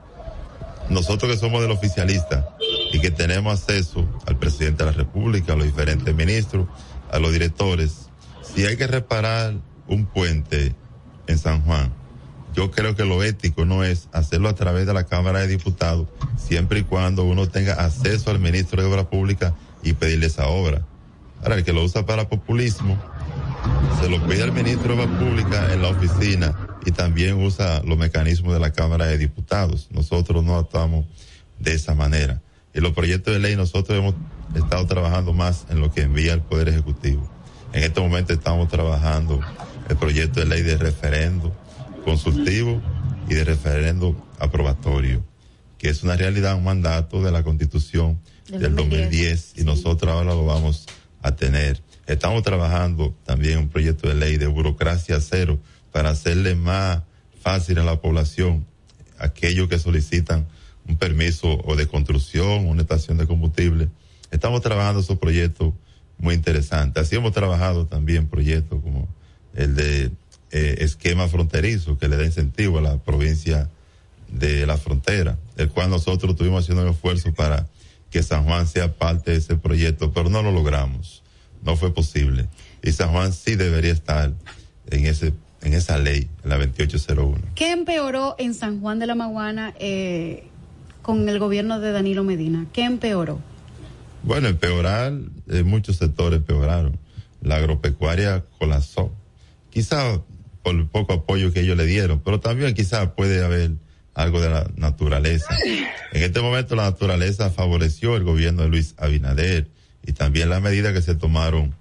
Nosotros 0.90 1.30
que 1.30 1.38
somos 1.38 1.62
del 1.62 1.70
oficialista 1.70 2.56
y 2.92 3.00
que 3.00 3.12
tenemos 3.12 3.60
acceso 3.60 4.04
al 4.26 4.36
presidente 4.36 4.84
de 4.84 4.90
la 4.90 4.96
República, 4.96 5.52
a 5.52 5.56
los 5.56 5.66
diferentes 5.66 6.12
ministros, 6.12 6.66
a 7.12 7.18
los 7.18 7.32
directores, 7.32 8.08
si 8.42 8.66
hay 8.66 8.76
que 8.76 8.86
reparar 8.86 9.54
un 9.86 10.06
puente 10.06 10.74
en 11.26 11.38
San 11.38 11.62
Juan, 11.62 11.92
yo 12.54 12.70
creo 12.70 12.94
que 12.94 13.04
lo 13.04 13.22
ético 13.22 13.64
no 13.64 13.84
es 13.84 14.08
hacerlo 14.12 14.48
a 14.48 14.54
través 14.54 14.86
de 14.86 14.92
la 14.92 15.04
Cámara 15.04 15.40
de 15.40 15.48
Diputados, 15.48 16.08
siempre 16.36 16.80
y 16.80 16.82
cuando 16.82 17.24
uno 17.24 17.48
tenga 17.48 17.74
acceso 17.74 18.30
al 18.30 18.40
ministro 18.40 18.82
de 18.82 18.88
Obras 18.88 19.06
Públicas 19.06 19.54
y 19.82 19.94
pedirle 19.94 20.26
esa 20.26 20.48
obra. 20.48 20.82
Ahora, 21.42 21.56
el 21.56 21.64
que 21.64 21.72
lo 21.72 21.82
usa 21.82 22.04
para 22.04 22.28
populismo, 22.28 22.98
se 24.00 24.08
lo 24.08 24.24
pide 24.26 24.42
al 24.42 24.52
ministro 24.52 24.94
de 24.94 25.02
Obras 25.02 25.18
Públicas 25.18 25.72
en 25.72 25.82
la 25.82 25.88
oficina 25.88 26.54
y 26.84 26.90
también 26.90 27.42
usa 27.42 27.82
los 27.84 27.96
mecanismos 27.96 28.52
de 28.52 28.60
la 28.60 28.72
Cámara 28.72 29.06
de 29.06 29.18
Diputados. 29.18 29.88
Nosotros 29.90 30.44
no 30.44 30.56
actuamos 30.56 31.06
de 31.58 31.74
esa 31.74 31.94
manera. 31.94 32.42
En 32.74 32.82
los 32.82 32.92
proyectos 32.92 33.32
de 33.34 33.40
ley 33.40 33.56
nosotros 33.56 33.98
hemos 33.98 34.14
estado 34.54 34.86
trabajando 34.86 35.32
más 35.32 35.66
en 35.70 35.80
lo 35.80 35.90
que 35.92 36.02
envía 36.02 36.34
el 36.34 36.42
Poder 36.42 36.68
Ejecutivo. 36.68 37.28
En 37.72 37.82
este 37.82 38.00
momento 38.00 38.32
estamos 38.32 38.68
trabajando 38.68 39.40
el 39.88 39.96
proyecto 39.96 40.40
de 40.40 40.46
ley 40.46 40.62
de 40.62 40.76
referendo, 40.76 41.54
consultivo 42.04 42.80
y 43.28 43.34
de 43.34 43.44
referendo 43.44 44.16
aprobatorio, 44.38 45.24
que 45.78 45.88
es 45.88 46.02
una 46.02 46.16
realidad, 46.16 46.56
un 46.56 46.64
mandato 46.64 47.22
de 47.22 47.30
la 47.30 47.42
Constitución 47.42 48.20
del, 48.48 48.76
2010. 48.76 49.54
y 49.56 49.64
nosotros 49.64 50.12
ahora 50.12 50.34
lo 50.34 50.44
vamos 50.44 50.86
a 51.22 51.34
tener. 51.34 51.82
Estamos 52.06 52.42
trabajando 52.42 53.14
también 53.24 53.58
un 53.58 53.68
proyecto 53.68 54.08
de 54.08 54.14
ley 54.14 54.36
de 54.36 54.48
burocracia 54.48 55.20
cero 55.20 55.58
para 55.92 56.10
hacerle 56.10 56.54
más 56.54 57.02
fácil 57.40 57.78
a 57.78 57.84
la 57.84 58.00
población 58.00 58.66
aquellos 59.18 59.68
que 59.68 59.78
solicitan 59.78 60.46
un 60.88 60.96
permiso 60.96 61.60
o 61.64 61.76
de 61.76 61.86
construcción, 61.86 62.66
una 62.66 62.82
estación 62.82 63.18
de 63.18 63.26
combustible. 63.26 63.88
Estamos 64.32 64.62
trabajando 64.62 65.00
esos 65.00 65.18
proyectos 65.18 65.72
muy 66.18 66.34
interesantes. 66.34 67.04
Así 67.04 67.14
hemos 67.14 67.32
trabajado 67.32 67.86
también 67.86 68.26
proyectos 68.26 68.82
como 68.82 69.08
el 69.54 69.76
de 69.76 70.10
eh, 70.50 70.76
esquema 70.78 71.28
fronterizo 71.28 71.98
que 71.98 72.08
le 72.08 72.16
da 72.16 72.24
incentivo 72.24 72.78
a 72.78 72.82
la 72.82 72.96
provincia 72.98 73.70
de 74.28 74.66
la 74.66 74.78
frontera, 74.78 75.38
el 75.56 75.68
cual 75.68 75.90
nosotros 75.90 76.32
estuvimos 76.32 76.64
haciendo 76.64 76.82
un 76.82 76.90
esfuerzo 76.90 77.32
para 77.34 77.68
que 78.10 78.22
San 78.22 78.44
Juan 78.44 78.66
sea 78.66 78.94
parte 78.94 79.30
de 79.32 79.36
ese 79.36 79.56
proyecto, 79.56 80.12
pero 80.12 80.30
no 80.30 80.42
lo 80.42 80.50
logramos, 80.50 81.22
no 81.62 81.76
fue 81.76 81.94
posible. 81.94 82.48
Y 82.82 82.92
San 82.92 83.10
Juan 83.10 83.32
sí 83.32 83.54
debería 83.54 83.92
estar 83.92 84.32
en 84.90 85.06
ese 85.06 85.32
en 85.62 85.74
esa 85.74 85.96
ley, 85.98 86.28
en 86.42 86.50
la 86.50 86.58
2801. 86.58 87.38
¿Qué 87.54 87.70
empeoró 87.70 88.34
en 88.38 88.54
San 88.54 88.80
Juan 88.80 88.98
de 88.98 89.06
la 89.06 89.14
Maguana 89.14 89.74
eh, 89.78 90.44
con 91.02 91.28
el 91.28 91.38
gobierno 91.38 91.80
de 91.80 91.92
Danilo 91.92 92.24
Medina? 92.24 92.66
¿Qué 92.72 92.82
empeoró? 92.82 93.38
Bueno, 94.22 94.48
empeorar, 94.48 95.12
eh, 95.48 95.62
muchos 95.62 95.96
sectores 95.96 96.38
empeoraron. 96.38 96.98
La 97.40 97.56
agropecuaria 97.56 98.44
colapsó. 98.58 99.12
Quizá 99.70 100.20
por 100.62 100.74
el 100.76 100.86
poco 100.86 101.12
apoyo 101.12 101.52
que 101.52 101.60
ellos 101.60 101.76
le 101.76 101.86
dieron, 101.86 102.20
pero 102.20 102.38
también 102.40 102.74
quizás 102.74 103.10
puede 103.16 103.44
haber 103.44 103.72
algo 104.14 104.40
de 104.40 104.50
la 104.50 104.70
naturaleza. 104.76 105.56
En 106.12 106.22
este 106.22 106.40
momento 106.40 106.76
la 106.76 106.84
naturaleza 106.84 107.50
favoreció 107.50 108.16
el 108.16 108.24
gobierno 108.24 108.62
de 108.62 108.68
Luis 108.68 108.94
Abinader 108.98 109.68
y 110.06 110.12
también 110.12 110.50
las 110.50 110.62
medidas 110.62 110.92
que 110.92 111.02
se 111.02 111.14
tomaron 111.14 111.74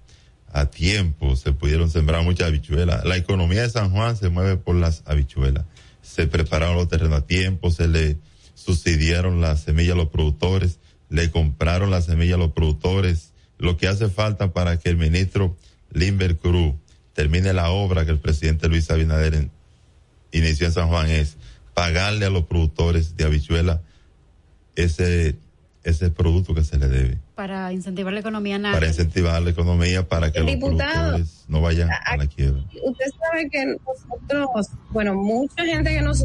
a 0.53 0.65
tiempo, 0.65 1.35
se 1.35 1.53
pudieron 1.53 1.89
sembrar 1.89 2.23
muchas 2.23 2.47
habichuelas. 2.47 3.05
La 3.05 3.17
economía 3.17 3.61
de 3.61 3.69
San 3.69 3.91
Juan 3.91 4.17
se 4.17 4.29
mueve 4.29 4.57
por 4.57 4.75
las 4.75 5.03
habichuelas. 5.05 5.65
Se 6.01 6.27
prepararon 6.27 6.75
los 6.75 6.89
terrenos 6.89 7.19
a 7.19 7.25
tiempo, 7.25 7.71
se 7.71 7.87
le 7.87 8.17
subsidiaron 8.53 9.41
las 9.41 9.61
semillas 9.61 9.93
a 9.93 9.97
los 9.97 10.09
productores, 10.09 10.79
le 11.11 11.29
compraron 11.29 11.91
las 11.91 12.05
semillas 12.05 12.35
a 12.35 12.39
los 12.39 12.53
productores. 12.53 13.33
Lo 13.59 13.77
que 13.77 13.87
hace 13.87 14.09
falta 14.09 14.53
para 14.53 14.77
que 14.77 14.89
el 14.89 14.97
ministro 14.97 15.55
Limber 15.91 16.37
Cruz 16.37 16.73
termine 17.13 17.53
la 17.53 17.69
obra 17.69 18.05
que 18.05 18.11
el 18.11 18.19
presidente 18.19 18.69
Luis 18.69 18.89
Abinader 18.89 19.49
inició 20.31 20.65
en 20.65 20.73
San 20.73 20.87
Juan 20.87 21.09
es 21.09 21.37
pagarle 21.73 22.25
a 22.25 22.29
los 22.29 22.45
productores 22.45 23.17
de 23.17 23.25
habichuela 23.25 23.81
ese 24.75 25.35
ese 25.83 26.11
producto 26.11 26.53
que 26.53 26.63
se 26.63 26.77
le 26.77 26.87
debe. 26.87 27.19
Para 27.35 27.73
incentivar 27.73 28.13
la 28.13 28.19
economía 28.19 28.57
nacional. 28.57 28.79
Para 28.79 28.87
incentivar 28.87 29.41
la 29.41 29.49
economía 29.49 30.07
para 30.07 30.31
que 30.31 30.39
los 30.39 30.55
productores 30.55 31.45
no 31.47 31.61
vayan 31.61 31.89
a, 31.89 32.17
la 32.17 32.27
quiebra. 32.27 32.63
Usted 32.83 33.05
sabe 33.19 33.49
que 33.49 33.65
nosotros, 33.65 34.67
bueno, 34.91 35.15
mucha 35.15 35.65
gente 35.65 35.91
que 35.91 36.01
nos 36.01 36.23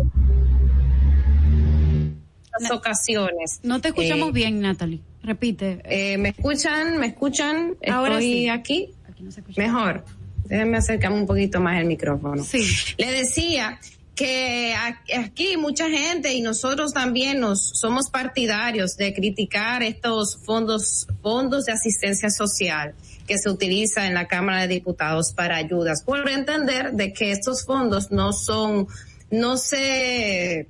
ocasiones. 2.70 3.60
No 3.62 3.80
te 3.80 3.88
escuchamos 3.88 4.28
eh, 4.30 4.32
bien, 4.32 4.60
Natalie. 4.60 5.00
Repite. 5.22 5.80
Eh, 5.84 6.18
¿Me 6.18 6.30
escuchan? 6.30 6.98
¿Me 6.98 7.06
escuchan? 7.06 7.76
Ahora 7.90 8.14
Estoy 8.14 8.48
aquí. 8.48 8.90
aquí 9.08 9.22
no 9.22 9.30
se 9.30 9.40
escucha. 9.40 9.60
Mejor. 9.60 10.04
Déjenme 10.44 10.76
acercarme 10.76 11.18
un 11.18 11.26
poquito 11.26 11.60
más 11.60 11.80
el 11.80 11.86
micrófono. 11.86 12.44
Sí. 12.44 12.64
Le 12.98 13.10
decía 13.10 13.80
que 14.16 14.74
aquí 15.18 15.58
mucha 15.58 15.90
gente 15.90 16.32
y 16.32 16.40
nosotros 16.40 16.94
también 16.94 17.38
nos 17.38 17.78
somos 17.78 18.08
partidarios 18.08 18.96
de 18.96 19.12
criticar 19.12 19.82
estos 19.82 20.38
fondos 20.42 21.06
fondos 21.20 21.66
de 21.66 21.72
asistencia 21.72 22.30
social 22.30 22.94
que 23.26 23.36
se 23.36 23.50
utiliza 23.50 24.06
en 24.06 24.14
la 24.14 24.26
Cámara 24.26 24.62
de 24.62 24.68
Diputados 24.68 25.34
para 25.34 25.56
ayudas 25.56 26.02
por 26.02 26.26
entender 26.30 26.92
de 26.92 27.12
que 27.12 27.30
estos 27.30 27.66
fondos 27.66 28.10
no 28.10 28.32
son 28.32 28.88
no 29.30 29.58
se 29.58 30.66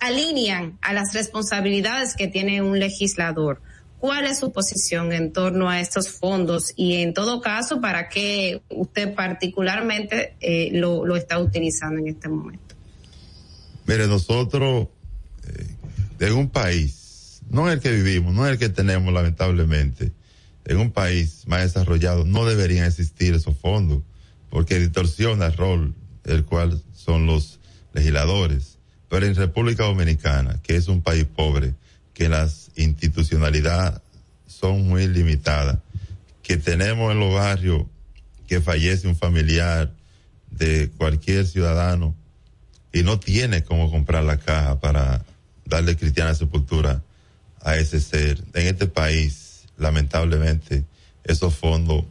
alinean 0.00 0.78
a 0.82 0.92
las 0.92 1.12
responsabilidades 1.14 2.14
que 2.14 2.28
tiene 2.28 2.62
un 2.62 2.78
legislador 2.78 3.60
cuál 3.98 4.26
es 4.26 4.38
su 4.38 4.52
posición 4.52 5.12
en 5.12 5.32
torno 5.32 5.68
a 5.68 5.80
estos 5.80 6.08
fondos 6.08 6.72
y 6.76 6.96
en 6.96 7.14
todo 7.14 7.40
caso 7.40 7.80
para 7.80 8.08
qué 8.08 8.62
usted 8.70 9.14
particularmente 9.14 10.36
eh, 10.40 10.70
lo, 10.72 11.16
está 11.16 11.38
utilizando 11.38 12.00
en 12.00 12.08
este 12.08 12.28
momento. 12.28 12.74
Mire, 13.86 14.06
nosotros 14.06 14.88
eh, 15.48 15.76
en 16.20 16.32
un 16.34 16.50
país, 16.50 17.40
no 17.48 17.70
el 17.70 17.80
que 17.80 17.90
vivimos, 17.90 18.34
no 18.34 18.46
el 18.46 18.58
que 18.58 18.68
tenemos 18.68 19.12
lamentablemente, 19.12 20.12
en 20.64 20.76
un 20.78 20.90
país 20.90 21.44
más 21.46 21.62
desarrollado 21.62 22.24
no 22.24 22.44
deberían 22.44 22.86
existir 22.86 23.34
esos 23.34 23.56
fondos, 23.56 24.02
porque 24.50 24.78
distorsiona 24.78 25.46
el 25.46 25.56
rol 25.56 25.94
el 26.24 26.44
cual 26.44 26.82
son 26.92 27.26
los 27.26 27.60
legisladores. 27.92 28.75
Pero 29.08 29.26
en 29.26 29.34
República 29.34 29.84
Dominicana, 29.84 30.60
que 30.62 30.76
es 30.76 30.88
un 30.88 31.02
país 31.02 31.24
pobre, 31.24 31.74
que 32.14 32.28
las 32.28 32.70
institucionalidades 32.76 34.00
son 34.46 34.88
muy 34.88 35.06
limitadas, 35.06 35.78
que 36.42 36.56
tenemos 36.56 37.12
en 37.12 37.20
los 37.20 37.34
barrios 37.34 37.82
que 38.46 38.60
fallece 38.60 39.08
un 39.08 39.16
familiar 39.16 39.92
de 40.50 40.90
cualquier 40.96 41.46
ciudadano 41.46 42.14
y 42.92 43.02
no 43.02 43.18
tiene 43.20 43.64
cómo 43.64 43.90
comprar 43.90 44.24
la 44.24 44.38
caja 44.38 44.80
para 44.80 45.24
darle 45.64 45.96
cristiana 45.96 46.34
sepultura 46.34 47.02
a 47.62 47.76
ese 47.76 48.00
ser. 48.00 48.42
En 48.54 48.66
este 48.66 48.86
país, 48.86 49.64
lamentablemente, 49.76 50.84
esos 51.24 51.54
fondos 51.54 52.04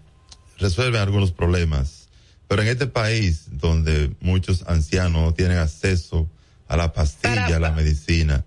resuelven 0.57 1.01
algunos 1.01 1.31
problemas, 1.31 2.09
pero 2.47 2.61
en 2.61 2.67
este 2.67 2.87
país 2.87 3.45
donde 3.51 4.11
muchos 4.19 4.63
ancianos 4.67 5.23
no 5.23 5.33
tienen 5.33 5.57
acceso 5.57 6.29
a 6.67 6.77
la 6.77 6.93
pastilla, 6.93 7.55
a 7.55 7.59
la 7.59 7.71
medicina, 7.71 8.45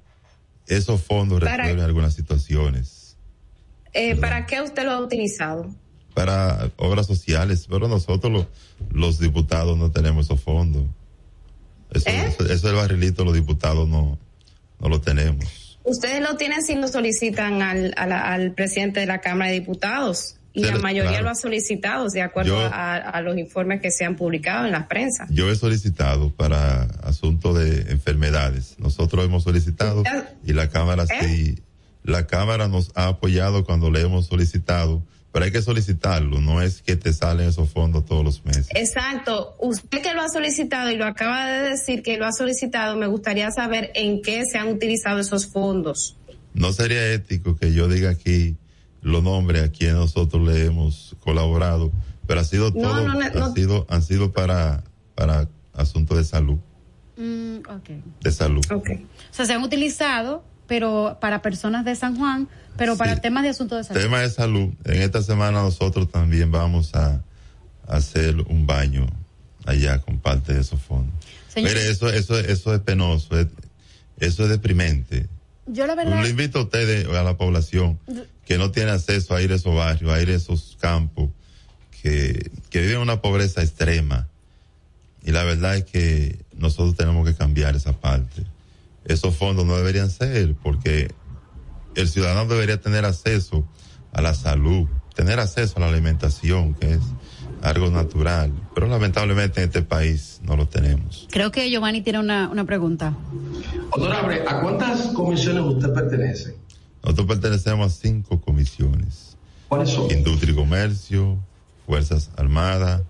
esos 0.66 1.02
fondos 1.02 1.40
resuelven 1.40 1.80
algunas 1.80 2.14
situaciones. 2.14 3.16
Eh, 3.92 4.16
¿Para 4.16 4.46
qué 4.46 4.60
usted 4.60 4.84
lo 4.84 4.92
ha 4.92 5.00
utilizado? 5.00 5.74
Para 6.14 6.70
obras 6.76 7.06
sociales, 7.06 7.66
pero 7.68 7.88
nosotros 7.88 8.32
los, 8.32 8.46
los 8.90 9.18
diputados 9.18 9.78
no 9.78 9.90
tenemos 9.90 10.26
esos 10.26 10.40
fondos. 10.40 10.84
Eso, 11.92 12.10
¿Eh? 12.10 12.26
eso, 12.26 12.52
eso 12.52 12.70
el 12.70 12.76
barrilito 12.76 13.24
los 13.24 13.34
diputados 13.34 13.88
no, 13.88 14.18
no 14.78 14.88
lo 14.88 15.00
tenemos. 15.00 15.78
Ustedes 15.84 16.20
lo 16.20 16.36
tienen 16.36 16.62
si 16.62 16.74
lo 16.74 16.88
solicitan 16.88 17.62
al, 17.62 17.94
al, 17.96 18.12
al 18.12 18.52
presidente 18.52 19.00
de 19.00 19.06
la 19.06 19.20
Cámara 19.20 19.50
de 19.50 19.60
Diputados 19.60 20.37
y 20.58 20.64
la 20.64 20.78
mayoría 20.78 21.10
claro. 21.10 21.24
lo 21.24 21.30
ha 21.30 21.34
solicitado 21.34 22.06
de 22.08 22.22
acuerdo 22.22 22.60
Yo- 22.60 22.66
a, 22.66 22.96
a 22.96 23.20
los 23.22 23.36
informes 23.38 23.80
que 23.80 23.90
se 23.90 24.04
han 24.04 24.16
publicado 24.16 24.66
en 24.66 24.72
la 24.72 24.88
prensa. 24.88 25.26
Yo 25.30 25.50
he 25.50 25.56
solicitado 25.56 26.30
para 26.30 26.82
asuntos 27.02 27.58
de 27.58 27.90
enfermedades. 27.92 28.74
Nosotros 28.78 29.24
hemos 29.24 29.44
solicitado 29.44 30.02
y 30.44 30.52
la 30.52 30.68
Cámara 30.68 31.04
¿Eh? 31.04 31.18
sí, 31.26 31.58
la 32.04 32.26
Cámara 32.26 32.68
nos 32.68 32.90
ha 32.94 33.06
apoyado 33.08 33.64
cuando 33.64 33.90
le 33.90 34.00
hemos 34.00 34.26
solicitado, 34.26 35.02
pero 35.32 35.44
hay 35.44 35.52
que 35.52 35.60
solicitarlo, 35.62 36.40
no 36.40 36.62
es 36.62 36.80
que 36.82 36.96
te 36.96 37.12
salen 37.12 37.48
esos 37.50 37.68
fondos 37.70 38.06
todos 38.06 38.24
los 38.24 38.44
meses. 38.46 38.68
Exacto. 38.74 39.56
Usted 39.60 40.00
que 40.02 40.14
lo 40.14 40.22
ha 40.22 40.28
solicitado 40.28 40.90
y 40.90 40.96
lo 40.96 41.04
acaba 41.04 41.46
de 41.46 41.70
decir 41.70 42.02
que 42.02 42.16
lo 42.16 42.24
ha 42.26 42.32
solicitado, 42.32 42.96
me 42.96 43.06
gustaría 43.06 43.50
saber 43.50 43.90
en 43.94 44.22
qué 44.22 44.44
se 44.50 44.56
han 44.58 44.68
utilizado 44.68 45.18
esos 45.20 45.46
fondos. 45.46 46.16
No 46.54 46.72
sería 46.72 47.12
ético 47.12 47.56
que 47.56 47.72
yo 47.74 47.88
diga 47.88 48.10
aquí 48.10 48.56
los 49.02 49.22
nombres 49.22 49.62
a 49.64 49.70
quienes 49.70 49.96
nosotros 49.96 50.46
le 50.46 50.66
hemos 50.66 51.16
colaborado, 51.20 51.92
pero 52.26 52.40
ha 52.40 52.44
sido 52.44 52.70
No, 52.70 52.82
todo, 52.82 53.06
no, 53.06 53.14
no, 53.14 53.20
ha 53.24 53.30
no. 53.30 53.52
sido, 53.54 53.86
han 53.88 54.02
sido 54.02 54.32
para, 54.32 54.82
para 55.14 55.48
asuntos 55.74 56.16
de 56.18 56.24
salud, 56.24 56.58
Mm, 57.16 57.58
de 58.20 58.30
salud. 58.32 58.64
O 58.70 58.82
sea, 59.32 59.44
se 59.46 59.52
han 59.52 59.62
utilizado, 59.64 60.44
pero 60.68 61.18
para 61.20 61.42
personas 61.42 61.84
de 61.84 61.96
San 61.96 62.16
Juan, 62.16 62.48
pero 62.76 62.96
para 62.96 63.16
temas 63.20 63.42
de 63.42 63.48
asuntos 63.48 63.78
de 63.78 63.84
salud. 63.84 64.00
Tema 64.00 64.20
de 64.20 64.30
salud. 64.30 64.68
En 64.84 65.02
esta 65.02 65.20
semana 65.22 65.60
nosotros 65.62 66.08
también 66.10 66.52
vamos 66.52 66.94
a, 66.94 67.14
a 67.88 67.96
hacer 67.96 68.36
un 68.42 68.66
baño 68.68 69.06
allá 69.66 69.98
con 70.00 70.18
parte 70.20 70.54
de 70.54 70.60
esos 70.60 70.80
fondos. 70.80 71.12
Señor- 71.52 71.70
Mire, 71.72 71.90
eso, 71.90 72.08
eso, 72.08 72.38
eso 72.38 72.72
es 72.74 72.80
penoso, 72.82 73.36
es- 73.36 73.48
eso 74.18 74.44
es 74.44 74.48
deprimente. 74.50 75.26
Yo 75.66 75.86
la 75.88 75.96
verdad... 75.96 76.22
Le 76.22 76.28
invito 76.30 76.60
a 76.60 76.62
ustedes, 76.62 77.06
a 77.08 77.22
la 77.24 77.36
población, 77.36 77.98
que 78.48 78.56
no 78.56 78.70
tiene 78.70 78.92
acceso 78.92 79.34
a 79.34 79.42
ir 79.42 79.52
a 79.52 79.56
esos 79.56 79.74
barrios, 79.74 80.10
a 80.10 80.22
ir 80.22 80.30
a 80.30 80.34
esos 80.34 80.78
campos, 80.80 81.28
que, 82.02 82.50
que 82.70 82.80
viven 82.80 82.96
una 82.96 83.20
pobreza 83.20 83.62
extrema. 83.62 84.26
Y 85.22 85.32
la 85.32 85.44
verdad 85.44 85.76
es 85.76 85.84
que 85.84 86.38
nosotros 86.56 86.96
tenemos 86.96 87.28
que 87.28 87.34
cambiar 87.34 87.76
esa 87.76 87.92
parte. 87.92 88.46
Esos 89.04 89.36
fondos 89.36 89.66
no 89.66 89.76
deberían 89.76 90.08
ser, 90.08 90.54
porque 90.54 91.12
el 91.94 92.08
ciudadano 92.08 92.48
debería 92.48 92.80
tener 92.80 93.04
acceso 93.04 93.68
a 94.14 94.22
la 94.22 94.32
salud, 94.32 94.88
tener 95.14 95.40
acceso 95.40 95.74
a 95.76 95.80
la 95.80 95.88
alimentación, 95.88 96.72
que 96.72 96.94
es 96.94 97.02
algo 97.60 97.90
natural. 97.90 98.50
Pero 98.74 98.86
lamentablemente 98.86 99.60
en 99.60 99.66
este 99.66 99.82
país 99.82 100.40
no 100.42 100.56
lo 100.56 100.66
tenemos. 100.66 101.28
Creo 101.30 101.52
que 101.52 101.68
Giovanni 101.68 102.00
tiene 102.00 102.20
una, 102.20 102.48
una 102.48 102.64
pregunta. 102.64 103.14
Honorable, 103.90 104.42
¿a 104.48 104.62
cuántas 104.62 105.08
comisiones 105.08 105.64
usted 105.64 105.92
pertenece? 105.92 106.56
Nosotros 107.02 107.26
pertenecemos 107.26 107.86
a 107.86 107.90
cinco 107.90 108.40
comisiones. 108.40 109.36
¿Cuáles 109.68 109.90
son? 109.90 110.10
Industria 110.10 110.52
y 110.52 110.56
comercio, 110.56 111.38
Fuerzas 111.86 112.30
Armadas, 112.36 113.02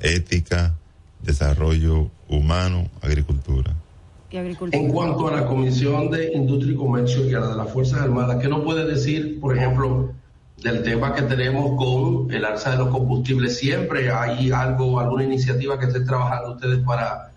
Ética, 0.00 0.76
Desarrollo 1.22 2.10
Humano, 2.28 2.88
Agricultura. 3.00 3.74
Y 4.30 4.36
agricultura. 4.36 4.82
En 4.82 4.90
cuanto 4.90 5.28
a 5.28 5.32
la 5.32 5.46
Comisión 5.46 6.10
de 6.10 6.32
Industria 6.34 6.74
y 6.74 6.76
Comercio 6.76 7.28
y 7.28 7.34
a 7.34 7.40
la 7.40 7.48
de 7.48 7.56
las 7.56 7.72
Fuerzas 7.72 8.00
Armadas, 8.00 8.38
¿qué 8.40 8.48
nos 8.48 8.62
puede 8.62 8.86
decir, 8.86 9.40
por 9.40 9.56
ejemplo, 9.56 10.12
del 10.62 10.82
tema 10.82 11.14
que 11.14 11.22
tenemos 11.22 11.76
con 11.76 12.32
el 12.32 12.44
alza 12.44 12.70
de 12.70 12.76
los 12.78 12.88
combustibles? 12.88 13.58
¿Siempre 13.58 14.10
hay 14.10 14.52
algo, 14.52 15.00
alguna 15.00 15.24
iniciativa 15.24 15.78
que 15.78 15.86
estén 15.86 16.06
trabajando 16.06 16.52
ustedes 16.54 16.78
para 16.84 17.29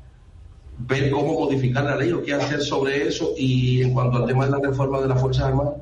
ver 0.77 1.11
cómo 1.11 1.39
modificar 1.39 1.83
la 1.85 1.95
ley 1.95 2.11
o 2.11 2.23
qué 2.23 2.33
hacer 2.33 2.61
sobre 2.61 3.07
eso? 3.07 3.33
Y 3.37 3.81
en 3.81 3.93
cuanto 3.93 4.17
al 4.17 4.25
tema 4.27 4.45
de 4.45 4.51
la 4.51 4.59
reforma 4.59 4.99
de 5.01 5.07
las 5.07 5.19
Fuerzas 5.21 5.45
Armadas, 5.45 5.73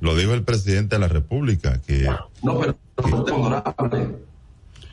Lo 0.00 0.14
dijo 0.16 0.32
el 0.34 0.44
presidente 0.44 0.94
de 0.96 1.00
la 1.00 1.08
República, 1.08 1.80
que 1.84 2.08
no, 2.42 2.58
pero 2.60 2.76
usted, 3.02 3.32
honorable, 3.32 4.16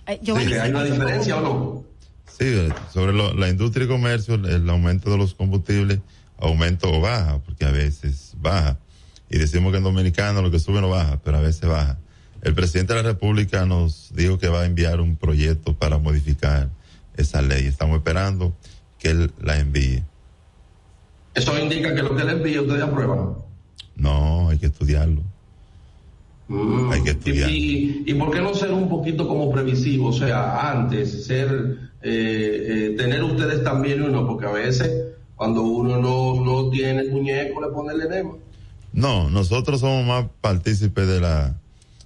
Eh, 0.08 0.20
sí, 0.24 0.34
que 0.48 0.60
hay 0.60 0.72
una 0.72 0.84
diferencia 0.84 1.38
o 1.38 1.42
no. 1.42 1.84
sí, 2.28 2.68
sobre 2.92 3.14
lo- 3.14 3.34
la 3.36 3.50
industria 3.50 3.86
y 3.86 3.88
comercio, 3.88 4.34
el 4.36 4.68
aumento 4.70 5.10
de 5.12 5.18
los 5.18 5.36
combustibles, 5.36 6.00
aumento 6.40 6.92
o 6.92 7.02
baja, 7.02 7.40
porque 7.46 7.66
a 7.66 7.72
veces 7.72 8.34
baja. 8.42 8.78
Y 9.30 9.38
decimos 9.38 9.72
que 9.72 9.78
en 9.78 9.84
Dominicano 9.84 10.42
lo 10.42 10.50
que 10.52 10.60
sube 10.60 10.82
no 10.82 10.90
baja, 10.90 11.20
pero 11.24 11.38
a 11.38 11.42
veces 11.42 11.68
baja. 11.70 11.98
El 12.42 12.54
presidente 12.54 12.94
de 12.94 13.02
la 13.04 13.10
República 13.10 13.66
nos 13.66 14.12
dijo 14.16 14.38
que 14.38 14.48
va 14.50 14.62
a 14.62 14.66
enviar 14.66 15.02
un 15.02 15.16
proyecto 15.18 15.74
para 15.76 15.98
modificar 15.98 16.70
esa 17.18 17.42
ley. 17.42 17.66
Estamos 17.66 17.98
esperando 17.98 18.54
que 19.06 19.12
él 19.12 19.32
la 19.40 19.60
envíe. 19.60 20.04
Eso 21.36 21.60
indica 21.60 21.94
que 21.94 22.02
lo 22.02 22.16
que 22.16 22.24
le 22.24 22.32
envíe 22.32 22.58
ustedes 22.58 22.82
aprueban. 22.82 23.36
No, 23.96 24.50
hay 24.50 24.58
que 24.58 24.66
estudiarlo. 24.66 25.22
Mm. 26.48 26.92
Hay 26.92 27.04
que 27.04 27.12
estudiar. 27.12 27.50
Y, 27.52 28.04
y 28.08 28.14
por 28.16 28.32
qué 28.32 28.42
no 28.42 28.56
ser 28.56 28.72
un 28.72 28.90
poquito 28.90 29.28
como 29.28 29.52
previsivo? 29.52 30.08
O 30.08 30.14
sea, 30.14 30.72
antes, 30.72 31.28
ser, 31.28 31.78
eh, 32.02 32.66
eh, 32.68 32.96
tener 32.98 33.24
ustedes 33.24 33.64
también 33.64 34.02
uno, 34.02 34.26
porque 34.26 34.48
a 34.48 34.52
veces 34.52 35.14
cuando 35.36 35.62
uno 35.62 36.02
no, 36.02 36.44
no 36.44 36.70
tiene 36.72 37.02
el 37.02 37.12
muñeco 37.12 37.62
le 37.62 37.68
pone 37.68 37.94
el 37.94 38.02
enema. 38.02 38.32
No, 38.92 39.30
nosotros 39.30 39.82
somos 39.82 40.04
más 40.04 40.26
partícipes 40.42 41.08
de 41.08 41.22
la 41.22 41.62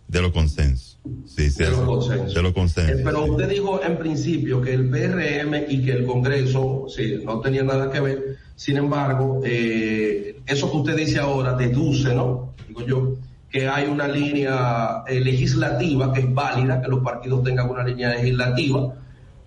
de 0.10 0.22
los 0.22 0.32
consensos. 0.32 1.00
Sí, 1.26 1.50
sí, 1.50 1.64
De 1.64 1.70
los 1.70 1.82
consensos. 1.82 2.34
De 2.34 2.42
los 2.42 2.54
consensos. 2.54 3.00
Eh, 3.00 3.02
pero 3.06 3.26
usted 3.26 3.48
dijo 3.48 3.82
en 3.84 3.98
principio 3.98 4.62
que 4.62 4.74
el 4.74 4.90
PRM 4.90 5.66
y 5.70 5.86
que 5.86 5.92
el 5.92 6.06
Congreso, 6.06 6.88
sí, 6.90 7.22
no 7.24 7.40
tenía 7.40 7.64
nada 7.64 7.92
que 7.92 8.00
ver. 8.00 8.38
Sin 8.56 8.78
embargo, 8.78 9.40
eh, 9.46 10.42
eso 10.48 10.70
que 10.72 10.78
usted 10.78 10.98
dice 10.98 11.20
ahora 11.20 11.54
deduce, 11.54 12.14
¿no? 12.14 12.56
Digo 12.68 12.86
yo, 12.86 13.18
que 13.52 13.68
hay 13.68 13.88
una 13.88 14.08
línea 14.08 15.04
eh, 15.08 15.20
legislativa 15.20 16.12
que 16.12 16.22
es 16.22 16.34
válida, 16.34 16.82
que 16.82 16.88
los 16.88 17.04
partidos 17.04 17.44
tengan 17.44 17.70
una 17.70 17.84
línea 17.84 18.10
legislativa 18.10 18.96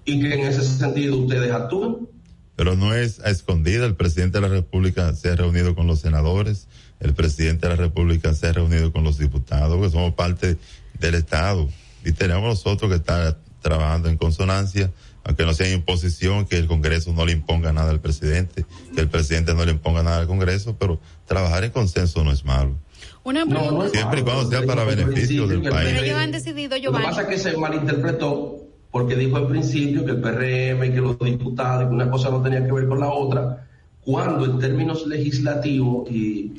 y 0.04 0.20
que 0.20 0.32
en 0.32 0.40
ese 0.40 0.62
sentido 0.62 1.18
ustedes 1.18 1.50
actúen. 1.50 2.08
Pero 2.54 2.76
no 2.76 2.94
es 2.94 3.18
a 3.20 3.30
escondida. 3.30 3.84
El 3.84 3.96
presidente 3.96 4.38
de 4.38 4.42
la 4.42 4.54
República 4.54 5.12
se 5.14 5.30
ha 5.30 5.36
reunido 5.36 5.74
con 5.74 5.88
los 5.88 6.00
senadores. 6.00 6.68
El 7.02 7.14
presidente 7.14 7.66
de 7.66 7.74
la 7.74 7.82
República 7.82 8.32
se 8.32 8.46
ha 8.46 8.52
reunido 8.52 8.92
con 8.92 9.02
los 9.02 9.18
diputados, 9.18 9.80
que 9.82 9.90
somos 9.90 10.14
parte 10.14 10.56
del 11.00 11.14
Estado. 11.16 11.68
Y 12.04 12.12
tenemos 12.12 12.44
nosotros 12.44 12.90
que 12.90 12.96
estar 12.96 13.38
trabajando 13.60 14.08
en 14.08 14.16
consonancia, 14.16 14.90
aunque 15.24 15.44
no 15.44 15.52
sea 15.52 15.66
en 15.66 15.74
imposición, 15.74 16.46
que 16.46 16.56
el 16.56 16.68
Congreso 16.68 17.12
no 17.12 17.26
le 17.26 17.32
imponga 17.32 17.72
nada 17.72 17.90
al 17.90 18.00
presidente, 18.00 18.64
que 18.94 19.00
el 19.00 19.08
presidente 19.08 19.52
no 19.52 19.64
le 19.64 19.72
imponga 19.72 20.04
nada 20.04 20.18
al 20.20 20.26
Congreso, 20.28 20.76
pero 20.78 21.00
trabajar 21.26 21.64
en 21.64 21.72
consenso 21.72 22.22
no 22.22 22.30
es 22.30 22.44
malo. 22.44 22.76
Una 23.24 23.44
pregunta. 23.46 23.88
Siempre 23.90 24.20
y 24.20 24.22
cuando 24.22 24.48
sea 24.48 24.62
para 24.62 24.84
beneficio 24.84 25.48
del 25.48 25.60
Pero 25.60 25.74
país. 25.74 26.02
ellos 26.02 26.18
han 26.18 26.30
decidido, 26.30 26.70
Lo 26.70 26.76
que 26.76 26.82
Giovanni. 26.82 27.06
pasa 27.06 27.22
es 27.22 27.28
que 27.28 27.38
se 27.38 27.56
malinterpretó 27.56 28.58
porque 28.92 29.16
dijo 29.16 29.38
al 29.38 29.48
principio 29.48 30.04
que 30.04 30.12
el 30.12 30.20
PRM 30.20 30.84
y 30.84 30.92
que 30.92 31.00
los 31.00 31.18
diputados 31.18 31.88
que 31.88 31.94
una 31.94 32.10
cosa 32.10 32.30
no 32.30 32.42
tenía 32.42 32.64
que 32.64 32.70
ver 32.70 32.86
con 32.86 33.00
la 33.00 33.08
otra, 33.08 33.66
cuando 34.04 34.44
en 34.44 34.58
términos 34.58 35.06
legislativos 35.06 36.10
y 36.10 36.52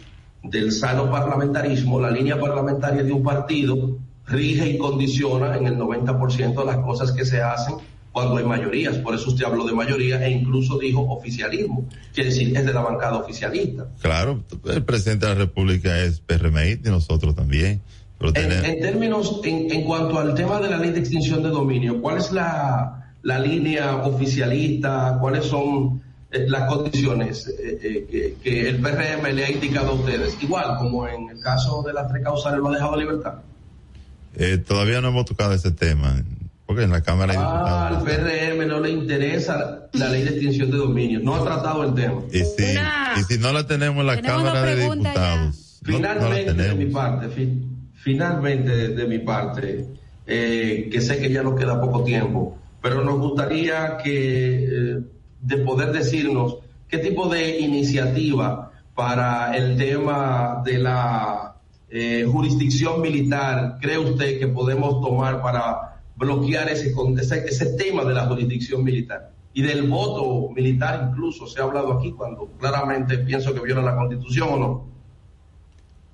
del 0.44 0.72
sano 0.72 1.10
parlamentarismo, 1.10 2.00
la 2.00 2.12
línea 2.12 2.40
parlamentaria 2.40 3.04
de 3.04 3.12
un 3.12 3.24
partido 3.24 3.98
rige 4.28 4.70
y 4.70 4.78
condiciona 4.78 5.58
en 5.58 5.68
el 5.68 5.78
90% 5.78 6.56
de 6.56 6.66
las 6.66 6.78
cosas 6.78 7.12
que 7.12 7.26
se 7.26 7.42
hacen 7.42 7.76
cuando 8.12 8.38
hay 8.38 8.46
mayorías. 8.46 8.98
Por 8.98 9.16
eso 9.16 9.30
usted 9.30 9.46
habló 9.46 9.66
de 9.66 9.74
mayoría 9.74 10.24
e 10.26 10.32
incluso 10.32 10.78
dijo 10.78 11.02
oficialismo. 11.02 11.86
Quiere 12.14 12.30
decir, 12.30 12.56
es 12.56 12.66
de 12.66 12.74
la 12.74 12.82
bancada 12.82 13.18
oficialista. 13.18 13.88
Claro, 14.02 14.44
el 14.66 14.84
presidente 14.84 15.26
de 15.26 15.34
la 15.34 15.40
República 15.40 16.00
es 16.02 16.20
PRMI 16.20 16.80
y 16.86 16.90
nosotros 16.90 17.36
también. 17.36 17.82
en, 18.22 18.80
términos, 18.80 19.42
en, 19.44 19.72
en, 19.72 19.84
cuanto 19.84 20.20
al 20.20 20.36
tema 20.36 20.62
de 20.62 20.70
la 20.70 20.78
ley 20.78 20.92
de 20.92 21.00
extinción 21.00 21.42
de 21.42 21.50
dominio, 21.50 22.02
¿cuál 22.02 22.18
es 22.18 22.32
la, 22.32 23.14
la 23.24 23.40
línea 23.40 23.96
oficialista? 23.98 25.18
¿Cuáles 25.20 25.46
son 25.46 26.02
las 26.48 26.70
condiciones 26.70 27.48
eh, 27.48 27.80
eh, 27.82 28.08
que, 28.10 28.36
que, 28.44 28.70
el 28.70 28.78
PRM 28.78 29.34
le 29.34 29.46
ha 29.46 29.52
indicado 29.52 29.92
a 29.92 29.94
ustedes? 29.94 30.38
Igual 30.42 30.78
como 30.78 31.08
en 31.08 31.30
el 31.30 31.40
caso 31.40 31.84
de 31.84 31.94
las 31.94 32.10
tres 32.10 32.24
causales 32.24 32.60
lo 32.60 32.70
ha 32.70 32.74
dejado 32.74 32.98
libertad. 32.98 33.36
todavía 34.68 35.02
no 35.02 35.10
hemos 35.10 35.26
tocado 35.26 35.54
ese 35.54 35.72
tema. 35.72 36.24
Porque 36.66 36.84
en 36.84 36.92
la 36.92 37.02
Cámara 37.02 37.34
de 37.34 37.40
ah, 37.40 37.88
al 37.90 38.04
PRM 38.04 38.68
no 38.68 38.80
le 38.80 38.90
interesa 38.90 39.90
la 39.94 40.10
ley 40.10 40.24
de 40.24 40.30
extinción 40.30 40.72
de 40.72 40.78
dominio. 40.78 41.20
No 41.20 41.36
ha 41.36 41.44
tratado 41.44 41.84
el 41.84 41.94
tema. 41.94 42.22
Y 42.32 42.40
si, 42.40 42.64
y 43.20 43.24
si 43.28 43.38
no 43.38 43.52
la 43.52 43.68
tenemos 43.68 44.00
en 44.00 44.08
la 44.08 44.22
Cámara 44.22 44.62
de 44.64 44.76
Diputados. 44.78 45.82
Finalmente, 45.84 46.54
de 46.54 46.76
mi 46.76 46.86
parte, 46.86 47.28
finalmente 47.96 48.90
de, 48.90 49.06
mi 49.06 49.20
parte, 49.20 49.86
eh, 50.26 50.90
que 50.90 51.02
sé 51.02 51.20
que 51.20 51.30
ya 51.30 51.44
nos 51.44 51.60
queda 51.60 51.82
poco 51.82 52.04
tiempo, 52.04 52.58
pero 52.82 53.04
nos 53.04 53.20
gustaría 53.20 53.98
que 53.98 54.64
eh, 54.64 55.00
de 55.44 55.58
poder 55.58 55.92
decirnos 55.92 56.58
qué 56.88 56.98
tipo 56.98 57.30
de 57.30 57.60
iniciativa 57.60 58.72
para 58.96 59.56
el 59.56 59.78
tema 59.78 60.62
de 60.66 60.78
la 60.80 61.56
eh, 61.90 62.26
jurisdicción 62.30 63.02
militar 63.02 63.78
cree 63.82 63.98
usted 63.98 64.40
que 64.40 64.48
podemos 64.48 65.02
tomar 65.02 65.42
para 65.42 66.02
bloquear 66.16 66.70
ese, 66.70 66.94
ese, 67.20 67.46
ese 67.46 67.66
tema 67.74 68.04
de 68.06 68.14
la 68.14 68.26
jurisdicción 68.26 68.84
militar 68.84 69.32
y 69.54 69.62
del 69.62 69.88
voto 69.88 70.52
militar 70.54 71.10
incluso 71.12 71.48
se 71.48 71.60
ha 71.60 71.64
hablado 71.64 71.94
aquí 71.94 72.12
cuando 72.12 72.48
claramente 72.60 73.18
pienso 73.20 73.54
que 73.54 73.60
viola 73.60 73.82
la 73.82 73.96
constitución 73.96 74.50
o 74.52 74.58
no. 74.58 74.88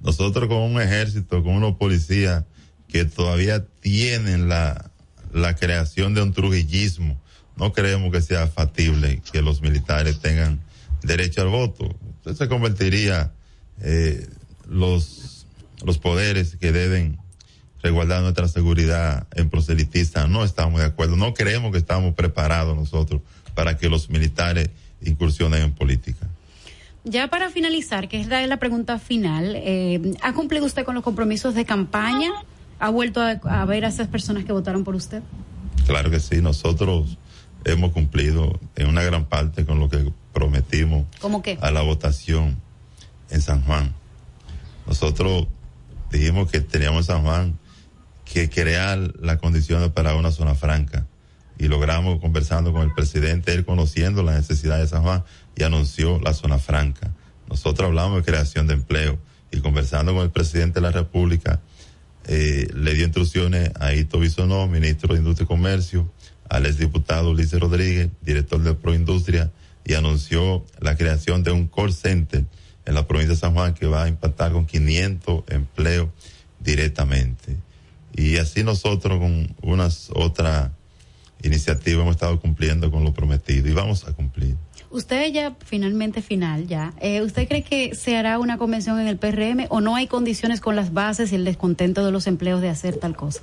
Nosotros 0.02 0.48
con 0.48 0.58
un 0.58 0.82
ejército, 0.82 1.44
con 1.44 1.56
unos 1.56 1.76
policías 1.76 2.46
que 2.88 3.06
todavía 3.06 3.66
tienen 3.82 4.50
la, 4.50 4.92
la 5.32 5.56
creación 5.56 6.14
de 6.14 6.22
un 6.24 6.34
trujillismo, 6.34 7.20
no 7.60 7.74
creemos 7.74 8.12
que 8.12 8.22
sea 8.22 8.48
factible 8.48 9.22
que 9.32 9.42
los 9.42 9.62
militares 9.62 10.20
tengan 10.20 10.60
derecho 11.04 11.42
al 11.42 11.50
voto. 11.50 11.86
Entonces 11.86 12.38
se 12.38 12.48
convertiría 12.48 13.32
eh, 13.82 14.28
los, 14.68 15.46
los 15.84 15.98
poderes 15.98 16.56
que 16.56 16.72
deben 16.72 17.18
resguardar 17.82 18.22
nuestra 18.22 18.48
seguridad 18.48 19.28
en 19.36 19.50
proselitista. 19.50 20.28
No 20.28 20.44
estamos 20.44 20.80
de 20.80 20.86
acuerdo. 20.86 21.16
No 21.16 21.34
creemos 21.34 21.72
que 21.72 21.78
estamos 21.78 22.14
preparados 22.14 22.76
nosotros 22.76 23.22
para 23.54 23.78
que 23.78 23.90
los 23.90 24.10
militares 24.10 24.70
incursionen 25.02 25.64
en 25.64 25.72
política. 25.74 26.28
Ya 27.06 27.28
para 27.28 27.50
finalizar, 27.50 28.10
que 28.10 28.20
es 28.20 28.28
la 28.28 28.58
pregunta 28.58 29.00
final, 29.00 29.54
eh, 29.56 30.16
¿ha 30.22 30.34
cumplido 30.34 30.66
usted 30.66 30.84
con 30.84 30.96
los 30.96 31.04
compromisos 31.04 31.56
de 31.56 31.66
campaña? 31.66 32.32
¿Ha 32.78 32.90
vuelto 32.90 33.22
a, 33.22 33.66
ver 33.66 33.86
a 33.86 33.88
esas 33.88 34.08
personas 34.08 34.46
que 34.46 34.52
votaron 34.52 34.84
por 34.84 34.96
usted? 34.96 35.22
Claro 35.86 36.12
que 36.12 36.20
sí, 36.20 36.42
nosotros 36.42 37.18
hemos 37.66 37.92
cumplido 37.92 38.60
en 38.76 38.88
una 38.88 39.04
gran 39.04 39.26
parte 39.26 39.66
con 39.66 39.80
lo 39.80 39.90
que 39.90 40.12
prometimos 40.34 41.06
a 41.62 41.72
la 41.72 41.82
votación 41.82 42.58
en 43.30 43.42
San 43.42 43.64
Juan. 43.64 43.94
Nosotros 44.88 45.48
dijimos 46.12 46.50
que 46.50 46.62
teníamos 46.62 47.02
en 47.02 47.16
San 47.16 47.24
Juan 47.24 47.60
que 48.26 48.50
crear 48.50 48.98
las 49.20 49.38
condiciones 49.38 49.90
para 49.90 50.16
una 50.16 50.32
zona 50.32 50.56
franca. 50.56 51.08
Y 51.58 51.68
logramos 51.68 52.22
conversando 52.22 52.72
con 52.72 52.84
el 52.84 52.94
presidente, 52.94 53.54
él 53.54 53.66
conociendo 53.66 54.24
la 54.24 54.34
necesidad 54.34 54.78
de 54.78 54.88
San 54.88 55.04
Juan 55.04 55.26
y 55.56 55.64
anunció 55.64 56.20
la 56.20 56.34
zona 56.34 56.58
franca. 56.58 57.12
Nosotros 57.50 57.88
hablamos 57.88 58.18
de 58.18 58.32
creación 58.32 58.68
de 58.68 58.76
empleo 58.76 59.20
y 59.52 59.60
conversando 59.60 60.14
con 60.14 60.24
el 60.24 60.32
presidente 60.32 60.76
de 60.76 60.82
la 60.82 60.92
República, 60.92 61.60
eh, 62.28 62.68
le 62.74 62.94
dio 62.94 63.06
instrucciones 63.06 63.72
a 63.80 63.94
Ito 63.94 64.20
Bisonó, 64.20 64.68
ministro 64.68 65.14
de 65.14 65.20
Industria 65.20 65.46
y 65.46 65.48
Comercio, 65.48 66.12
al 66.50 66.66
exdiputado 66.66 67.32
Ulises 67.32 67.60
Rodríguez, 67.60 68.10
director 68.22 68.62
de 68.62 68.74
Proindustria, 68.74 69.52
y 69.86 69.94
anunció 69.94 70.66
la 70.80 70.96
creación 70.98 71.44
de 71.44 71.52
un 71.52 71.68
call 71.68 71.94
center 71.94 72.46
en 72.86 72.94
la 72.94 73.08
provincia 73.08 73.36
de 73.36 73.40
San 73.40 73.54
Juan 73.54 73.74
que 73.74 73.86
va 73.86 74.04
a 74.04 74.08
impactar 74.08 74.52
con 74.52 74.66
500 74.66 75.44
empleos 75.48 76.10
directamente. 76.60 77.58
Y 78.16 78.38
así 78.38 78.64
nosotros 78.64 79.20
con 79.20 79.56
unas 79.62 80.10
otras 80.14 80.72
iniciativas 81.44 82.02
hemos 82.02 82.16
estado 82.16 82.40
cumpliendo 82.40 82.92
con 82.92 83.04
lo 83.04 83.14
prometido 83.14 83.70
y 83.70 83.74
vamos 83.74 84.08
a 84.08 84.14
cumplir. 84.14 84.56
Usted 84.92 85.32
ya 85.32 85.56
finalmente 85.66 86.22
final 86.22 86.68
ya. 86.68 86.94
Eh, 87.00 87.22
¿Usted 87.22 87.48
cree 87.48 87.64
que 87.64 87.96
se 87.96 88.18
hará 88.18 88.40
una 88.40 88.58
convención 88.58 89.00
en 89.00 89.08
el 89.08 89.18
PRM 89.18 89.68
o 89.70 89.82
no 89.82 89.96
hay 89.96 90.08
condiciones 90.08 90.62
con 90.62 90.76
las 90.76 90.94
bases 90.94 91.32
y 91.32 91.36
el 91.36 91.46
descontento 91.46 92.06
de 92.06 92.12
los 92.12 92.28
empleos 92.28 92.62
de 92.62 92.70
hacer 92.70 92.98
tal 92.98 93.16
cosa? 93.16 93.42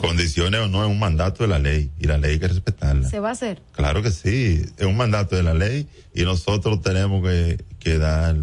Condiciones 0.00 0.60
o 0.60 0.68
no 0.68 0.84
es 0.84 0.90
un 0.90 0.98
mandato 0.98 1.44
de 1.44 1.48
la 1.48 1.58
ley 1.58 1.90
y 1.98 2.06
la 2.06 2.18
ley 2.18 2.32
hay 2.32 2.38
que 2.38 2.48
respetarla. 2.48 3.08
¿Se 3.08 3.18
va 3.18 3.30
a 3.30 3.32
hacer? 3.32 3.60
Claro 3.72 4.02
que 4.02 4.10
sí, 4.10 4.62
es 4.78 4.86
un 4.86 4.96
mandato 4.96 5.36
de 5.36 5.42
la 5.42 5.54
ley 5.54 5.88
y 6.14 6.22
nosotros 6.22 6.80
tenemos 6.80 7.22
que, 7.22 7.64
que 7.78 7.98
dar 7.98 8.36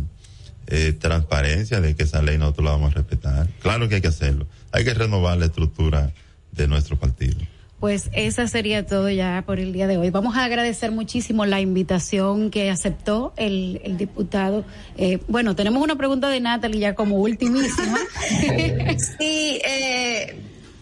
eh, 0.68 0.94
transparencia 0.94 1.80
de 1.80 1.96
que 1.96 2.04
esa 2.04 2.22
ley 2.22 2.38
nosotros 2.38 2.66
la 2.66 2.72
vamos 2.72 2.92
a 2.92 2.96
respetar. 2.96 3.48
Claro 3.62 3.88
que 3.88 3.96
hay 3.96 4.02
que 4.02 4.08
hacerlo 4.10 4.48
hay 4.72 4.86
que 4.86 4.94
renovar 4.94 5.38
la 5.38 5.46
estructura 5.46 6.14
de 6.52 6.68
nuestro 6.68 6.98
partido. 6.98 7.38
Pues 7.82 8.12
esa 8.14 8.48
sería 8.48 8.86
todo 8.86 9.10
ya 9.10 9.44
por 9.44 9.60
el 9.60 9.74
día 9.74 9.88
de 9.88 9.98
hoy. 9.98 10.12
Vamos 10.12 10.38
a 10.38 10.46
agradecer 10.46 10.92
muchísimo 10.92 11.48
la 11.48 11.62
invitación 11.62 12.52
que 12.52 12.70
aceptó 12.70 13.34
el, 13.38 13.82
diputado. 13.98 14.64
Eh, 15.00 15.18
bueno, 15.28 15.56
tenemos 15.56 15.82
una 15.82 15.96
pregunta 15.96 16.30
de 16.30 16.40
Natalie 16.40 16.80
ya 16.80 16.94
como 16.94 17.18
ultimísima. 17.18 17.98
sí, 19.20 19.60
eh, 19.66 20.40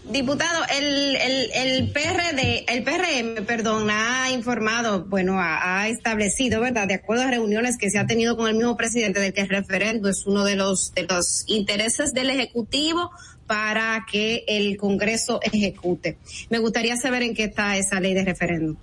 diputado, 0.09 0.65
el, 0.77 1.15
el, 1.15 1.51
el 1.53 1.91
PRD, 1.91 2.65
el 2.67 2.83
PRM, 2.83 3.45
perdón, 3.45 3.87
ha 3.89 4.29
informado, 4.31 5.05
bueno, 5.05 5.39
ha, 5.39 5.83
ha, 5.83 5.87
establecido, 5.87 6.59
¿verdad? 6.59 6.85
De 6.85 6.95
acuerdo 6.95 7.23
a 7.23 7.27
reuniones 7.27 7.77
que 7.77 7.89
se 7.89 7.97
ha 7.97 8.07
tenido 8.07 8.35
con 8.35 8.49
el 8.49 8.55
mismo 8.55 8.75
presidente 8.75 9.21
de 9.21 9.31
que 9.31 9.39
el 9.39 9.47
referendo 9.47 10.09
es 10.09 10.25
uno 10.25 10.43
de 10.43 10.57
los, 10.57 10.93
de 10.93 11.03
los 11.03 11.45
intereses 11.47 12.13
del 12.13 12.29
Ejecutivo 12.29 13.11
para 13.49 14.05
que 14.05 14.43
el 14.47 14.77
Congreso 14.77 15.39
ejecute. 15.41 16.19
Me 16.51 16.59
gustaría 16.59 16.95
saber 16.97 17.23
en 17.23 17.33
qué 17.33 17.45
está 17.45 17.77
esa 17.77 17.99
ley 17.99 18.13
de 18.13 18.23
referéndum. 18.23 18.75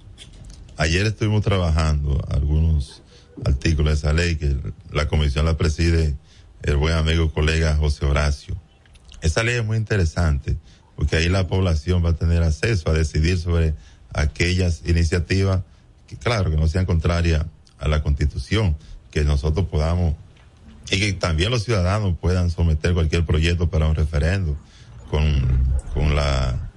Ayer 0.76 1.06
estuvimos 1.06 1.42
trabajando 1.42 2.20
algunos 2.28 3.00
artículos 3.44 3.92
de 3.92 4.08
esa 4.08 4.12
ley 4.12 4.34
que 4.34 4.56
la 4.90 5.06
comisión 5.06 5.44
la 5.44 5.56
preside 5.56 6.16
el 6.64 6.76
buen 6.78 6.94
amigo 6.94 7.32
colega 7.32 7.76
José 7.76 8.06
Horacio. 8.06 8.60
Esa 9.22 9.44
ley 9.44 9.54
es 9.54 9.64
muy 9.64 9.76
interesante 9.76 10.56
porque 10.96 11.14
ahí 11.14 11.28
la 11.28 11.46
población 11.46 12.04
va 12.04 12.10
a 12.10 12.16
tener 12.16 12.42
acceso 12.42 12.90
a 12.90 12.92
decidir 12.92 13.38
sobre 13.38 13.74
aquellas 14.12 14.82
iniciativas 14.84 15.62
que 16.08 16.16
claro 16.16 16.50
que 16.50 16.56
no 16.56 16.66
sean 16.66 16.86
contrarias 16.86 17.46
a 17.78 17.86
la 17.86 18.02
constitución, 18.02 18.76
que 19.12 19.22
nosotros 19.22 19.68
podamos 19.68 20.16
y 20.90 21.00
que 21.00 21.12
también 21.14 21.50
los 21.50 21.64
ciudadanos 21.64 22.16
puedan 22.20 22.50
someter 22.50 22.94
cualquier 22.94 23.24
proyecto 23.24 23.68
para 23.68 23.86
un 23.86 23.94
referendo 23.94 24.56
con, 25.10 25.24
con 25.94 26.14
la 26.14 26.70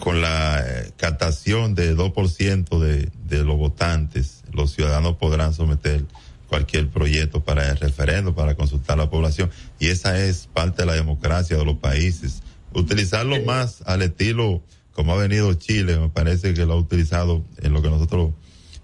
con 0.00 0.20
la 0.20 0.60
eh, 0.60 0.92
captación 0.96 1.74
de 1.74 1.96
2% 1.96 2.78
de, 2.78 3.10
de 3.24 3.44
los 3.44 3.56
votantes, 3.56 4.44
los 4.52 4.70
ciudadanos 4.70 5.16
podrán 5.16 5.52
someter 5.52 6.04
cualquier 6.48 6.88
proyecto 6.88 7.42
para 7.42 7.68
el 7.68 7.76
referendo, 7.76 8.32
para 8.32 8.54
consultar 8.54 9.00
a 9.00 9.04
la 9.04 9.10
población. 9.10 9.50
Y 9.80 9.88
esa 9.88 10.16
es 10.16 10.48
parte 10.52 10.82
de 10.82 10.86
la 10.86 10.92
democracia 10.92 11.56
de 11.56 11.64
los 11.64 11.78
países. 11.78 12.42
Utilizarlo 12.72 13.42
más 13.42 13.82
al 13.84 14.02
estilo 14.02 14.62
como 14.96 15.12
ha 15.12 15.16
venido 15.16 15.52
Chile, 15.52 15.98
me 15.98 16.08
parece 16.08 16.54
que 16.54 16.64
lo 16.64 16.72
ha 16.72 16.76
utilizado 16.76 17.44
en 17.58 17.74
lo 17.74 17.82
que 17.82 17.90
nosotros 17.90 18.30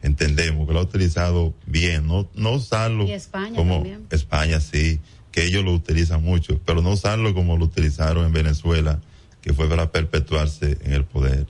entendemos 0.03 0.67
que 0.67 0.75
lo 0.75 0.81
ha 0.81 0.83
utilizado 0.83 1.55
bien, 1.67 2.07
no, 2.07 2.29
no 2.35 2.53
usarlo 2.53 3.07
como 3.55 3.85
España 4.11 4.61
sí, 4.61 5.01
que 5.31 5.45
ellos 5.45 5.65
lo 5.65 5.73
utilizan 5.73 6.23
mucho, 6.23 6.61
pero 6.65 6.83
no 6.83 6.91
usarlo 6.91 7.33
como 7.35 7.57
lo 7.57 7.65
utilizaron 7.65 8.27
en 8.27 8.33
Venezuela, 8.33 9.01
que 9.41 9.53
fue 9.53 9.69
para 9.69 9.91
perpetuarse 9.91 10.79
en 10.83 10.93
el 10.93 11.05
poder. 11.05 11.47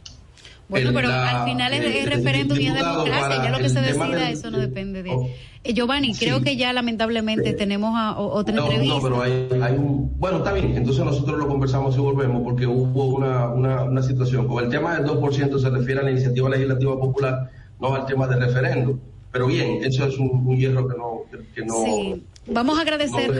Bueno, 0.69 0.91
pero 0.95 1.12
al 1.12 1.45
final 1.45 1.74
es, 1.74 1.85
el, 1.85 2.11
referéndum 2.11 2.59
y 2.59 2.66
es 2.66 2.74
democracia, 2.74 3.45
ya 3.45 3.51
lo 3.51 3.59
que 3.59 3.69
se 3.69 3.81
decida, 3.83 4.31
eso 4.31 4.51
no 4.51 4.59
depende 4.59 5.03
de... 5.03 5.11
Oh, 5.11 5.29
eh, 5.65 5.74
Giovanni, 5.74 6.15
creo 6.15 6.41
que 6.41 6.57
ya 6.57 6.73
lamentablemente 6.73 7.53
tenemos 7.53 7.93
a, 7.95 8.19
otra 8.19 8.57
entrevista. 8.57 8.95
No, 8.95 9.03
pero 9.03 9.23
hay, 9.23 9.49
hay, 9.62 9.74
un... 9.74 10.19
Bueno, 10.19 10.39
está 10.39 10.53
bien, 10.55 10.74
entonces 10.74 11.05
nosotros 11.05 11.39
lo 11.39 11.47
conversamos 11.47 11.95
y 11.95 11.99
volvemos 11.99 12.43
porque 12.43 12.66
hubo 12.66 13.05
una, 13.05 13.49
una, 13.49 13.83
una 13.83 14.03
situación. 14.03 14.49
Con 14.49 14.65
el 14.65 14.70
tema 14.70 14.99
del 14.99 15.07
2% 15.07 15.59
se 15.59 15.69
refiere 15.69 16.01
a 16.01 16.05
la 16.05 16.11
iniciativa 16.11 16.49
legislativa 16.49 16.99
popular 16.99 17.51
no 17.83 17.95
al 17.95 18.07
tema 18.07 18.27
del 18.29 18.41
referendo. 18.41 18.99
Pero 19.33 19.47
bien, 19.49 19.85
eso 19.85 20.07
es 20.07 20.17
un, 20.19 20.57
hierro 20.57 20.87
que 20.89 20.97
no... 20.97 21.23
Que, 21.55 21.65
no 21.65 21.75
sí. 21.85 22.27
Vamos 22.47 22.79
a 22.79 22.83
agradecer... 22.83 23.33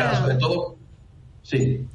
sí. 1.43 1.87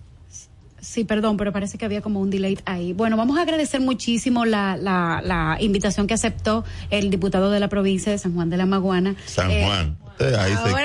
Sí, 0.88 1.04
perdón, 1.04 1.36
pero 1.36 1.52
parece 1.52 1.78
que 1.78 1.84
había 1.84 2.02
como 2.02 2.22
un 2.22 2.30
delay 2.30 2.58
ahí. 2.64 2.94
Bueno, 2.94 3.18
vamos 3.18 3.38
a 3.38 3.42
agradecer 3.42 3.82
muchísimo 3.82 4.46
la, 4.46 4.78
la, 4.78 5.22
la 5.22 5.58
invitación 5.60 6.08
que 6.08 6.14
aceptó 6.14 6.64
el 6.90 7.10
diputado 7.10 7.52
de 7.52 7.60
la 7.60 7.68
provincia 7.68 8.10
de 8.10 8.18
San 8.18 8.34
Juan 8.34 8.50
de 8.50 8.56
la 8.56 8.66
Maguana. 8.66 9.14
San 9.26 9.52
eh, 9.52 9.66
Juan. 9.66 9.98
ahí, 10.18 10.54
se, 10.64 10.76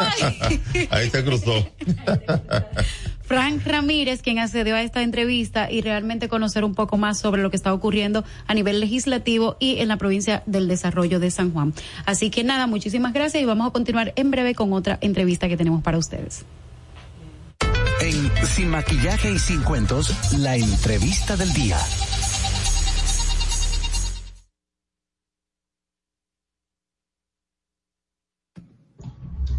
ahí, 0.00 0.88
ahí 0.90 1.10
se 1.10 1.22
cruzó. 1.22 1.52
Frank 3.26 3.66
Ramírez, 3.66 4.22
quien 4.22 4.38
accedió 4.38 4.76
a 4.76 4.82
esta 4.82 5.02
entrevista 5.02 5.70
y 5.70 5.82
realmente 5.82 6.26
conocer 6.30 6.64
un 6.64 6.74
poco 6.74 6.96
más 6.96 7.18
sobre 7.18 7.42
lo 7.42 7.50
que 7.50 7.56
está 7.56 7.74
ocurriendo 7.74 8.24
a 8.46 8.54
nivel 8.54 8.80
legislativo 8.80 9.58
y 9.60 9.76
en 9.80 9.88
la 9.88 9.98
provincia 9.98 10.42
del 10.46 10.68
desarrollo 10.68 11.20
de 11.20 11.30
San 11.30 11.52
Juan. 11.52 11.74
Así 12.06 12.30
que 12.30 12.44
nada, 12.44 12.66
muchísimas 12.66 13.12
gracias 13.12 13.42
y 13.42 13.46
vamos 13.46 13.68
a 13.68 13.72
continuar 13.72 14.14
en 14.16 14.30
breve 14.30 14.54
con 14.54 14.72
otra 14.72 14.96
entrevista 15.02 15.48
que 15.48 15.58
tenemos 15.58 15.82
para 15.82 15.98
ustedes. 15.98 16.46
Sin 18.44 18.70
Maquillaje 18.70 19.32
y 19.32 19.38
Sin 19.40 19.62
Cuentos, 19.62 20.14
la 20.38 20.54
entrevista 20.56 21.36
del 21.36 21.52
día. 21.52 21.76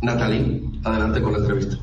Natalie, 0.02 0.62
adelante 0.86 1.22
con 1.22 1.34
la 1.34 1.40
entrevista. 1.40 1.78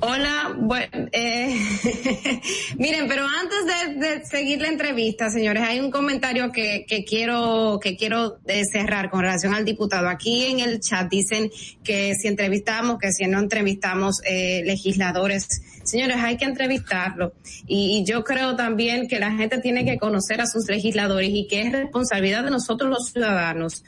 Hola, 0.00 0.56
bueno, 0.58 1.08
eh, 1.12 1.54
miren, 2.78 3.08
pero 3.08 3.26
antes 3.26 3.98
de, 3.98 4.24
seguir 4.24 4.60
la 4.60 4.68
entrevista, 4.68 5.30
señores, 5.30 5.62
hay 5.62 5.80
un 5.80 5.90
comentario 5.90 6.50
que, 6.52 6.84
que 6.88 7.04
quiero 7.04 7.78
que 7.82 7.96
quiero 7.96 8.38
eh, 8.46 8.64
cerrar 8.64 9.10
con 9.10 9.20
relación 9.20 9.54
al 9.54 9.64
diputado. 9.64 10.08
Aquí 10.08 10.44
en 10.44 10.60
el 10.60 10.80
chat 10.80 11.08
dicen 11.10 11.50
que 11.84 12.14
si 12.14 12.28
entrevistamos, 12.28 12.98
que 12.98 13.12
si 13.12 13.26
no 13.26 13.38
entrevistamos 13.38 14.20
eh, 14.24 14.62
legisladores, 14.64 15.48
señores, 15.84 16.16
hay 16.18 16.36
que 16.36 16.44
entrevistarlo. 16.44 17.32
Y, 17.66 17.98
y, 17.98 18.04
yo 18.04 18.24
creo 18.24 18.56
también 18.56 19.08
que 19.08 19.18
la 19.18 19.32
gente 19.32 19.58
tiene 19.58 19.84
que 19.84 19.98
conocer 19.98 20.40
a 20.40 20.46
sus 20.46 20.68
legisladores 20.68 21.30
y 21.32 21.46
que 21.46 21.62
es 21.62 21.72
responsabilidad 21.72 22.44
de 22.44 22.50
nosotros 22.50 22.90
los 22.90 23.10
ciudadanos. 23.10 23.84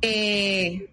Eh, 0.00 0.88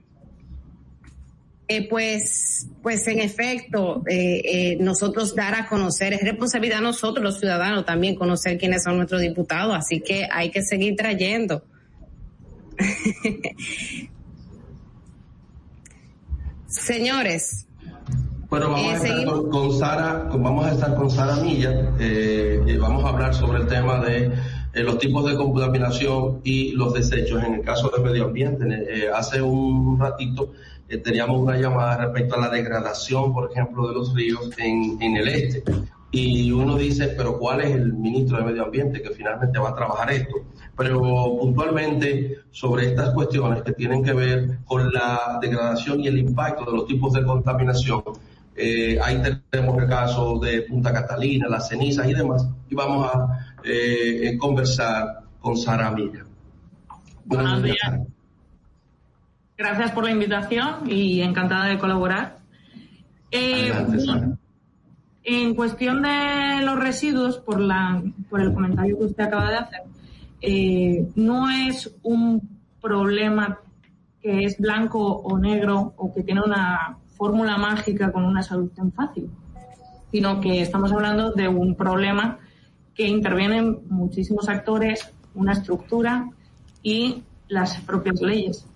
eh, 1.67 1.89
pues, 1.89 2.67
pues 2.83 3.07
en 3.07 3.19
efecto, 3.19 4.03
eh, 4.07 4.41
eh, 4.45 4.77
nosotros 4.79 5.33
dar 5.33 5.55
a 5.55 5.67
conocer, 5.67 6.13
es 6.13 6.21
responsabilidad 6.21 6.79
nosotros 6.79 7.23
los 7.23 7.39
ciudadanos 7.39 7.87
también 7.87 8.13
conocer 8.13 8.59
quiénes 8.59 8.83
son 8.83 8.97
nuestros 8.97 9.21
diputados, 9.21 9.75
así 9.75 9.99
que 9.99 10.27
hay 10.31 10.51
que 10.51 10.61
seguir 10.61 10.95
trayendo. 10.95 11.63
Señores. 16.67 17.65
Bueno, 18.47 18.69
vamos, 18.69 19.01
a 19.01 19.07
estar 19.07 19.25
con, 19.25 19.73
Sara, 19.73 20.29
vamos 20.31 20.67
a 20.67 20.71
estar 20.71 20.93
con 20.95 21.09
Sara 21.09 21.37
Milla, 21.37 21.95
y 21.99 22.77
vamos 22.77 23.03
a 23.03 23.09
hablar 23.09 23.33
sobre 23.33 23.63
el 23.63 23.67
tema 23.67 23.99
de 24.05 24.31
los 24.83 24.99
tipos 24.99 25.25
de 25.25 25.35
contaminación 25.35 26.41
y 26.43 26.73
los 26.73 26.93
desechos 26.93 27.43
en 27.43 27.55
el 27.55 27.61
caso 27.61 27.89
del 27.89 28.03
medio 28.03 28.25
ambiente. 28.25 29.09
hace 29.15 29.41
un 29.41 29.99
ratito 29.99 30.53
eh, 30.87 30.97
teníamos 30.97 31.41
una 31.41 31.57
llamada 31.57 31.97
respecto 31.97 32.35
a 32.35 32.41
la 32.41 32.49
degradación, 32.49 33.33
por 33.33 33.51
ejemplo, 33.51 33.87
de 33.87 33.93
los 33.93 34.13
ríos 34.13 34.49
en, 34.57 35.01
en 35.01 35.17
el 35.17 35.27
este. 35.27 35.63
Y 36.11 36.51
uno 36.51 36.77
dice, 36.77 37.09
pero 37.09 37.37
¿cuál 37.37 37.61
es 37.61 37.71
el 37.75 37.91
ministro 37.91 38.37
de 38.37 38.45
Medio 38.45 38.63
Ambiente 38.63 39.01
que 39.01 39.09
finalmente 39.09 39.59
va 39.59 39.69
a 39.69 39.75
trabajar 39.75 40.11
esto? 40.11 40.35
Pero 40.77 41.01
puntualmente 41.01 42.37
sobre 42.51 42.87
estas 42.87 43.09
cuestiones 43.13 43.63
que 43.63 43.73
tienen 43.73 44.01
que 44.01 44.13
ver 44.13 44.59
con 44.65 44.93
la 44.93 45.39
degradación 45.41 45.99
y 45.99 46.07
el 46.07 46.19
impacto 46.19 46.63
de 46.65 46.77
los 46.77 46.87
tipos 46.87 47.11
de 47.11 47.25
contaminación, 47.25 48.01
eh, 48.55 48.97
ahí 49.03 49.21
tenemos 49.49 49.77
el 49.81 49.89
caso 49.89 50.39
de 50.39 50.61
Punta 50.61 50.93
Catalina, 50.93 51.49
las 51.49 51.67
cenizas 51.67 52.07
y 52.07 52.13
demás, 52.13 52.47
y 52.69 52.75
vamos 52.75 53.09
a 53.13 53.55
eh, 53.65 54.37
conversar 54.39 55.23
con 55.41 55.57
Sara 55.57 55.91
Milla. 55.91 56.25
Buenos 57.25 57.61
días. 57.61 57.99
Gracias 59.57 59.91
por 59.91 60.03
la 60.03 60.11
invitación 60.11 60.89
y 60.89 61.21
encantada 61.21 61.67
de 61.67 61.77
colaborar. 61.77 62.39
Eh, 63.31 63.71
en 65.23 65.55
cuestión 65.55 66.01
de 66.01 66.61
los 66.61 66.77
residuos, 66.77 67.37
por, 67.37 67.61
la, 67.61 68.03
por 68.29 68.41
el 68.41 68.53
comentario 68.53 68.97
que 68.97 69.05
usted 69.05 69.23
acaba 69.23 69.49
de 69.49 69.55
hacer, 69.55 69.81
eh, 70.41 71.07
no 71.15 71.49
es 71.49 71.89
un 72.03 72.59
problema 72.81 73.59
que 74.21 74.43
es 74.43 74.57
blanco 74.57 74.99
o 74.99 75.39
negro 75.39 75.93
o 75.95 76.13
que 76.13 76.23
tiene 76.23 76.41
una 76.41 76.97
fórmula 77.15 77.57
mágica 77.57 78.11
con 78.11 78.25
una 78.25 78.43
solución 78.43 78.91
fácil, 78.91 79.29
sino 80.11 80.41
que 80.41 80.61
estamos 80.61 80.91
hablando 80.91 81.31
de 81.31 81.47
un 81.47 81.75
problema 81.75 82.39
que 82.93 83.07
intervienen 83.07 83.79
muchísimos 83.87 84.49
actores, 84.49 85.13
una 85.33 85.53
estructura 85.53 86.29
y 86.83 87.23
las 87.47 87.79
propias 87.81 88.21
leyes 88.21 88.67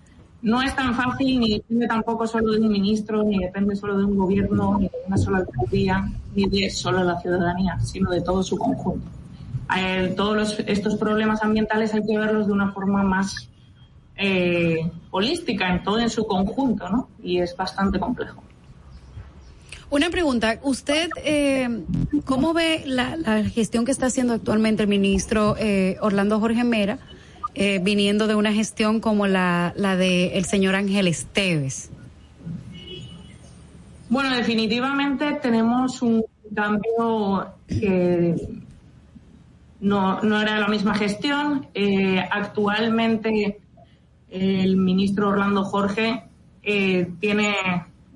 no 0.42 0.62
es 0.62 0.74
tan 0.74 0.94
fácil 0.94 1.38
ni 1.38 1.54
depende 1.54 1.86
tampoco 1.86 2.26
solo 2.26 2.52
de 2.52 2.60
un 2.60 2.72
ministro, 2.72 3.22
ni 3.22 3.38
depende 3.38 3.76
solo 3.76 3.98
de 3.98 4.04
un 4.04 4.16
gobierno, 4.16 4.78
ni 4.78 4.88
de 4.88 4.98
una 5.06 5.18
sola 5.18 5.38
alcaldía, 5.38 6.10
ni 6.34 6.48
de 6.48 6.70
solo 6.70 7.04
la 7.04 7.20
ciudadanía, 7.20 7.78
sino 7.80 8.10
de 8.10 8.22
todo 8.22 8.42
su 8.42 8.56
conjunto. 8.56 9.06
Eh, 9.76 10.14
todos 10.16 10.56
estos 10.66 10.96
problemas 10.96 11.42
ambientales 11.42 11.94
hay 11.94 12.04
que 12.04 12.18
verlos 12.18 12.46
de 12.46 12.52
una 12.52 12.72
forma 12.72 13.02
más 13.02 13.48
eh, 14.16 14.90
holística, 15.10 15.68
en 15.68 15.82
todo 15.82 15.98
en 15.98 16.10
su 16.10 16.26
conjunto, 16.26 16.88
¿no? 16.88 17.08
Y 17.22 17.38
es 17.38 17.56
bastante 17.56 17.98
complejo. 17.98 18.42
Una 19.90 20.08
pregunta, 20.08 20.60
¿usted 20.62 21.10
eh, 21.24 21.68
cómo 22.24 22.54
ve 22.54 22.84
la, 22.86 23.16
la, 23.16 23.42
gestión 23.44 23.84
que 23.84 23.90
está 23.90 24.06
haciendo 24.06 24.34
actualmente 24.34 24.84
el 24.84 24.88
ministro 24.88 25.56
eh, 25.58 25.96
Orlando 26.00 26.38
Jorge 26.38 26.62
Mera? 26.62 26.98
Eh, 27.54 27.80
viniendo 27.82 28.26
de 28.26 28.34
una 28.34 28.52
gestión 28.52 29.00
como 29.00 29.26
la, 29.26 29.72
la 29.76 29.96
de 29.96 30.38
el 30.38 30.44
señor 30.44 30.74
Ángel 30.74 31.08
Esteves? 31.08 31.90
Bueno, 34.08 34.30
definitivamente 34.36 35.38
tenemos 35.42 36.02
un 36.02 36.24
cambio 36.54 37.54
que 37.68 38.34
no, 39.80 40.20
no 40.20 40.40
era 40.40 40.58
la 40.58 40.68
misma 40.68 40.94
gestión. 40.94 41.66
Eh, 41.74 42.18
actualmente 42.30 43.60
el 44.28 44.76
ministro 44.76 45.28
Orlando 45.28 45.64
Jorge 45.64 46.24
eh, 46.62 47.10
tiene 47.20 47.54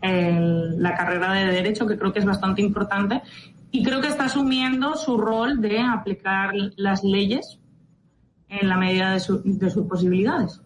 la 0.03 0.95
carrera 0.95 1.33
de 1.33 1.47
Derecho, 1.47 1.87
que 1.87 1.97
creo 1.97 2.13
que 2.13 2.19
es 2.19 2.27
bastante 2.27 2.61
importante, 2.61 3.23
y 3.71 3.83
creo 3.83 4.03
que 4.03 4.09
está 4.09 4.27
asumiendo 4.27 4.97
su 4.97 5.17
rol 5.17 5.63
de 5.63 5.81
aplicar 5.81 6.53
las 6.77 7.03
leyes 7.03 7.59
en 8.49 8.69
la 8.69 8.77
medida 8.77 9.13
de, 9.13 9.21
sus 9.21 9.87
posibilidades. 9.89 10.61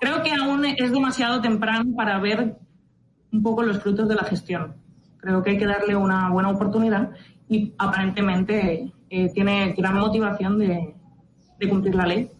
Creo 0.00 0.22
que 0.22 0.32
aún 0.32 0.64
es 0.64 0.92
demasiado 0.92 1.40
temprano 1.40 1.94
para 1.96 2.18
ver 2.18 2.56
un 3.32 3.42
poco 3.42 3.62
los 3.62 3.80
frutos 3.80 4.08
de 4.08 4.14
la 4.14 4.24
gestión. 4.24 4.74
Creo 5.18 5.42
que 5.42 5.50
hay 5.50 5.58
que 5.58 5.66
darle 5.66 5.96
una 5.96 6.30
buena 6.30 6.50
oportunidad 6.50 7.10
y 7.48 7.74
aparentemente 7.78 8.92
eh, 9.10 9.32
tiene 9.32 9.74
gran 9.76 9.96
motivación 9.96 10.58
de, 10.58 10.94
cumplir 11.68 11.94
la 11.94 12.06
ley 12.06 12.30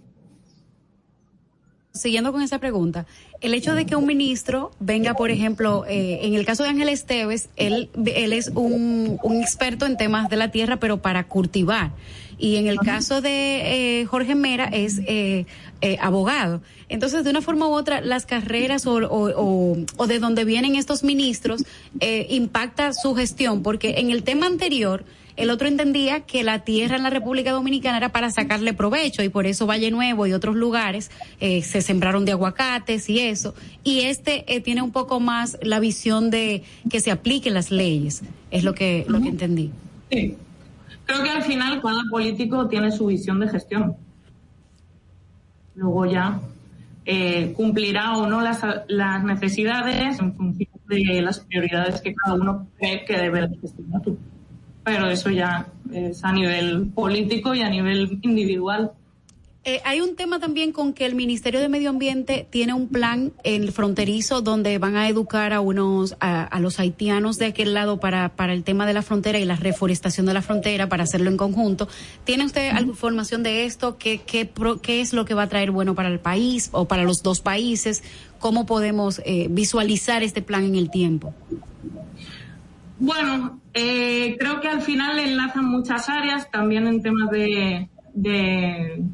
siguiendo 1.99 2.33
con 2.33 2.43
esa 2.43 2.61
pregunta, 2.61 3.07
el 3.41 3.55
hecho 3.55 3.75
de 3.75 3.85
que 3.85 3.97
un 3.97 4.07
ministro 4.07 4.71
venga, 4.79 5.15
por 5.15 5.33
ejemplo, 5.33 5.85
eh, 5.89 6.21
en 6.23 6.35
el 6.35 6.47
caso 6.47 6.63
de 6.63 6.69
Ángel 6.69 6.89
Esteves, 6.89 7.51
él, 7.57 7.91
él 8.07 8.33
es 8.33 8.53
un, 8.55 9.19
un, 9.21 9.43
experto 9.43 9.85
en 9.85 9.97
temas 9.97 10.29
de 10.29 10.37
la 10.37 10.53
tierra, 10.53 10.77
pero 10.77 11.03
para 11.03 11.25
cultivar. 11.25 11.91
Y 12.39 12.57
en 12.57 12.69
el 12.69 12.79
caso 12.79 13.21
de 13.21 14.01
eh, 14.01 14.07
Jorge 14.07 14.35
Mera 14.35 14.67
es 14.67 15.01
eh, 15.07 15.47
eh, 15.81 15.97
abogado. 16.01 16.63
Entonces, 16.89 17.25
de 17.25 17.31
una 17.31 17.43
forma 17.43 17.69
u 17.69 17.73
otra, 17.73 18.01
las 18.01 18.27
carreras 18.27 18.87
o, 18.87 18.97
o, 18.97 19.77
o 19.97 20.07
de 20.07 20.19
donde 20.19 20.45
vienen 20.45 20.77
estos 20.77 21.05
ministros 21.05 21.65
eh, 22.01 22.27
impacta 22.31 22.93
su 22.93 23.15
gestión, 23.15 23.63
porque 23.63 23.97
en 23.99 24.11
el 24.11 24.23
tema 24.23 24.47
anterior, 24.47 25.05
el 25.37 25.51
otro 25.51 25.69
entendía 25.69 26.21
que 26.21 26.43
la 26.43 26.65
tierra 26.65 26.97
en 26.97 27.05
la 27.05 27.11
República 27.11 27.53
Dominicana 27.53 27.99
era 27.99 28.09
para 28.11 28.31
sacarle 28.31 28.73
provecho 28.73 29.23
y 29.23 29.29
por 29.29 29.47
eso 29.47 29.67
Valle 29.67 29.91
Nuevo 29.93 30.27
y 30.27 30.33
otros 30.33 30.57
lugares 30.57 31.13
eh, 31.41 31.63
se 31.63 31.81
sembraron 31.81 32.25
de 32.25 32.33
aguacates 32.33 33.09
y 33.09 33.21
eso. 33.21 33.55
Y 33.85 34.01
este 34.01 34.53
eh, 34.53 34.61
tiene 34.61 34.83
un 34.83 34.91
poco 34.91 35.21
más 35.21 35.57
la 35.63 35.79
visión 35.79 36.31
de 36.31 36.65
que 36.91 37.01
se 37.01 37.13
apliquen 37.13 37.55
las 37.55 37.71
leyes, 37.71 38.23
es 38.51 38.65
lo 38.65 38.75
que, 38.75 39.05
lo 39.09 39.21
que 39.21 39.29
entendí. 39.29 39.71
Sí. 40.11 40.37
Creo 41.09 41.23
que 41.23 41.31
al 41.31 41.43
final 41.43 41.81
cada 41.81 42.03
político 42.11 42.69
tiene 42.69 42.93
su 42.93 43.07
visión 43.07 43.41
de 43.41 43.49
gestión. 43.49 43.97
Luego 45.75 46.05
ya 46.05 46.39
eh, 47.07 47.55
cumplirá 47.57 48.19
o 48.19 48.27
no 48.27 48.43
las, 48.43 48.61
las 48.89 49.25
necesidades 49.25 50.21
en 50.21 50.35
función 50.35 50.69
de 50.87 51.23
las 51.23 51.41
prioridades 51.41 52.03
que 52.03 52.15
cada 52.15 52.35
uno 52.35 52.69
cree 52.79 53.07
que 53.07 53.17
debe 53.17 53.49
gestionar. 53.59 54.03
Pero 54.85 55.09
eso 55.09 55.31
ya 55.31 55.67
es 55.91 56.23
a 56.23 56.31
nivel 56.31 56.91
político 56.95 57.55
y 57.55 57.63
a 57.63 57.71
nivel 57.71 58.19
individual. 58.21 58.93
Eh, 59.69 59.83
hay 59.85 60.01
un 60.01 60.17
tema 60.17 60.41
también 60.41 60.73
con 60.73 60.95
que 60.95 61.05
el 61.05 61.15
Ministerio 61.15 61.61
de 61.61 61.69
Medio 61.69 61.91
Ambiente 61.91 62.47
tiene 62.49 62.73
un 62.73 62.89
plan 62.89 63.35
en 63.45 63.63
el 63.65 63.71
fronterizo 63.71 64.41
donde 64.41 64.79
van 64.79 64.97
a 64.97 65.07
educar 65.11 65.53
a 65.53 65.61
unos 65.61 66.17
a, 66.21 66.43
a, 66.43 66.59
los 66.59 66.81
haitianos 66.81 67.37
de 67.37 67.45
aquel 67.45 67.75
lado 67.75 68.01
para 68.01 68.31
para 68.31 68.55
el 68.55 68.65
tema 68.65 68.87
de 68.87 68.95
la 68.95 69.03
frontera 69.03 69.39
y 69.39 69.45
la 69.45 69.57
reforestación 69.57 70.25
de 70.25 70.33
la 70.33 70.41
frontera 70.41 70.89
para 70.89 71.03
hacerlo 71.03 71.29
en 71.29 71.37
conjunto. 71.37 71.87
¿Tiene 72.25 72.47
usted 72.47 72.71
alguna 72.71 72.93
información 72.93 73.43
de 73.43 73.67
esto? 73.67 73.99
¿Qué 73.99 74.23
qué 74.27 74.51
qué 74.81 75.03
es 75.03 75.13
lo 75.13 75.27
que 75.27 75.35
va 75.35 75.43
a 75.43 75.49
traer 75.51 75.71
bueno 75.71 75.95
para 75.95 76.09
el 76.09 76.19
país 76.19 76.71
o 76.73 76.87
para 76.87 77.03
los 77.03 77.23
dos 77.23 77.43
países? 77.43 78.03
¿Cómo 78.39 78.65
podemos 78.65 79.21
eh, 79.27 79.49
visualizar 79.51 80.23
este 80.23 80.41
plan 80.41 80.65
en 80.65 80.77
el 80.77 80.91
tiempo? 80.91 81.35
Bueno, 82.99 83.61
eh, 83.75 84.35
creo 84.39 84.63
que 84.63 84.69
al 84.69 84.81
final 84.81 85.19
enlazan 85.19 85.67
muchas 85.67 86.09
áreas, 86.09 86.51
también 86.51 86.87
en 86.87 87.03
temas 87.03 87.31
de, 87.31 87.91
de 88.15 89.05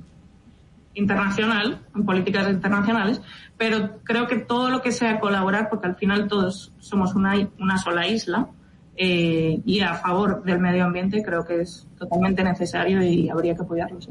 internacional, 0.95 1.81
en 1.95 2.05
políticas 2.05 2.49
internacionales, 2.51 3.21
pero 3.57 3.99
creo 4.05 4.27
que 4.27 4.37
todo 4.37 4.71
lo 4.71 4.83
que 4.83 4.93
sea 4.93 5.21
colaborar, 5.21 5.69
porque 5.69 5.87
al 5.87 5.97
final 5.97 6.29
todos 6.29 6.73
somos 6.79 7.15
una, 7.15 7.49
una 7.59 7.79
sola 7.79 8.07
isla, 8.07 8.49
eh, 8.97 9.61
y 9.65 9.81
a 9.81 9.95
favor 9.95 10.45
del 10.45 10.61
medio 10.61 10.85
ambiente 10.85 11.23
creo 11.23 11.45
que 11.45 11.63
es 11.63 11.87
totalmente 11.99 12.45
necesario 12.45 13.03
y 13.03 13.29
habría 13.29 13.57
que 13.57 13.63
apoyarlo. 13.63 14.01
¿sí? 14.01 14.11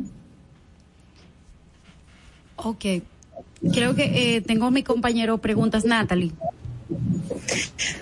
Ok. 2.57 2.85
Creo 3.73 3.95
que 3.95 4.35
eh, 4.35 4.41
tengo 4.41 4.65
a 4.65 4.71
mi 4.71 4.83
compañero 4.83 5.37
preguntas, 5.37 5.85
Natalie. 5.85 6.33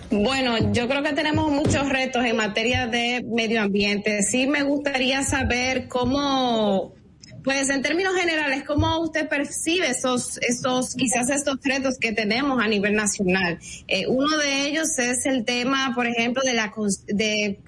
Bueno, 0.09 0.73
yo 0.73 0.87
creo 0.87 1.03
que 1.03 1.13
tenemos 1.13 1.51
muchos 1.51 1.87
retos 1.87 2.25
en 2.25 2.35
materia 2.35 2.87
de 2.87 3.23
medio 3.23 3.61
ambiente. 3.61 4.23
Sí 4.23 4.47
me 4.47 4.63
gustaría 4.63 5.23
saber 5.23 5.87
cómo 5.87 6.93
pues 7.43 7.69
en 7.69 7.81
términos 7.81 8.13
generales, 8.15 8.63
¿cómo 8.65 8.99
usted 8.99 9.27
percibe 9.27 9.89
esos, 9.89 10.37
esos, 10.41 10.93
quizás 10.93 11.29
estos 11.29 11.57
retos 11.63 11.97
que 11.97 12.11
tenemos 12.11 12.61
a 12.61 12.67
nivel 12.67 12.93
nacional? 12.93 13.57
Eh, 13.87 14.05
uno 14.07 14.37
de 14.37 14.67
ellos 14.67 14.99
es 14.99 15.25
el 15.25 15.43
tema, 15.43 15.91
por 15.95 16.05
ejemplo, 16.05 16.43
de 16.43 16.53
la 16.53 16.71
de 17.07 17.59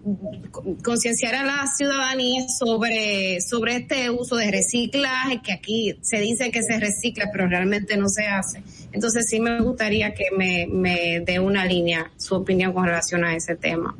concienciar 0.83 1.35
a 1.35 1.43
la 1.43 1.65
ciudadanía 1.75 2.45
sobre, 2.47 3.41
sobre 3.41 3.77
este 3.77 4.11
uso 4.11 4.35
de 4.35 4.51
reciclaje, 4.51 5.41
que 5.43 5.53
aquí 5.53 5.95
se 6.01 6.19
dice 6.19 6.51
que 6.51 6.61
se 6.61 6.79
recicla, 6.79 7.29
pero 7.31 7.47
realmente 7.47 7.97
no 7.97 8.09
se 8.09 8.27
hace. 8.27 8.61
Entonces 8.91 9.25
sí 9.27 9.39
me 9.39 9.59
gustaría 9.59 10.13
que 10.13 10.25
me, 10.37 10.67
me 10.69 11.21
dé 11.21 11.39
una 11.39 11.65
línea, 11.65 12.11
su 12.17 12.35
opinión 12.35 12.73
con 12.73 12.85
relación 12.85 13.25
a 13.25 13.35
ese 13.35 13.55
tema. 13.55 13.95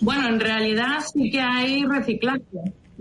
Bueno, 0.00 0.28
en 0.28 0.40
realidad 0.40 0.98
sí 1.12 1.30
que 1.30 1.40
hay 1.40 1.84
reciclaje 1.84 2.42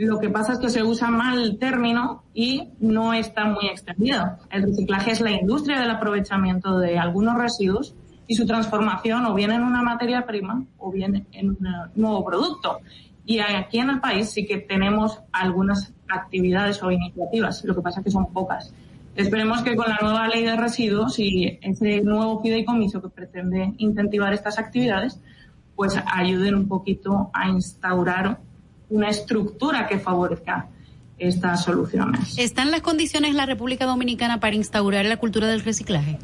lo 0.05 0.19
que 0.19 0.29
pasa 0.29 0.53
es 0.53 0.59
que 0.59 0.69
se 0.69 0.83
usa 0.83 1.09
mal 1.09 1.41
el 1.41 1.57
término 1.57 2.23
y 2.33 2.69
no 2.79 3.13
está 3.13 3.45
muy 3.45 3.65
extendido. 3.67 4.37
El 4.51 4.63
reciclaje 4.63 5.11
es 5.11 5.21
la 5.21 5.31
industria 5.31 5.79
del 5.79 5.89
aprovechamiento 5.89 6.77
de 6.77 6.99
algunos 6.99 7.35
residuos 7.35 7.95
y 8.27 8.35
su 8.35 8.45
transformación 8.45 9.25
o 9.25 9.33
bien 9.33 9.51
en 9.51 9.63
una 9.63 9.81
materia 9.81 10.25
prima 10.25 10.63
o 10.77 10.91
bien 10.91 11.25
en 11.31 11.49
un 11.49 11.57
nuevo 11.95 12.23
producto. 12.23 12.79
Y 13.25 13.39
aquí 13.39 13.79
en 13.79 13.89
el 13.89 13.99
país 13.99 14.29
sí 14.29 14.45
que 14.45 14.59
tenemos 14.59 15.19
algunas 15.31 15.93
actividades 16.07 16.81
o 16.83 16.91
iniciativas, 16.91 17.63
lo 17.65 17.75
que 17.75 17.81
pasa 17.81 17.99
es 17.99 18.05
que 18.05 18.11
son 18.11 18.31
pocas. 18.31 18.73
Esperemos 19.15 19.63
que 19.63 19.75
con 19.75 19.89
la 19.89 19.97
nueva 19.99 20.27
ley 20.27 20.43
de 20.43 20.55
residuos 20.55 21.17
y 21.17 21.57
ese 21.61 22.01
nuevo 22.01 22.39
fideicomiso 22.39 23.01
que 23.01 23.09
pretende 23.09 23.73
incentivar 23.79 24.31
estas 24.31 24.59
actividades, 24.59 25.19
pues 25.75 25.99
ayuden 26.05 26.53
un 26.53 26.67
poquito 26.67 27.31
a 27.33 27.49
instaurar 27.49 28.39
una 28.89 29.09
estructura 29.09 29.87
que 29.87 29.99
favorezca 29.99 30.67
estas 31.17 31.63
soluciones. 31.63 32.37
¿Están 32.37 32.71
las 32.71 32.81
condiciones 32.81 33.31
en 33.31 33.37
la 33.37 33.45
República 33.45 33.85
Dominicana 33.85 34.39
para 34.39 34.55
instaurar 34.55 35.05
la 35.05 35.17
cultura 35.17 35.47
del 35.47 35.61
reciclaje? 35.61 36.19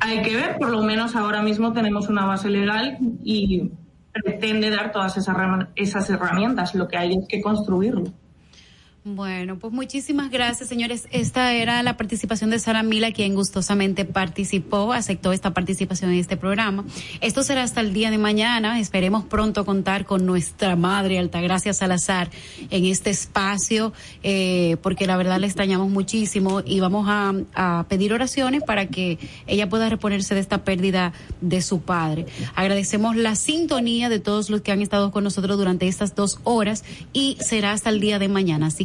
Hay 0.00 0.22
que 0.22 0.34
ver, 0.34 0.56
por 0.58 0.70
lo 0.70 0.82
menos 0.82 1.14
ahora 1.14 1.42
mismo 1.42 1.72
tenemos 1.72 2.08
una 2.08 2.24
base 2.24 2.48
legal 2.48 2.98
y 3.22 3.70
pretende 4.12 4.70
dar 4.70 4.90
todas 4.90 5.16
esas, 5.16 5.36
esas 5.76 6.10
herramientas. 6.10 6.74
Lo 6.74 6.88
que 6.88 6.96
hay 6.96 7.12
es 7.12 7.28
que 7.28 7.40
construirlo. 7.40 8.04
Bueno, 9.04 9.58
pues 9.58 9.72
muchísimas 9.72 10.30
gracias, 10.30 10.68
señores. 10.68 11.08
Esta 11.10 11.54
era 11.54 11.82
la 11.82 11.96
participación 11.96 12.50
de 12.50 12.60
Sara 12.60 12.84
Mila, 12.84 13.10
quien 13.10 13.34
gustosamente 13.34 14.04
participó, 14.04 14.92
aceptó 14.92 15.32
esta 15.32 15.52
participación 15.52 16.12
en 16.12 16.20
este 16.20 16.36
programa. 16.36 16.84
Esto 17.20 17.42
será 17.42 17.64
hasta 17.64 17.80
el 17.80 17.94
día 17.94 18.12
de 18.12 18.18
mañana. 18.18 18.78
Esperemos 18.78 19.24
pronto 19.24 19.64
contar 19.64 20.06
con 20.06 20.24
nuestra 20.24 20.76
madre, 20.76 21.18
Altagracia 21.18 21.74
Salazar, 21.74 22.30
en 22.70 22.86
este 22.86 23.10
espacio, 23.10 23.92
eh, 24.22 24.76
porque 24.82 25.08
la 25.08 25.16
verdad 25.16 25.40
le 25.40 25.48
extrañamos 25.48 25.90
muchísimo 25.90 26.62
y 26.64 26.78
vamos 26.78 27.06
a, 27.08 27.84
pedir 27.88 28.12
oraciones 28.12 28.62
para 28.62 28.86
que 28.86 29.18
ella 29.48 29.68
pueda 29.68 29.88
reponerse 29.88 30.34
de 30.34 30.40
esta 30.40 30.62
pérdida 30.62 31.12
de 31.40 31.60
su 31.60 31.80
padre. 31.80 32.26
Agradecemos 32.54 33.16
la 33.16 33.34
sintonía 33.34 34.08
de 34.08 34.20
todos 34.20 34.48
los 34.48 34.60
que 34.60 34.70
han 34.70 34.80
estado 34.80 35.10
con 35.10 35.24
nosotros 35.24 35.58
durante 35.58 35.88
estas 35.88 36.14
dos 36.14 36.38
horas 36.44 36.84
y 37.12 37.36
será 37.40 37.72
hasta 37.72 37.90
el 37.90 37.98
día 37.98 38.20
de 38.20 38.28
mañana. 38.28 38.66
Así 38.66 38.84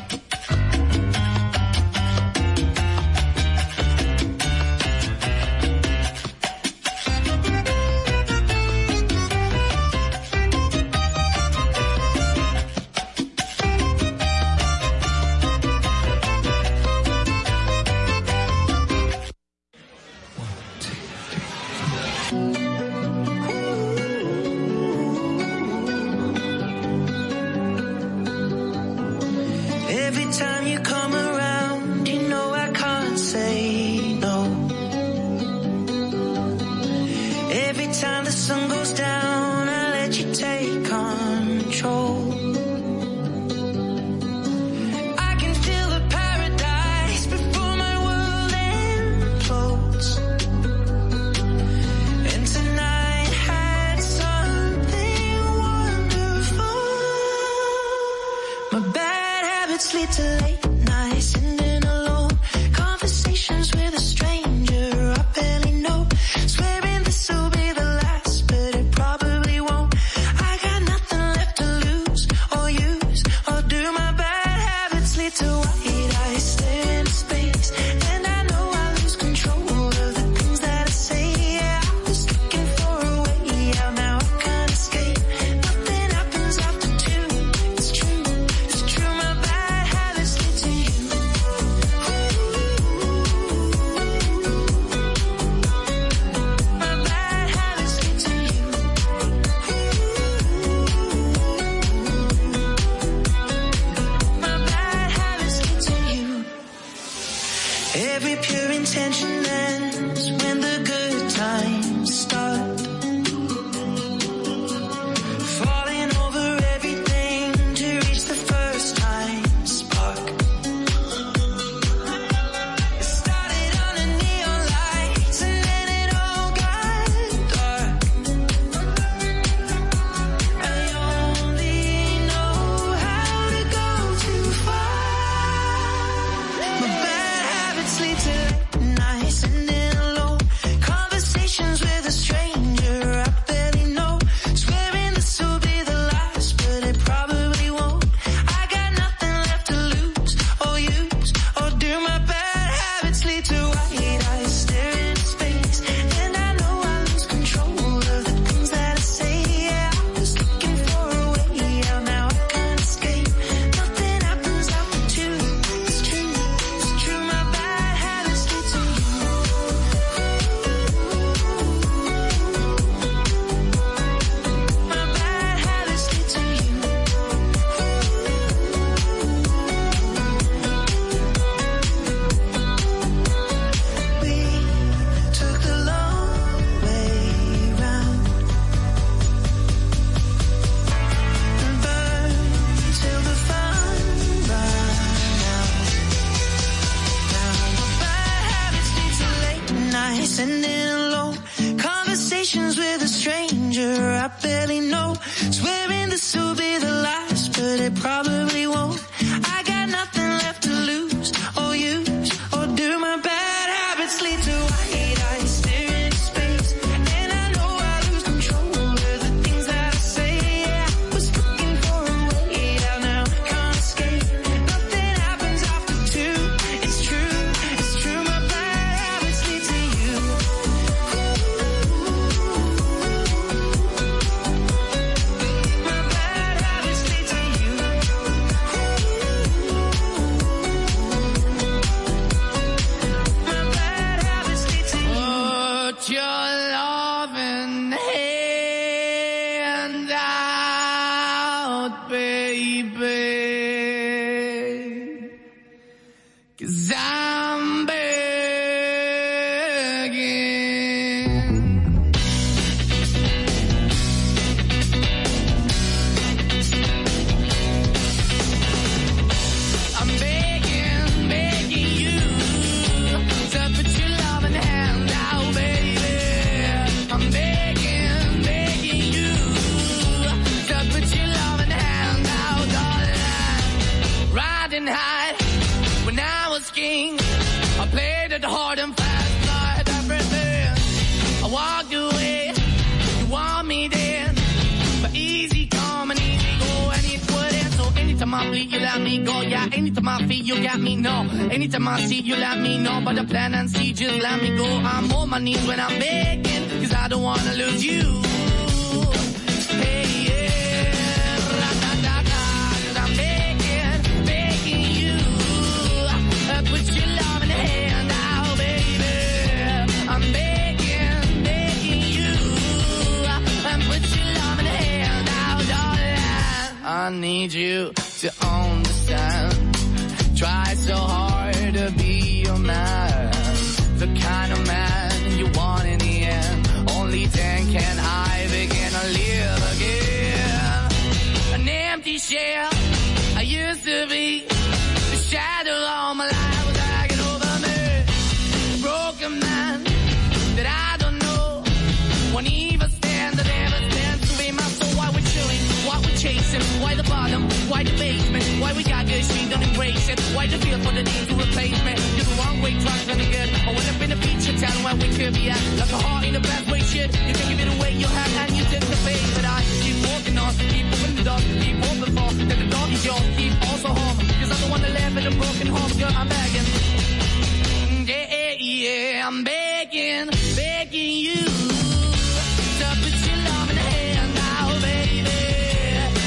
I'm 379.23 379.43
begging, 379.43 380.29
begging 380.55 381.15
you 381.17 381.35
to 381.35 382.87
put 383.01 383.15
your 383.27 383.37
love 383.37 383.69
in 383.69 383.75
the 383.75 383.81
hand 383.81 384.33
now, 384.33 384.79
baby. 384.81 385.41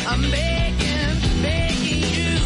I'm 0.06 0.22
begging, 0.30 1.42
begging 1.42 2.02
you 2.14 2.38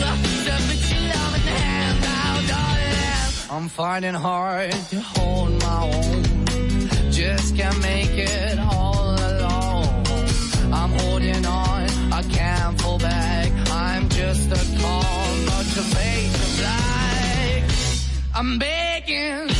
to 0.00 0.54
put 0.66 0.82
your 0.90 1.02
love 1.14 1.34
in 1.36 1.44
the 1.46 1.56
hand 1.62 2.00
now, 2.02 2.34
darling. 2.50 3.32
I'm 3.50 3.68
finding 3.68 4.14
hard 4.14 4.72
to 4.72 5.00
hold 5.00 5.52
my 5.62 5.82
own. 5.84 7.12
Just 7.12 7.56
can't 7.56 7.80
make 7.80 8.10
it 8.10 8.58
all 8.58 9.14
alone. 9.14 10.04
I'm 10.72 10.90
holding 10.98 11.46
on, 11.46 12.12
I 12.12 12.22
can't 12.28 12.80
fall 12.80 12.98
back. 12.98 13.52
I'm 13.70 14.08
just 14.08 14.50
a 14.50 14.80
call, 14.80 15.26
but 15.46 15.64
to 15.76 15.82
face 15.94 16.56
the 16.56 16.60
black. 16.60 17.64
I'm 18.34 18.58
begging 18.58 19.59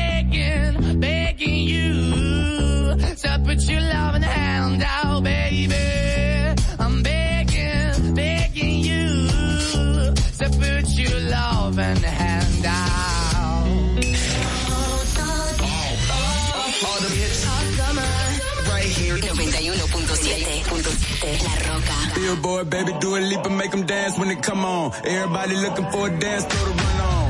put 3.51 3.67
your 3.69 3.81
love 3.81 4.15
in 4.15 4.21
hand 4.21 4.81
out, 4.85 5.23
baby. 5.23 5.75
I'm 6.79 7.03
begging, 7.03 8.15
begging 8.15 8.79
you 8.79 9.27
to 10.39 10.49
put 10.61 10.87
your 10.97 11.19
love 11.19 11.77
in 11.77 12.01
the 12.01 12.07
hand 12.07 12.65
out. 12.65 13.65
the 17.01 17.09
hits. 17.19 17.45
Right 18.69 18.85
here. 18.85 19.17
91.7. 19.17 21.45
La 21.45 21.53
Roca. 21.73 21.95
Billboard, 22.15 22.69
baby, 22.69 22.93
do 23.01 23.17
a 23.17 23.19
leap 23.19 23.45
and 23.45 23.57
make 23.57 23.71
them 23.71 23.85
dance 23.85 24.17
when 24.17 24.29
they 24.29 24.35
come 24.35 24.63
on. 24.63 24.93
Everybody 25.03 25.55
looking 25.57 25.91
for 25.91 26.07
a 26.07 26.19
dance, 26.19 26.45
throw 26.45 26.69
the 26.69 26.83
run 26.83 27.01
on. 27.01 27.20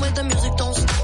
la 0.00 0.22
musique 0.22 0.56
danse. 0.56 1.03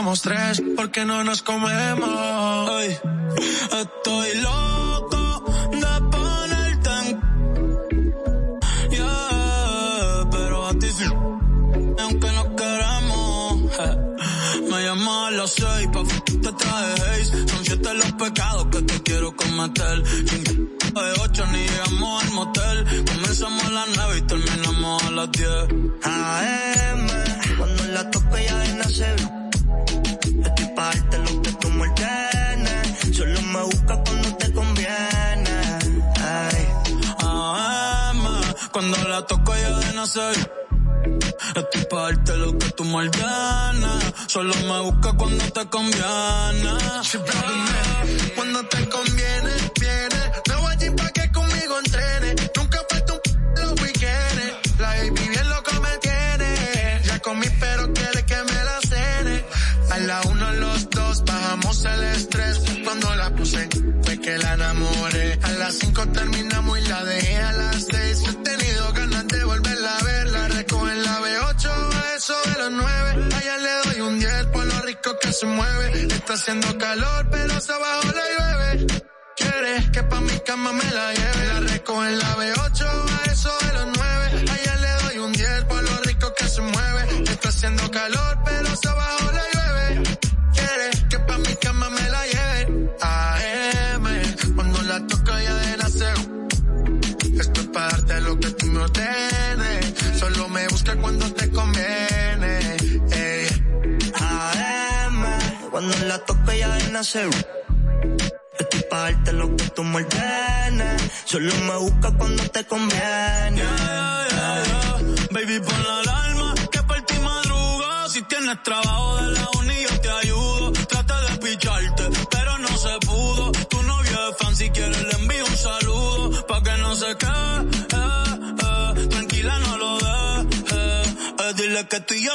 somos 0.00 0.22
tres, 0.22 0.62
porque 0.76 1.04
no 1.04 1.24
nos 1.24 1.42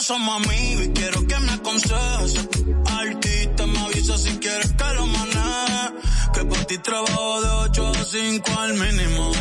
somos 0.05 0.45
amigos 0.45 0.85
y 0.85 0.89
quiero 0.89 1.25
que 1.25 1.39
me 1.39 1.51
aconsejes. 1.51 2.47
Artista, 2.85 3.65
me 3.65 3.79
avisa 3.79 4.15
si 4.19 4.37
quieres 4.37 4.71
que 4.73 4.93
lo 4.93 5.07
maneje. 5.07 5.93
Que 6.31 6.45
por 6.45 6.65
ti 6.65 6.77
trabajo 6.77 7.41
de 7.41 7.49
8 7.49 7.87
a 7.87 8.05
5 8.05 8.59
al 8.59 8.73
mínimo. 8.75 9.31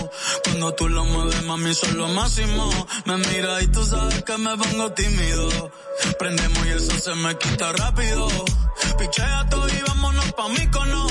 Cuando 0.45 0.73
tú 0.73 0.89
lo 0.89 1.05
mueves, 1.05 1.43
mami, 1.43 1.75
son 1.75 1.99
lo 1.99 2.09
máximo. 2.09 2.71
Me 3.05 3.17
mira 3.19 3.63
y 3.63 3.67
tú 3.67 3.85
sabes 3.85 4.25
que 4.25 4.39
me 4.39 4.57
pongo 4.57 4.91
tímido. 4.93 5.71
Prendemos 6.19 6.67
y 6.67 6.71
el 6.71 6.81
sol 6.81 6.99
se 6.99 7.15
me 7.15 7.37
quita 7.37 7.73
rápido. 7.73 8.27
Pichea 8.99 9.47
todo 9.51 9.69
y 9.69 9.83
vámonos 9.87 10.33
pa' 10.33 10.49
mí 10.49 10.67
cono. 10.69 11.07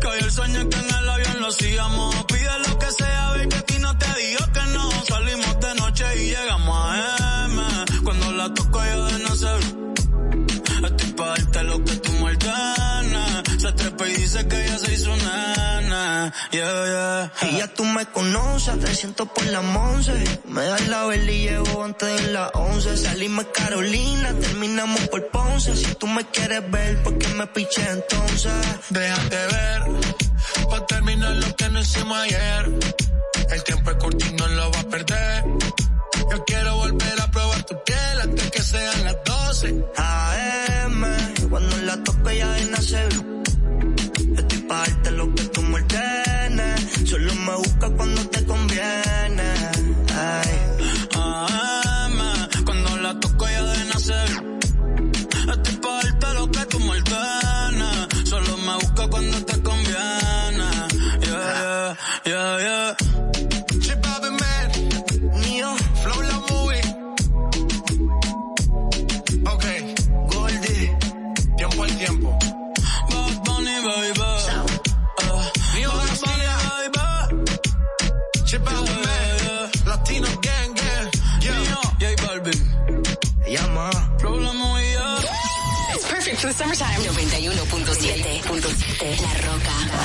Que 0.00 0.06
hoy 0.06 0.18
el 0.20 0.32
sueño 0.32 0.66
que 0.70 0.78
en 0.78 0.94
el 0.94 1.08
avión 1.10 1.40
lo 1.42 1.50
sigamos. 1.52 2.14
Pide 2.24 2.58
lo 2.66 2.78
que 2.78 2.90
sea, 2.90 3.32
ve 3.32 3.48
que 3.50 3.56
a 3.56 3.62
ti 3.62 3.78
no 3.80 3.98
te 3.98 4.06
digo 4.14 4.44
que 4.54 4.64
no. 4.72 4.90
Salimos 5.04 5.60
de 5.60 5.74
noche 5.74 6.04
y 6.22 6.30
llegamos 6.30 6.86
a 6.86 6.96
él 6.96 7.27
la 8.48 8.54
toco 8.54 8.84
yo 8.84 9.04
de 9.06 9.18
no 9.18 9.36
ser. 9.36 9.60
Estoy 10.84 11.12
pa' 11.12 11.28
darte 11.28 11.62
lo 11.64 11.84
que 11.84 11.96
tú 11.96 12.12
muerdanas. 12.12 13.42
Se 13.58 13.72
trepa 13.72 14.08
y 14.08 14.14
dice 14.14 14.46
que 14.46 14.66
ya 14.66 14.78
se 14.78 14.94
hizo 14.94 15.16
nana. 15.16 16.32
Yeah, 16.52 16.84
yeah. 16.86 17.50
Y 17.50 17.58
ya 17.58 17.68
tú 17.68 17.84
me 17.84 18.06
conoces, 18.06 18.78
te 18.80 18.94
siento 18.94 19.26
por 19.26 19.44
las 19.46 19.64
once. 19.64 20.12
Me 20.46 20.64
das 20.64 20.88
la 20.88 21.06
vela 21.06 21.32
y 21.32 21.42
llevo 21.48 21.84
antes 21.84 22.22
de 22.22 22.32
las 22.32 22.50
once. 22.54 22.96
Salimos 22.96 23.46
Carolina, 23.52 24.32
terminamos 24.34 25.00
por 25.08 25.26
Ponce. 25.28 25.76
Si 25.76 25.94
tú 25.94 26.06
me 26.06 26.24
quieres 26.26 26.70
ver, 26.70 27.02
¿por 27.02 27.18
qué 27.18 27.28
me 27.28 27.46
piché 27.48 27.82
entonces? 27.90 28.52
Déjate 28.90 29.36
ver, 29.36 29.82
pa' 30.70 30.86
terminar 30.86 31.34
lo 31.36 31.56
que 31.56 31.68
no 31.68 31.80
hicimos 31.80 32.18
ayer. 32.18 32.70
El 33.50 33.64
tiempo 33.64 33.90
es 33.90 33.96
corto 33.96 34.24
y 34.26 34.32
no 34.34 34.46
lo 34.46 34.70
va 34.70 34.80
a 34.80 34.84
perder 34.84 35.44
sean 38.78 39.04
las 39.04 39.16
12. 39.24 39.84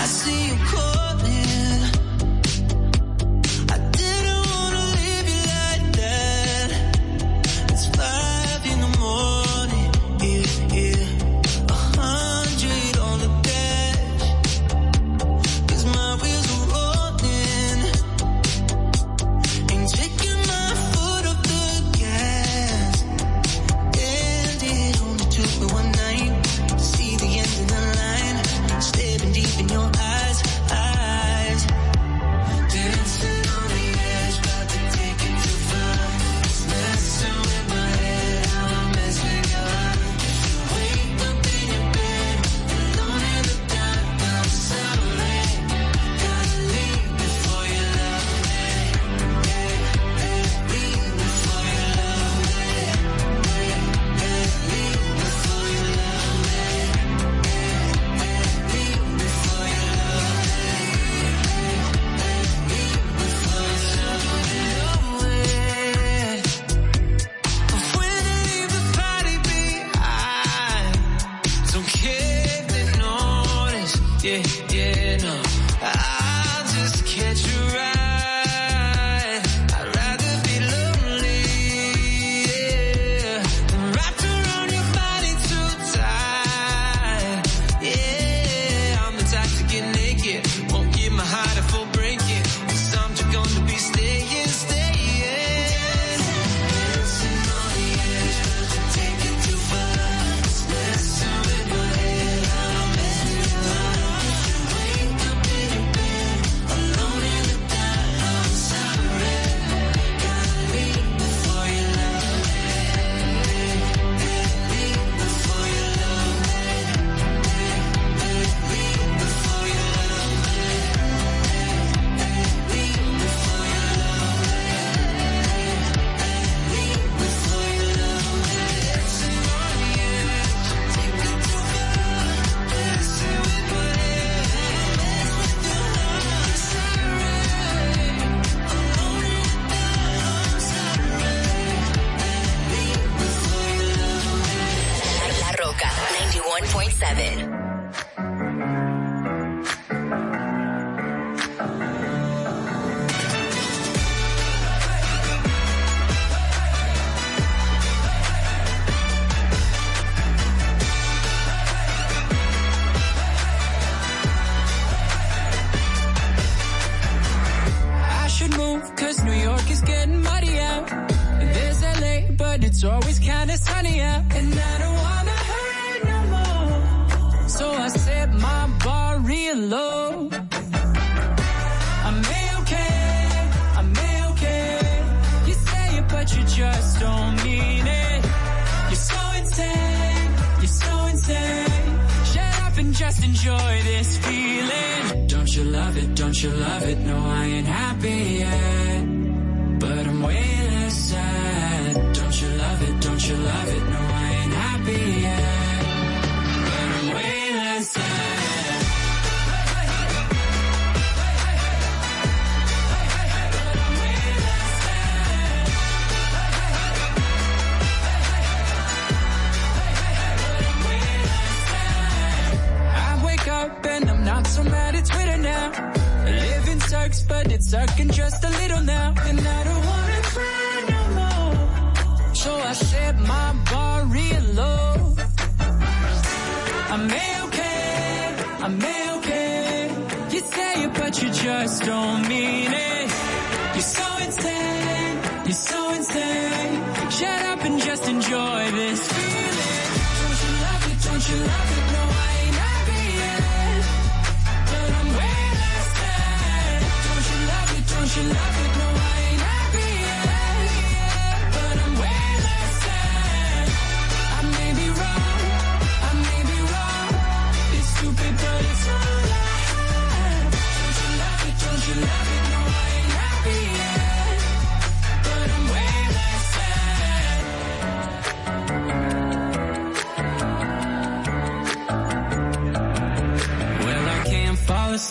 I 0.04 0.06
see 0.06 0.48
you. 0.48 0.73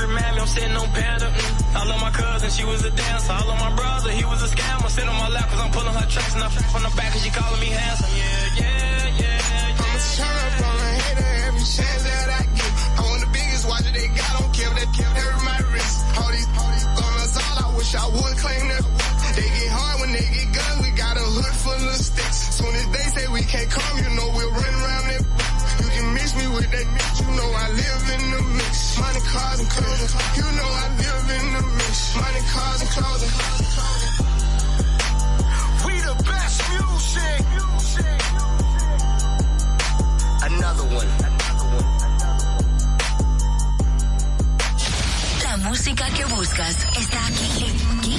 country 0.00 0.14
mammy, 0.14 0.40
I'm 0.40 0.46
sitting 0.46 0.76
on 0.76 0.88
panda. 0.92 1.26
Mm. 1.26 1.76
I 1.76 1.84
love 1.84 2.00
my 2.00 2.10
cousin, 2.10 2.50
she 2.50 2.64
was 2.64 2.84
a 2.84 2.90
dancer. 2.90 3.32
I 3.32 3.44
love 3.44 3.58
my 3.58 3.74
brother, 3.76 4.10
he 4.10 4.24
was 4.24 4.42
a 4.42 4.48
scammer. 4.54 4.88
Sit 4.88 5.08
on 5.08 5.16
my 5.16 5.28
lap 5.28 5.48
cause 5.48 5.60
I'm 5.60 5.70
pulling 5.70 5.94
her 5.94 6.06
tracks 6.08 6.34
and 6.34 6.44
I 6.44 6.48
fuck 6.48 6.74
on 6.74 6.82
the 6.82 6.96
back 6.96 7.12
cause 7.12 7.22
she 7.22 7.30
calling 7.30 7.60
me 7.60 7.66
handsome. 7.66 8.10
Yeah, 8.16 8.60
yeah, 8.60 9.20
yeah. 9.20 9.20
yeah 9.20 9.82
I'm 9.84 9.92
a 9.96 10.00
turn 10.16 10.48
from 10.60 10.76
a 10.80 10.90
hater 11.00 11.30
every 11.46 11.64
chance 11.64 12.02
that 12.08 12.28
I 12.38 12.42
get. 12.56 12.72
I 12.96 13.00
want 13.04 13.20
the 13.20 13.30
biggest 13.32 13.64
watch 13.68 13.84
that 13.84 13.94
they 13.94 14.08
got, 14.08 14.30
don't 14.40 14.52
care 14.54 14.70
if 14.72 14.76
they 14.80 14.88
kept 14.96 15.14
every 15.20 15.42
my 15.44 15.58
wrist. 15.72 15.96
All 16.16 16.30
these, 16.32 16.48
all 16.56 16.70
these 16.72 16.88
gunners, 16.96 17.32
all 17.36 17.56
I 17.60 17.68
wish 17.76 17.90
I 17.94 18.06
would 18.08 18.34
claim 18.40 18.64
that. 18.72 18.84
They 19.36 19.48
get 19.48 19.70
hard 19.70 19.96
when 20.00 20.10
they 20.16 20.26
get 20.26 20.48
guns, 20.56 20.78
we 20.80 20.90
got 20.96 21.14
a 21.16 21.24
hood 21.24 21.54
full 21.64 21.82
of 21.92 21.98
sticks. 22.00 22.38
Soon 22.56 22.72
as 22.74 22.86
they 22.88 23.06
say 23.14 23.24
we 23.32 23.42
can't 23.44 23.70
come, 23.70 23.94
you 24.00 24.10
know 24.16 24.28
we'll 24.34 24.52
run 24.52 24.74
around 24.80 25.00
Chase 26.30 26.46
me 26.46 26.54
with 26.54 26.70
that 26.70 26.86
bitch, 26.86 27.20
you 27.20 27.26
know 27.34 27.50
I 27.50 27.68
live 27.70 28.10
in 28.14 28.30
the 28.30 28.42
mix. 28.54 28.98
Money, 29.00 29.20
cars, 29.20 29.58
and 29.60 29.68
clothes, 29.70 30.14
you 30.36 30.42
know 30.42 30.62
I 30.62 30.88
live 31.02 31.30
in 31.38 31.52
the 31.54 31.62
mix. 31.74 32.14
Money, 32.14 32.40
cars, 32.54 32.80
and 32.82 32.90
clothes. 32.90 33.22
and 33.22 33.32
clothes. 33.32 33.76
We 35.86 36.00
the 36.00 36.14
best 36.22 36.62
music. 36.70 37.44
music. 37.50 38.22
Another 40.46 40.84
one. 40.94 41.08
La 45.42 45.56
música 45.56 46.08
que 46.10 46.24
buscas 46.26 46.76
está 46.96 47.26
aquí. 47.26 47.72
aquí. 47.98 48.16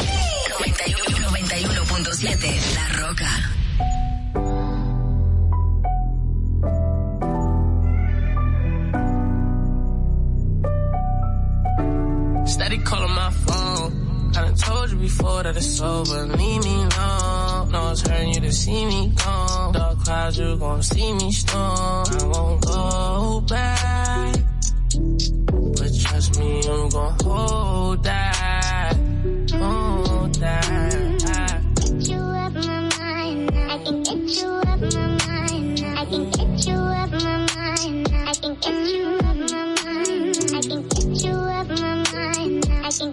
91.7 0.59 2.59
La 2.75 2.87
Roca. 3.07 3.60
Daddy 12.71 12.83
calling 12.83 13.11
my 13.11 13.29
phone. 13.31 14.31
I 14.33 14.43
done 14.43 14.55
told 14.55 14.91
you 14.91 14.97
before 14.99 15.43
that 15.43 15.57
it's 15.57 15.81
over. 15.81 16.25
Leave 16.25 16.63
me 16.63 16.75
alone. 16.75 17.69
No 17.69 17.91
it's 17.91 18.07
hurting 18.07 18.29
you 18.29 18.39
to 18.39 18.53
see 18.53 18.85
me 18.85 19.11
gone. 19.17 19.73
Dark 19.73 19.99
clouds, 20.05 20.39
you 20.39 20.55
gon' 20.55 20.81
see 20.81 21.11
me 21.11 21.33
storm. 21.33 21.59
I 21.67 22.23
won't 22.31 22.65
go 22.65 23.41
back. 23.41 24.35
But 25.77 25.91
trust 25.99 26.39
me, 26.39 26.61
I'm 26.65 26.87
gon' 26.87 27.17
hold 27.21 28.03
that. 28.05 28.95
Hold 29.51 30.35
that. 30.35 31.00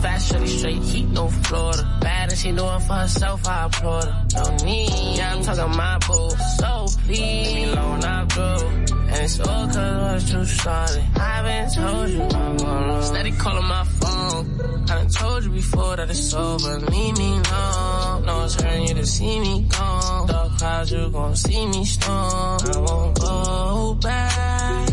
Fast 0.00 0.32
shorty 0.32 0.46
straight 0.46 0.82
heat, 0.82 1.08
no 1.08 1.28
Florida. 1.28 1.98
Bad 2.00 2.30
and 2.30 2.38
she 2.38 2.52
know 2.52 2.78
for 2.78 2.94
herself, 2.94 3.46
I 3.46 3.66
applaud 3.66 4.04
her. 4.04 4.26
No 4.34 4.56
need, 4.64 5.16
yeah, 5.18 5.34
I'm 5.34 5.42
talking 5.42 5.76
my 5.76 5.98
boo. 5.98 6.30
So 6.56 6.86
please, 7.04 7.72
alone 7.72 8.04
I 8.04 8.24
blew. 8.24 8.66
And 9.10 9.24
it's 9.24 9.40
all 9.40 9.66
cause 9.66 9.76
I 9.76 10.14
was 10.14 10.30
too 10.30 10.44
solid. 10.44 11.04
I 11.16 11.18
haven't 11.18 11.74
told 11.74 12.10
you 12.10 12.22
I'm 12.22 12.56
alone. 12.56 13.02
Steady 13.02 13.32
calling 13.32 13.64
my 13.66 13.84
phone. 13.84 14.60
I 14.90 14.94
done 14.94 15.08
told 15.08 15.44
you 15.44 15.50
before 15.50 15.96
that 15.96 16.08
it's 16.08 16.32
over. 16.32 16.78
Leave 16.78 17.18
me 17.18 17.30
alone. 17.32 18.24
No 18.24 18.38
one's 18.38 18.54
hurting 18.54 18.88
you 18.88 18.94
to 18.94 19.06
see 19.06 19.40
me 19.40 19.66
gone. 19.68 20.26
Dark 20.28 20.58
clouds, 20.58 20.92
you 20.92 21.10
gon' 21.10 21.36
see 21.36 21.66
me 21.66 21.84
strong. 21.84 22.60
I 22.62 22.78
won't 22.78 23.20
go 23.20 23.98
back. 24.00 24.88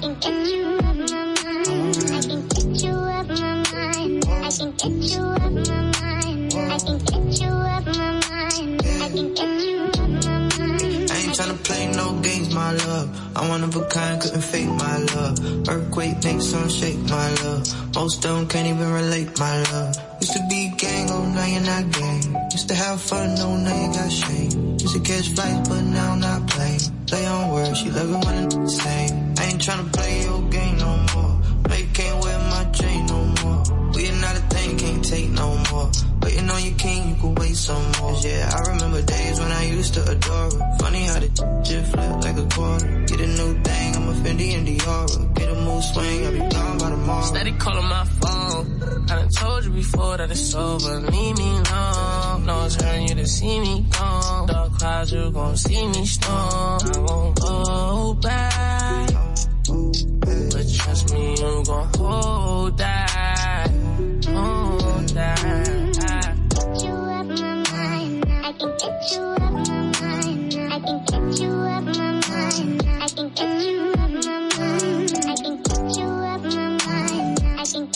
can 2.22 2.46
get 2.46 2.82
you 2.82 2.94
up 2.94 3.26
my 3.26 3.54
mind. 3.66 4.24
I 4.28 4.50
can 4.50 4.70
get 4.76 4.94
you 5.02 5.22
up 5.22 5.52
my 5.52 5.80
mind. 5.98 6.54
I 6.54 6.78
can 6.78 6.98
get 6.98 7.40
you 7.40 7.50
up 7.50 7.84
my 7.86 8.12
mind. 8.28 8.82
I 8.86 9.08
can 9.08 9.34
get 9.34 9.52
you 9.66 9.78
up 9.82 10.08
my 10.08 10.38
mind. 10.58 11.10
I 11.10 11.16
ain't 11.16 11.34
tryna 11.34 11.58
play 11.64 11.86
no 11.88 12.12
games, 12.20 12.54
my 12.54 12.70
love. 12.72 13.08
I'm 13.34 13.48
one 13.48 13.64
of 13.64 13.74
a 13.74 13.84
kind, 13.86 14.20
couldn't 14.20 14.42
fake 14.42 14.68
my 14.68 14.98
love. 14.98 15.68
Earthquake 15.68 16.22
makes 16.22 16.54
shake, 16.72 16.98
my 17.10 17.30
love. 17.42 17.94
Most 17.96 18.22
them 18.22 18.46
can't 18.46 18.68
even 18.68 18.92
relate, 18.92 19.36
my 19.40 19.62
love. 19.72 20.05
Used 20.26 20.38
to 20.38 20.46
be 20.48 20.72
gang, 20.76 21.08
oh 21.12 21.24
now 21.24 21.46
you're 21.46 21.60
not 21.60 21.88
gang. 21.92 22.50
Used 22.50 22.66
to 22.66 22.74
have 22.74 23.00
fun, 23.00 23.38
oh 23.38 23.56
now 23.58 23.86
you 23.86 23.92
got 23.94 24.10
shame. 24.10 24.76
Used 24.80 24.94
to 24.96 24.98
catch 24.98 25.28
flights, 25.28 25.68
but 25.68 25.82
now 25.82 26.14
I'm 26.14 26.18
not 26.18 26.48
playing. 26.48 26.80
Play 27.06 27.26
on 27.26 27.52
words, 27.52 27.78
she 27.78 27.90
love 27.90 28.10
it 28.10 28.24
when 28.26 28.44
it's 28.44 28.82
same. 28.82 29.34
I 29.38 29.44
ain't 29.44 29.62
tryna 29.62 29.92
play 29.92 30.22
your 30.24 30.42
game 30.50 30.78
no 30.78 30.96
more. 31.14 31.40
No, 31.68 31.74
you 31.76 31.86
can't 31.94 32.24
wear 32.24 32.38
my 32.50 32.64
chain 32.72 33.06
no 33.06 33.22
more. 33.40 33.62
We 33.94 34.10
are 34.10 34.20
not 34.20 34.34
a 34.34 34.40
thing, 34.50 34.76
can't 34.76 35.04
take 35.04 35.30
no 35.30 35.62
more. 35.70 35.92
Waiting 36.22 36.50
on 36.50 36.60
your 36.60 36.74
king, 36.74 37.10
you 37.10 37.14
can 37.14 37.34
wait 37.36 37.54
some 37.54 37.92
more. 38.00 38.18
Yeah, 38.18 38.50
I 38.52 38.72
remember 38.72 39.02
days 39.02 39.38
when 39.38 39.52
I 39.52 39.64
used 39.66 39.94
to 39.94 40.10
adore 40.10 40.50
her. 40.50 40.76
Funny 40.80 41.04
how 41.04 41.20
the 41.20 41.28
just 41.62 41.92
flip 41.92 42.24
like 42.26 42.36
a 42.36 42.46
quarter. 42.52 43.04
Get 43.06 43.20
a 43.20 43.28
new 43.28 43.62
thing, 43.62 43.94
I'm 43.94 44.08
a 44.08 44.12
Fendi 44.26 44.58
and 44.58 44.66
Dior. 44.66 45.34
Get 45.36 45.50
a 45.50 45.54
mood 45.76 45.84
swing, 45.84 46.26
I'll 46.26 46.32
be 46.32 46.38
gone 46.38 46.78
by 46.78 46.90
tomorrow. 46.90 47.22
Steady 47.22 47.52
calling 47.52 47.88
my 47.88 48.04
phone. 48.04 48.82
I 49.10 49.16
done 49.16 49.28
told 49.28 49.64
you 49.64 49.70
before 49.70 50.16
that 50.16 50.30
it's 50.30 50.54
over. 50.54 51.00
Leave 51.00 51.38
me 51.38 51.48
alone. 51.48 52.46
No 52.46 52.56
one's 52.56 52.74
hurting 52.80 53.08
you 53.08 53.14
to 53.16 53.26
see 53.26 53.60
me 53.60 53.86
gone. 53.90 54.46
Dark 54.46 54.72
clouds, 54.78 55.12
you 55.12 55.30
gon' 55.30 55.56
see 55.56 55.86
me 55.88 56.06
storm. 56.06 56.80
I 56.84 56.98
won't 57.08 57.40
go 57.40 58.14
back. 58.14 59.10
But 60.52 60.66
trust 60.76 61.12
me, 61.12 61.30
you 61.30 61.62
gon' 61.66 61.88
hold 61.96 62.78
that. 62.78 63.70
Hold 64.26 65.08
that. 65.10 65.76
I 68.48 68.52
can 68.52 68.70
get 68.78 69.12
you 69.12 69.22
up 69.22 69.52
my 69.52 69.72
mind. 70.00 70.54
I 70.74 70.80
can 70.80 71.04
get 71.10 71.40
you 71.40 71.50
up 71.50 71.84
my 71.84 72.20
mind. 72.28 72.82
I 73.02 73.08
can 73.08 73.28
get 73.34 73.66
you 73.66 73.95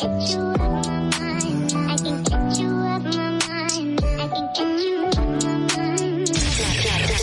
get 0.00 0.30
you 0.30 0.40
up 0.40 0.58
my 0.58 1.00
mind. 1.20 1.64
I 1.74 1.96
can 1.98 2.22
get 2.22 2.58
you 2.58 2.70
up 2.70 3.02
my 3.02 3.10
mind. 3.10 4.00
I 4.02 4.28
can 4.32 4.46
get 4.56 4.80
you 4.80 4.96
up 5.04 5.16
my 5.16 5.58
mind. 5.76 6.28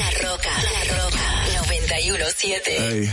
La 0.01 0.09
Roca, 0.23 0.53
La 0.75 0.83
Roca, 0.93 1.25
917. 1.89 2.77
Hey. 2.77 3.09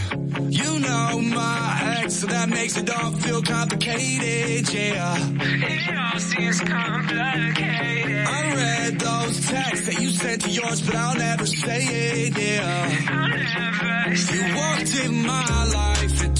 You 0.50 0.78
know 0.80 1.20
my 1.20 1.98
ex, 1.98 2.14
so 2.14 2.26
that 2.26 2.48
makes 2.50 2.76
it 2.76 2.90
all 2.90 3.12
feel 3.12 3.42
complicated, 3.42 4.72
yeah. 4.72 5.16
It 5.40 5.96
all 5.96 6.20
seems 6.20 6.60
complicated. 6.60 8.26
I 8.26 8.54
read 8.54 9.00
those 9.00 9.46
texts 9.46 9.86
that 9.86 9.98
you 10.00 10.10
sent 10.10 10.42
to 10.42 10.50
yours, 10.50 10.82
but 10.82 10.94
I'll 10.94 11.16
never 11.16 11.46
say 11.46 11.80
it, 11.84 12.36
yeah. 12.36 13.06
I'll 13.08 13.28
never 13.28 14.16
say 14.16 14.36
You 14.36 14.56
walked 14.56 14.94
in 15.04 15.22
my 15.26 15.64
life 15.64 16.33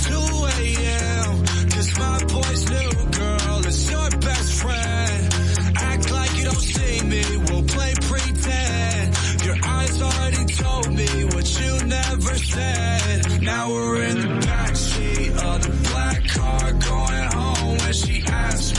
Now 13.41 13.71
we're 13.71 14.03
in 14.05 14.21
the 14.21 14.47
backseat 14.47 15.37
of 15.43 15.63
the 15.63 15.89
black 15.91 16.27
car 16.29 16.73
going 16.73 17.33
home. 17.33 17.79
When 17.79 17.93
she 17.93 18.21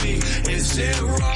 me, 0.02 0.14
is 0.52 0.78
it 0.78 1.00
wrong 1.02 1.35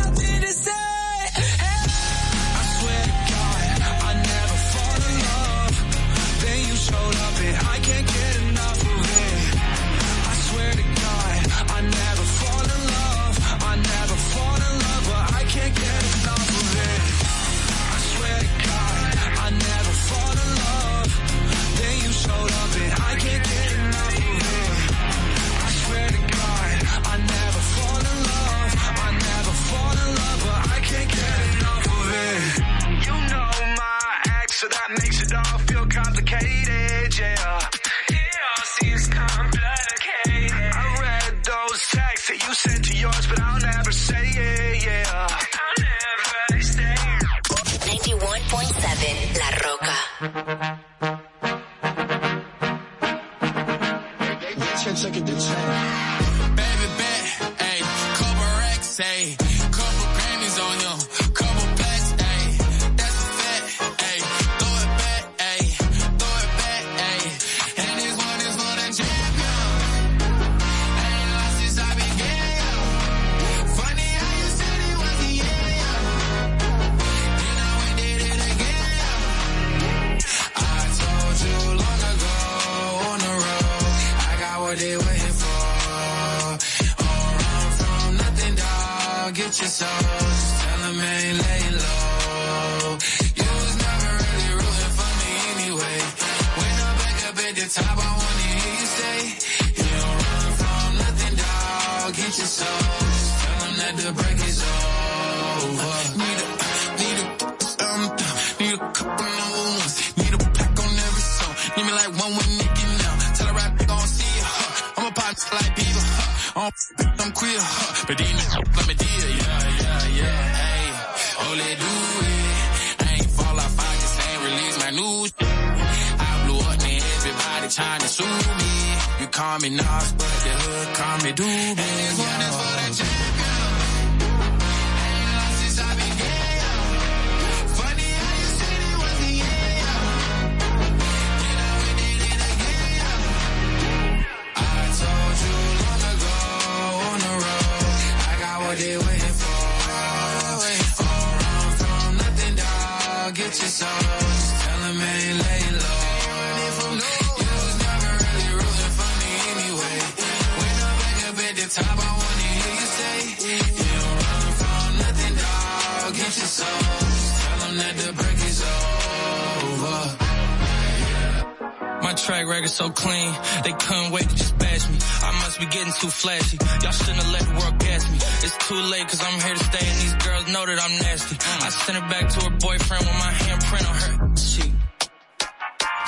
too 176.01 176.09
flashy. 176.09 176.57
Y'all 176.81 176.91
shouldn't 176.91 177.21
have 177.21 177.31
let 177.31 177.45
the 177.45 177.53
world 177.61 177.77
gas 177.77 178.09
me. 178.09 178.17
It's 178.41 178.57
too 178.65 178.81
late 178.89 179.05
cause 179.05 179.21
I'm 179.21 179.37
here 179.37 179.53
to 179.53 179.63
stay 179.69 179.85
and 179.85 179.97
these 180.01 180.17
girls 180.25 180.45
know 180.49 180.65
that 180.65 180.79
I'm 180.81 180.95
nasty. 180.97 181.37
I 181.37 181.69
sent 181.69 181.97
it 182.01 182.07
back 182.09 182.25
to 182.33 182.37
her 182.49 182.53
boyfriend 182.57 183.05
with 183.05 183.17
my 183.21 183.31
handprint 183.45 183.85
on 183.85 183.95
her 184.01 184.15
cheek. 184.33 184.73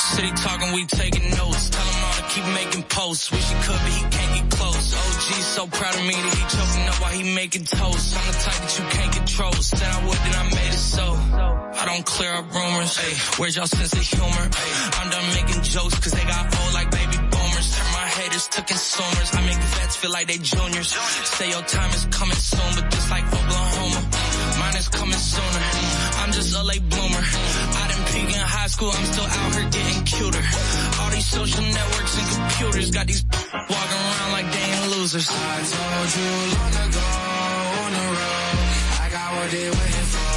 City 0.01 0.31
talking, 0.33 0.73
we 0.73 0.85
taking 0.89 1.29
notes. 1.37 1.69
Tell 1.69 1.85
him 1.85 1.99
all 2.09 2.15
to 2.17 2.25
keep 2.33 2.45
making 2.57 2.83
posts. 2.89 3.29
Wish 3.29 3.45
he 3.45 3.55
could, 3.61 3.77
but 3.85 3.93
he 3.93 4.01
can't 4.09 4.31
get 4.33 4.45
close. 4.57 4.81
OG 4.97 5.27
so 5.53 5.67
proud 5.67 5.93
of 5.93 6.05
me 6.09 6.15
that 6.17 6.33
he 6.33 6.43
choking 6.49 6.85
up 6.89 6.97
while 6.97 7.13
he 7.13 7.23
making 7.35 7.65
toast. 7.69 8.17
I'm 8.17 8.25
the 8.25 8.37
type 8.41 8.59
that 8.65 8.73
you 8.73 8.85
can't 8.97 9.13
control. 9.13 9.53
Said 9.53 9.89
I 9.93 9.99
would, 10.09 10.17
then 10.25 10.33
I 10.41 10.43
made 10.57 10.73
it 10.73 10.81
so. 10.97 11.05
I 11.77 11.85
don't 11.85 12.05
clear 12.05 12.33
up 12.33 12.49
rumors. 12.49 12.97
Hey, 12.97 13.13
where's 13.37 13.55
y'all 13.55 13.69
sense 13.69 13.93
of 13.93 14.01
humor? 14.01 14.45
Ay, 14.57 14.69
I'm 14.97 15.09
done 15.13 15.27
making 15.37 15.61
jokes 15.61 16.01
cause 16.01 16.13
they 16.17 16.25
got 16.25 16.49
old 16.49 16.73
like 16.73 16.89
baby 16.89 17.32
haters 18.13 18.47
to 18.49 18.61
consumers. 18.61 19.29
I 19.33 19.41
make 19.45 19.57
vets 19.57 19.95
feel 19.95 20.11
like 20.11 20.27
they 20.27 20.37
juniors. 20.37 20.89
Say 21.37 21.49
your 21.49 21.63
time 21.63 21.91
is 21.91 22.05
coming 22.05 22.37
soon, 22.37 22.69
but 22.77 22.85
just 22.93 23.09
like 23.09 23.25
Oklahoma, 23.25 24.01
mine 24.59 24.77
is 24.77 24.87
coming 24.87 25.17
sooner. 25.17 25.61
I'm 26.21 26.31
just 26.31 26.55
a 26.55 26.63
late 26.63 26.85
bloomer. 26.89 27.23
I 27.81 27.83
didn't 27.89 28.07
peak 28.13 28.29
in 28.35 28.43
high 28.57 28.67
school, 28.67 28.91
I'm 28.93 29.05
still 29.13 29.25
out 29.25 29.51
here 29.55 29.69
getting 29.69 30.03
cuter. 30.05 30.43
All 31.01 31.09
these 31.09 31.25
social 31.25 31.65
networks 31.65 32.13
and 32.19 32.27
computers 32.37 32.91
got 32.91 33.05
these 33.07 33.23
walking 33.71 34.01
around 34.07 34.31
like 34.37 34.47
they 34.53 34.65
ain't 34.77 34.87
losers. 34.95 35.27
I 35.29 35.57
told 35.73 36.09
you 36.17 36.31
long 36.53 36.75
ago 36.85 37.09
on 37.81 37.91
the 37.97 38.05
road, 38.13 38.57
I 39.01 39.07
got 39.09 39.29
what 39.35 39.49
they 39.55 39.67
waiting 39.73 40.09
for. 40.13 40.33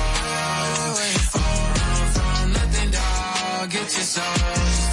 Oh, 0.56 0.96
run 0.96 2.06
from 2.16 2.44
nothing, 2.56 2.90
dog. 2.96 3.70
Get 3.70 3.88
your 3.96 4.08
soul. 4.14 4.36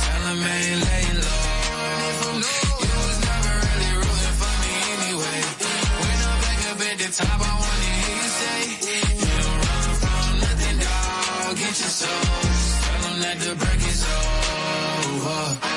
Tell 0.03 0.21
them 0.27 0.43
ain't 0.43 0.81
lay 0.83 1.12
the 7.07 7.11
top, 7.11 7.27
I 7.27 7.53
wanna 7.59 7.89
hear 7.99 8.15
you 8.15 8.29
say, 8.39 8.59
you 9.19 9.33
don't 9.43 9.59
run 9.63 9.87
from 10.01 10.39
nothing, 10.39 10.77
dog. 10.79 11.57
Get 11.57 11.75
your 11.81 11.93
soul. 11.99 12.23
Tell 12.83 13.01
them 13.03 13.17
that 13.23 13.37
the 13.39 13.55
break 13.55 13.81
is 13.91 14.05
over. 14.07 15.73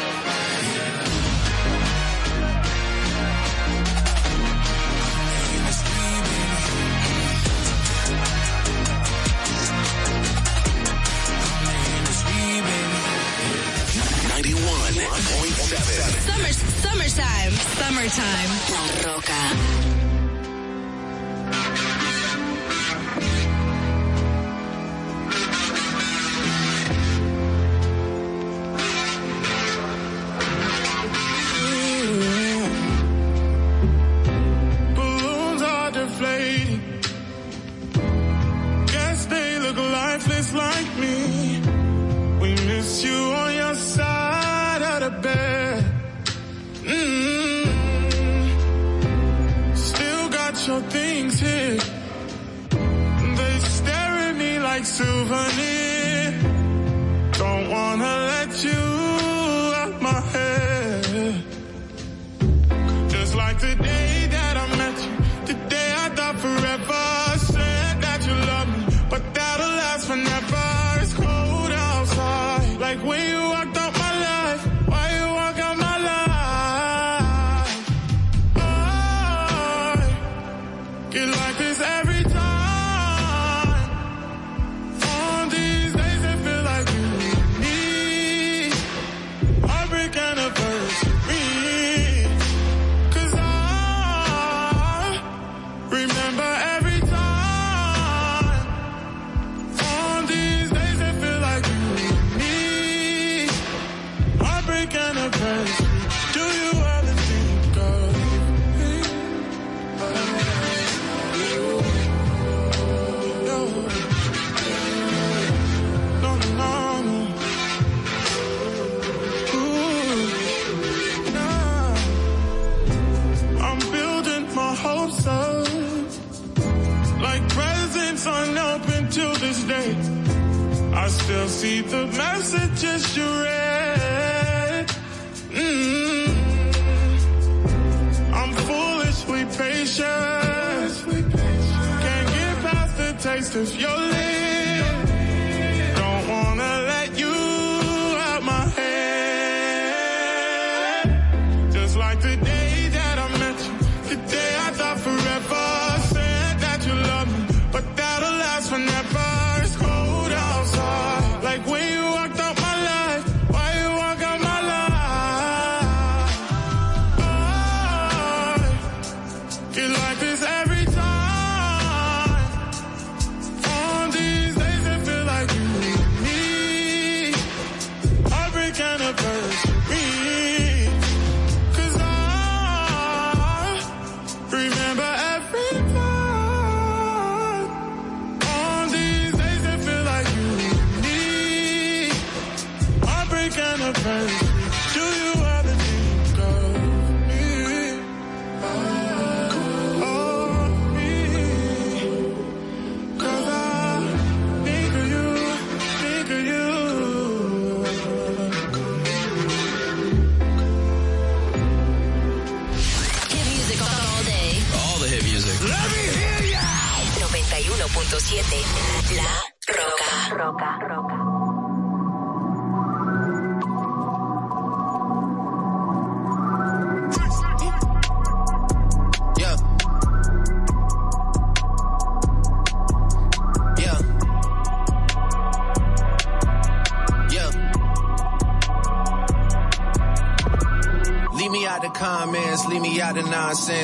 Summer, 16.26 16.52
summertime. 16.82 17.52
Summertime. 17.78 18.50
La 18.72 19.12
Roca. 19.12 20.05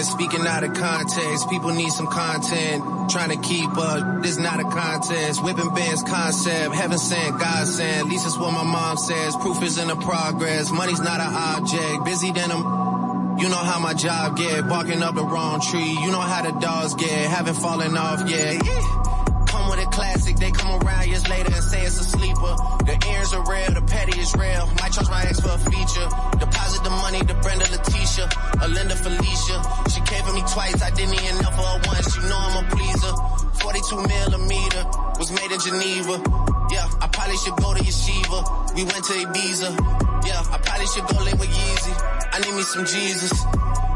Nonsense. 0.02 0.22
Speaking 0.22 0.46
out 0.46 0.64
of 0.64 0.74
context, 0.74 1.48
people 1.48 1.70
need 1.70 1.90
some 1.90 2.06
content. 2.06 3.10
Trying 3.10 3.30
to 3.30 3.48
keep 3.48 3.70
up, 3.76 4.22
this 4.22 4.38
not 4.38 4.60
a 4.60 4.64
contest. 4.64 5.42
Whipping 5.42 5.74
bands 5.74 6.02
concept, 6.02 6.74
heaven 6.74 6.98
sent, 6.98 7.38
God 7.38 7.66
sent. 7.66 7.98
At 7.98 8.06
least 8.06 8.24
that's 8.24 8.38
what 8.38 8.52
my 8.52 8.64
mom 8.64 8.96
says. 8.96 9.36
Proof 9.36 9.62
is 9.62 9.78
in 9.78 9.88
the 9.88 9.96
progress. 9.96 10.70
Money's 10.70 11.00
not 11.00 11.20
an 11.20 11.32
object. 11.32 12.04
Busy 12.04 12.32
than 12.32 12.50
a 12.50 12.82
you 13.40 13.48
know 13.48 13.56
how 13.56 13.80
my 13.80 13.94
job 13.94 14.36
get, 14.36 14.68
barking 14.68 15.02
up 15.02 15.14
the 15.14 15.24
wrong 15.24 15.60
tree. 15.60 15.96
You 16.04 16.10
know 16.12 16.20
how 16.20 16.42
the 16.42 16.52
dogs 16.60 16.94
get, 16.94 17.08
haven't 17.08 17.54
fallen 17.54 17.96
off 17.96 18.28
yet. 18.28 18.60
Come 19.48 19.70
with 19.70 19.80
a 19.80 19.88
classic, 19.90 20.36
they 20.36 20.50
come 20.50 20.80
around 20.82 21.08
years 21.08 21.26
later 21.28 21.50
and 21.52 21.64
say 21.64 21.82
it's 21.82 21.98
a 21.98 22.04
sleeper. 22.04 22.54
The 22.84 22.98
earns 23.16 23.32
are 23.32 23.44
real, 23.50 23.72
the 23.72 23.82
petty 23.88 24.20
is 24.20 24.34
real. 24.34 24.66
Might 24.80 24.92
charge 24.92 25.08
my 25.08 25.22
ex 25.24 25.40
for 25.40 25.48
a 25.48 25.58
feature. 25.58 26.08
Deposit 26.38 26.84
the 26.84 26.90
money 26.90 27.20
to 27.20 27.34
Brenda 27.42 27.64
Leticia, 27.64 28.28
or 28.62 28.68
Linda 28.68 28.96
Felicia. 28.96 29.62
Came 30.12 30.34
me 30.34 30.42
twice, 30.42 30.82
I 30.82 30.90
didn't 30.90 31.14
even 31.14 31.40
for 31.40 31.64
her 31.72 31.80
once. 31.88 32.16
You 32.16 32.22
know 32.28 32.36
I'm 32.36 32.64
a 32.64 32.68
pleaser. 32.68 33.14
42 33.64 33.96
millimeter 33.96 34.84
was 35.18 35.32
made 35.32 35.50
in 35.50 35.58
Geneva. 35.58 36.20
Yeah, 36.70 36.84
I 37.00 37.08
probably 37.08 37.36
should 37.38 37.56
go 37.56 37.72
to 37.72 37.80
Yeshiva. 37.80 38.74
We 38.76 38.84
went 38.84 39.04
to 39.08 39.14
Ibiza. 39.24 39.70
Yeah, 40.26 40.42
I 40.52 40.58
probably 40.58 40.86
should 40.92 41.06
go 41.08 41.16
live 41.24 41.40
with 41.40 41.48
Yeezy. 41.48 41.94
I 42.30 42.38
need 42.44 42.54
me 42.54 42.62
some 42.62 42.84
Jesus. 42.84 43.32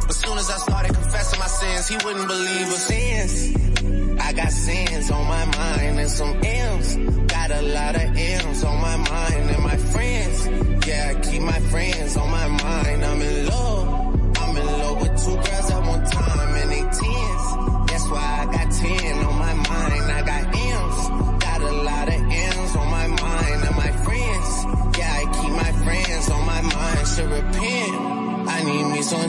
But 0.06 0.14
soon 0.14 0.38
as 0.38 0.48
I 0.48 0.56
started 0.56 0.94
confessing 0.94 1.38
my 1.38 1.46
sins, 1.48 1.88
he 1.88 1.96
wouldn't 2.02 2.28
believe 2.28 2.66
us. 2.68 2.86
Sins. 2.86 4.18
I 4.18 4.32
got 4.32 4.50
sins 4.52 5.10
on 5.10 5.26
my 5.26 5.44
mind 5.44 6.00
and 6.00 6.10
some 6.10 6.34
M's. 6.42 6.96
Got 7.30 7.50
a 7.50 7.60
lot 7.60 7.94
of 7.94 8.16
M's 8.16 8.64
on 8.64 8.80
my 8.80 8.96
mind 8.96 9.50
and 9.50 9.62
my 9.62 9.76
friends. 9.76 10.46
Yeah, 10.86 11.12
I 11.12 11.20
keep 11.20 11.42
my 11.42 11.60
friends 11.68 12.16
on 12.16 12.30
my 12.30 12.48
mind. 12.48 13.04
I'm 13.04 13.20
in 13.20 13.46
love. 13.48 13.75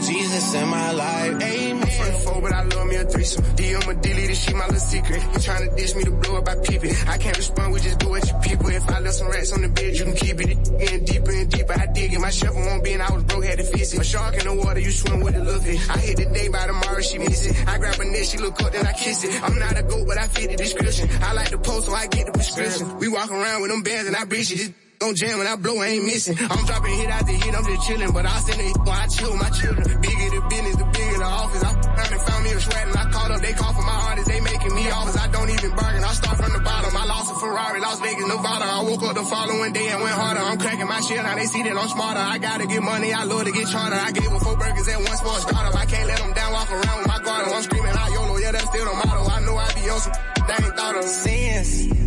Some 0.01 0.13
Jesus 0.13 0.53
in 0.53 0.69
my 0.69 0.91
life. 0.91 1.41
Amen. 1.41 1.83
I'm 1.83 1.89
front 1.89 2.15
four, 2.23 2.41
but 2.41 2.53
I 2.53 2.63
love 2.63 2.87
me 2.87 2.95
a 2.95 3.05
threesome. 3.05 3.43
DM 3.55 3.87
a 3.87 3.93
dilly, 4.01 4.27
this 4.27 4.43
shit 4.43 4.55
my 4.55 4.65
little 4.65 4.79
secret. 4.79 5.21
You 5.21 5.39
tryna 5.39 5.75
dish 5.75 5.95
me 5.95 6.03
to 6.03 6.11
blow 6.11 6.37
up, 6.37 6.47
I 6.47 6.55
peep 6.55 6.83
it. 6.83 7.07
I 7.07 7.17
can't 7.17 7.37
respond, 7.37 7.73
we 7.73 7.79
just 7.79 7.99
do 7.99 8.09
what 8.09 8.27
you 8.27 8.33
people. 8.41 8.67
If 8.67 8.89
I 8.89 8.99
left 8.99 9.15
some 9.15 9.29
rats 9.29 9.51
on 9.53 9.61
the 9.61 9.69
bed, 9.69 9.97
you 9.97 10.05
can 10.05 10.15
keep 10.15 10.39
it. 10.39 10.49
It 10.49 10.79
Getting 10.79 11.05
deeper 11.05 11.31
and 11.31 11.51
deeper, 11.51 11.73
I 11.73 11.85
dig 11.87 12.13
it. 12.13 12.19
My 12.19 12.29
shovel 12.29 12.61
won't 12.61 12.83
be, 12.83 12.93
and 12.93 13.01
I 13.01 13.11
was 13.13 13.23
broke, 13.23 13.45
had 13.45 13.57
to 13.57 13.63
fix 13.63 13.93
it. 13.93 14.01
A 14.01 14.03
shark 14.03 14.35
in 14.35 14.45
the 14.45 14.55
water, 14.55 14.79
you 14.79 14.91
swim 14.91 15.21
with 15.21 15.35
a 15.35 15.43
little 15.43 15.61
fish. 15.61 15.89
I 15.89 15.97
hit 15.97 16.17
the 16.17 16.25
day 16.25 16.47
by 16.49 16.67
tomorrow, 16.67 17.01
she 17.01 17.17
miss 17.17 17.45
it. 17.45 17.67
I 17.67 17.77
grab 17.77 17.95
her 17.95 18.05
neck, 18.05 18.23
she 18.23 18.37
look 18.37 18.61
up, 18.61 18.71
then 18.71 18.85
I 18.85 18.93
kiss 18.93 19.23
it. 19.23 19.43
I'm 19.43 19.57
not 19.57 19.77
a 19.77 19.83
goat, 19.83 20.07
but 20.07 20.17
I 20.17 20.27
fit 20.27 20.51
the 20.51 20.57
description. 20.57 21.09
I 21.21 21.33
like 21.33 21.49
the 21.49 21.57
post, 21.57 21.87
so 21.87 21.93
I 21.93 22.07
get 22.07 22.25
the 22.27 22.31
prescription. 22.33 22.99
We 22.99 23.07
walk 23.07 23.31
around 23.31 23.61
with 23.61 23.71
them 23.71 23.83
bands 23.83 24.07
and 24.07 24.15
I 24.15 24.25
it. 24.29 24.86
Don't 24.99 25.15
jam 25.15 25.37
when 25.37 25.45
I 25.45 25.55
blow, 25.55 25.77
I 25.77 25.93
ain't 25.93 26.05
missing. 26.05 26.35
I'm 26.41 26.65
dropping 26.65 26.97
hit 26.97 27.09
after 27.09 27.31
hit, 27.31 27.53
I'm 27.53 27.65
just 27.69 27.87
chilling. 27.87 28.11
But 28.17 28.25
I 28.25 28.37
send 28.41 28.61
it 28.61 28.77
when 28.81 28.97
I 28.97 29.05
chill 29.05 29.35
my 29.37 29.49
children. 29.53 29.85
Bigger 30.01 30.29
the 30.33 30.41
business, 30.49 30.75
the 30.75 30.87
bigger 30.89 31.17
the 31.21 31.29
office. 31.29 31.63
I 31.63 31.71
found 31.77 32.11
and 32.17 32.21
found 32.25 32.41
me 32.43 32.49
a 32.49 32.59
sweat 32.59 32.87
and 32.87 32.97
I 32.97 33.05
called 33.13 33.31
up. 33.31 33.41
They 33.45 33.53
call 33.53 33.73
for 33.77 33.85
my 33.85 33.97
artists, 34.09 34.29
they 34.29 34.41
making 34.41 34.73
me 34.73 34.89
offers. 34.89 35.17
I 35.17 35.27
don't 35.29 35.49
even 35.53 35.69
bargain. 35.77 36.03
I 36.03 36.13
start 36.17 36.37
from 36.41 36.51
the 36.51 36.61
bottom. 36.65 36.97
I 36.97 37.05
lost 37.05 37.29
a 37.29 37.35
Ferrari, 37.37 37.79
Las 37.79 37.99
Vegas, 38.01 38.25
Nevada. 38.25 38.65
I 38.65 38.81
woke 38.89 39.03
up 39.03 39.13
the 39.13 39.23
following 39.23 39.71
day 39.71 39.87
and 39.87 40.01
went 40.01 40.17
harder. 40.17 40.41
I'm 40.41 40.57
cracking 40.57 40.87
my 40.89 40.99
shit, 41.01 41.21
now 41.21 41.35
they 41.35 41.45
see 41.45 41.61
that 41.61 41.77
I'm 41.77 41.89
smarter. 41.93 42.19
I 42.19 42.37
gotta 42.39 42.65
get 42.65 42.81
money, 42.81 43.13
I 43.13 43.23
love 43.23 43.45
to 43.45 43.51
get 43.53 43.67
charter. 43.69 44.01
I 44.01 44.09
gave 44.11 44.31
her 44.33 44.39
four 44.41 44.57
burgers 44.57 44.87
at 44.89 44.97
once 44.97 45.21
for 45.21 45.37
a 45.37 45.41
startup. 45.45 45.75
I 45.77 45.85
can't 45.85 46.07
let 46.09 46.17
them 46.17 46.33
down, 46.33 46.53
walk 46.57 46.71
around 46.73 46.97
with 46.97 47.07
my 47.07 47.19
guard. 47.21 47.45
I'm 47.53 47.61
screaming 47.61 47.93
out 47.93 48.09
YOLO, 48.17 48.37
yeah, 48.41 48.51
that's 48.51 48.65
still 48.65 48.85
the 48.89 48.93
motto. 48.97 49.29
I 49.29 49.45
know 49.45 49.55
I 49.61 49.67
be 49.77 49.89
on 49.93 49.99
some, 50.01 50.13
they 50.41 50.57
ain't 50.65 50.73
thought 50.73 50.97
of. 50.97 51.05
Sins. 51.05 52.06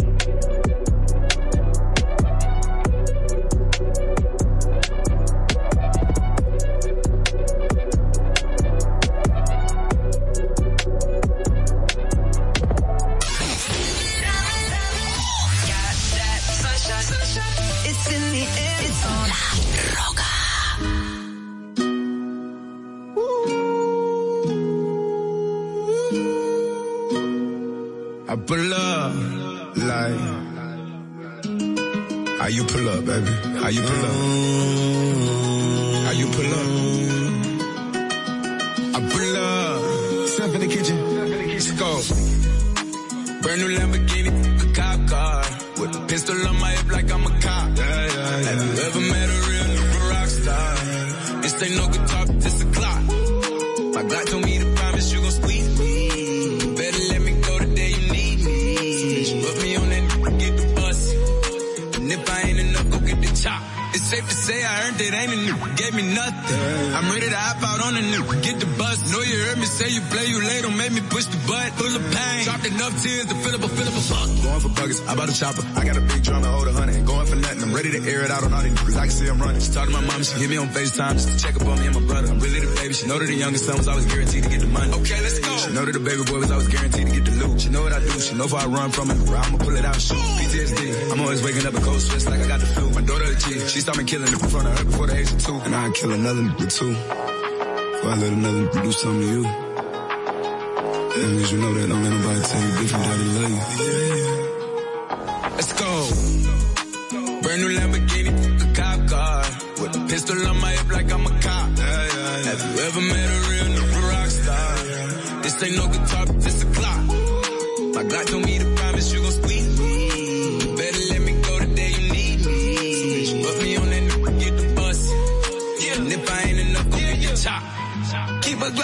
You 32.51 32.65
pull 32.65 32.89
up, 32.89 33.05
baby? 33.05 33.31
How 33.61 33.69
you 33.69 33.81
pull 33.81 34.05
up? 34.05 34.15
How 36.05 36.11
you 36.11 36.27
pull 36.35 36.53
up? 36.59 36.67
I 38.95 38.99
pull 39.11 39.37
up. 39.37 40.27
Step 40.27 40.53
in 40.55 40.59
the 40.61 40.67
kitchen. 40.67 40.97
Let's 41.49 41.71
go. 41.71 42.01
Brand 43.41 43.59
new 43.61 43.69
Lamborghini, 43.77 44.31
a 44.61 44.73
cop 44.73 44.99
car. 45.07 45.43
With 45.79 45.95
a 45.95 45.99
pistol 46.07 46.47
on 46.47 46.59
my 46.59 46.71
hip 46.71 46.91
like 46.91 47.11
I'm 47.11 47.25
a 47.25 47.39
cop. 47.39 47.77
Have 47.77 48.61
you 48.65 48.71
ever 48.85 48.99
met 48.99 49.29
a 49.29 49.39
real 49.49 49.71
rock 50.09 50.27
star? 50.27 50.75
This 51.41 51.63
ain't 51.63 51.75
no 51.77 51.87
guitar, 51.87 52.25
this 52.25 52.61
a 52.61 52.65
clock. 52.65 53.01
My 53.95 54.03
God 54.03 54.27
on 67.91 67.97
a 67.99 68.07
nigga, 68.07 68.43
get 68.43 68.59
the 68.59 68.69
bus. 68.79 68.97
Know 69.11 69.19
you 69.19 69.37
heard 69.45 69.59
me 69.59 69.65
say 69.65 69.89
you 69.89 70.01
play, 70.07 70.25
you 70.25 70.39
late, 70.39 70.61
don't 70.63 70.77
make 70.77 70.91
me 70.91 71.01
push 71.11 71.25
the 71.25 71.39
butt. 71.47 71.69
Full 71.75 71.95
of 71.95 72.03
pain, 72.15 72.43
dropped 72.47 72.65
enough 72.65 72.93
tears 73.03 73.25
to 73.27 73.35
fill 73.35 73.55
up 73.55 73.63
a 73.63 73.69
fill 73.69 73.87
up 73.87 73.95
a 73.95 74.03
fuck. 74.07 74.27
Going 74.43 74.61
for 74.63 74.71
buggers, 74.79 74.99
I 75.07 75.15
bought 75.15 75.29
a 75.29 75.35
chopper. 75.35 75.63
I 75.75 75.83
got 75.83 75.97
a 75.97 76.01
big 76.01 76.23
drum 76.23 76.41
to 76.43 76.49
hold 76.49 76.67
a 76.67 76.73
hundred. 76.73 77.05
Going 77.05 77.27
for 77.27 77.35
nothing. 77.35 77.63
I'm 77.63 77.73
ready 77.75 77.91
to 77.91 78.01
air 78.07 78.23
it 78.23 78.31
out 78.31 78.43
on 78.43 78.53
all 78.53 78.63
these 78.63 78.73
niggas. 78.73 78.95
I 78.95 79.05
can 79.07 79.11
see 79.11 79.27
I'm 79.27 79.39
running. 79.41 79.61
She 79.61 79.71
talked 79.71 79.91
to 79.91 79.95
my 79.95 80.05
mom, 80.07 80.23
she 80.23 80.39
hit 80.39 80.49
me 80.49 80.57
on 80.57 80.69
FaceTime 80.69 81.13
just 81.19 81.27
to 81.31 81.35
check 81.37 81.55
up 81.59 81.67
on 81.67 81.79
me 81.79 81.85
and 81.87 81.95
my 81.95 82.05
brother. 82.07 82.27
I'm 82.31 82.39
really 82.39 82.59
the 82.63 82.71
baby. 82.79 82.93
She 82.93 83.07
know 83.07 83.19
that 83.19 83.27
the 83.27 83.35
youngest 83.35 83.65
son 83.65 83.77
was 83.77 83.87
always 83.87 84.05
guaranteed 84.05 84.43
to 84.43 84.49
get 84.49 84.61
the 84.61 84.71
money. 84.71 84.93
Okay, 85.03 85.19
let's 85.21 85.39
go. 85.39 85.51
She 85.57 85.71
know 85.73 85.83
that 85.85 85.93
the 85.93 86.03
baby 86.03 86.23
boy 86.23 86.39
was 86.39 86.51
always 86.51 86.69
guaranteed 86.71 87.07
to 87.07 87.13
get 87.13 87.25
the 87.25 87.35
loot. 87.43 87.61
She 87.61 87.69
know 87.69 87.83
what 87.83 87.93
I 87.93 87.99
do. 87.99 88.11
She 88.19 88.35
know 88.35 88.45
if 88.45 88.53
I 88.53 88.65
run 88.65 88.91
from 88.91 89.11
it, 89.11 89.17
I'ma 89.19 89.57
pull 89.57 89.75
it 89.75 89.85
out, 89.85 89.99
shoot. 89.99 90.15
PTSD. 90.15 91.11
I'm 91.11 91.19
always 91.19 91.43
waking 91.43 91.65
up 91.67 91.73
in 91.75 91.81
cold 91.83 91.99
sweats 91.99 92.27
like 92.27 92.39
I 92.39 92.47
got 92.47 92.59
the 92.61 92.67
flu. 92.71 92.89
My 92.91 93.01
daughter 93.01 93.27
a 93.27 93.35
G. 93.35 93.59
She 93.67 93.79
started 93.83 93.99
me 93.99 94.07
killing 94.07 94.31
in 94.31 94.39
front 94.39 94.67
of 94.67 94.77
her 94.79 94.85
before 94.85 95.07
the 95.07 95.15
age 95.17 95.31
of 95.31 95.43
two. 95.43 95.59
And 95.67 95.75
I'd 95.75 95.93
kill 95.93 96.11
another 96.11 96.41
nigga 96.41 96.67
too. 96.71 97.40
I 98.03 98.15
let 98.15 98.33
another 98.33 98.65
do 98.81 98.91
something 98.91 99.21
to 99.21 99.27
you. 99.27 99.43
Long 99.43 101.35
as 101.37 101.51
you 101.51 101.57
know 101.59 101.73
that, 101.73 101.87
don't 101.87 102.03
let 102.03 102.11
nobody 102.11 102.41
tell 102.41 102.61
you 102.61 102.71
different 102.81 103.05
that 103.05 103.17
they 103.21 103.29
love 103.37 103.51
you. 103.51 103.61
Let's 105.55 105.73
go. 105.73 105.91
Brand 107.43 107.61
new 107.61 107.69
Lamborghini, 107.77 108.31
a 108.61 108.73
cop 108.73 108.99
car. 109.07 109.43
With 109.81 109.95
a 109.95 109.99
pistol 110.09 110.47
on 110.47 110.59
my 110.59 110.71
hip 110.71 110.91
like 110.91 111.11
I'm 111.11 111.25
a 111.27 111.29
cop. 111.41 111.69
Have 111.77 112.61
you 112.65 112.83
ever 112.87 113.01
met 113.01 113.29
a 113.29 113.39
real 113.49 113.69
rock 114.09 114.29
star? 114.29 114.75
This 115.43 115.61
ain't 115.63 115.75
no 115.77 115.87
guitar, 115.87 116.25
this 116.25 116.63
a 116.63 116.65
clock. 116.73 117.05
My 117.93 118.03
God 118.03 118.27
told 118.27 118.45
me 118.45 118.57
to 118.57 118.65
promise 118.75 119.13
you 119.13 119.21
gon' 119.21 119.31
squeeze 119.31 119.60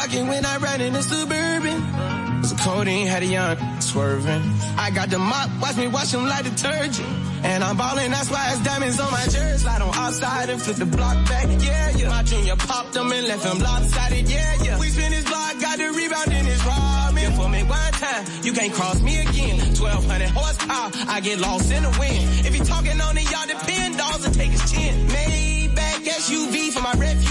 Glockin' 0.07 0.27
when 0.29 0.45
I 0.45 0.57
ride 0.57 0.81
in 0.81 0.93
the 0.93 1.01
Suburban. 1.01 2.43
So 2.43 2.55
codeine 2.55 3.07
had 3.07 3.23
a 3.23 3.25
young 3.25 3.81
swerving. 3.81 4.41
I 4.77 4.91
got 4.91 5.09
the 5.09 5.19
mop, 5.19 5.49
watch 5.61 5.75
me 5.75 5.87
wash 5.87 6.11
them 6.11 6.25
like 6.25 6.45
detergent. 6.45 7.07
And 7.43 7.63
I'm 7.63 7.75
ballin', 7.75 8.11
that's 8.11 8.31
why 8.31 8.51
it's 8.51 8.63
diamonds 8.63 8.99
on 8.99 9.11
my 9.11 9.23
jersey. 9.23 9.57
Slide 9.57 9.81
on 9.81 9.93
outside 9.93 10.49
and 10.49 10.61
flip 10.61 10.77
the 10.77 10.85
block 10.85 11.27
back, 11.27 11.47
yeah, 11.61 11.97
yeah. 11.97 12.09
My 12.09 12.23
junior 12.23 12.55
popped 12.55 12.93
them 12.93 13.11
and 13.11 13.27
left 13.27 13.43
him 13.43 13.59
lopsided, 13.59 14.29
yeah, 14.29 14.63
yeah. 14.63 14.79
We 14.79 14.87
spin 14.89 15.11
his 15.11 15.25
block, 15.25 15.59
got 15.59 15.77
the 15.77 15.91
rebound 15.91 16.31
in 16.31 16.45
his 16.45 16.61
ramen. 16.61 17.35
For 17.35 17.49
me 17.49 17.63
one 17.63 17.91
time, 17.93 18.25
you 18.43 18.53
can't 18.53 18.73
cross 18.73 19.01
me 19.01 19.19
again. 19.19 19.59
1200 19.75 20.29
horsepower, 20.29 20.91
I 21.09 21.19
get 21.19 21.39
lost 21.39 21.71
in 21.71 21.83
the 21.83 21.93
wind. 21.99 22.45
If 22.47 22.53
he 22.53 22.61
talking 22.61 22.99
on 23.01 23.17
it, 23.17 23.29
y'all 23.29 23.47
depend, 23.47 23.97
dolls 23.97 24.25
and 24.25 24.33
take 24.33 24.51
his 24.51 24.71
chin. 24.71 25.07
Maybach 25.07 25.99
SUV 26.05 26.71
for 26.71 26.81
my 26.81 26.93
refugees. 26.93 27.26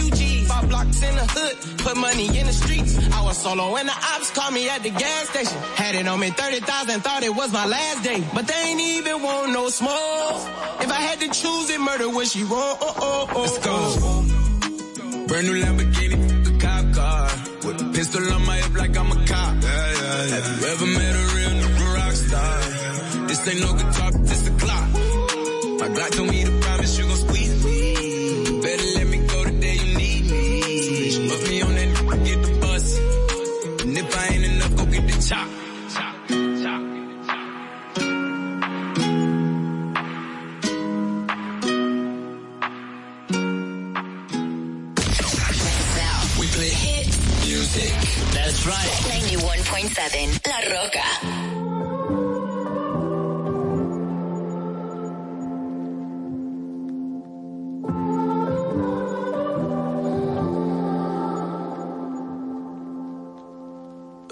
Five 0.76 0.84
blocks 0.84 1.02
in 1.02 1.16
the 1.16 1.26
hood, 1.26 1.78
put 1.78 1.96
money 1.96 2.26
in 2.38 2.46
the 2.46 2.52
streets. 2.52 2.98
I 3.12 3.22
was 3.24 3.38
solo 3.38 3.76
and 3.76 3.88
the 3.88 3.92
ops 3.92 4.30
called 4.30 4.52
me 4.52 4.68
at 4.68 4.82
the 4.82 4.90
gas 4.90 5.28
station. 5.30 5.58
Had 5.74 5.94
it 5.94 6.06
on 6.06 6.20
me 6.20 6.30
30,000, 6.30 7.00
thought 7.00 7.22
it 7.22 7.34
was 7.34 7.52
my 7.52 7.66
last 7.66 8.04
day. 8.04 8.22
But 8.34 8.46
they 8.46 8.60
ain't 8.68 8.80
even 8.80 9.22
want 9.22 9.52
no 9.52 9.68
smoke. 9.68 10.36
If 10.80 10.90
I 10.90 11.00
had 11.08 11.20
to 11.20 11.28
choose 11.28 11.70
it, 11.70 11.80
murder 11.80 12.08
would 12.10 12.26
she 12.28 12.42
roll? 12.44 12.52
Oh, 12.60 12.76
oh, 12.80 12.94
oh, 13.00 13.32
oh. 13.34 13.40
Let's 13.42 13.58
go. 13.64 15.26
Brand 15.28 15.46
new 15.46 15.56
Lamborghini, 15.64 16.18
a 16.46 16.58
cop 16.60 16.84
car. 16.94 17.24
With 17.66 17.80
a 17.80 17.90
pistol 17.94 18.32
on 18.34 18.44
my 18.44 18.56
hip 18.56 18.76
like 18.76 18.96
I'm 18.96 19.10
a 19.12 19.26
cop. 19.26 19.54
Have 19.62 20.46
you 20.60 20.66
ever 20.72 20.86
met 20.86 21.12
a 21.22 21.24
real 21.36 21.52
nigga 21.60 21.94
rock 21.94 22.12
star? 22.12 23.26
This 23.28 23.48
ain't 23.48 23.60
no 23.60 23.72
guitar, 23.72 24.10
this 24.28 24.46
a 24.46 24.52
clock. 24.62 24.88
My 25.80 25.88
God 25.88 26.12
told 26.12 26.30
me 26.30 26.35
That's 48.66 49.06
right. 49.06 49.22
91.7 49.22 50.42
La 50.48 50.58
Roca. 50.74 51.06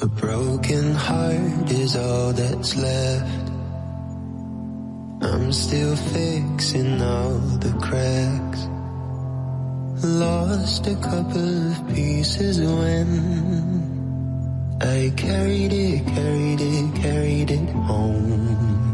A 0.03 0.07
broken 0.09 0.95
heart 0.95 1.71
is 1.71 1.97
all 1.97 2.33
that's 2.33 2.77
left. 2.77 3.51
I'm 5.23 5.53
still 5.53 5.95
fixing 5.97 7.01
all 7.01 7.39
the 7.61 7.73
cracks. 7.81 8.67
Lost 10.05 10.87
a 10.89 10.97
couple 10.97 11.71
of 11.71 11.89
pieces 11.95 12.61
when 12.61 13.94
I 14.87 15.11
carried 15.17 15.73
it, 15.73 16.07
carried 16.07 16.61
it, 16.61 16.95
carried 17.01 17.51
it 17.51 17.71
home. 17.71 18.94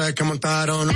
sé 0.00 0.14
que 0.14 0.24
montaron. 0.24 0.88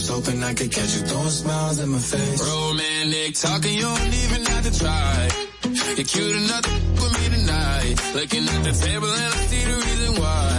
was 0.00 0.08
hoping 0.08 0.42
I 0.42 0.54
could 0.54 0.72
catch 0.72 0.92
you 0.96 1.02
throwing 1.08 1.36
smiles 1.42 1.78
in 1.80 1.88
my 1.90 1.98
face. 1.98 2.40
Romantic 2.40 3.34
talking, 3.34 3.74
you 3.74 3.82
don't 3.82 4.14
even 4.24 4.40
have 4.52 4.64
to 4.68 4.72
try. 4.78 5.16
You're 5.96 6.10
cute 6.12 6.36
enough 6.42 6.64
to 6.64 6.72
with 7.00 7.14
me 7.20 7.26
tonight. 7.36 7.94
Looking 8.14 8.44
at 8.54 8.60
the 8.68 8.74
table 8.86 9.10
and 9.22 9.30
I 9.36 9.40
see 9.50 9.64
the 9.70 9.76
reason 9.86 10.12
why. 10.22 10.52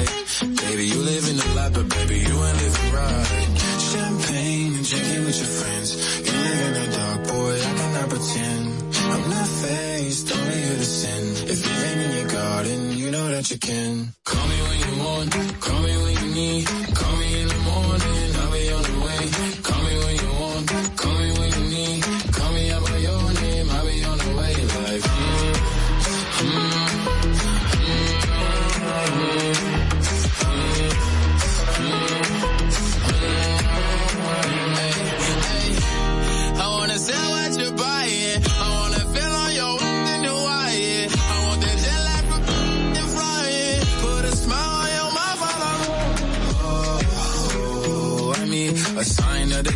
Baby, 0.66 0.84
you 0.94 1.00
live 1.12 1.26
in 1.32 1.38
the 1.42 1.50
light, 1.58 1.74
but 1.74 1.88
baby, 1.90 2.18
you 2.28 2.36
ain't 2.48 2.58
living 2.64 2.90
right. 2.94 3.28
Champagne 3.92 4.74
and 4.78 4.86
drinking 4.90 5.24
with 5.26 5.38
your 5.42 5.52
friends. 5.60 5.90
You 6.26 6.34
live 6.46 6.62
in 6.68 6.74
the 6.78 6.88
dark, 6.98 7.20
boy, 7.34 7.54
I 7.58 7.72
cannot 7.80 8.10
pretend. 8.14 8.64
I'm 9.14 9.24
not 9.36 9.50
faced, 9.64 10.26
only 10.38 10.60
you 10.68 10.76
to 10.82 10.90
sin. 11.02 11.24
If 11.54 11.60
you're 11.66 11.86
in 12.06 12.12
your 12.18 12.30
garden, 12.30 12.80
you 13.00 13.12
know 13.12 13.28
that 13.34 13.50
you 13.50 13.58
can. 13.58 14.14
Call 14.24 14.46
me 14.52 14.58
when 14.68 14.78
you 14.86 14.94
want, 15.04 15.30
call 15.66 15.82
me 15.82 15.94
when 16.04 16.14
you 16.22 16.30
need. 16.36 16.81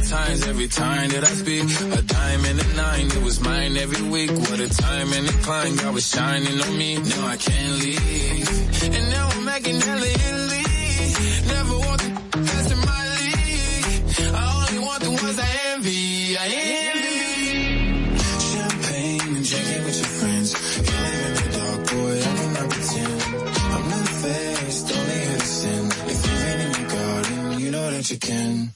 times 0.09 0.48
every 0.48 0.67
time 0.67 1.09
that 1.09 1.24
I 1.24 1.34
speak. 1.34 1.64
A 1.64 2.01
dime 2.01 2.45
and 2.45 2.59
a 2.59 2.67
nine, 2.75 3.08
it 3.08 3.24
was 3.24 3.40
mine 3.40 3.77
every 3.77 4.08
week. 4.09 4.32
What 4.32 4.59
a 4.59 4.69
time 4.69 5.14
and 5.14 5.27
a 5.27 5.34
climb, 5.45 5.75
God 5.77 5.93
was 5.93 6.08
shining 6.09 6.61
on 6.61 6.77
me. 6.77 6.98
Now 6.98 7.27
I 7.27 7.38
can't 7.38 7.74
leave. 7.80 8.93
And 8.95 9.09
now 9.09 9.30
I'm 9.30 9.45
making 9.45 9.82
hella 9.82 10.06
Italy. 10.06 10.66
Never 11.48 11.77
want 11.85 12.01
the 12.01 12.38
best 12.38 12.72
in 12.72 12.80
my 12.92 13.03
league. 13.17 13.85
I 14.34 14.45
only 14.59 14.80
want 14.85 15.01
the 15.03 15.09
ones 15.09 15.40
I 15.40 15.50
envy. 15.74 16.38
I 16.38 16.48
envy. 16.85 17.16
Champagne 18.51 19.35
and 19.38 19.45
drinking 19.50 19.84
with 19.85 19.98
your 20.01 20.11
friends. 20.19 20.50
You 20.85 20.95
live 21.06 21.25
in 21.27 21.34
the 21.35 21.50
dark, 21.58 21.82
boy, 21.90 22.14
I 22.19 22.34
cannot 22.40 22.67
pretend. 22.69 23.22
I'm 23.74 23.85
not 23.90 24.08
faced, 24.22 24.85
only 24.98 25.19
innocent. 25.25 25.88
If 26.14 26.19
you've 26.25 26.45
in 26.66 26.72
the 26.77 26.85
garden, 26.93 27.59
you 27.59 27.72
know 27.72 27.90
that 27.92 28.11
you 28.11 28.19
can. 28.19 28.74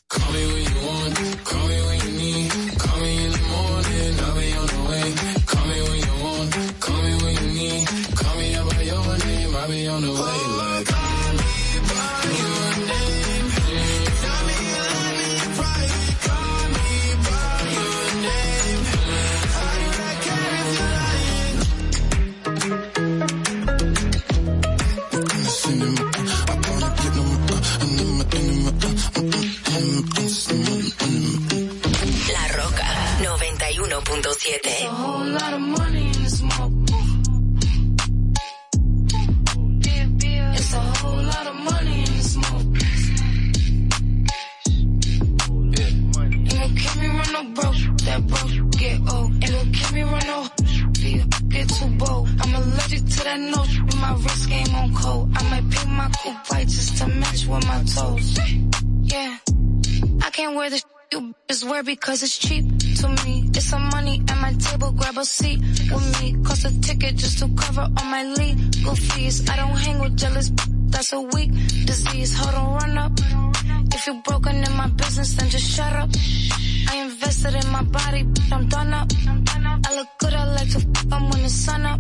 worry 61.84 61.96
cause 61.96 62.24
it's 62.24 62.38
cheap 62.38 62.66
to 63.00 63.08
me. 63.26 63.50
It's 63.54 63.66
some 63.66 63.90
money 63.90 64.22
at 64.28 64.38
my 64.42 64.54
table, 64.54 64.92
grab 64.92 65.18
a 65.18 65.26
seat 65.26 65.60
with 65.60 66.22
me. 66.22 66.36
Cost 66.44 66.66
a 66.66 66.82
ticket 66.82 67.16
just 67.16 67.40
to 67.40 67.48
cover 67.56 67.82
all 67.82 68.06
my 68.06 68.24
legal 68.24 68.96
fees. 68.96 69.50
I 69.50 69.56
don't 69.56 69.78
hang 69.78 70.00
with 70.00 70.18
jealous, 70.18 70.52
that's 70.90 71.14
a 71.14 71.22
weak 71.22 71.52
disease. 71.86 72.38
Hold 72.38 72.56
on, 72.56 72.74
run 72.76 72.98
up. 72.98 73.12
If 73.94 74.08
you're 74.08 74.22
broken 74.24 74.56
in 74.56 74.74
my 74.76 74.88
business, 74.88 75.34
then 75.34 75.50
just 75.50 75.72
shut 75.76 75.94
up. 75.94 76.10
I 76.90 76.98
invested 76.98 77.56
in 77.56 77.72
my 77.72 77.84
body, 77.84 78.28
I'm 78.52 78.68
done 78.68 78.94
up. 78.94 79.10
I 79.88 79.96
look 79.96 80.08
good, 80.20 80.34
I 80.34 80.46
like 80.56 80.70
to 80.72 80.80
f- 80.80 81.14
I'm 81.14 81.30
when 81.30 81.44
the 81.44 81.50
sun 81.50 81.86
up. 81.86 82.00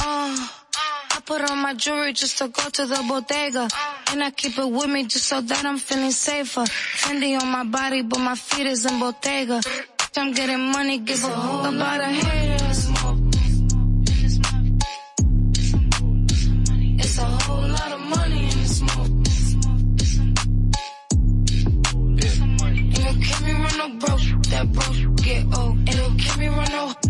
Uh 0.00 0.57
put 1.28 1.50
on 1.50 1.58
my 1.58 1.74
jewelry 1.74 2.14
just 2.14 2.38
to 2.38 2.48
go 2.48 2.70
to 2.70 2.86
the 2.86 3.04
bodega. 3.06 3.68
And 4.10 4.24
I 4.24 4.30
keep 4.30 4.58
it 4.58 4.70
with 4.76 4.88
me 4.88 5.04
just 5.04 5.26
so 5.26 5.42
that 5.42 5.62
I'm 5.66 5.76
feeling 5.76 6.10
safer. 6.10 6.62
Fendi 7.02 7.38
on 7.38 7.48
my 7.48 7.64
body, 7.64 8.00
but 8.00 8.18
my 8.18 8.34
feet 8.34 8.66
is 8.66 8.86
in 8.86 8.98
Bottega. 8.98 9.60
I'm 10.16 10.32
getting 10.32 10.72
money, 10.72 10.96
give 10.98 11.22
a 11.22 11.28
fuck 11.28 11.74
about 11.74 12.00
a 12.00 12.06
haters. 12.06 12.80
It's 17.02 17.18
a 17.18 17.24
whole 17.24 17.68
lot 17.76 17.92
of 17.92 18.00
money 18.16 18.42
in 18.52 18.58
the 18.62 18.68
smoke. 18.78 19.12
Ain't 22.64 23.04
gon' 23.04 23.20
keep 23.26 23.40
me 23.46 23.52
run 23.52 23.76
no 23.82 23.88
broke, 24.02 24.26
that 24.50 24.66
broke 24.72 25.16
get 25.22 25.44
old. 25.58 25.76
Ain't 25.88 25.98
gon' 25.98 26.16
keep 26.16 26.36
me 26.38 26.48
run 26.48 26.72
no 26.72 27.07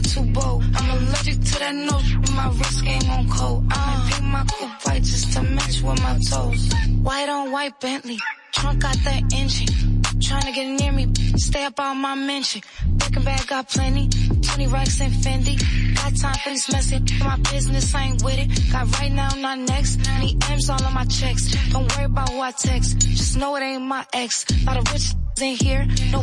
get 0.00 0.10
too 0.10 0.24
bold. 0.32 0.64
I'm 0.74 0.90
allergic 0.90 1.40
to 1.40 1.58
that 1.58 1.74
nose, 1.74 2.32
my 2.34 2.48
wrist 2.48 2.84
game 2.84 3.10
on 3.10 3.28
cold. 3.28 3.66
I 3.70 4.10
paint 4.10 4.24
my 4.24 4.44
coupe 4.44 4.86
white 4.86 5.02
just 5.02 5.32
to 5.34 5.42
match 5.42 5.82
with 5.82 6.02
my 6.02 6.18
toes. 6.30 6.72
White 7.02 7.28
on 7.28 7.52
white 7.52 7.80
Bentley, 7.80 8.18
trunk 8.52 8.80
got 8.80 8.96
that 9.04 9.22
engine. 9.34 10.02
Trying 10.20 10.42
to 10.42 10.52
get 10.52 10.66
near 10.66 10.92
me, 10.92 11.12
stay 11.36 11.64
up 11.64 11.78
on 11.80 11.98
my 11.98 12.14
mention. 12.14 12.62
Breaking 12.86 13.24
bag 13.24 13.46
got 13.46 13.68
plenty, 13.68 14.08
20 14.08 14.66
racks 14.66 15.00
and 15.00 15.12
Fendi. 15.12 15.56
Got 15.94 16.16
time 16.16 16.34
for 16.34 16.50
this 16.50 16.72
messy, 16.72 16.98
my 17.20 17.36
business 17.50 17.94
I 17.94 18.02
ain't 18.02 18.22
with 18.22 18.38
it. 18.38 18.72
Got 18.72 19.00
right 19.00 19.12
now, 19.12 19.30
not 19.36 19.58
next. 19.58 19.98
Need 20.20 20.44
M's 20.50 20.70
all 20.70 20.82
on 20.84 20.94
my 20.94 21.04
checks. 21.04 21.54
Don't 21.72 21.90
worry 21.96 22.04
about 22.04 22.30
who 22.30 22.40
I 22.40 22.50
text, 22.50 22.98
just 22.98 23.36
know 23.36 23.56
it 23.56 23.62
ain't 23.62 23.82
my 23.82 24.04
ex. 24.12 24.44
Lot 24.64 24.76
of 24.76 24.92
rich 24.92 25.14
in 25.40 25.54
here, 25.54 25.86
no 26.10 26.22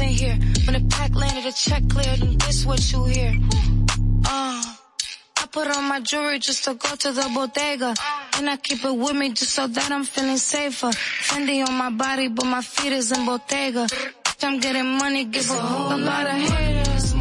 in 0.00 0.08
here. 0.08 0.38
When 0.64 0.74
the 0.74 0.86
pack 0.88 1.14
landed, 1.14 1.44
the 1.44 1.52
check 1.52 1.88
cleared, 1.88 2.20
and 2.22 2.40
this 2.40 2.64
what 2.64 2.92
you 2.92 3.04
hear. 3.04 3.34
Uh, 4.24 4.62
I 5.40 5.46
put 5.50 5.68
on 5.68 5.88
my 5.88 6.00
jewelry 6.00 6.38
just 6.38 6.64
to 6.64 6.74
go 6.74 6.94
to 6.94 7.12
the 7.12 7.30
bodega. 7.34 7.94
And 8.36 8.48
I 8.48 8.56
keep 8.56 8.84
it 8.84 8.96
with 8.96 9.16
me 9.16 9.30
just 9.30 9.52
so 9.52 9.66
that 9.66 9.90
I'm 9.90 10.04
feeling 10.04 10.36
safer. 10.36 10.88
Fendi 10.88 11.66
on 11.66 11.74
my 11.74 11.90
body, 11.90 12.28
but 12.28 12.46
my 12.46 12.62
feet 12.62 12.92
is 12.92 13.12
in 13.12 13.26
Bottega. 13.26 13.86
I'm 14.40 14.60
getting 14.60 14.98
money, 14.98 15.24
give 15.24 15.50
a 15.50 15.54
fuck 15.54 16.00
about 16.00 16.26
a 16.26 16.32
haters. 16.32 17.14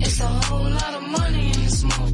It's 0.00 0.20
a 0.20 0.26
whole 0.26 0.70
lot 0.70 0.94
of 0.94 1.02
money 1.02 1.46
in 1.46 1.64
the 1.64 1.70
smoke. 1.70 2.10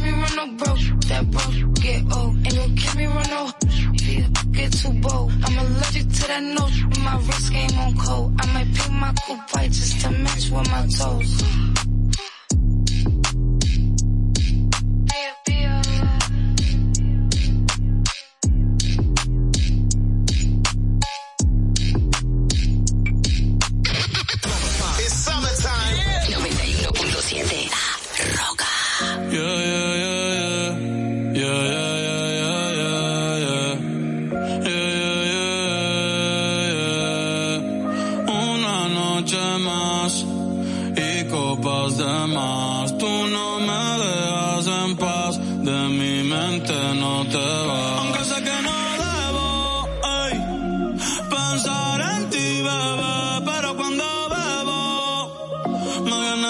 Me 0.00 0.10
run 0.10 0.36
no 0.36 0.46
broke, 0.56 0.78
that 1.08 1.30
broke 1.30 1.59
run 3.14 3.30
no 3.30 3.70
get 4.60 4.72
too 4.72 4.92
bold. 5.00 5.32
I'm 5.44 5.58
allergic 5.58 6.08
to 6.08 6.26
that 6.28 6.42
nose, 6.42 6.98
my 7.02 7.16
wrist 7.16 7.52
game 7.52 7.78
on 7.78 7.96
cold. 7.96 8.34
I 8.40 8.46
might 8.52 8.74
paint 8.74 8.92
my 8.92 9.12
coupe 9.26 9.54
white 9.54 9.70
just 9.70 10.00
to 10.02 10.10
match 10.10 10.50
with 10.50 10.70
my 10.70 10.86
toes. 10.86 11.42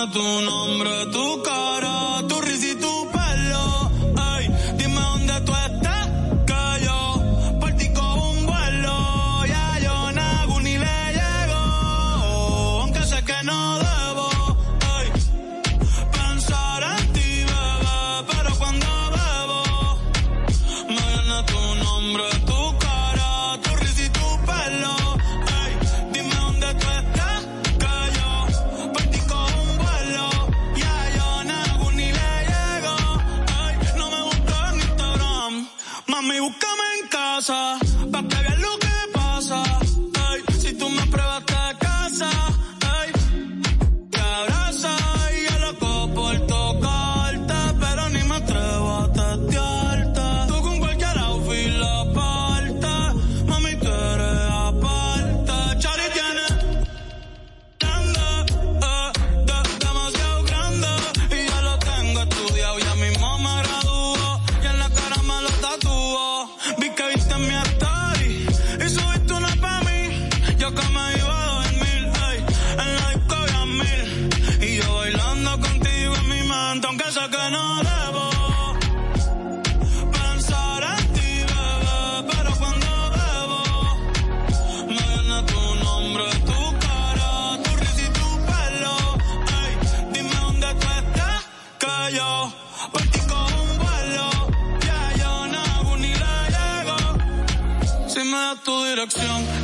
Tu 0.08 0.18
nombre, 0.18 1.10
tu 1.12 1.42
cara, 1.42 1.59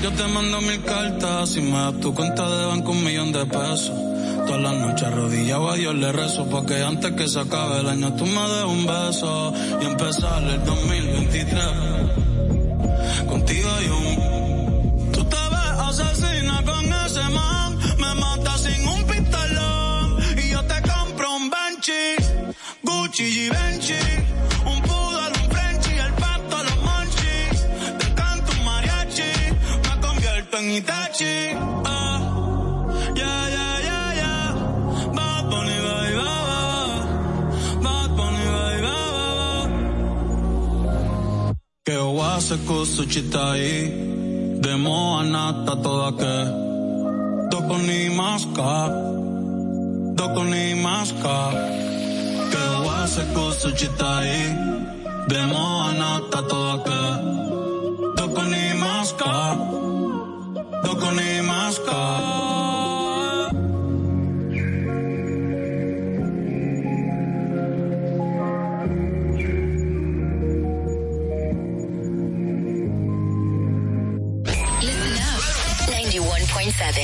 yo 0.07 0.13
te 0.13 0.29
mando 0.29 0.61
mil 0.61 0.81
cartas. 0.83 1.51
Si 1.51 1.61
me 1.61 1.73
das 1.73 2.01
tu 2.01 2.15
cuenta 2.15 2.49
de 2.49 2.67
banco, 2.67 2.93
un 2.93 3.05
millón 3.05 3.33
de 3.33 3.45
pesos. 3.47 3.93
Todas 4.47 4.63
las 4.63 4.75
noches 4.75 5.03
arrodillado 5.03 5.71
a 5.71 5.75
Dios 5.75 5.95
le 5.97 6.13
rezo 6.13 6.47
porque 6.49 6.83
antes 6.83 7.13
que 7.13 7.27
se 7.27 7.41
acabe 7.41 7.81
el 7.81 7.89
año 7.89 8.13
tú 8.15 8.25
me 8.27 8.41
des 8.49 8.65
un 8.65 8.87
beso 8.87 9.53
y 9.83 9.87
empezar 9.87 10.45
el 10.45 10.65
2023 10.65 12.26
se 42.41 42.57
kusuchitai 42.57 43.91
Demo 44.61 45.19
anata 45.21 45.75
toda 45.83 46.11
ke 46.21 46.37
Doko 47.51 47.79
ni 47.79 48.11
maska 48.11 48.73
Doko 50.17 50.45
ni 50.45 50.75
maska 50.75 51.37
Ke 52.53 52.65
wa 52.85 53.07
se 53.07 53.23
kusuchitai 53.35 54.37
Demo 55.29 55.67
anata 55.89 56.41
toda 56.51 56.77
ke 56.87 57.03
Doko 58.17 58.43
ni 58.53 58.65
maska 58.85 59.33
Doko 60.85 61.11
ni 61.19 61.41
maska 61.41 62.36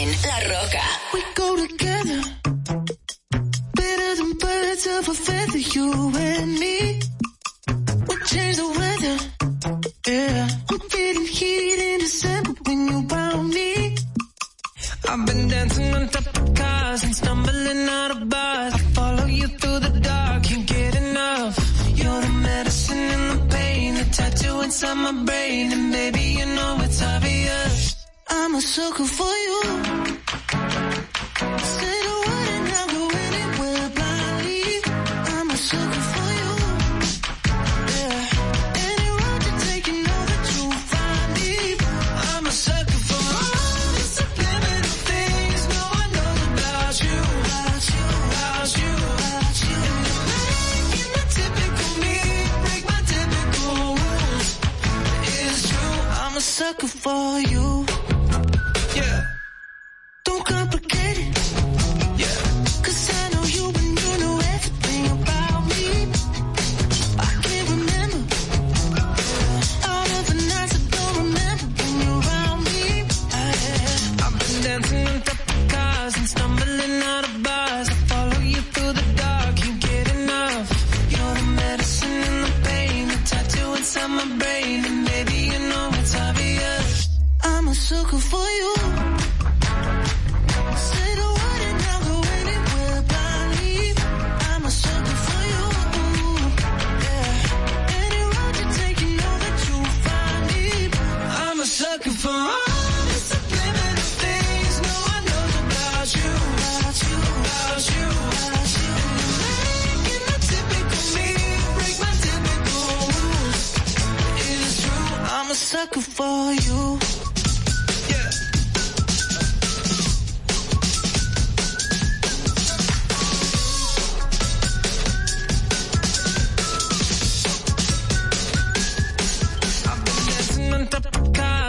91.7 0.02 0.26
La 0.26 0.38
Roca. 0.48 0.80
We 1.14 1.22
go 1.34 1.56
together. 1.56 1.81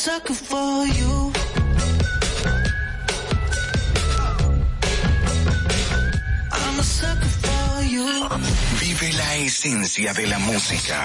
Sucker 0.00 0.32
for 0.32 0.86
you. 0.98 1.30
I'm 6.52 6.78
a 6.78 6.82
sucker 6.82 7.32
for 7.44 7.82
you. 7.82 8.08
Vive 8.80 9.12
la 9.12 9.36
esencia 9.36 10.14
de 10.14 10.26
la 10.26 10.38
música. 10.38 11.04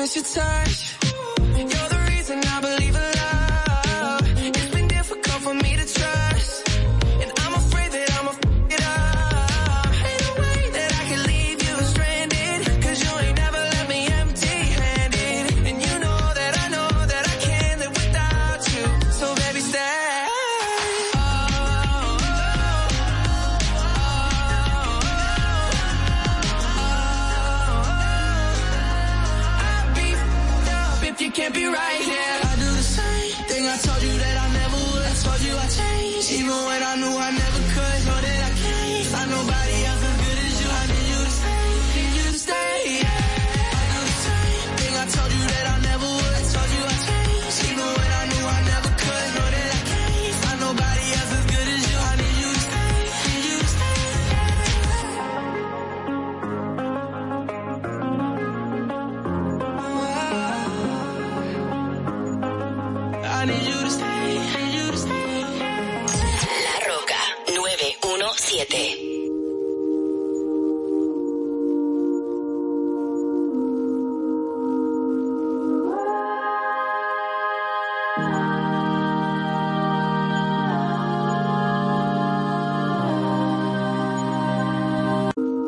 Miss 0.00 0.16
your 0.16 0.24
touch. 0.24 0.89